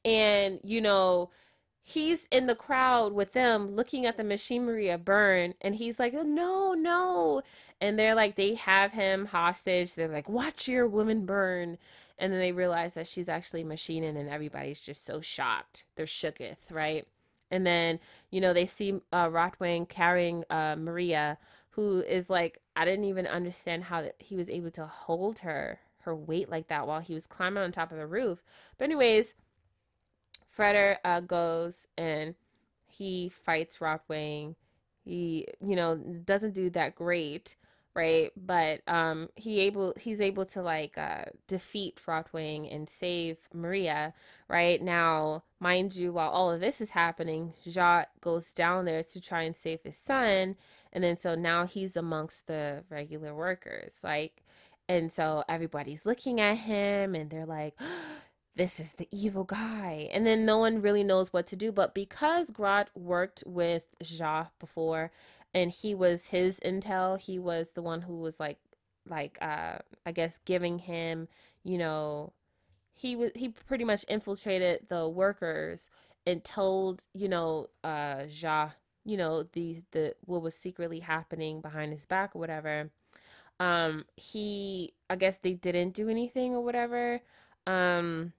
And, 0.05 0.61
you 0.63 0.81
know, 0.81 1.31
he's 1.87 2.27
in 2.33 2.47
the 2.47 2.55
crowd 2.55 3.13
with 3.13 3.33
them 3.33 3.77
looking 3.77 4.07
at 4.07 4.17
the 4.17 4.25
machinery 4.25 4.75
Maria 4.75 4.99
burn. 4.99 5.55
And 5.61 5.75
he's 5.75 5.99
like, 5.99 6.15
no, 6.15 6.73
no. 6.73 7.43
And 7.81 7.99
they're 7.99 8.15
like, 8.15 8.37
they 8.37 8.55
have 8.55 8.93
him 8.93 9.27
hostage. 9.27 9.95
They're 9.95 10.09
like, 10.09 10.29
watch 10.29 10.67
your 10.67 10.89
woman 10.89 11.27
burn. 11.27 11.77
And 12.19 12.33
then 12.33 12.41
they 12.41 12.53
realize 12.53 12.95
that 12.95 13.07
she's 13.07 13.29
actually 13.29 13.65
machining, 13.65 14.17
and 14.17 14.29
everybody's 14.29 14.81
just 14.81 15.07
so 15.07 15.21
shocked. 15.21 15.85
They're 15.97 16.07
shooketh, 16.07 16.71
right? 16.71 17.07
And 17.51 17.67
then, 17.67 18.01
you 18.31 18.41
know, 18.41 18.53
they 18.53 18.67
see 18.67 19.01
uh, 19.13 19.29
carrying 19.89 20.45
uh, 20.49 20.77
Maria 20.79 21.39
who 21.75 22.03
is 22.03 22.31
like 22.31 22.61
I 22.77 22.85
didn't 22.85 23.05
even 23.07 23.27
understand 23.27 23.85
how 23.85 24.09
he 24.19 24.37
was 24.37 24.49
able 24.49 24.71
to 24.73 24.87
hold 24.87 25.41
her 25.41 25.81
her 26.03 26.15
weight 26.15 26.49
like 26.49 26.69
that 26.69 26.87
while 26.87 27.01
he 27.01 27.15
was 27.15 27.27
climbing 27.27 27.63
on 27.63 27.73
top 27.73 27.91
of 27.91 27.99
the 27.99 28.07
roof. 28.07 28.45
But 28.79 28.85
anyways, 28.85 29.35
Freder 30.57 30.97
uh, 31.05 31.21
goes 31.21 31.87
and 31.97 32.35
he 32.87 33.29
fights 33.29 33.79
Rotwang. 33.79 34.55
He 35.05 35.47
you 35.61 35.77
know 35.77 35.97
doesn't 35.97 36.55
do 36.55 36.71
that 36.71 36.95
great, 36.95 37.57
right? 37.95 38.31
But 38.37 38.81
um 38.89 39.29
he 39.35 39.61
able 39.61 39.95
he's 39.99 40.21
able 40.21 40.47
to 40.47 40.63
like 40.63 40.97
uh 40.97 41.25
defeat 41.49 42.01
Rotwang 42.07 42.75
and 42.75 42.89
save 42.89 43.39
Maria, 43.53 44.15
right? 44.49 44.81
Now, 44.83 45.45
mind 45.61 45.95
you, 45.97 46.13
while 46.13 46.31
all 46.31 46.51
of 46.51 46.61
this 46.61 46.81
is 46.81 46.91
happening, 46.91 47.55
Jacques 47.69 48.21
goes 48.21 48.53
down 48.53 48.85
there 48.87 49.03
to 49.03 49.21
try 49.21 49.43
and 49.43 49.57
save 49.57 49.83
his 49.83 49.99
son 49.99 50.57
and 50.93 51.03
then 51.03 51.19
so 51.19 51.35
now 51.35 51.67
he's 51.67 51.97
amongst 51.97 52.47
the 52.47 52.85
regular 52.89 53.35
workers. 53.35 53.97
Like, 54.03 54.43
and 54.89 55.13
so 55.13 55.43
everybody's 55.49 56.07
looking 56.07 56.41
at 56.41 56.59
him 56.59 57.15
and 57.15 57.29
they're 57.31 57.47
like, 57.47 57.75
this 58.57 58.79
is 58.79 58.93
the 58.93 59.09
evil 59.11 59.45
guy. 59.45 60.09
And 60.13 60.27
then 60.27 60.45
no 60.45 60.59
one 60.59 60.81
really 60.83 61.05
knows 61.05 61.33
what 61.33 61.47
to 61.49 61.57
do. 61.57 61.73
But 61.73 61.95
because 61.95 62.51
Grot 62.51 62.91
worked 62.95 63.43
with 63.47 63.83
Ja 64.05 64.47
before 64.61 65.11
and 65.53 65.71
he 65.71 65.95
was 65.95 66.29
his 66.29 66.61
intel, 66.61 67.19
he 67.19 67.39
was 67.39 67.73
the 67.73 67.83
one 67.83 68.03
who 68.03 68.17
was 68.19 68.39
like, 68.39 68.59
like, 69.09 69.39
uh, 69.43 69.79
I 70.07 70.13
guess 70.13 70.41
giving 70.45 70.79
him, 70.79 71.29
you 71.63 71.79
know, 71.79 72.33
he 72.93 73.17
was, 73.17 73.33
he 73.35 73.49
pretty 73.49 73.85
much 73.85 74.05
infiltrated 74.09 74.87
the 74.89 75.09
workers 75.09 75.91
and 76.27 76.43
told, 76.45 77.03
you 77.13 77.29
know, 77.29 77.69
uh, 77.83 78.27
Jacques 78.29 78.77
you 79.05 79.17
know 79.17 79.45
the 79.53 79.83
the 79.93 80.15
what 80.25 80.43
was 80.43 80.55
secretly 80.55 81.01
happening 81.01 81.61
behind 81.61 81.93
his 81.93 82.07
back 82.07 82.35
or 82.35 82.39
whatever 82.39 82.91
um 83.61 84.05
he 84.17 84.93
i 85.11 85.17
guess 85.17 85.39
they 85.39 85.53
didn't 85.53 85.91
do 85.91 86.09
anything 86.09 86.55
or 86.55 86.65
whatever 86.65 87.21
um 87.67 88.33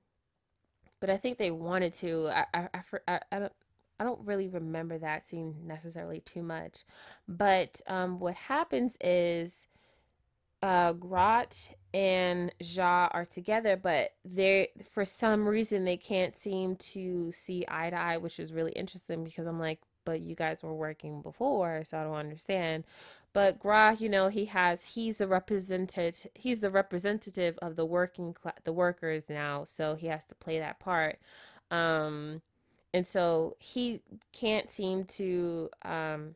but 1.05 1.13
i 1.13 1.17
think 1.17 1.37
they 1.37 1.51
wanted 1.51 1.93
to 1.93 2.27
i 2.29 2.45
i 2.53 2.81
i, 3.07 3.19
I 3.31 3.39
don't 3.39 3.53
I 3.99 4.03
don't 4.03 4.25
really 4.25 4.49
remember 4.49 4.97
that 4.97 5.25
scene 5.25 5.55
necessarily 5.65 6.19
too 6.19 6.43
much, 6.43 6.83
but 7.29 7.79
um, 7.87 8.19
what 8.19 8.35
happens 8.35 8.97
is 8.99 9.67
uh, 10.61 10.93
Grot 10.93 11.55
and 11.93 12.53
Ja 12.59 13.07
are 13.11 13.25
together, 13.25 13.77
but 13.77 14.11
they 14.25 14.69
for 14.91 15.05
some 15.05 15.47
reason 15.47 15.85
they 15.85 15.95
can't 15.95 16.35
seem 16.35 16.75
to 16.77 17.31
see 17.31 17.65
eye 17.67 17.89
to 17.89 17.95
eye, 17.95 18.17
which 18.17 18.39
is 18.39 18.51
really 18.51 18.73
interesting 18.73 19.23
because 19.23 19.47
I'm 19.47 19.59
like, 19.59 19.79
but 20.03 20.19
you 20.19 20.35
guys 20.35 20.61
were 20.61 20.75
working 20.75 21.21
before, 21.21 21.83
so 21.85 21.97
I 21.97 22.03
don't 22.03 22.15
understand. 22.15 22.83
But 23.35 23.59
Grot, 23.59 24.01
you 24.01 24.09
know, 24.09 24.29
he 24.29 24.47
has 24.47 24.85
he's 24.95 25.19
the 25.19 25.27
representative 25.29 26.31
he's 26.35 26.61
the 26.61 26.71
representative 26.71 27.59
of 27.61 27.77
the 27.77 27.85
working 27.85 28.33
class, 28.33 28.55
the 28.65 28.73
workers 28.73 29.25
now, 29.29 29.65
so 29.65 29.95
he 29.95 30.07
has 30.07 30.25
to 30.27 30.35
play 30.35 30.59
that 30.59 30.79
part. 30.79 31.19
Um 31.71 32.41
and 32.93 33.07
so 33.07 33.57
he 33.59 34.01
can't 34.33 34.71
seem 34.71 35.05
to 35.05 35.69
um 35.83 36.35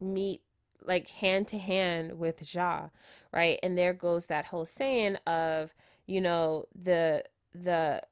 meet 0.00 0.42
like 0.84 1.08
hand 1.10 1.48
to 1.48 1.58
hand 1.58 2.18
with 2.18 2.54
Ja, 2.54 2.88
right? 3.32 3.58
And 3.62 3.76
there 3.78 3.94
goes 3.94 4.26
that 4.28 4.46
whole 4.46 4.66
saying 4.66 5.16
of, 5.26 5.74
you 6.06 6.20
know, 6.20 6.66
the 6.80 7.24
the 7.54 8.02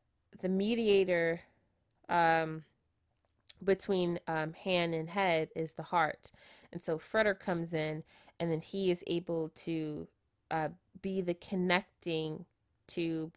the 0.40 0.48
mediator 0.50 1.42
um 2.08 2.64
between 3.64 4.20
um, 4.28 4.52
hand 4.52 4.94
and 4.94 5.10
head 5.10 5.48
is 5.56 5.74
the 5.74 5.84
heart. 5.84 6.30
And 6.76 6.84
so 6.84 6.98
Freder 6.98 7.38
comes 7.40 7.72
in 7.72 8.04
and 8.38 8.52
then 8.52 8.60
he 8.60 8.90
is 8.90 9.02
able 9.06 9.48
to 9.64 10.08
uh, 10.50 10.68
be 11.00 11.22
the 11.22 11.32
connecting 11.32 12.44
to 12.88 13.32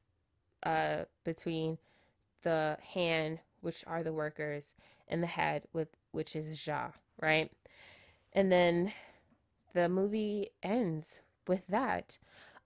uh, 0.64 1.06
between 1.24 1.78
the 2.42 2.78
hand, 2.94 3.40
which 3.62 3.86
are 3.88 4.04
the 4.04 4.12
workers, 4.12 4.76
and 5.08 5.24
the 5.24 5.28
head, 5.28 5.64
with 5.72 5.88
which 6.12 6.36
is 6.36 6.68
Ja, 6.68 6.90
right? 7.22 7.50
And 8.34 8.52
then 8.52 8.92
the 9.74 9.88
movie 9.88 10.50
ends 10.62 11.22
with 11.48 11.66
that. 11.70 12.18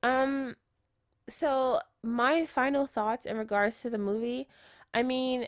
Um, 0.01 0.55
so 1.29 1.81
my 2.01 2.47
final 2.47 2.87
thoughts 2.87 3.27
in 3.27 3.37
regards 3.37 3.79
to 3.83 3.91
the 3.91 3.99
movie, 3.99 4.47
I 4.91 5.03
mean, 5.03 5.45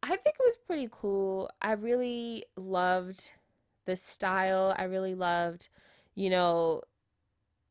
I 0.00 0.10
think 0.10 0.36
it 0.38 0.44
was 0.44 0.56
pretty 0.64 0.88
cool. 0.92 1.50
I 1.60 1.72
really 1.72 2.44
loved 2.56 3.32
the 3.86 3.96
style. 3.96 4.74
I 4.78 4.84
really 4.84 5.14
loved, 5.14 5.68
you 6.14 6.30
know, 6.30 6.82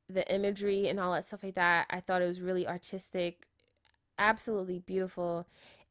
the 0.10 0.32
imagery 0.34 0.88
and 0.88 1.00
all 1.00 1.14
that 1.14 1.28
stuff 1.28 1.44
like 1.44 1.56
that. 1.56 1.88
I 1.90 2.00
thought 2.00 2.22
it 2.22 2.28
was 2.28 2.42
really 2.42 2.68
artistic, 2.68 3.48
absolutely 4.18 4.80
beautiful. 4.80 5.48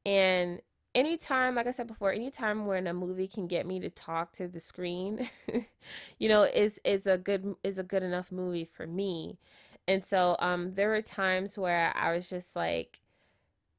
And 0.06 0.60
anytime, 0.94 1.55
like 1.55 1.66
I 1.66 1.72
said 1.72 1.86
before, 1.86 2.12
anytime 2.12 2.66
when 2.66 2.86
a 2.86 2.94
movie 2.94 3.28
can 3.28 3.46
get 3.46 3.66
me 3.66 3.80
to 3.80 3.90
talk 3.90 4.32
to 4.32 4.48
the 4.48 4.60
screen, 4.60 5.28
you 6.18 6.28
know, 6.28 6.42
is 6.44 6.80
is 6.84 7.06
a 7.06 7.18
good 7.18 7.55
is 7.64 7.78
a 7.78 7.82
good 7.82 8.02
enough 8.02 8.30
movie 8.30 8.64
for 8.64 8.86
me. 8.86 9.38
And 9.86 10.05
so 10.05 10.36
um 10.38 10.74
there 10.74 10.88
were 10.88 11.02
times 11.02 11.59
where 11.59 11.92
I 11.96 12.14
was 12.14 12.28
just 12.28 12.56
like 12.56 13.01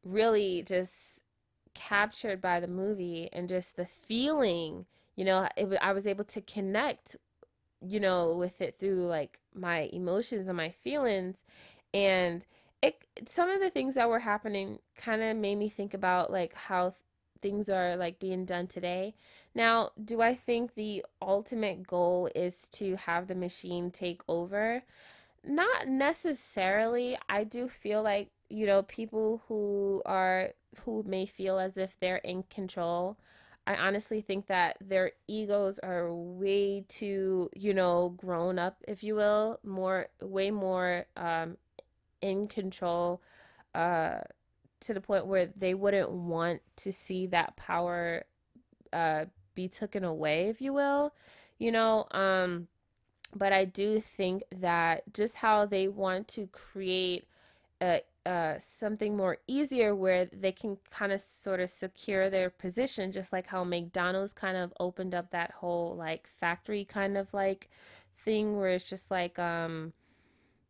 really 0.03 0.63
just 0.63 1.21
captured 1.73 2.41
by 2.41 2.59
the 2.59 2.67
movie 2.67 3.29
and 3.33 3.49
just 3.49 3.75
the 3.75 3.85
feeling 3.85 4.85
you 5.15 5.25
know 5.25 5.47
it, 5.55 5.67
I 5.81 5.93
was 5.93 6.07
able 6.07 6.25
to 6.25 6.41
connect 6.41 7.15
you 7.85 7.99
know 7.99 8.35
with 8.35 8.61
it 8.61 8.77
through 8.79 9.07
like 9.07 9.39
my 9.53 9.89
emotions 9.93 10.47
and 10.47 10.57
my 10.57 10.69
feelings 10.69 11.43
and 11.93 12.45
it 12.81 12.95
some 13.27 13.49
of 13.49 13.61
the 13.61 13.69
things 13.69 13.95
that 13.95 14.09
were 14.09 14.19
happening 14.19 14.79
kind 14.97 15.21
of 15.21 15.37
made 15.37 15.55
me 15.55 15.69
think 15.69 15.93
about 15.93 16.31
like 16.31 16.53
how 16.53 16.93
things 17.45 17.69
are 17.69 17.95
like 17.95 18.17
being 18.17 18.43
done 18.43 18.65
today. 18.65 19.13
Now, 19.53 19.91
do 20.03 20.19
I 20.19 20.33
think 20.33 20.73
the 20.73 21.05
ultimate 21.21 21.85
goal 21.85 22.27
is 22.33 22.67
to 22.73 22.95
have 22.95 23.27
the 23.27 23.35
machine 23.35 23.91
take 23.91 24.21
over? 24.27 24.83
Not 25.43 25.87
necessarily. 25.87 27.17
I 27.29 27.43
do 27.43 27.67
feel 27.69 28.01
like, 28.01 28.29
you 28.49 28.65
know, 28.65 28.81
people 28.81 29.43
who 29.47 30.01
are 30.07 30.53
who 30.83 31.03
may 31.05 31.27
feel 31.27 31.59
as 31.59 31.77
if 31.77 31.95
they're 31.99 32.17
in 32.17 32.43
control. 32.43 33.17
I 33.67 33.75
honestly 33.75 34.21
think 34.21 34.47
that 34.47 34.77
their 34.79 35.13
egos 35.27 35.79
are 35.79 36.13
way 36.13 36.85
too, 36.87 37.49
you 37.55 37.73
know, 37.73 38.09
grown 38.09 38.59
up, 38.59 38.77
if 38.87 39.03
you 39.03 39.15
will, 39.15 39.59
more, 39.63 40.07
way 40.21 40.51
more 40.51 41.05
um, 41.17 41.57
in 42.21 42.47
control 42.47 43.21
uh, 43.73 44.19
to 44.81 44.93
the 44.93 45.01
point 45.01 45.25
where 45.25 45.49
they 45.55 45.73
wouldn't 45.73 46.11
want 46.11 46.61
to 46.77 46.93
see 46.93 47.25
that 47.27 47.55
power 47.57 48.25
uh, 48.93 49.25
be 49.55 49.67
taken 49.67 50.03
away, 50.03 50.49
if 50.49 50.61
you 50.61 50.71
will. 50.71 51.13
You 51.57 51.71
know, 51.71 52.05
um, 52.11 52.67
but 53.33 53.51
I 53.51 53.65
do 53.65 53.99
think 53.99 54.43
that 54.55 55.11
just 55.13 55.35
how 55.35 55.65
they 55.65 55.87
want 55.87 56.27
to 56.29 56.47
create 56.47 57.27
a, 57.81 58.01
uh, 58.25 58.55
something 58.59 59.15
more 59.15 59.37
easier 59.47 59.95
where 59.95 60.25
they 60.25 60.51
can 60.51 60.77
kind 60.91 61.11
of 61.11 61.21
sort 61.21 61.59
of 61.59 61.69
secure 61.69 62.29
their 62.29 62.49
position, 62.49 63.11
just 63.11 63.31
like 63.31 63.47
how 63.47 63.63
McDonald's 63.63 64.33
kind 64.33 64.57
of 64.57 64.73
opened 64.79 65.13
up 65.15 65.31
that 65.31 65.51
whole 65.51 65.95
like 65.95 66.27
factory 66.39 66.85
kind 66.85 67.17
of 67.17 67.33
like 67.33 67.69
thing 68.23 68.57
where 68.57 68.69
it's 68.69 68.85
just 68.85 69.11
like, 69.11 69.37
um, 69.39 69.93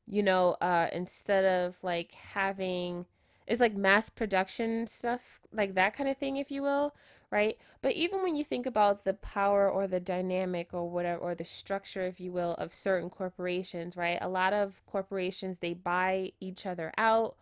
you 0.07 0.23
know, 0.23 0.57
uh, 0.61 0.87
instead 0.93 1.45
of 1.45 1.77
like 1.83 2.13
having 2.13 3.05
it's 3.47 3.61
like 3.61 3.75
mass 3.75 4.09
production 4.09 4.87
stuff, 4.87 5.39
like 5.53 5.75
that 5.75 5.95
kind 5.95 6.09
of 6.09 6.17
thing, 6.17 6.37
if 6.37 6.49
you 6.49 6.63
will, 6.63 6.95
right? 7.29 7.57
But 7.81 7.93
even 7.93 8.23
when 8.23 8.35
you 8.35 8.43
think 8.43 8.65
about 8.65 9.05
the 9.05 9.13
power 9.13 9.69
or 9.69 9.87
the 9.87 9.99
dynamic 9.99 10.73
or 10.73 10.89
whatever, 10.89 11.19
or 11.21 11.35
the 11.35 11.45
structure, 11.45 12.05
if 12.05 12.19
you 12.19 12.31
will, 12.31 12.53
of 12.55 12.73
certain 12.73 13.09
corporations, 13.09 13.95
right? 13.95 14.17
A 14.21 14.29
lot 14.29 14.53
of 14.53 14.83
corporations, 14.87 15.59
they 15.59 15.73
buy 15.73 16.31
each 16.39 16.65
other 16.65 16.91
out, 16.97 17.35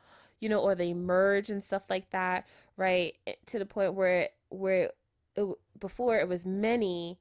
you 0.44 0.50
know, 0.50 0.60
or 0.60 0.76
they 0.76 0.94
merge 0.94 1.50
and 1.50 1.64
stuff 1.64 1.84
like 1.90 2.10
that, 2.12 2.46
right? 2.76 3.18
Eh, 3.26 3.36
to 3.46 3.60
the 3.60 3.66
point 3.66 3.94
where, 3.94 4.28
where 4.50 4.92
it, 5.38 5.48
before 5.80 6.20
it 6.20 6.28
was 6.28 6.46
many, 6.46 7.18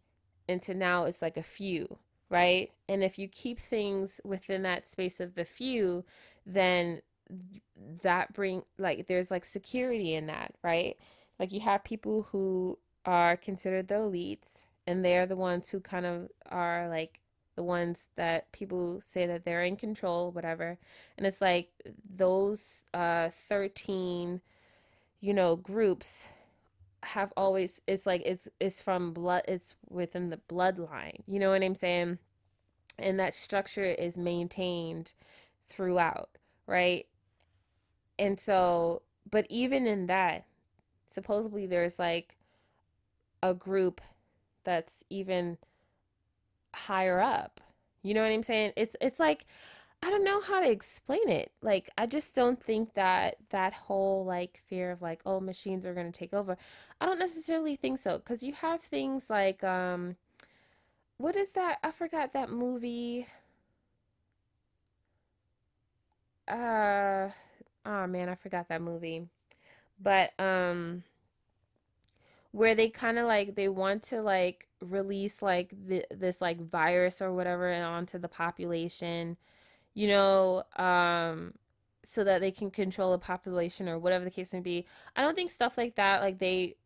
and 0.48 0.60
to 0.62 0.74
now 0.74 1.04
it's 1.04 1.22
like 1.22 1.36
a 1.36 1.42
few, 1.42 1.98
right? 2.30 2.72
And 2.88 3.04
if 3.04 3.20
you 3.20 3.28
keep 3.28 3.60
things 3.60 4.20
within 4.24 4.62
that 4.64 4.88
space 4.88 5.20
of 5.20 5.36
the 5.36 5.44
few, 5.44 6.04
then 6.44 7.00
that 8.02 8.32
bring 8.32 8.64
like 8.76 9.06
there's 9.06 9.30
like 9.30 9.44
security 9.44 10.16
in 10.16 10.26
that, 10.26 10.54
right? 10.64 10.96
Like 11.38 11.52
you 11.52 11.60
have 11.60 11.84
people 11.84 12.22
who 12.32 12.76
are 13.04 13.36
considered 13.36 13.86
the 13.86 13.94
elites 13.94 14.64
and 14.88 15.04
they're 15.04 15.26
the 15.26 15.36
ones 15.36 15.68
who 15.68 15.78
kind 15.78 16.06
of 16.06 16.28
are 16.50 16.88
like 16.88 17.20
the 17.56 17.62
ones 17.62 18.08
that 18.16 18.50
people 18.52 19.00
say 19.06 19.26
that 19.26 19.44
they're 19.44 19.64
in 19.64 19.76
control 19.76 20.30
whatever. 20.32 20.78
And 21.16 21.26
it's 21.26 21.40
like 21.40 21.70
those 22.16 22.82
uh 22.94 23.30
13 23.48 24.40
you 25.20 25.34
know 25.34 25.56
groups 25.56 26.28
have 27.04 27.32
always 27.36 27.80
it's 27.86 28.06
like 28.06 28.22
it's 28.24 28.48
it's 28.60 28.80
from 28.80 29.12
blood 29.12 29.42
it's 29.48 29.74
within 29.90 30.30
the 30.30 30.38
bloodline 30.48 31.20
you 31.26 31.38
know 31.40 31.50
what 31.50 31.62
i'm 31.62 31.74
saying? 31.74 32.18
And 32.98 33.18
that 33.20 33.34
structure 33.34 33.84
is 33.84 34.16
maintained 34.16 35.12
throughout 35.68 36.30
right? 36.66 37.06
And 38.18 38.38
so, 38.38 39.02
but 39.30 39.46
even 39.48 39.86
in 39.86 40.06
that, 40.06 40.44
supposedly 41.10 41.66
there's 41.66 41.98
like 41.98 42.36
a 43.42 43.54
group 43.54 44.00
that's 44.64 45.04
even 45.10 45.58
higher 46.74 47.20
up. 47.20 47.60
You 48.02 48.14
know 48.14 48.22
what 48.22 48.32
I'm 48.32 48.42
saying? 48.42 48.72
It's 48.76 48.96
it's 49.00 49.20
like 49.20 49.46
I 50.02 50.10
don't 50.10 50.24
know 50.24 50.40
how 50.40 50.60
to 50.60 50.70
explain 50.70 51.28
it. 51.28 51.52
Like 51.62 51.90
I 51.98 52.06
just 52.06 52.34
don't 52.34 52.62
think 52.62 52.94
that 52.94 53.36
that 53.50 53.72
whole 53.72 54.24
like 54.24 54.62
fear 54.68 54.90
of 54.90 55.02
like 55.02 55.20
oh 55.26 55.40
machines 55.40 55.86
are 55.86 55.94
going 55.94 56.10
to 56.10 56.18
take 56.18 56.34
over. 56.34 56.56
I 57.00 57.06
don't 57.06 57.18
necessarily 57.18 57.76
think 57.76 57.98
so 57.98 58.18
cuz 58.18 58.42
you 58.42 58.52
have 58.54 58.82
things 58.82 59.30
like 59.30 59.62
um 59.64 60.16
what 61.16 61.36
is 61.36 61.52
that? 61.52 61.78
I 61.82 61.90
forgot 61.92 62.32
that 62.34 62.50
movie. 62.50 63.26
Uh 66.48 67.30
oh 67.86 68.06
man, 68.06 68.28
I 68.28 68.34
forgot 68.34 68.68
that 68.68 68.82
movie. 68.82 69.28
But 70.00 70.32
um 70.38 71.04
where 72.52 72.74
they 72.74 72.88
kind 72.88 73.18
of 73.18 73.26
like 73.26 73.54
they 73.54 73.68
want 73.68 74.02
to 74.04 74.20
like 74.22 74.68
release 74.82 75.42
like 75.42 75.72
the, 75.86 76.04
this 76.10 76.40
like 76.40 76.60
virus 76.60 77.22
or 77.22 77.32
whatever 77.32 77.70
and 77.70 77.84
onto 77.84 78.18
the 78.18 78.28
population, 78.28 79.36
you 79.94 80.08
know, 80.08 80.64
um 80.76 81.52
so 82.04 82.24
that 82.24 82.40
they 82.40 82.50
can 82.50 82.70
control 82.70 83.12
a 83.12 83.18
population 83.18 83.88
or 83.88 83.98
whatever 83.98 84.24
the 84.24 84.30
case 84.30 84.52
may 84.52 84.60
be. 84.60 84.86
I 85.14 85.22
don't 85.22 85.34
think 85.36 85.50
stuff 85.50 85.78
like 85.78 85.94
that 85.96 86.20
like 86.20 86.38
they 86.38 86.76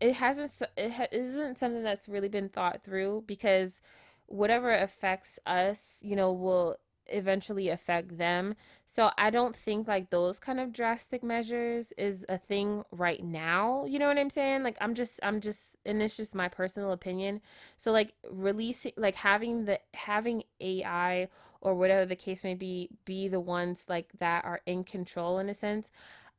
it 0.00 0.14
hasn't 0.14 0.52
it 0.76 0.92
ha- 0.92 1.06
isn't 1.12 1.58
something 1.58 1.82
that's 1.82 2.08
really 2.08 2.28
been 2.28 2.48
thought 2.48 2.82
through 2.84 3.24
because 3.26 3.82
whatever 4.26 4.74
affects 4.74 5.38
us, 5.46 5.98
you 6.02 6.14
know, 6.14 6.32
will 6.32 6.76
eventually 7.08 7.68
affect 7.68 8.18
them. 8.18 8.54
So 8.86 9.10
I 9.18 9.30
don't 9.30 9.54
think 9.54 9.86
like 9.86 10.10
those 10.10 10.38
kind 10.38 10.58
of 10.58 10.72
drastic 10.72 11.22
measures 11.22 11.92
is 11.98 12.24
a 12.28 12.38
thing 12.38 12.84
right 12.90 13.22
now. 13.22 13.84
You 13.84 13.98
know 13.98 14.08
what 14.08 14.18
I'm 14.18 14.30
saying? 14.30 14.62
Like 14.62 14.78
I'm 14.80 14.94
just 14.94 15.20
I'm 15.22 15.40
just 15.40 15.76
and 15.84 16.02
it's 16.02 16.16
just 16.16 16.34
my 16.34 16.48
personal 16.48 16.92
opinion. 16.92 17.40
So 17.76 17.92
like 17.92 18.14
releasing 18.30 18.92
like 18.96 19.16
having 19.16 19.66
the 19.66 19.78
having 19.94 20.42
AI 20.60 21.28
or 21.60 21.74
whatever 21.74 22.06
the 22.06 22.16
case 22.16 22.42
may 22.42 22.54
be 22.54 22.88
be 23.04 23.28
the 23.28 23.40
ones 23.40 23.86
like 23.88 24.10
that 24.20 24.44
are 24.44 24.60
in 24.64 24.84
control 24.84 25.38
in 25.38 25.48
a 25.50 25.54
sense. 25.54 25.90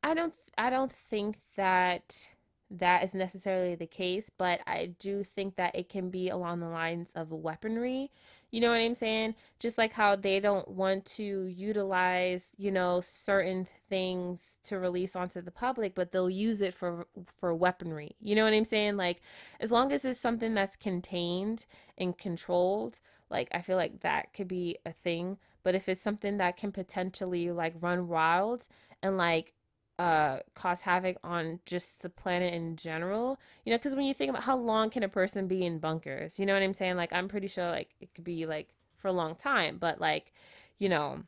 I 0.02 0.14
don't 0.14 0.34
I 0.58 0.70
don't 0.70 0.92
think 0.92 1.38
that 1.56 2.30
that 2.70 3.02
is 3.02 3.14
necessarily 3.14 3.74
the 3.74 3.86
case, 3.86 4.30
but 4.38 4.60
I 4.66 4.94
do 4.98 5.24
think 5.24 5.56
that 5.56 5.74
it 5.74 5.88
can 5.88 6.10
be 6.10 6.28
along 6.28 6.60
the 6.60 6.68
lines 6.68 7.12
of 7.14 7.32
weaponry 7.32 8.10
you 8.50 8.60
know 8.60 8.70
what 8.70 8.80
I'm 8.80 8.94
saying? 8.94 9.34
Just 9.58 9.78
like 9.78 9.92
how 9.92 10.16
they 10.16 10.40
don't 10.40 10.66
want 10.68 11.06
to 11.16 11.46
utilize, 11.46 12.50
you 12.56 12.70
know, 12.70 13.00
certain 13.00 13.68
things 13.88 14.58
to 14.64 14.78
release 14.78 15.14
onto 15.14 15.40
the 15.40 15.50
public, 15.50 15.94
but 15.94 16.10
they'll 16.10 16.30
use 16.30 16.60
it 16.60 16.74
for 16.74 17.06
for 17.38 17.54
weaponry. 17.54 18.16
You 18.20 18.34
know 18.34 18.44
what 18.44 18.52
I'm 18.52 18.64
saying? 18.64 18.96
Like 18.96 19.22
as 19.60 19.70
long 19.70 19.92
as 19.92 20.04
it's 20.04 20.20
something 20.20 20.54
that's 20.54 20.76
contained 20.76 21.64
and 21.98 22.16
controlled, 22.18 23.00
like 23.30 23.48
I 23.52 23.62
feel 23.62 23.76
like 23.76 24.00
that 24.00 24.32
could 24.32 24.48
be 24.48 24.78
a 24.84 24.92
thing. 24.92 25.38
But 25.62 25.74
if 25.74 25.88
it's 25.88 26.02
something 26.02 26.38
that 26.38 26.56
can 26.56 26.72
potentially 26.72 27.50
like 27.50 27.74
run 27.80 28.08
wild 28.08 28.66
and 29.02 29.16
like 29.16 29.52
uh, 30.00 30.38
cause 30.54 30.80
havoc 30.80 31.18
on 31.22 31.60
just 31.66 32.00
the 32.00 32.08
planet 32.08 32.54
in 32.54 32.74
general. 32.74 33.38
You 33.66 33.70
know, 33.70 33.76
because 33.76 33.94
when 33.94 34.06
you 34.06 34.14
think 34.14 34.30
about 34.30 34.44
how 34.44 34.56
long 34.56 34.88
can 34.88 35.02
a 35.02 35.10
person 35.10 35.46
be 35.46 35.66
in 35.66 35.78
bunkers, 35.78 36.38
you 36.38 36.46
know 36.46 36.54
what 36.54 36.62
I'm 36.62 36.72
saying? 36.72 36.96
Like, 36.96 37.12
I'm 37.12 37.28
pretty 37.28 37.48
sure 37.48 37.70
like 37.70 37.90
it 38.00 38.14
could 38.14 38.24
be 38.24 38.46
like 38.46 38.70
for 38.96 39.08
a 39.08 39.12
long 39.12 39.34
time, 39.34 39.76
but 39.78 40.00
like, 40.00 40.32
you 40.78 40.88
know, 40.88 41.24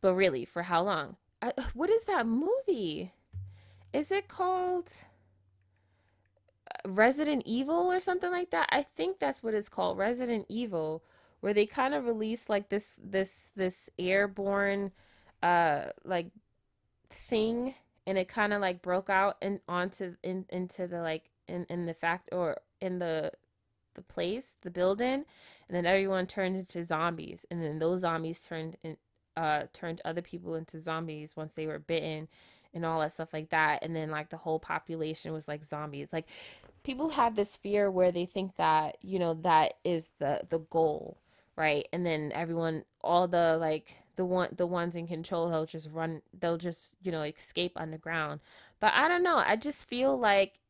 but 0.00 0.14
really, 0.14 0.44
for 0.44 0.62
how 0.62 0.84
long? 0.84 1.16
I, 1.42 1.52
what 1.74 1.90
is 1.90 2.04
that 2.04 2.28
movie? 2.28 3.12
Is 3.92 4.12
it 4.12 4.28
called 4.28 4.92
uh, 6.70 6.88
Resident 6.88 7.42
Evil 7.44 7.90
or 7.90 8.00
something 8.00 8.30
like 8.30 8.50
that? 8.50 8.68
I 8.70 8.84
think 8.96 9.18
that's 9.18 9.42
what 9.42 9.52
it's 9.52 9.68
called, 9.68 9.98
Resident 9.98 10.46
Evil, 10.48 11.02
where 11.40 11.52
they 11.52 11.66
kind 11.66 11.92
of 11.92 12.04
released 12.04 12.48
like 12.48 12.68
this 12.68 13.00
this 13.02 13.50
this 13.56 13.90
airborne 13.98 14.92
uh 15.42 15.86
like 16.04 16.28
thing 17.14 17.74
and 18.06 18.18
it 18.18 18.28
kind 18.28 18.52
of 18.52 18.60
like 18.60 18.82
broke 18.82 19.10
out 19.10 19.36
and 19.40 19.60
onto 19.68 20.14
in 20.22 20.44
into 20.50 20.86
the 20.86 21.00
like 21.00 21.30
in 21.48 21.66
in 21.68 21.86
the 21.86 21.94
fact 21.94 22.28
or 22.32 22.58
in 22.80 22.98
the 22.98 23.32
the 23.94 24.02
place 24.02 24.56
the 24.62 24.70
building 24.70 25.24
and 25.68 25.76
then 25.76 25.86
everyone 25.86 26.26
turned 26.26 26.56
into 26.56 26.82
zombies 26.84 27.46
and 27.50 27.62
then 27.62 27.78
those 27.78 28.00
zombies 28.00 28.40
turned 28.40 28.76
in 28.82 28.96
uh 29.36 29.62
turned 29.72 30.00
other 30.04 30.22
people 30.22 30.54
into 30.54 30.80
zombies 30.80 31.34
once 31.36 31.54
they 31.54 31.66
were 31.66 31.78
bitten 31.78 32.28
and 32.74 32.84
all 32.84 33.00
that 33.00 33.12
stuff 33.12 33.32
like 33.32 33.50
that 33.50 33.82
and 33.82 33.94
then 33.94 34.10
like 34.10 34.30
the 34.30 34.36
whole 34.36 34.58
population 34.58 35.32
was 35.32 35.46
like 35.48 35.64
zombies. 35.64 36.12
Like 36.12 36.26
people 36.82 37.10
have 37.10 37.36
this 37.36 37.56
fear 37.56 37.90
where 37.90 38.12
they 38.12 38.26
think 38.26 38.56
that 38.56 38.98
you 39.00 39.18
know 39.18 39.34
that 39.42 39.74
is 39.84 40.10
the 40.18 40.42
the 40.48 40.58
goal 40.58 41.18
right? 41.56 41.86
And 41.92 42.04
then 42.04 42.32
everyone 42.34 42.84
all 43.02 43.28
the 43.28 43.56
like 43.60 43.94
the 44.16 44.24
one 44.24 44.48
the 44.56 44.66
ones 44.66 44.96
in 44.96 45.06
control 45.06 45.48
they'll 45.48 45.66
just 45.66 45.88
run 45.90 46.22
they'll 46.38 46.56
just 46.56 46.88
you 47.02 47.10
know 47.10 47.22
escape 47.22 47.72
underground 47.76 48.40
but 48.80 48.92
i 48.94 49.08
don't 49.08 49.22
know 49.22 49.36
i 49.36 49.56
just 49.56 49.88
feel 49.88 50.18
like 50.18 50.60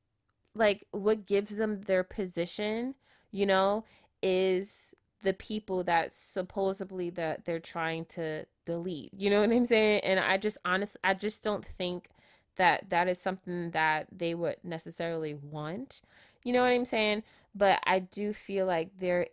like 0.54 0.86
what 0.92 1.26
gives 1.26 1.56
them 1.56 1.82
their 1.82 2.04
position, 2.04 2.94
you 3.30 3.46
know, 3.46 3.84
is 4.22 4.94
the 5.22 5.32
people 5.32 5.82
that 5.84 6.14
supposedly 6.14 7.10
that 7.10 7.44
they're 7.44 7.58
trying 7.58 8.04
to 8.04 8.44
delete. 8.66 9.12
You 9.14 9.30
know 9.30 9.40
what 9.40 9.50
I'm 9.50 9.64
saying? 9.64 10.00
And 10.04 10.20
I 10.20 10.36
just 10.38 10.58
honestly 10.64 11.00
I 11.02 11.14
just 11.14 11.42
don't 11.42 11.64
think 11.64 12.08
that 12.56 12.90
that 12.90 13.08
is 13.08 13.18
something 13.18 13.70
that 13.72 14.06
they 14.12 14.34
would 14.34 14.56
necessarily 14.62 15.34
want. 15.34 16.02
You 16.44 16.52
know 16.52 16.62
what 16.62 16.72
I'm 16.72 16.84
saying? 16.84 17.24
But 17.54 17.80
I 17.84 18.00
do 18.00 18.32
feel 18.32 18.66
like 18.66 18.90
there 18.98 19.28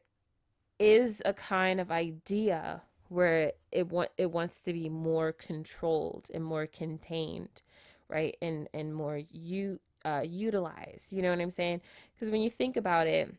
is 0.79 1.21
a 1.25 1.33
kind 1.33 1.79
of 1.79 1.91
idea 1.91 2.81
where 3.11 3.51
it 3.73 3.89
want 3.89 4.09
it 4.17 4.31
wants 4.31 4.61
to 4.61 4.71
be 4.71 4.87
more 4.87 5.33
controlled 5.33 6.31
and 6.33 6.41
more 6.41 6.65
contained, 6.65 7.61
right? 8.07 8.37
And 8.41 8.69
and 8.73 8.95
more 8.95 9.19
you 9.29 9.81
uh 10.05 10.23
utilized. 10.25 11.11
You 11.11 11.21
know 11.21 11.29
what 11.29 11.41
I'm 11.41 11.51
saying? 11.51 11.81
Because 12.13 12.31
when 12.31 12.41
you 12.41 12.49
think 12.49 12.77
about 12.77 13.07
it, 13.07 13.35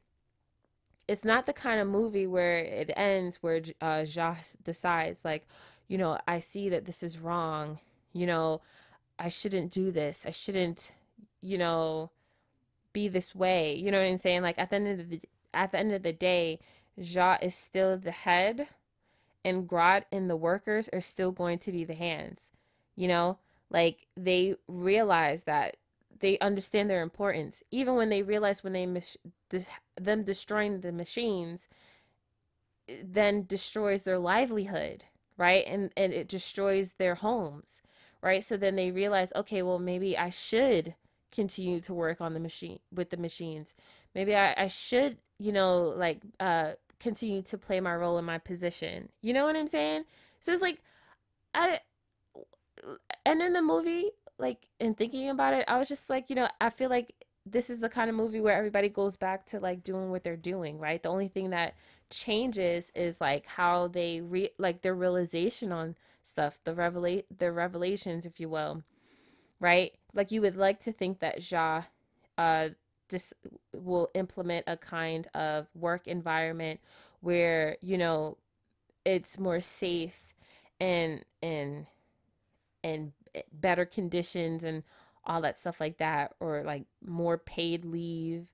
it's 1.08 1.24
not 1.24 1.46
the 1.46 1.54
kind 1.54 1.80
of 1.80 1.88
movie 1.88 2.26
where 2.26 2.58
it 2.58 2.90
ends 2.96 3.38
where 3.42 3.62
uh 3.80 4.04
Jas 4.04 4.58
decides 4.62 5.24
like, 5.24 5.48
you 5.88 5.96
know, 5.96 6.18
I 6.28 6.40
see 6.40 6.68
that 6.68 6.84
this 6.84 7.02
is 7.02 7.18
wrong. 7.18 7.78
You 8.12 8.26
know, 8.26 8.60
I 9.18 9.30
shouldn't 9.30 9.72
do 9.72 9.90
this. 9.90 10.24
I 10.26 10.32
shouldn't, 10.32 10.90
you 11.40 11.56
know, 11.56 12.10
be 12.92 13.08
this 13.08 13.34
way. 13.34 13.74
You 13.74 13.90
know 13.90 13.98
what 13.98 14.06
I'm 14.06 14.18
saying? 14.18 14.42
Like 14.42 14.58
at 14.58 14.68
the 14.68 14.76
end 14.76 15.00
of 15.00 15.08
the 15.08 15.20
at 15.54 15.72
the 15.72 15.78
end 15.78 15.92
of 15.92 16.02
the 16.02 16.12
day, 16.12 16.60
Ja 16.94 17.38
is 17.40 17.54
still 17.54 17.96
the 17.96 18.10
head 18.10 18.68
and 19.44 19.68
Grot 19.68 20.06
and 20.12 20.28
the 20.30 20.36
workers 20.36 20.88
are 20.92 21.00
still 21.00 21.32
going 21.32 21.58
to 21.60 21.72
be 21.72 21.84
the 21.84 21.94
hands. 21.94 22.50
You 22.96 23.08
know, 23.08 23.38
like 23.70 24.06
they 24.16 24.56
realize 24.68 25.44
that 25.44 25.76
they 26.20 26.38
understand 26.38 26.88
their 26.88 27.02
importance, 27.02 27.62
even 27.70 27.94
when 27.96 28.08
they 28.08 28.22
realize 28.22 28.62
when 28.62 28.72
they 28.74 28.86
mis- 28.86 29.16
de- 29.48 29.66
them 30.00 30.22
destroying 30.24 30.80
the 30.80 30.92
machines 30.92 31.68
then 33.02 33.44
destroys 33.46 34.02
their 34.02 34.18
livelihood, 34.18 35.04
right? 35.36 35.64
And 35.66 35.90
and 35.96 36.12
it 36.12 36.28
destroys 36.28 36.94
their 36.94 37.14
homes, 37.16 37.82
right? 38.22 38.42
So 38.42 38.56
then 38.56 38.76
they 38.76 38.90
realize, 38.90 39.32
okay, 39.34 39.62
well 39.62 39.78
maybe 39.78 40.16
I 40.16 40.30
should 40.30 40.94
continue 41.30 41.80
to 41.80 41.94
work 41.94 42.20
on 42.20 42.34
the 42.34 42.40
machine 42.40 42.80
with 42.92 43.10
the 43.10 43.16
machines. 43.16 43.74
Maybe 44.14 44.34
I, 44.36 44.54
I 44.56 44.66
should, 44.66 45.18
you 45.38 45.52
know, 45.52 45.94
like 45.96 46.22
uh 46.40 46.72
continue 47.02 47.42
to 47.42 47.58
play 47.58 47.80
my 47.80 47.94
role 47.94 48.18
in 48.18 48.24
my 48.24 48.38
position. 48.38 49.08
You 49.20 49.34
know 49.34 49.44
what 49.44 49.56
I'm 49.56 49.68
saying? 49.68 50.04
So 50.40 50.52
it's 50.52 50.62
like 50.62 50.78
I 51.54 51.80
and 53.24 53.42
in 53.42 53.52
the 53.52 53.62
movie, 53.62 54.10
like 54.38 54.68
in 54.80 54.94
thinking 54.94 55.28
about 55.30 55.54
it, 55.54 55.64
I 55.68 55.78
was 55.78 55.88
just 55.88 56.08
like, 56.10 56.30
you 56.30 56.36
know, 56.36 56.48
I 56.60 56.70
feel 56.70 56.90
like 56.90 57.14
this 57.44 57.70
is 57.70 57.80
the 57.80 57.88
kind 57.88 58.08
of 58.08 58.16
movie 58.16 58.40
where 58.40 58.56
everybody 58.56 58.88
goes 58.88 59.16
back 59.16 59.46
to 59.46 59.60
like 59.60 59.82
doing 59.82 60.10
what 60.10 60.22
they're 60.22 60.36
doing, 60.36 60.78
right? 60.78 61.02
The 61.02 61.08
only 61.08 61.28
thing 61.28 61.50
that 61.50 61.74
changes 62.10 62.92
is 62.94 63.20
like 63.20 63.46
how 63.46 63.88
they 63.88 64.20
re 64.20 64.50
like 64.58 64.82
their 64.82 64.94
realization 64.94 65.72
on 65.72 65.96
stuff, 66.24 66.58
the 66.64 66.72
revelate 66.72 67.24
their 67.36 67.52
revelations, 67.52 68.26
if 68.26 68.38
you 68.38 68.48
will, 68.48 68.82
right? 69.60 69.92
Like 70.14 70.30
you 70.30 70.40
would 70.42 70.56
like 70.56 70.80
to 70.80 70.92
think 70.92 71.20
that 71.20 71.50
Ja 71.50 71.82
uh 72.38 72.70
just 73.12 73.32
will 73.72 74.10
implement 74.14 74.64
a 74.66 74.76
kind 74.76 75.28
of 75.34 75.68
work 75.74 76.08
environment 76.08 76.80
where 77.20 77.76
you 77.80 77.96
know 77.96 78.36
it's 79.04 79.38
more 79.38 79.60
safe 79.60 80.34
and 80.80 81.24
and 81.42 81.86
and 82.82 83.12
better 83.52 83.84
conditions 83.84 84.64
and 84.64 84.82
all 85.24 85.40
that 85.40 85.58
stuff 85.58 85.80
like 85.80 85.98
that 85.98 86.34
or 86.40 86.64
like 86.64 86.84
more 87.06 87.38
paid 87.38 87.84
leave 87.84 88.46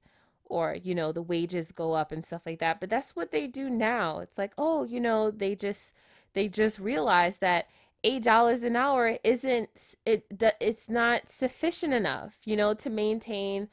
or 0.45 0.77
you 0.83 0.95
know 0.95 1.13
the 1.13 1.23
wages 1.23 1.73
go 1.73 1.95
up 1.95 2.13
and 2.13 2.25
stuff 2.27 2.43
like 2.45 2.59
that. 2.59 2.81
But 2.81 2.91
that's 2.91 3.17
what 3.17 3.31
they 3.33 3.47
do 3.47 3.71
now. 3.71 4.19
It's 4.21 4.39
like 4.39 4.53
oh 4.59 4.85
you 4.85 5.01
know 5.01 5.31
they 5.31 5.55
just 5.55 5.95
they 6.35 6.49
just 6.49 6.79
realize 6.79 7.39
that 7.39 7.69
eight 8.05 8.23
dollars 8.23 8.63
an 8.63 8.77
hour 8.77 9.19
isn't 9.25 9.71
it 10.07 10.25
it's 10.61 10.89
not 10.89 11.29
sufficient 11.29 11.93
enough 11.93 12.37
you 12.45 12.57
know 12.57 12.73
to 12.73 12.89
maintain 12.89 13.69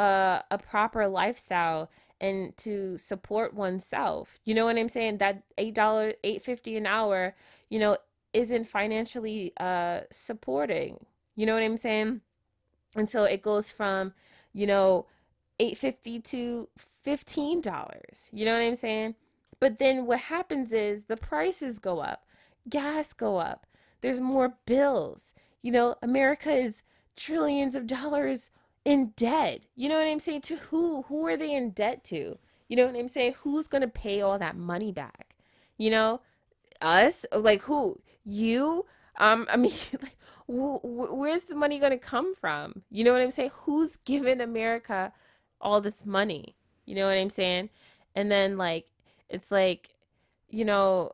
a, 0.00 0.44
a 0.50 0.58
proper 0.58 1.06
lifestyle 1.06 1.90
and 2.20 2.56
to 2.56 2.96
support 2.98 3.54
oneself. 3.54 4.38
You 4.44 4.54
know 4.54 4.64
what 4.64 4.78
i'm 4.78 4.88
saying? 4.88 5.18
That 5.18 5.42
eight 5.58 5.74
dollar 5.74 6.14
eight 6.24 6.42
fifty 6.42 6.76
an 6.76 6.86
hour 6.86 7.34
you 7.68 7.78
know 7.78 7.98
isn't 8.32 8.66
financially 8.66 9.52
uh 9.58 10.00
supporting. 10.10 11.04
You 11.36 11.46
know 11.46 11.54
what 11.54 11.62
i'm 11.62 11.76
saying? 11.76 12.22
And 12.96 13.08
so 13.08 13.24
it 13.24 13.42
goes 13.42 13.70
from 13.70 14.14
you 14.52 14.66
know 14.66 15.06
850 15.58 16.20
to 16.20 16.68
$15 17.06 18.28
you 18.32 18.44
know 18.46 18.52
what 18.54 18.62
i'm 18.62 18.74
saying? 18.74 19.14
But 19.60 19.78
then 19.78 20.06
what 20.06 20.20
happens 20.20 20.72
is 20.72 21.04
the 21.04 21.18
prices 21.18 21.78
go 21.78 22.00
up 22.00 22.24
gas 22.68 23.12
go 23.12 23.36
up 23.36 23.66
there's 24.00 24.20
more 24.20 24.54
bills. 24.64 25.34
You 25.62 25.72
know 25.72 25.96
america 26.02 26.52
is 26.52 26.82
trillions 27.16 27.76
of 27.76 27.86
dollars 27.86 28.50
in 28.84 29.12
debt. 29.16 29.60
You 29.76 29.88
know 29.88 29.96
what 29.98 30.06
I'm 30.06 30.20
saying? 30.20 30.42
To 30.42 30.56
who? 30.56 31.02
Who 31.02 31.26
are 31.26 31.36
they 31.36 31.52
in 31.54 31.70
debt 31.70 32.04
to? 32.04 32.38
You 32.68 32.76
know 32.76 32.86
what 32.86 32.96
I'm 32.96 33.08
saying? 33.08 33.34
Who's 33.42 33.68
going 33.68 33.82
to 33.82 33.88
pay 33.88 34.20
all 34.20 34.38
that 34.38 34.56
money 34.56 34.92
back? 34.92 35.34
You 35.76 35.90
know, 35.90 36.20
us? 36.80 37.26
Like 37.34 37.62
who? 37.62 38.00
You? 38.24 38.86
Um, 39.18 39.46
I 39.50 39.56
mean, 39.58 39.72
like, 40.02 40.16
wh- 40.46 40.80
wh- 40.82 41.16
where's 41.16 41.44
the 41.44 41.54
money 41.56 41.78
going 41.78 41.92
to 41.92 41.98
come 41.98 42.34
from? 42.34 42.82
You 42.90 43.04
know 43.04 43.12
what 43.12 43.22
I'm 43.22 43.30
saying? 43.30 43.50
Who's 43.64 43.96
giving 44.04 44.40
America 44.40 45.12
all 45.60 45.80
this 45.80 46.06
money? 46.06 46.54
You 46.86 46.94
know 46.96 47.06
what 47.06 47.18
I'm 47.18 47.30
saying? 47.30 47.70
And 48.14 48.30
then 48.30 48.58
like 48.58 48.86
it's 49.28 49.50
like, 49.50 49.90
you 50.48 50.64
know, 50.64 51.12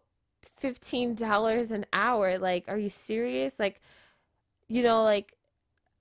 $15 0.63 1.71
an 1.71 1.87
hour. 1.93 2.39
Like, 2.39 2.65
are 2.69 2.79
you 2.79 2.89
serious? 2.89 3.59
Like, 3.61 3.81
you 4.69 4.83
know, 4.83 5.03
like 5.05 5.36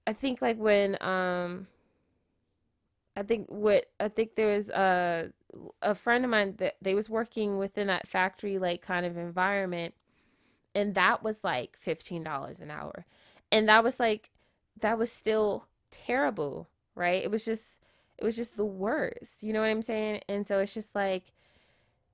I 0.08 0.14
think 0.14 0.42
like 0.42 0.58
when 0.58 0.98
um 1.02 1.68
I 3.16 3.24
think 3.24 3.48
what 3.50 3.86
I 4.00 4.08
think 4.10 4.36
there 4.36 4.56
was 4.56 4.70
a 4.70 5.32
a 5.82 5.96
friend 5.96 6.26
of 6.26 6.32
mine 6.32 6.56
that 6.58 6.76
they 6.82 6.94
was 6.96 7.10
working 7.10 7.58
within 7.58 7.88
that 7.88 8.08
factory 8.08 8.60
like 8.60 8.82
kind 8.82 9.06
of 9.06 9.18
environment 9.18 9.94
and 10.76 10.96
that 10.96 11.24
was 11.24 11.44
like 11.44 11.78
$15 11.80 12.60
an 12.60 12.72
hour. 12.72 13.06
And 13.52 13.70
that 13.70 13.84
was 13.84 14.00
like 14.00 14.32
that 14.82 14.98
was 14.98 15.12
still 15.12 15.68
terrible, 15.92 16.70
right? 16.96 17.24
It 17.24 17.32
was 17.32 17.46
just 17.46 17.80
it 18.18 18.26
was 18.26 18.36
just 18.36 18.58
the 18.58 18.66
worst. 18.66 19.44
You 19.44 19.54
know 19.54 19.62
what 19.62 19.70
I'm 19.70 19.82
saying? 19.82 20.22
And 20.30 20.48
so 20.48 20.60
it's 20.60 20.74
just 20.74 20.96
like 20.96 21.34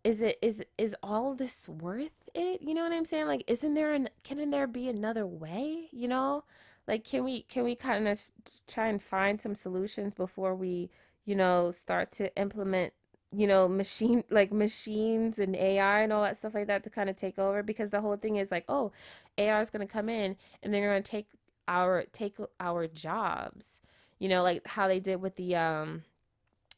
is 0.04 0.22
it 0.22 0.38
is 0.42 0.64
is 0.78 0.96
all 1.04 1.36
this 1.36 1.68
worth 1.70 2.30
it? 2.36 2.62
You 2.62 2.74
know 2.74 2.84
what 2.84 2.92
I'm 2.94 3.06
saying? 3.06 3.28
Like 3.28 3.44
isn't 3.48 3.74
there 3.74 3.94
an 3.94 4.10
can 4.24 4.50
there 4.52 4.68
be 4.68 4.88
another 4.90 5.26
way, 5.28 5.90
you 5.92 6.08
know? 6.08 6.44
Like 6.88 7.04
can 7.04 7.24
we 7.24 7.44
can 7.44 7.64
we 7.64 7.76
kind 7.76 8.08
of 8.08 8.20
try 8.68 8.88
and 8.88 9.02
find 9.02 9.42
some 9.42 9.56
solutions 9.56 10.14
before 10.14 10.56
we 10.56 10.90
you 11.26 11.36
know 11.36 11.72
start 11.72 12.12
to 12.14 12.36
implement 12.38 12.94
you 13.32 13.48
know 13.48 13.68
machine 13.68 14.24
like 14.30 14.52
machines 14.52 15.40
and 15.40 15.56
AI 15.56 16.02
and 16.02 16.14
all 16.14 16.24
that 16.24 16.38
stuff 16.38 16.54
like 16.56 16.68
that 16.68 16.84
to 16.84 16.90
kind 16.90 17.10
of 17.10 17.16
take 17.16 17.40
over? 17.40 17.64
Because 17.64 17.90
the 17.92 18.02
whole 18.02 18.18
thing 18.18 18.38
is 18.38 18.52
like 18.52 18.66
oh 18.68 18.92
AI 19.38 19.62
is 19.62 19.70
going 19.70 19.86
to 19.86 19.92
come 19.92 20.10
in 20.10 20.36
and 20.64 20.74
they're 20.74 20.90
going 20.90 21.04
to 21.04 21.12
take 21.12 21.28
our 21.68 22.06
take 22.12 22.36
our 22.60 22.88
jobs. 22.88 23.82
You 24.20 24.30
know 24.30 24.44
like 24.44 24.66
how 24.68 24.88
they 24.88 25.00
did 25.00 25.22
with 25.22 25.36
the 25.36 25.56
um 25.56 26.04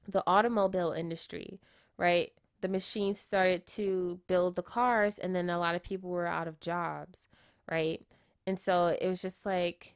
the 0.07 0.23
automobile 0.27 0.91
industry 0.91 1.59
right? 1.97 2.31
The 2.61 2.67
machines 2.67 3.19
started 3.19 3.67
to 3.67 4.19
build 4.27 4.55
the 4.55 4.63
cars 4.63 5.19
and 5.19 5.35
then 5.35 5.49
a 5.49 5.59
lot 5.59 5.75
of 5.75 5.83
people 5.83 6.09
were 6.09 6.25
out 6.27 6.47
of 6.47 6.59
jobs 6.59 7.27
right 7.69 8.01
and 8.45 8.59
so 8.59 8.95
it 8.99 9.07
was 9.07 9.21
just 9.21 9.45
like 9.45 9.95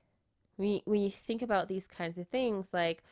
when 0.58 0.82
when 0.86 1.02
you 1.02 1.12
think 1.12 1.42
about 1.42 1.68
these 1.68 1.88
kinds 1.88 2.18
of 2.18 2.28
things, 2.28 2.70
like 2.74 3.04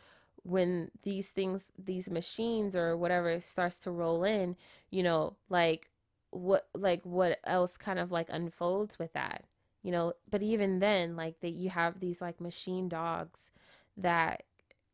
when 0.44 0.92
these 1.04 1.30
things, 1.30 1.72
these 1.78 2.10
machines 2.10 2.76
or 2.76 2.96
whatever 2.96 3.42
starts 3.42 3.78
to 3.80 3.92
roll 3.92 4.24
in, 4.24 4.56
you 4.92 5.02
know, 5.02 5.36
like 5.50 5.90
what, 6.30 6.68
like 6.76 7.02
what 7.04 7.40
else 7.46 7.78
kind 7.78 7.98
of 7.98 8.12
like 8.12 8.28
unfolds 8.30 9.00
with 9.00 9.12
that, 9.14 9.46
you 9.82 9.92
know? 9.92 10.14
But 10.30 10.44
even 10.44 10.80
then, 10.80 11.16
like 11.16 11.40
that, 11.42 11.52
you 11.52 11.70
have 11.70 12.00
these 12.00 12.22
like 12.22 12.40
machine 12.40 12.88
dogs 12.90 13.52
that 13.98 14.44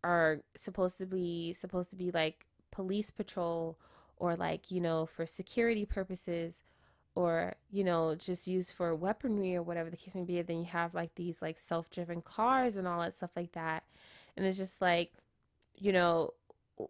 are 0.03 0.41
supposed 0.55 0.97
to 0.99 1.05
be 1.05 1.53
supposed 1.53 1.89
to 1.89 1.95
be 1.95 2.11
like 2.11 2.45
police 2.71 3.11
patrol 3.11 3.77
or 4.17 4.35
like 4.35 4.71
you 4.71 4.79
know 4.79 5.05
for 5.05 5.25
security 5.25 5.85
purposes 5.85 6.63
or 7.15 7.55
you 7.69 7.83
know 7.83 8.15
just 8.15 8.47
used 8.47 8.71
for 8.71 8.95
weaponry 8.95 9.55
or 9.55 9.61
whatever 9.61 9.89
the 9.89 9.97
case 9.97 10.15
may 10.15 10.23
be 10.23 10.41
then 10.41 10.59
you 10.59 10.65
have 10.65 10.93
like 10.93 11.13
these 11.15 11.41
like 11.41 11.59
self-driven 11.59 12.21
cars 12.21 12.75
and 12.77 12.87
all 12.87 13.01
that 13.01 13.15
stuff 13.15 13.31
like 13.35 13.51
that. 13.53 13.83
And 14.37 14.45
it's 14.45 14.57
just 14.57 14.81
like 14.81 15.11
you 15.75 15.91
know 15.91 16.33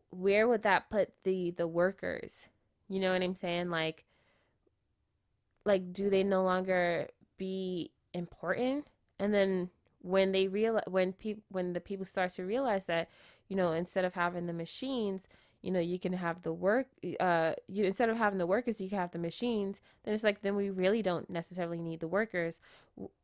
where 0.09 0.47
would 0.47 0.63
that 0.63 0.89
put 0.89 1.11
the 1.23 1.51
the 1.51 1.67
workers? 1.67 2.47
You 2.87 2.99
know 2.99 3.13
what 3.13 3.21
i'm 3.21 3.35
saying? 3.35 3.69
Like 3.69 4.05
like 5.65 5.93
do 5.93 6.09
they 6.09 6.23
no 6.23 6.43
longer 6.43 7.07
be 7.37 7.91
important? 8.13 8.87
And 9.19 9.33
then 9.33 9.69
when 10.01 10.31
they 10.31 10.47
realize 10.47 10.83
when 10.87 11.13
people 11.13 11.43
when 11.49 11.73
the 11.73 11.79
people 11.79 12.05
start 12.05 12.33
to 12.33 12.43
realize 12.43 12.85
that 12.85 13.09
you 13.51 13.57
know, 13.57 13.73
instead 13.73 14.05
of 14.05 14.13
having 14.13 14.45
the 14.45 14.53
machines, 14.53 15.27
you 15.61 15.71
know, 15.71 15.79
you 15.79 15.99
can 15.99 16.13
have 16.13 16.41
the 16.41 16.53
work, 16.53 16.87
uh, 17.19 17.53
you 17.67 17.85
instead 17.85 18.09
of 18.09 18.17
having 18.17 18.39
the 18.39 18.47
workers, 18.47 18.81
you 18.81 18.89
can 18.89 18.97
have 18.97 19.11
the 19.11 19.19
machines. 19.19 19.81
Then 20.03 20.13
it's 20.13 20.23
like, 20.23 20.41
then 20.41 20.55
we 20.55 20.69
really 20.69 21.01
don't 21.01 21.29
necessarily 21.29 21.79
need 21.79 21.99
the 21.99 22.07
workers, 22.07 22.59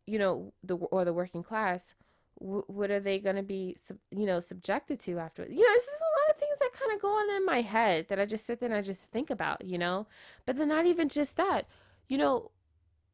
you 0.05 0.19
know, 0.19 0.53
the 0.63 0.75
or 0.75 1.05
the 1.05 1.13
working 1.13 1.43
class. 1.43 1.95
what 2.39 2.91
are 2.91 2.99
they 2.99 3.17
going 3.17 3.35
to 3.35 3.41
be, 3.43 3.75
you 4.11 4.27
know, 4.27 4.39
subjected 4.39 4.99
to 4.99 5.17
after? 5.17 5.43
You 5.43 5.63
know, 5.63 5.73
this 5.73 5.83
is 5.83 5.99
a 5.99 6.13
lot 6.19 6.35
of 6.35 6.39
things 6.39 6.59
that 6.59 6.73
kind 6.73 6.93
of 6.93 7.01
go 7.01 7.07
on 7.09 7.35
in 7.35 7.45
my 7.45 7.61
head 7.61 8.07
that 8.09 8.19
I 8.19 8.25
just 8.25 8.45
sit 8.45 8.59
there 8.59 8.69
and 8.69 8.77
I 8.77 8.81
just 8.81 9.01
think 9.01 9.31
about, 9.31 9.65
you 9.65 9.79
know. 9.79 10.05
But 10.45 10.57
then 10.57 10.69
not 10.69 10.85
even 10.85 11.09
just 11.09 11.35
that, 11.37 11.67
you 12.07 12.17
know, 12.17 12.51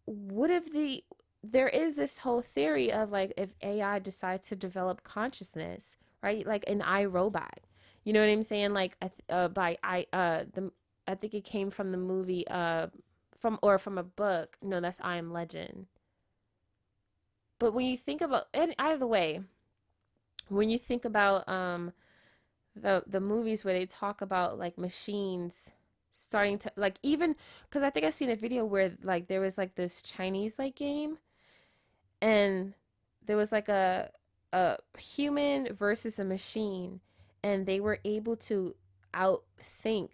what 0.06 0.50
if 0.50 0.72
the 0.74 1.04
there 1.44 1.68
is 1.68 1.96
this 1.96 2.20
whole 2.20 2.42
theory 2.42 2.92
of 2.92 3.12
like 3.12 3.34
if 3.38 3.54
AI 3.62 4.00
decides 4.00 4.48
to 4.50 4.56
develop 4.56 5.04
consciousness, 5.04 5.96
right? 6.22 6.46
Like 6.48 6.64
an 6.68 6.80
iRobot. 6.80 7.64
You 8.04 8.14
know 8.14 8.20
what 8.20 8.30
I'm 8.30 8.44
saying? 8.44 8.74
Like 8.74 8.98
uh, 9.30 9.48
by 9.48 9.78
I 9.84 10.06
uh 10.14 10.44
the 10.54 10.72
I 11.08 11.16
think 11.16 11.34
it 11.34 11.44
came 11.46 11.70
from 11.72 11.92
the 11.92 11.98
movie 11.98 12.48
uh 12.48 12.88
from 13.38 13.60
or 13.62 13.78
from 13.78 13.98
a 13.98 14.04
book. 14.04 14.58
No, 14.62 14.80
that's 14.82 15.00
I 15.02 15.18
Am 15.18 15.32
Legend. 15.32 15.88
But 17.60 17.74
when 17.74 17.86
you 17.86 17.98
think 17.98 18.22
about 18.22 18.46
and 18.54 18.76
either 18.78 19.08
way, 19.08 19.42
when 20.50 20.70
you 20.70 20.78
think 20.78 21.06
about 21.06 21.48
um 21.48 21.94
the 22.76 23.04
the 23.08 23.20
movies 23.20 23.64
where 23.64 23.74
they 23.74 23.86
talk 23.86 24.22
about 24.22 24.58
like 24.58 24.78
machines 24.78 25.72
starting 26.14 26.58
to 26.60 26.72
like 26.76 26.98
even 27.04 27.36
because 27.70 27.84
I 27.84 27.90
think 27.90 28.06
I 28.06 28.10
seen 28.10 28.30
a 28.30 28.36
video 28.36 28.66
where 28.66 28.94
like 29.04 29.28
there 29.28 29.42
was 29.42 29.58
like 29.58 29.76
this 29.76 30.02
Chinese 30.02 30.60
like 30.60 30.76
game 30.76 31.18
and 32.22 32.74
there 33.26 33.38
was 33.38 33.52
like 33.52 33.70
a 33.70 34.10
a 34.52 34.78
human 34.98 35.74
versus 35.74 36.20
a 36.20 36.24
machine 36.24 37.00
and 37.44 37.66
they 37.66 37.80
were 37.80 38.00
able 38.06 38.36
to 38.38 38.76
outthink 39.14 40.10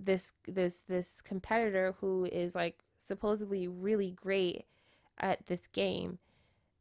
this 0.00 0.32
this 0.48 0.82
this 0.88 1.20
competitor 1.20 1.94
who 2.00 2.24
is 2.24 2.54
like 2.54 2.80
supposedly 3.02 3.68
really 3.68 4.10
great 4.10 4.64
at 5.18 5.46
this 5.46 5.66
game. 5.68 6.18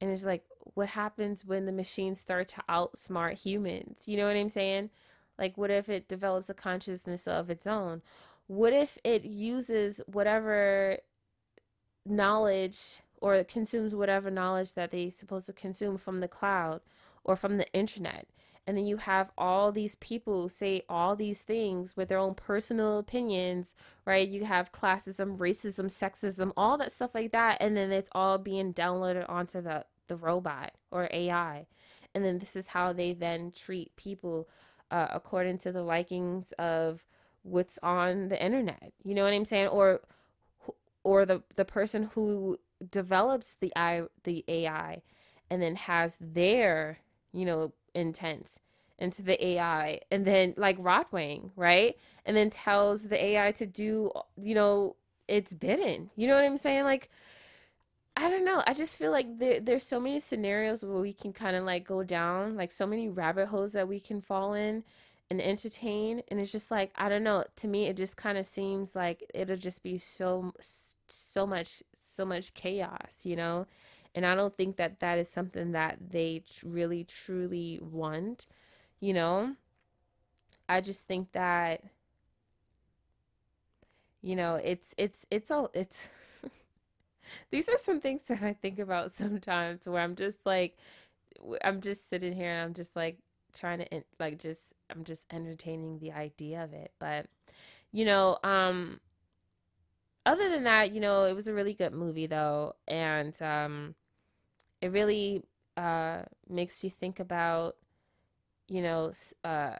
And 0.02 0.10
it's 0.10 0.26
like 0.26 0.44
what 0.74 0.90
happens 0.90 1.46
when 1.46 1.66
the 1.66 1.72
machines 1.72 2.20
start 2.20 2.48
to 2.50 2.64
outsmart 2.70 3.34
humans? 3.34 4.04
You 4.06 4.18
know 4.18 4.28
what 4.28 4.36
i'm 4.36 4.50
saying? 4.50 4.90
Like 5.38 5.58
what 5.58 5.72
if 5.72 5.90
it 5.90 6.08
develops 6.08 6.50
a 6.50 6.54
consciousness 6.54 7.28
of 7.28 7.50
its 7.50 7.68
own? 7.68 8.02
What 8.48 8.74
if 8.74 8.98
it 9.04 9.24
uses 9.24 10.02
whatever 10.08 10.98
knowledge 12.06 13.00
or 13.22 13.42
consumes 13.44 13.96
whatever 13.96 14.30
knowledge 14.30 14.74
that 14.74 14.92
they 14.92 15.10
supposed 15.10 15.46
to 15.46 15.54
consume 15.54 15.98
from 15.98 16.20
the 16.20 16.28
cloud 16.28 16.82
or 17.24 17.38
from 17.38 17.58
the 17.58 17.72
internet 17.74 18.28
and 18.66 18.78
then 18.78 18.86
you 18.86 18.98
have 18.98 19.32
all 19.38 19.72
these 19.72 19.96
people 19.96 20.48
say 20.50 20.84
all 20.88 21.16
these 21.16 21.42
things 21.44 21.98
with 21.98 22.10
their 22.10 22.18
own 22.18 22.34
personal 22.36 23.00
opinions 23.00 23.76
right? 24.06 24.28
You 24.28 24.46
have 24.46 24.72
classism 24.72 25.38
racism 25.38 25.92
sexism 25.92 26.52
all 26.58 26.78
that 26.78 26.92
stuff 26.92 27.12
like 27.14 27.32
that. 27.32 27.58
And 27.62 27.76
then 27.76 27.92
it's 27.92 28.10
all 28.14 28.38
being 28.38 28.74
downloaded 28.74 29.30
onto 29.30 29.62
the 29.62 29.86
the 30.08 30.16
robot 30.18 30.74
or 30.92 31.08
ai 31.14 31.66
and 32.14 32.24
then 32.24 32.40
this 32.40 32.56
is 32.56 32.68
how 32.68 32.94
they 32.94 33.14
then 33.14 33.52
treat 33.52 33.96
people 33.96 34.48
uh, 34.92 35.08
according 35.12 35.58
to 35.60 35.72
the 35.72 35.82
likings 35.82 36.52
of 36.60 37.06
what's 37.42 37.80
on 37.82 38.30
the 38.30 38.44
internet. 38.44 38.94
You 39.04 39.16
know 39.16 39.24
what 39.24 39.34
i'm 39.34 39.46
saying? 39.46 39.68
Or 39.68 40.02
or 41.04 41.26
the 41.26 41.42
the 41.56 41.66
person 41.66 42.10
who 42.14 42.60
develops 42.92 43.56
the 43.60 43.72
i 43.76 44.04
the 44.24 44.44
ai 44.48 45.02
and 45.50 45.62
then 45.62 45.76
has 45.76 46.18
their 46.20 47.00
you 47.32 47.46
know 47.46 47.74
intent 47.94 48.58
into 49.00 49.22
the 49.22 49.44
AI 49.46 50.00
and 50.12 50.26
then 50.26 50.54
like 50.58 50.78
Rotwang, 50.78 51.52
right? 51.56 51.98
And 52.26 52.38
then 52.38 52.50
tells 52.50 53.08
the 53.08 53.24
AI 53.24 53.52
to 53.54 53.66
do, 53.66 54.12
you 54.38 54.56
know, 54.56 54.96
its 55.28 55.54
bidden. 55.54 56.10
You 56.16 56.28
know 56.28 56.36
what 56.36 56.44
I'm 56.44 56.58
saying? 56.58 56.84
Like, 56.84 57.10
I 58.16 58.30
don't 58.30 58.46
know. 58.46 58.62
I 58.68 58.74
just 58.74 58.96
feel 58.96 59.12
like 59.12 59.40
there, 59.40 59.60
there's 59.60 59.84
so 59.84 60.00
many 60.00 60.20
scenarios 60.20 60.84
where 60.84 61.02
we 61.02 61.14
can 61.14 61.34
kind 61.34 61.56
of 61.56 61.64
like 61.64 61.88
go 61.88 62.04
down, 62.04 62.56
like 62.56 62.72
so 62.72 62.86
many 62.86 63.10
rabbit 63.10 63.48
holes 63.48 63.74
that 63.74 63.88
we 63.88 64.00
can 64.00 64.22
fall 64.22 64.54
in 64.54 64.84
and 65.30 65.42
entertain. 65.42 66.22
And 66.28 66.40
it's 66.40 66.52
just 66.52 66.70
like, 66.70 66.92
I 66.96 67.10
don't 67.10 67.24
know. 67.24 67.44
To 67.58 67.68
me, 67.68 67.88
it 67.88 67.98
just 67.98 68.16
kind 68.16 68.38
of 68.38 68.46
seems 68.46 68.96
like 68.96 69.30
it'll 69.34 69.58
just 69.58 69.82
be 69.82 69.98
so, 69.98 70.54
so 71.08 71.48
much, 71.48 71.82
so 72.04 72.24
much 72.24 72.54
chaos, 72.54 73.22
you 73.24 73.36
know? 73.36 73.66
And 74.16 74.26
I 74.26 74.36
don't 74.36 74.56
think 74.56 74.78
that 74.78 75.00
that 75.00 75.18
is 75.18 75.30
something 75.30 75.72
that 75.72 75.98
they 76.12 76.44
really 76.64 77.04
truly 77.04 77.80
want. 77.82 78.46
You 79.00 79.14
know, 79.14 79.56
I 80.68 80.82
just 80.82 81.08
think 81.08 81.32
that 81.32 81.84
you 84.22 84.36
know, 84.36 84.56
it's 84.56 84.94
it's 84.98 85.26
it's 85.30 85.52
all 85.52 85.70
it's 85.74 86.08
these 87.52 87.70
are 87.70 87.78
some 87.78 88.00
things 88.00 88.24
that 88.28 88.42
I 88.44 88.54
think 88.54 88.80
about 88.80 89.12
sometimes 89.12 89.88
where 89.88 90.02
I'm 90.02 90.16
just 90.16 90.46
like 90.46 90.78
I'm 91.64 91.82
just 91.82 92.10
sitting 92.10 92.34
here 92.34 92.52
and 92.52 92.62
I'm 92.62 92.74
just 92.74 92.96
like 92.96 93.18
trying 93.54 93.80
to 93.80 94.04
like 94.20 94.40
just 94.40 94.74
I'm 94.90 95.04
just 95.04 95.26
entertaining 95.32 96.00
the 96.00 96.12
idea 96.14 96.64
of 96.64 96.74
it. 96.74 96.92
But 97.00 97.28
you 97.92 98.06
know, 98.06 98.40
um 98.44 99.00
other 100.26 100.50
than 100.50 100.64
that, 100.64 100.94
you 100.94 101.02
know, 101.02 101.26
it 101.26 101.34
was 101.34 101.48
a 101.48 101.54
really 101.54 101.74
good 101.74 101.94
movie 101.94 102.28
though 102.28 102.76
and 102.88 103.40
um 103.42 103.96
it 104.84 104.92
really 104.92 105.42
uh, 105.78 106.24
makes 106.50 106.84
you 106.84 106.90
think 106.90 107.22
about, 107.22 107.78
you 108.68 108.82
know, 108.82 109.14
uh, 109.46 109.78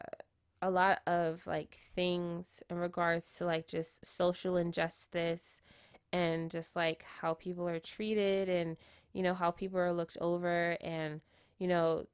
a 0.62 0.70
lot 0.70 1.00
of 1.06 1.46
like 1.46 1.78
things 1.94 2.62
in 2.70 2.78
regards 2.78 3.34
to 3.34 3.44
like 3.44 3.68
just 3.68 4.04
social 4.06 4.56
injustice 4.56 5.60
and 6.10 6.50
just 6.50 6.74
like 6.74 7.04
how 7.20 7.34
people 7.34 7.68
are 7.68 7.78
treated 7.78 8.48
and 8.48 8.78
you 9.12 9.22
know 9.22 9.34
how 9.34 9.50
people 9.50 9.78
are 9.78 9.92
looked 9.92 10.16
over 10.22 10.78
and 10.80 11.20
you 11.58 11.68
know 11.68 12.06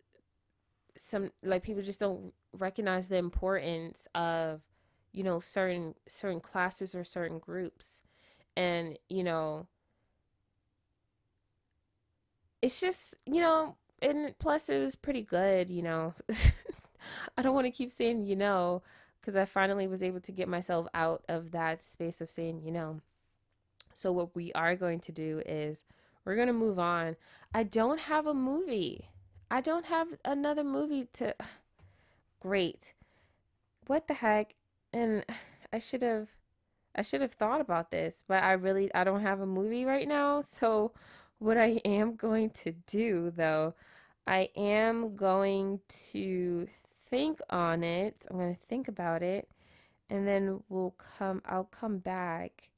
some 0.97 1.31
like 1.45 1.63
people 1.63 1.83
just 1.83 2.01
don't 2.01 2.33
recognize 2.53 3.09
the 3.09 3.17
importance 3.17 4.09
of 4.15 4.63
you 5.13 5.23
know 5.23 5.39
certain 5.39 5.95
certain 6.09 6.41
classes 6.41 6.95
or 6.95 7.05
certain 7.05 7.39
groups. 7.39 8.03
And 8.57 8.99
you 9.09 9.25
know 9.25 9.69
it's 12.63 12.81
just, 12.81 13.15
you 13.27 13.41
know, 13.41 13.77
and 14.03 14.35
plus 14.39 14.69
it 14.69 14.79
was 14.79 14.95
pretty 14.95 15.23
good, 15.23 15.71
you 15.71 15.83
know. 15.83 16.15
I 17.37 17.43
don't 17.43 17.55
want 17.55 17.67
to 17.67 17.71
keep 17.71 17.91
saying, 17.91 18.27
you 18.27 18.37
know, 18.37 18.83
because 19.21 19.37
I 19.37 19.45
finally 19.45 19.87
was 19.87 20.03
able 20.03 20.21
to 20.21 20.33
get 20.33 20.49
myself 20.49 20.87
out 20.95 21.23
of 21.29 21.53
that 21.53 21.83
space 21.83 22.21
of 22.21 22.31
saying, 22.31 22.63
you 22.65 22.71
know. 22.71 23.01
So, 23.95 24.13
what 24.13 24.35
we 24.35 24.53
are 24.53 24.77
going 24.77 25.01
to 25.01 25.13
do 25.13 25.43
is 25.47 25.85
we're 26.25 26.37
going 26.37 26.47
to 26.47 26.53
move 26.53 26.79
on. 26.79 27.17
I 27.53 27.63
don't 27.63 28.01
have 28.01 28.27
a 28.27 28.35
movie. 28.35 29.09
I 29.51 29.61
don't 29.61 29.87
have 29.87 30.09
another 30.25 30.65
movie 30.65 31.09
to. 31.15 31.35
Great. 32.41 32.95
What 33.87 34.09
the 34.09 34.15
heck? 34.15 34.55
And 34.93 35.25
I 35.73 35.79
should 35.79 36.03
have. 36.03 36.29
I 36.95 37.03
should 37.03 37.21
have 37.21 37.33
thought 37.33 37.61
about 37.61 37.93
this, 37.93 38.25
but 38.27 38.43
I 38.43 38.53
really 38.53 38.93
I 38.95 39.05
don't 39.05 39.23
have 39.23 39.41
a 39.41 39.47
movie 39.47 39.85
right 39.85 40.09
now. 40.09 40.43
So 40.51 40.93
what 41.41 41.57
I 41.57 41.81
am 41.85 42.15
going 42.17 42.51
to 42.51 42.73
do, 42.87 43.31
though, 43.31 43.75
I 44.27 44.51
am 44.55 45.17
going 45.17 45.81
to 46.13 46.69
think 47.09 47.41
on 47.51 47.83
it. 47.83 48.27
I'm 48.31 48.37
going 48.37 48.55
to 48.55 48.61
think 48.69 48.89
about 48.89 49.23
it, 49.23 49.49
and 50.09 50.29
then 50.29 50.63
we'll 50.69 50.95
come. 51.19 51.43
I'll 51.47 51.65
come 51.65 51.99
back 51.99 52.71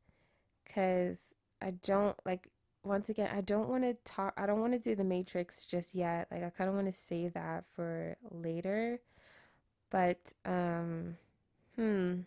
because 0.65 1.35
I 1.61 1.73
don't 1.83 2.17
like. 2.25 2.49
Once 2.85 3.09
again, 3.09 3.31
I 3.33 3.43
don't 3.43 3.69
want 3.69 3.85
to 3.85 3.95
talk. 4.05 4.33
I 4.37 4.47
don't 4.47 4.61
want 4.61 4.73
to 4.73 4.79
do 4.79 4.97
the 4.97 5.05
Matrix 5.05 5.67
just 5.67 5.95
yet. 5.95 6.29
Like 6.31 6.43
I 6.45 6.51
kind 6.51 6.71
of 6.71 6.75
want 6.77 6.87
to 6.87 6.93
save 6.93 7.35
that 7.35 7.65
for 7.75 8.17
later. 8.31 9.01
But 9.91 10.33
um, 10.45 11.17
hmm. 11.77 12.21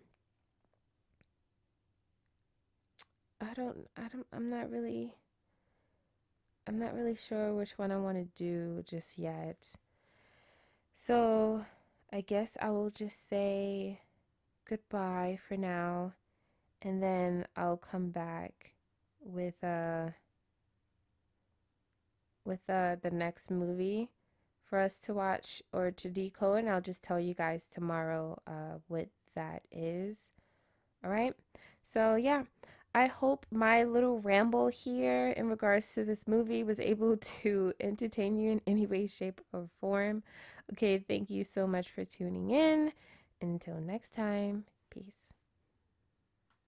I 3.42 3.54
don't. 3.54 3.90
I 3.98 4.08
don't. 4.10 4.28
I'm 4.34 4.50
not 4.50 4.70
really. 4.70 5.14
I'm 6.68 6.80
not 6.80 6.96
really 6.96 7.16
sure 7.16 7.54
which 7.54 7.78
one 7.78 7.92
I 7.92 7.98
want 7.98 8.18
to 8.18 8.44
do 8.44 8.84
just 8.88 9.20
yet. 9.20 9.76
So 10.94 11.66
I 12.12 12.22
guess 12.22 12.58
I 12.60 12.70
will 12.72 12.90
just 12.90 13.30
say 13.30 14.02
goodbye 14.68 15.38
for 15.48 15.58
now 15.58 16.14
and 16.82 17.04
then 17.04 17.46
I'll 17.56 17.78
come 17.78 18.10
back 18.10 18.72
with 19.20 19.64
uh 19.64 20.10
with 22.44 22.68
uh 22.70 22.96
the 23.02 23.12
next 23.12 23.52
movie 23.52 24.10
for 24.64 24.80
us 24.80 24.98
to 25.00 25.14
watch 25.14 25.62
or 25.72 25.92
to 25.92 26.10
decode 26.10 26.60
and 26.60 26.70
I'll 26.70 26.82
just 26.82 27.04
tell 27.04 27.20
you 27.20 27.36
guys 27.36 27.68
tomorrow 27.68 28.42
uh 28.48 28.80
what 28.88 29.10
that 29.36 29.64
is. 29.72 30.32
All 31.04 31.12
right? 31.12 31.36
So 31.84 32.16
yeah, 32.16 32.44
I 32.96 33.08
hope 33.08 33.46
my 33.52 33.84
little 33.84 34.20
ramble 34.20 34.70
here 34.70 35.32
in 35.32 35.50
regards 35.50 35.94
to 35.96 36.06
this 36.06 36.30
movie 36.30 36.64
was 36.64 36.80
able 36.80 37.18
to 37.42 37.74
entertain 37.82 38.38
you 38.38 38.52
in 38.52 38.62
any 38.66 38.86
way, 38.88 39.06
shape, 39.06 39.42
or 39.52 39.68
form. 39.82 40.24
Okay, 40.72 40.98
thank 41.00 41.30
you 41.30 41.44
so 41.44 41.68
much 41.68 41.90
for 41.90 42.06
tuning 42.06 42.52
in. 42.52 42.94
Until 43.42 43.82
next 43.82 44.14
time, 44.14 44.64
peace. 44.90 45.25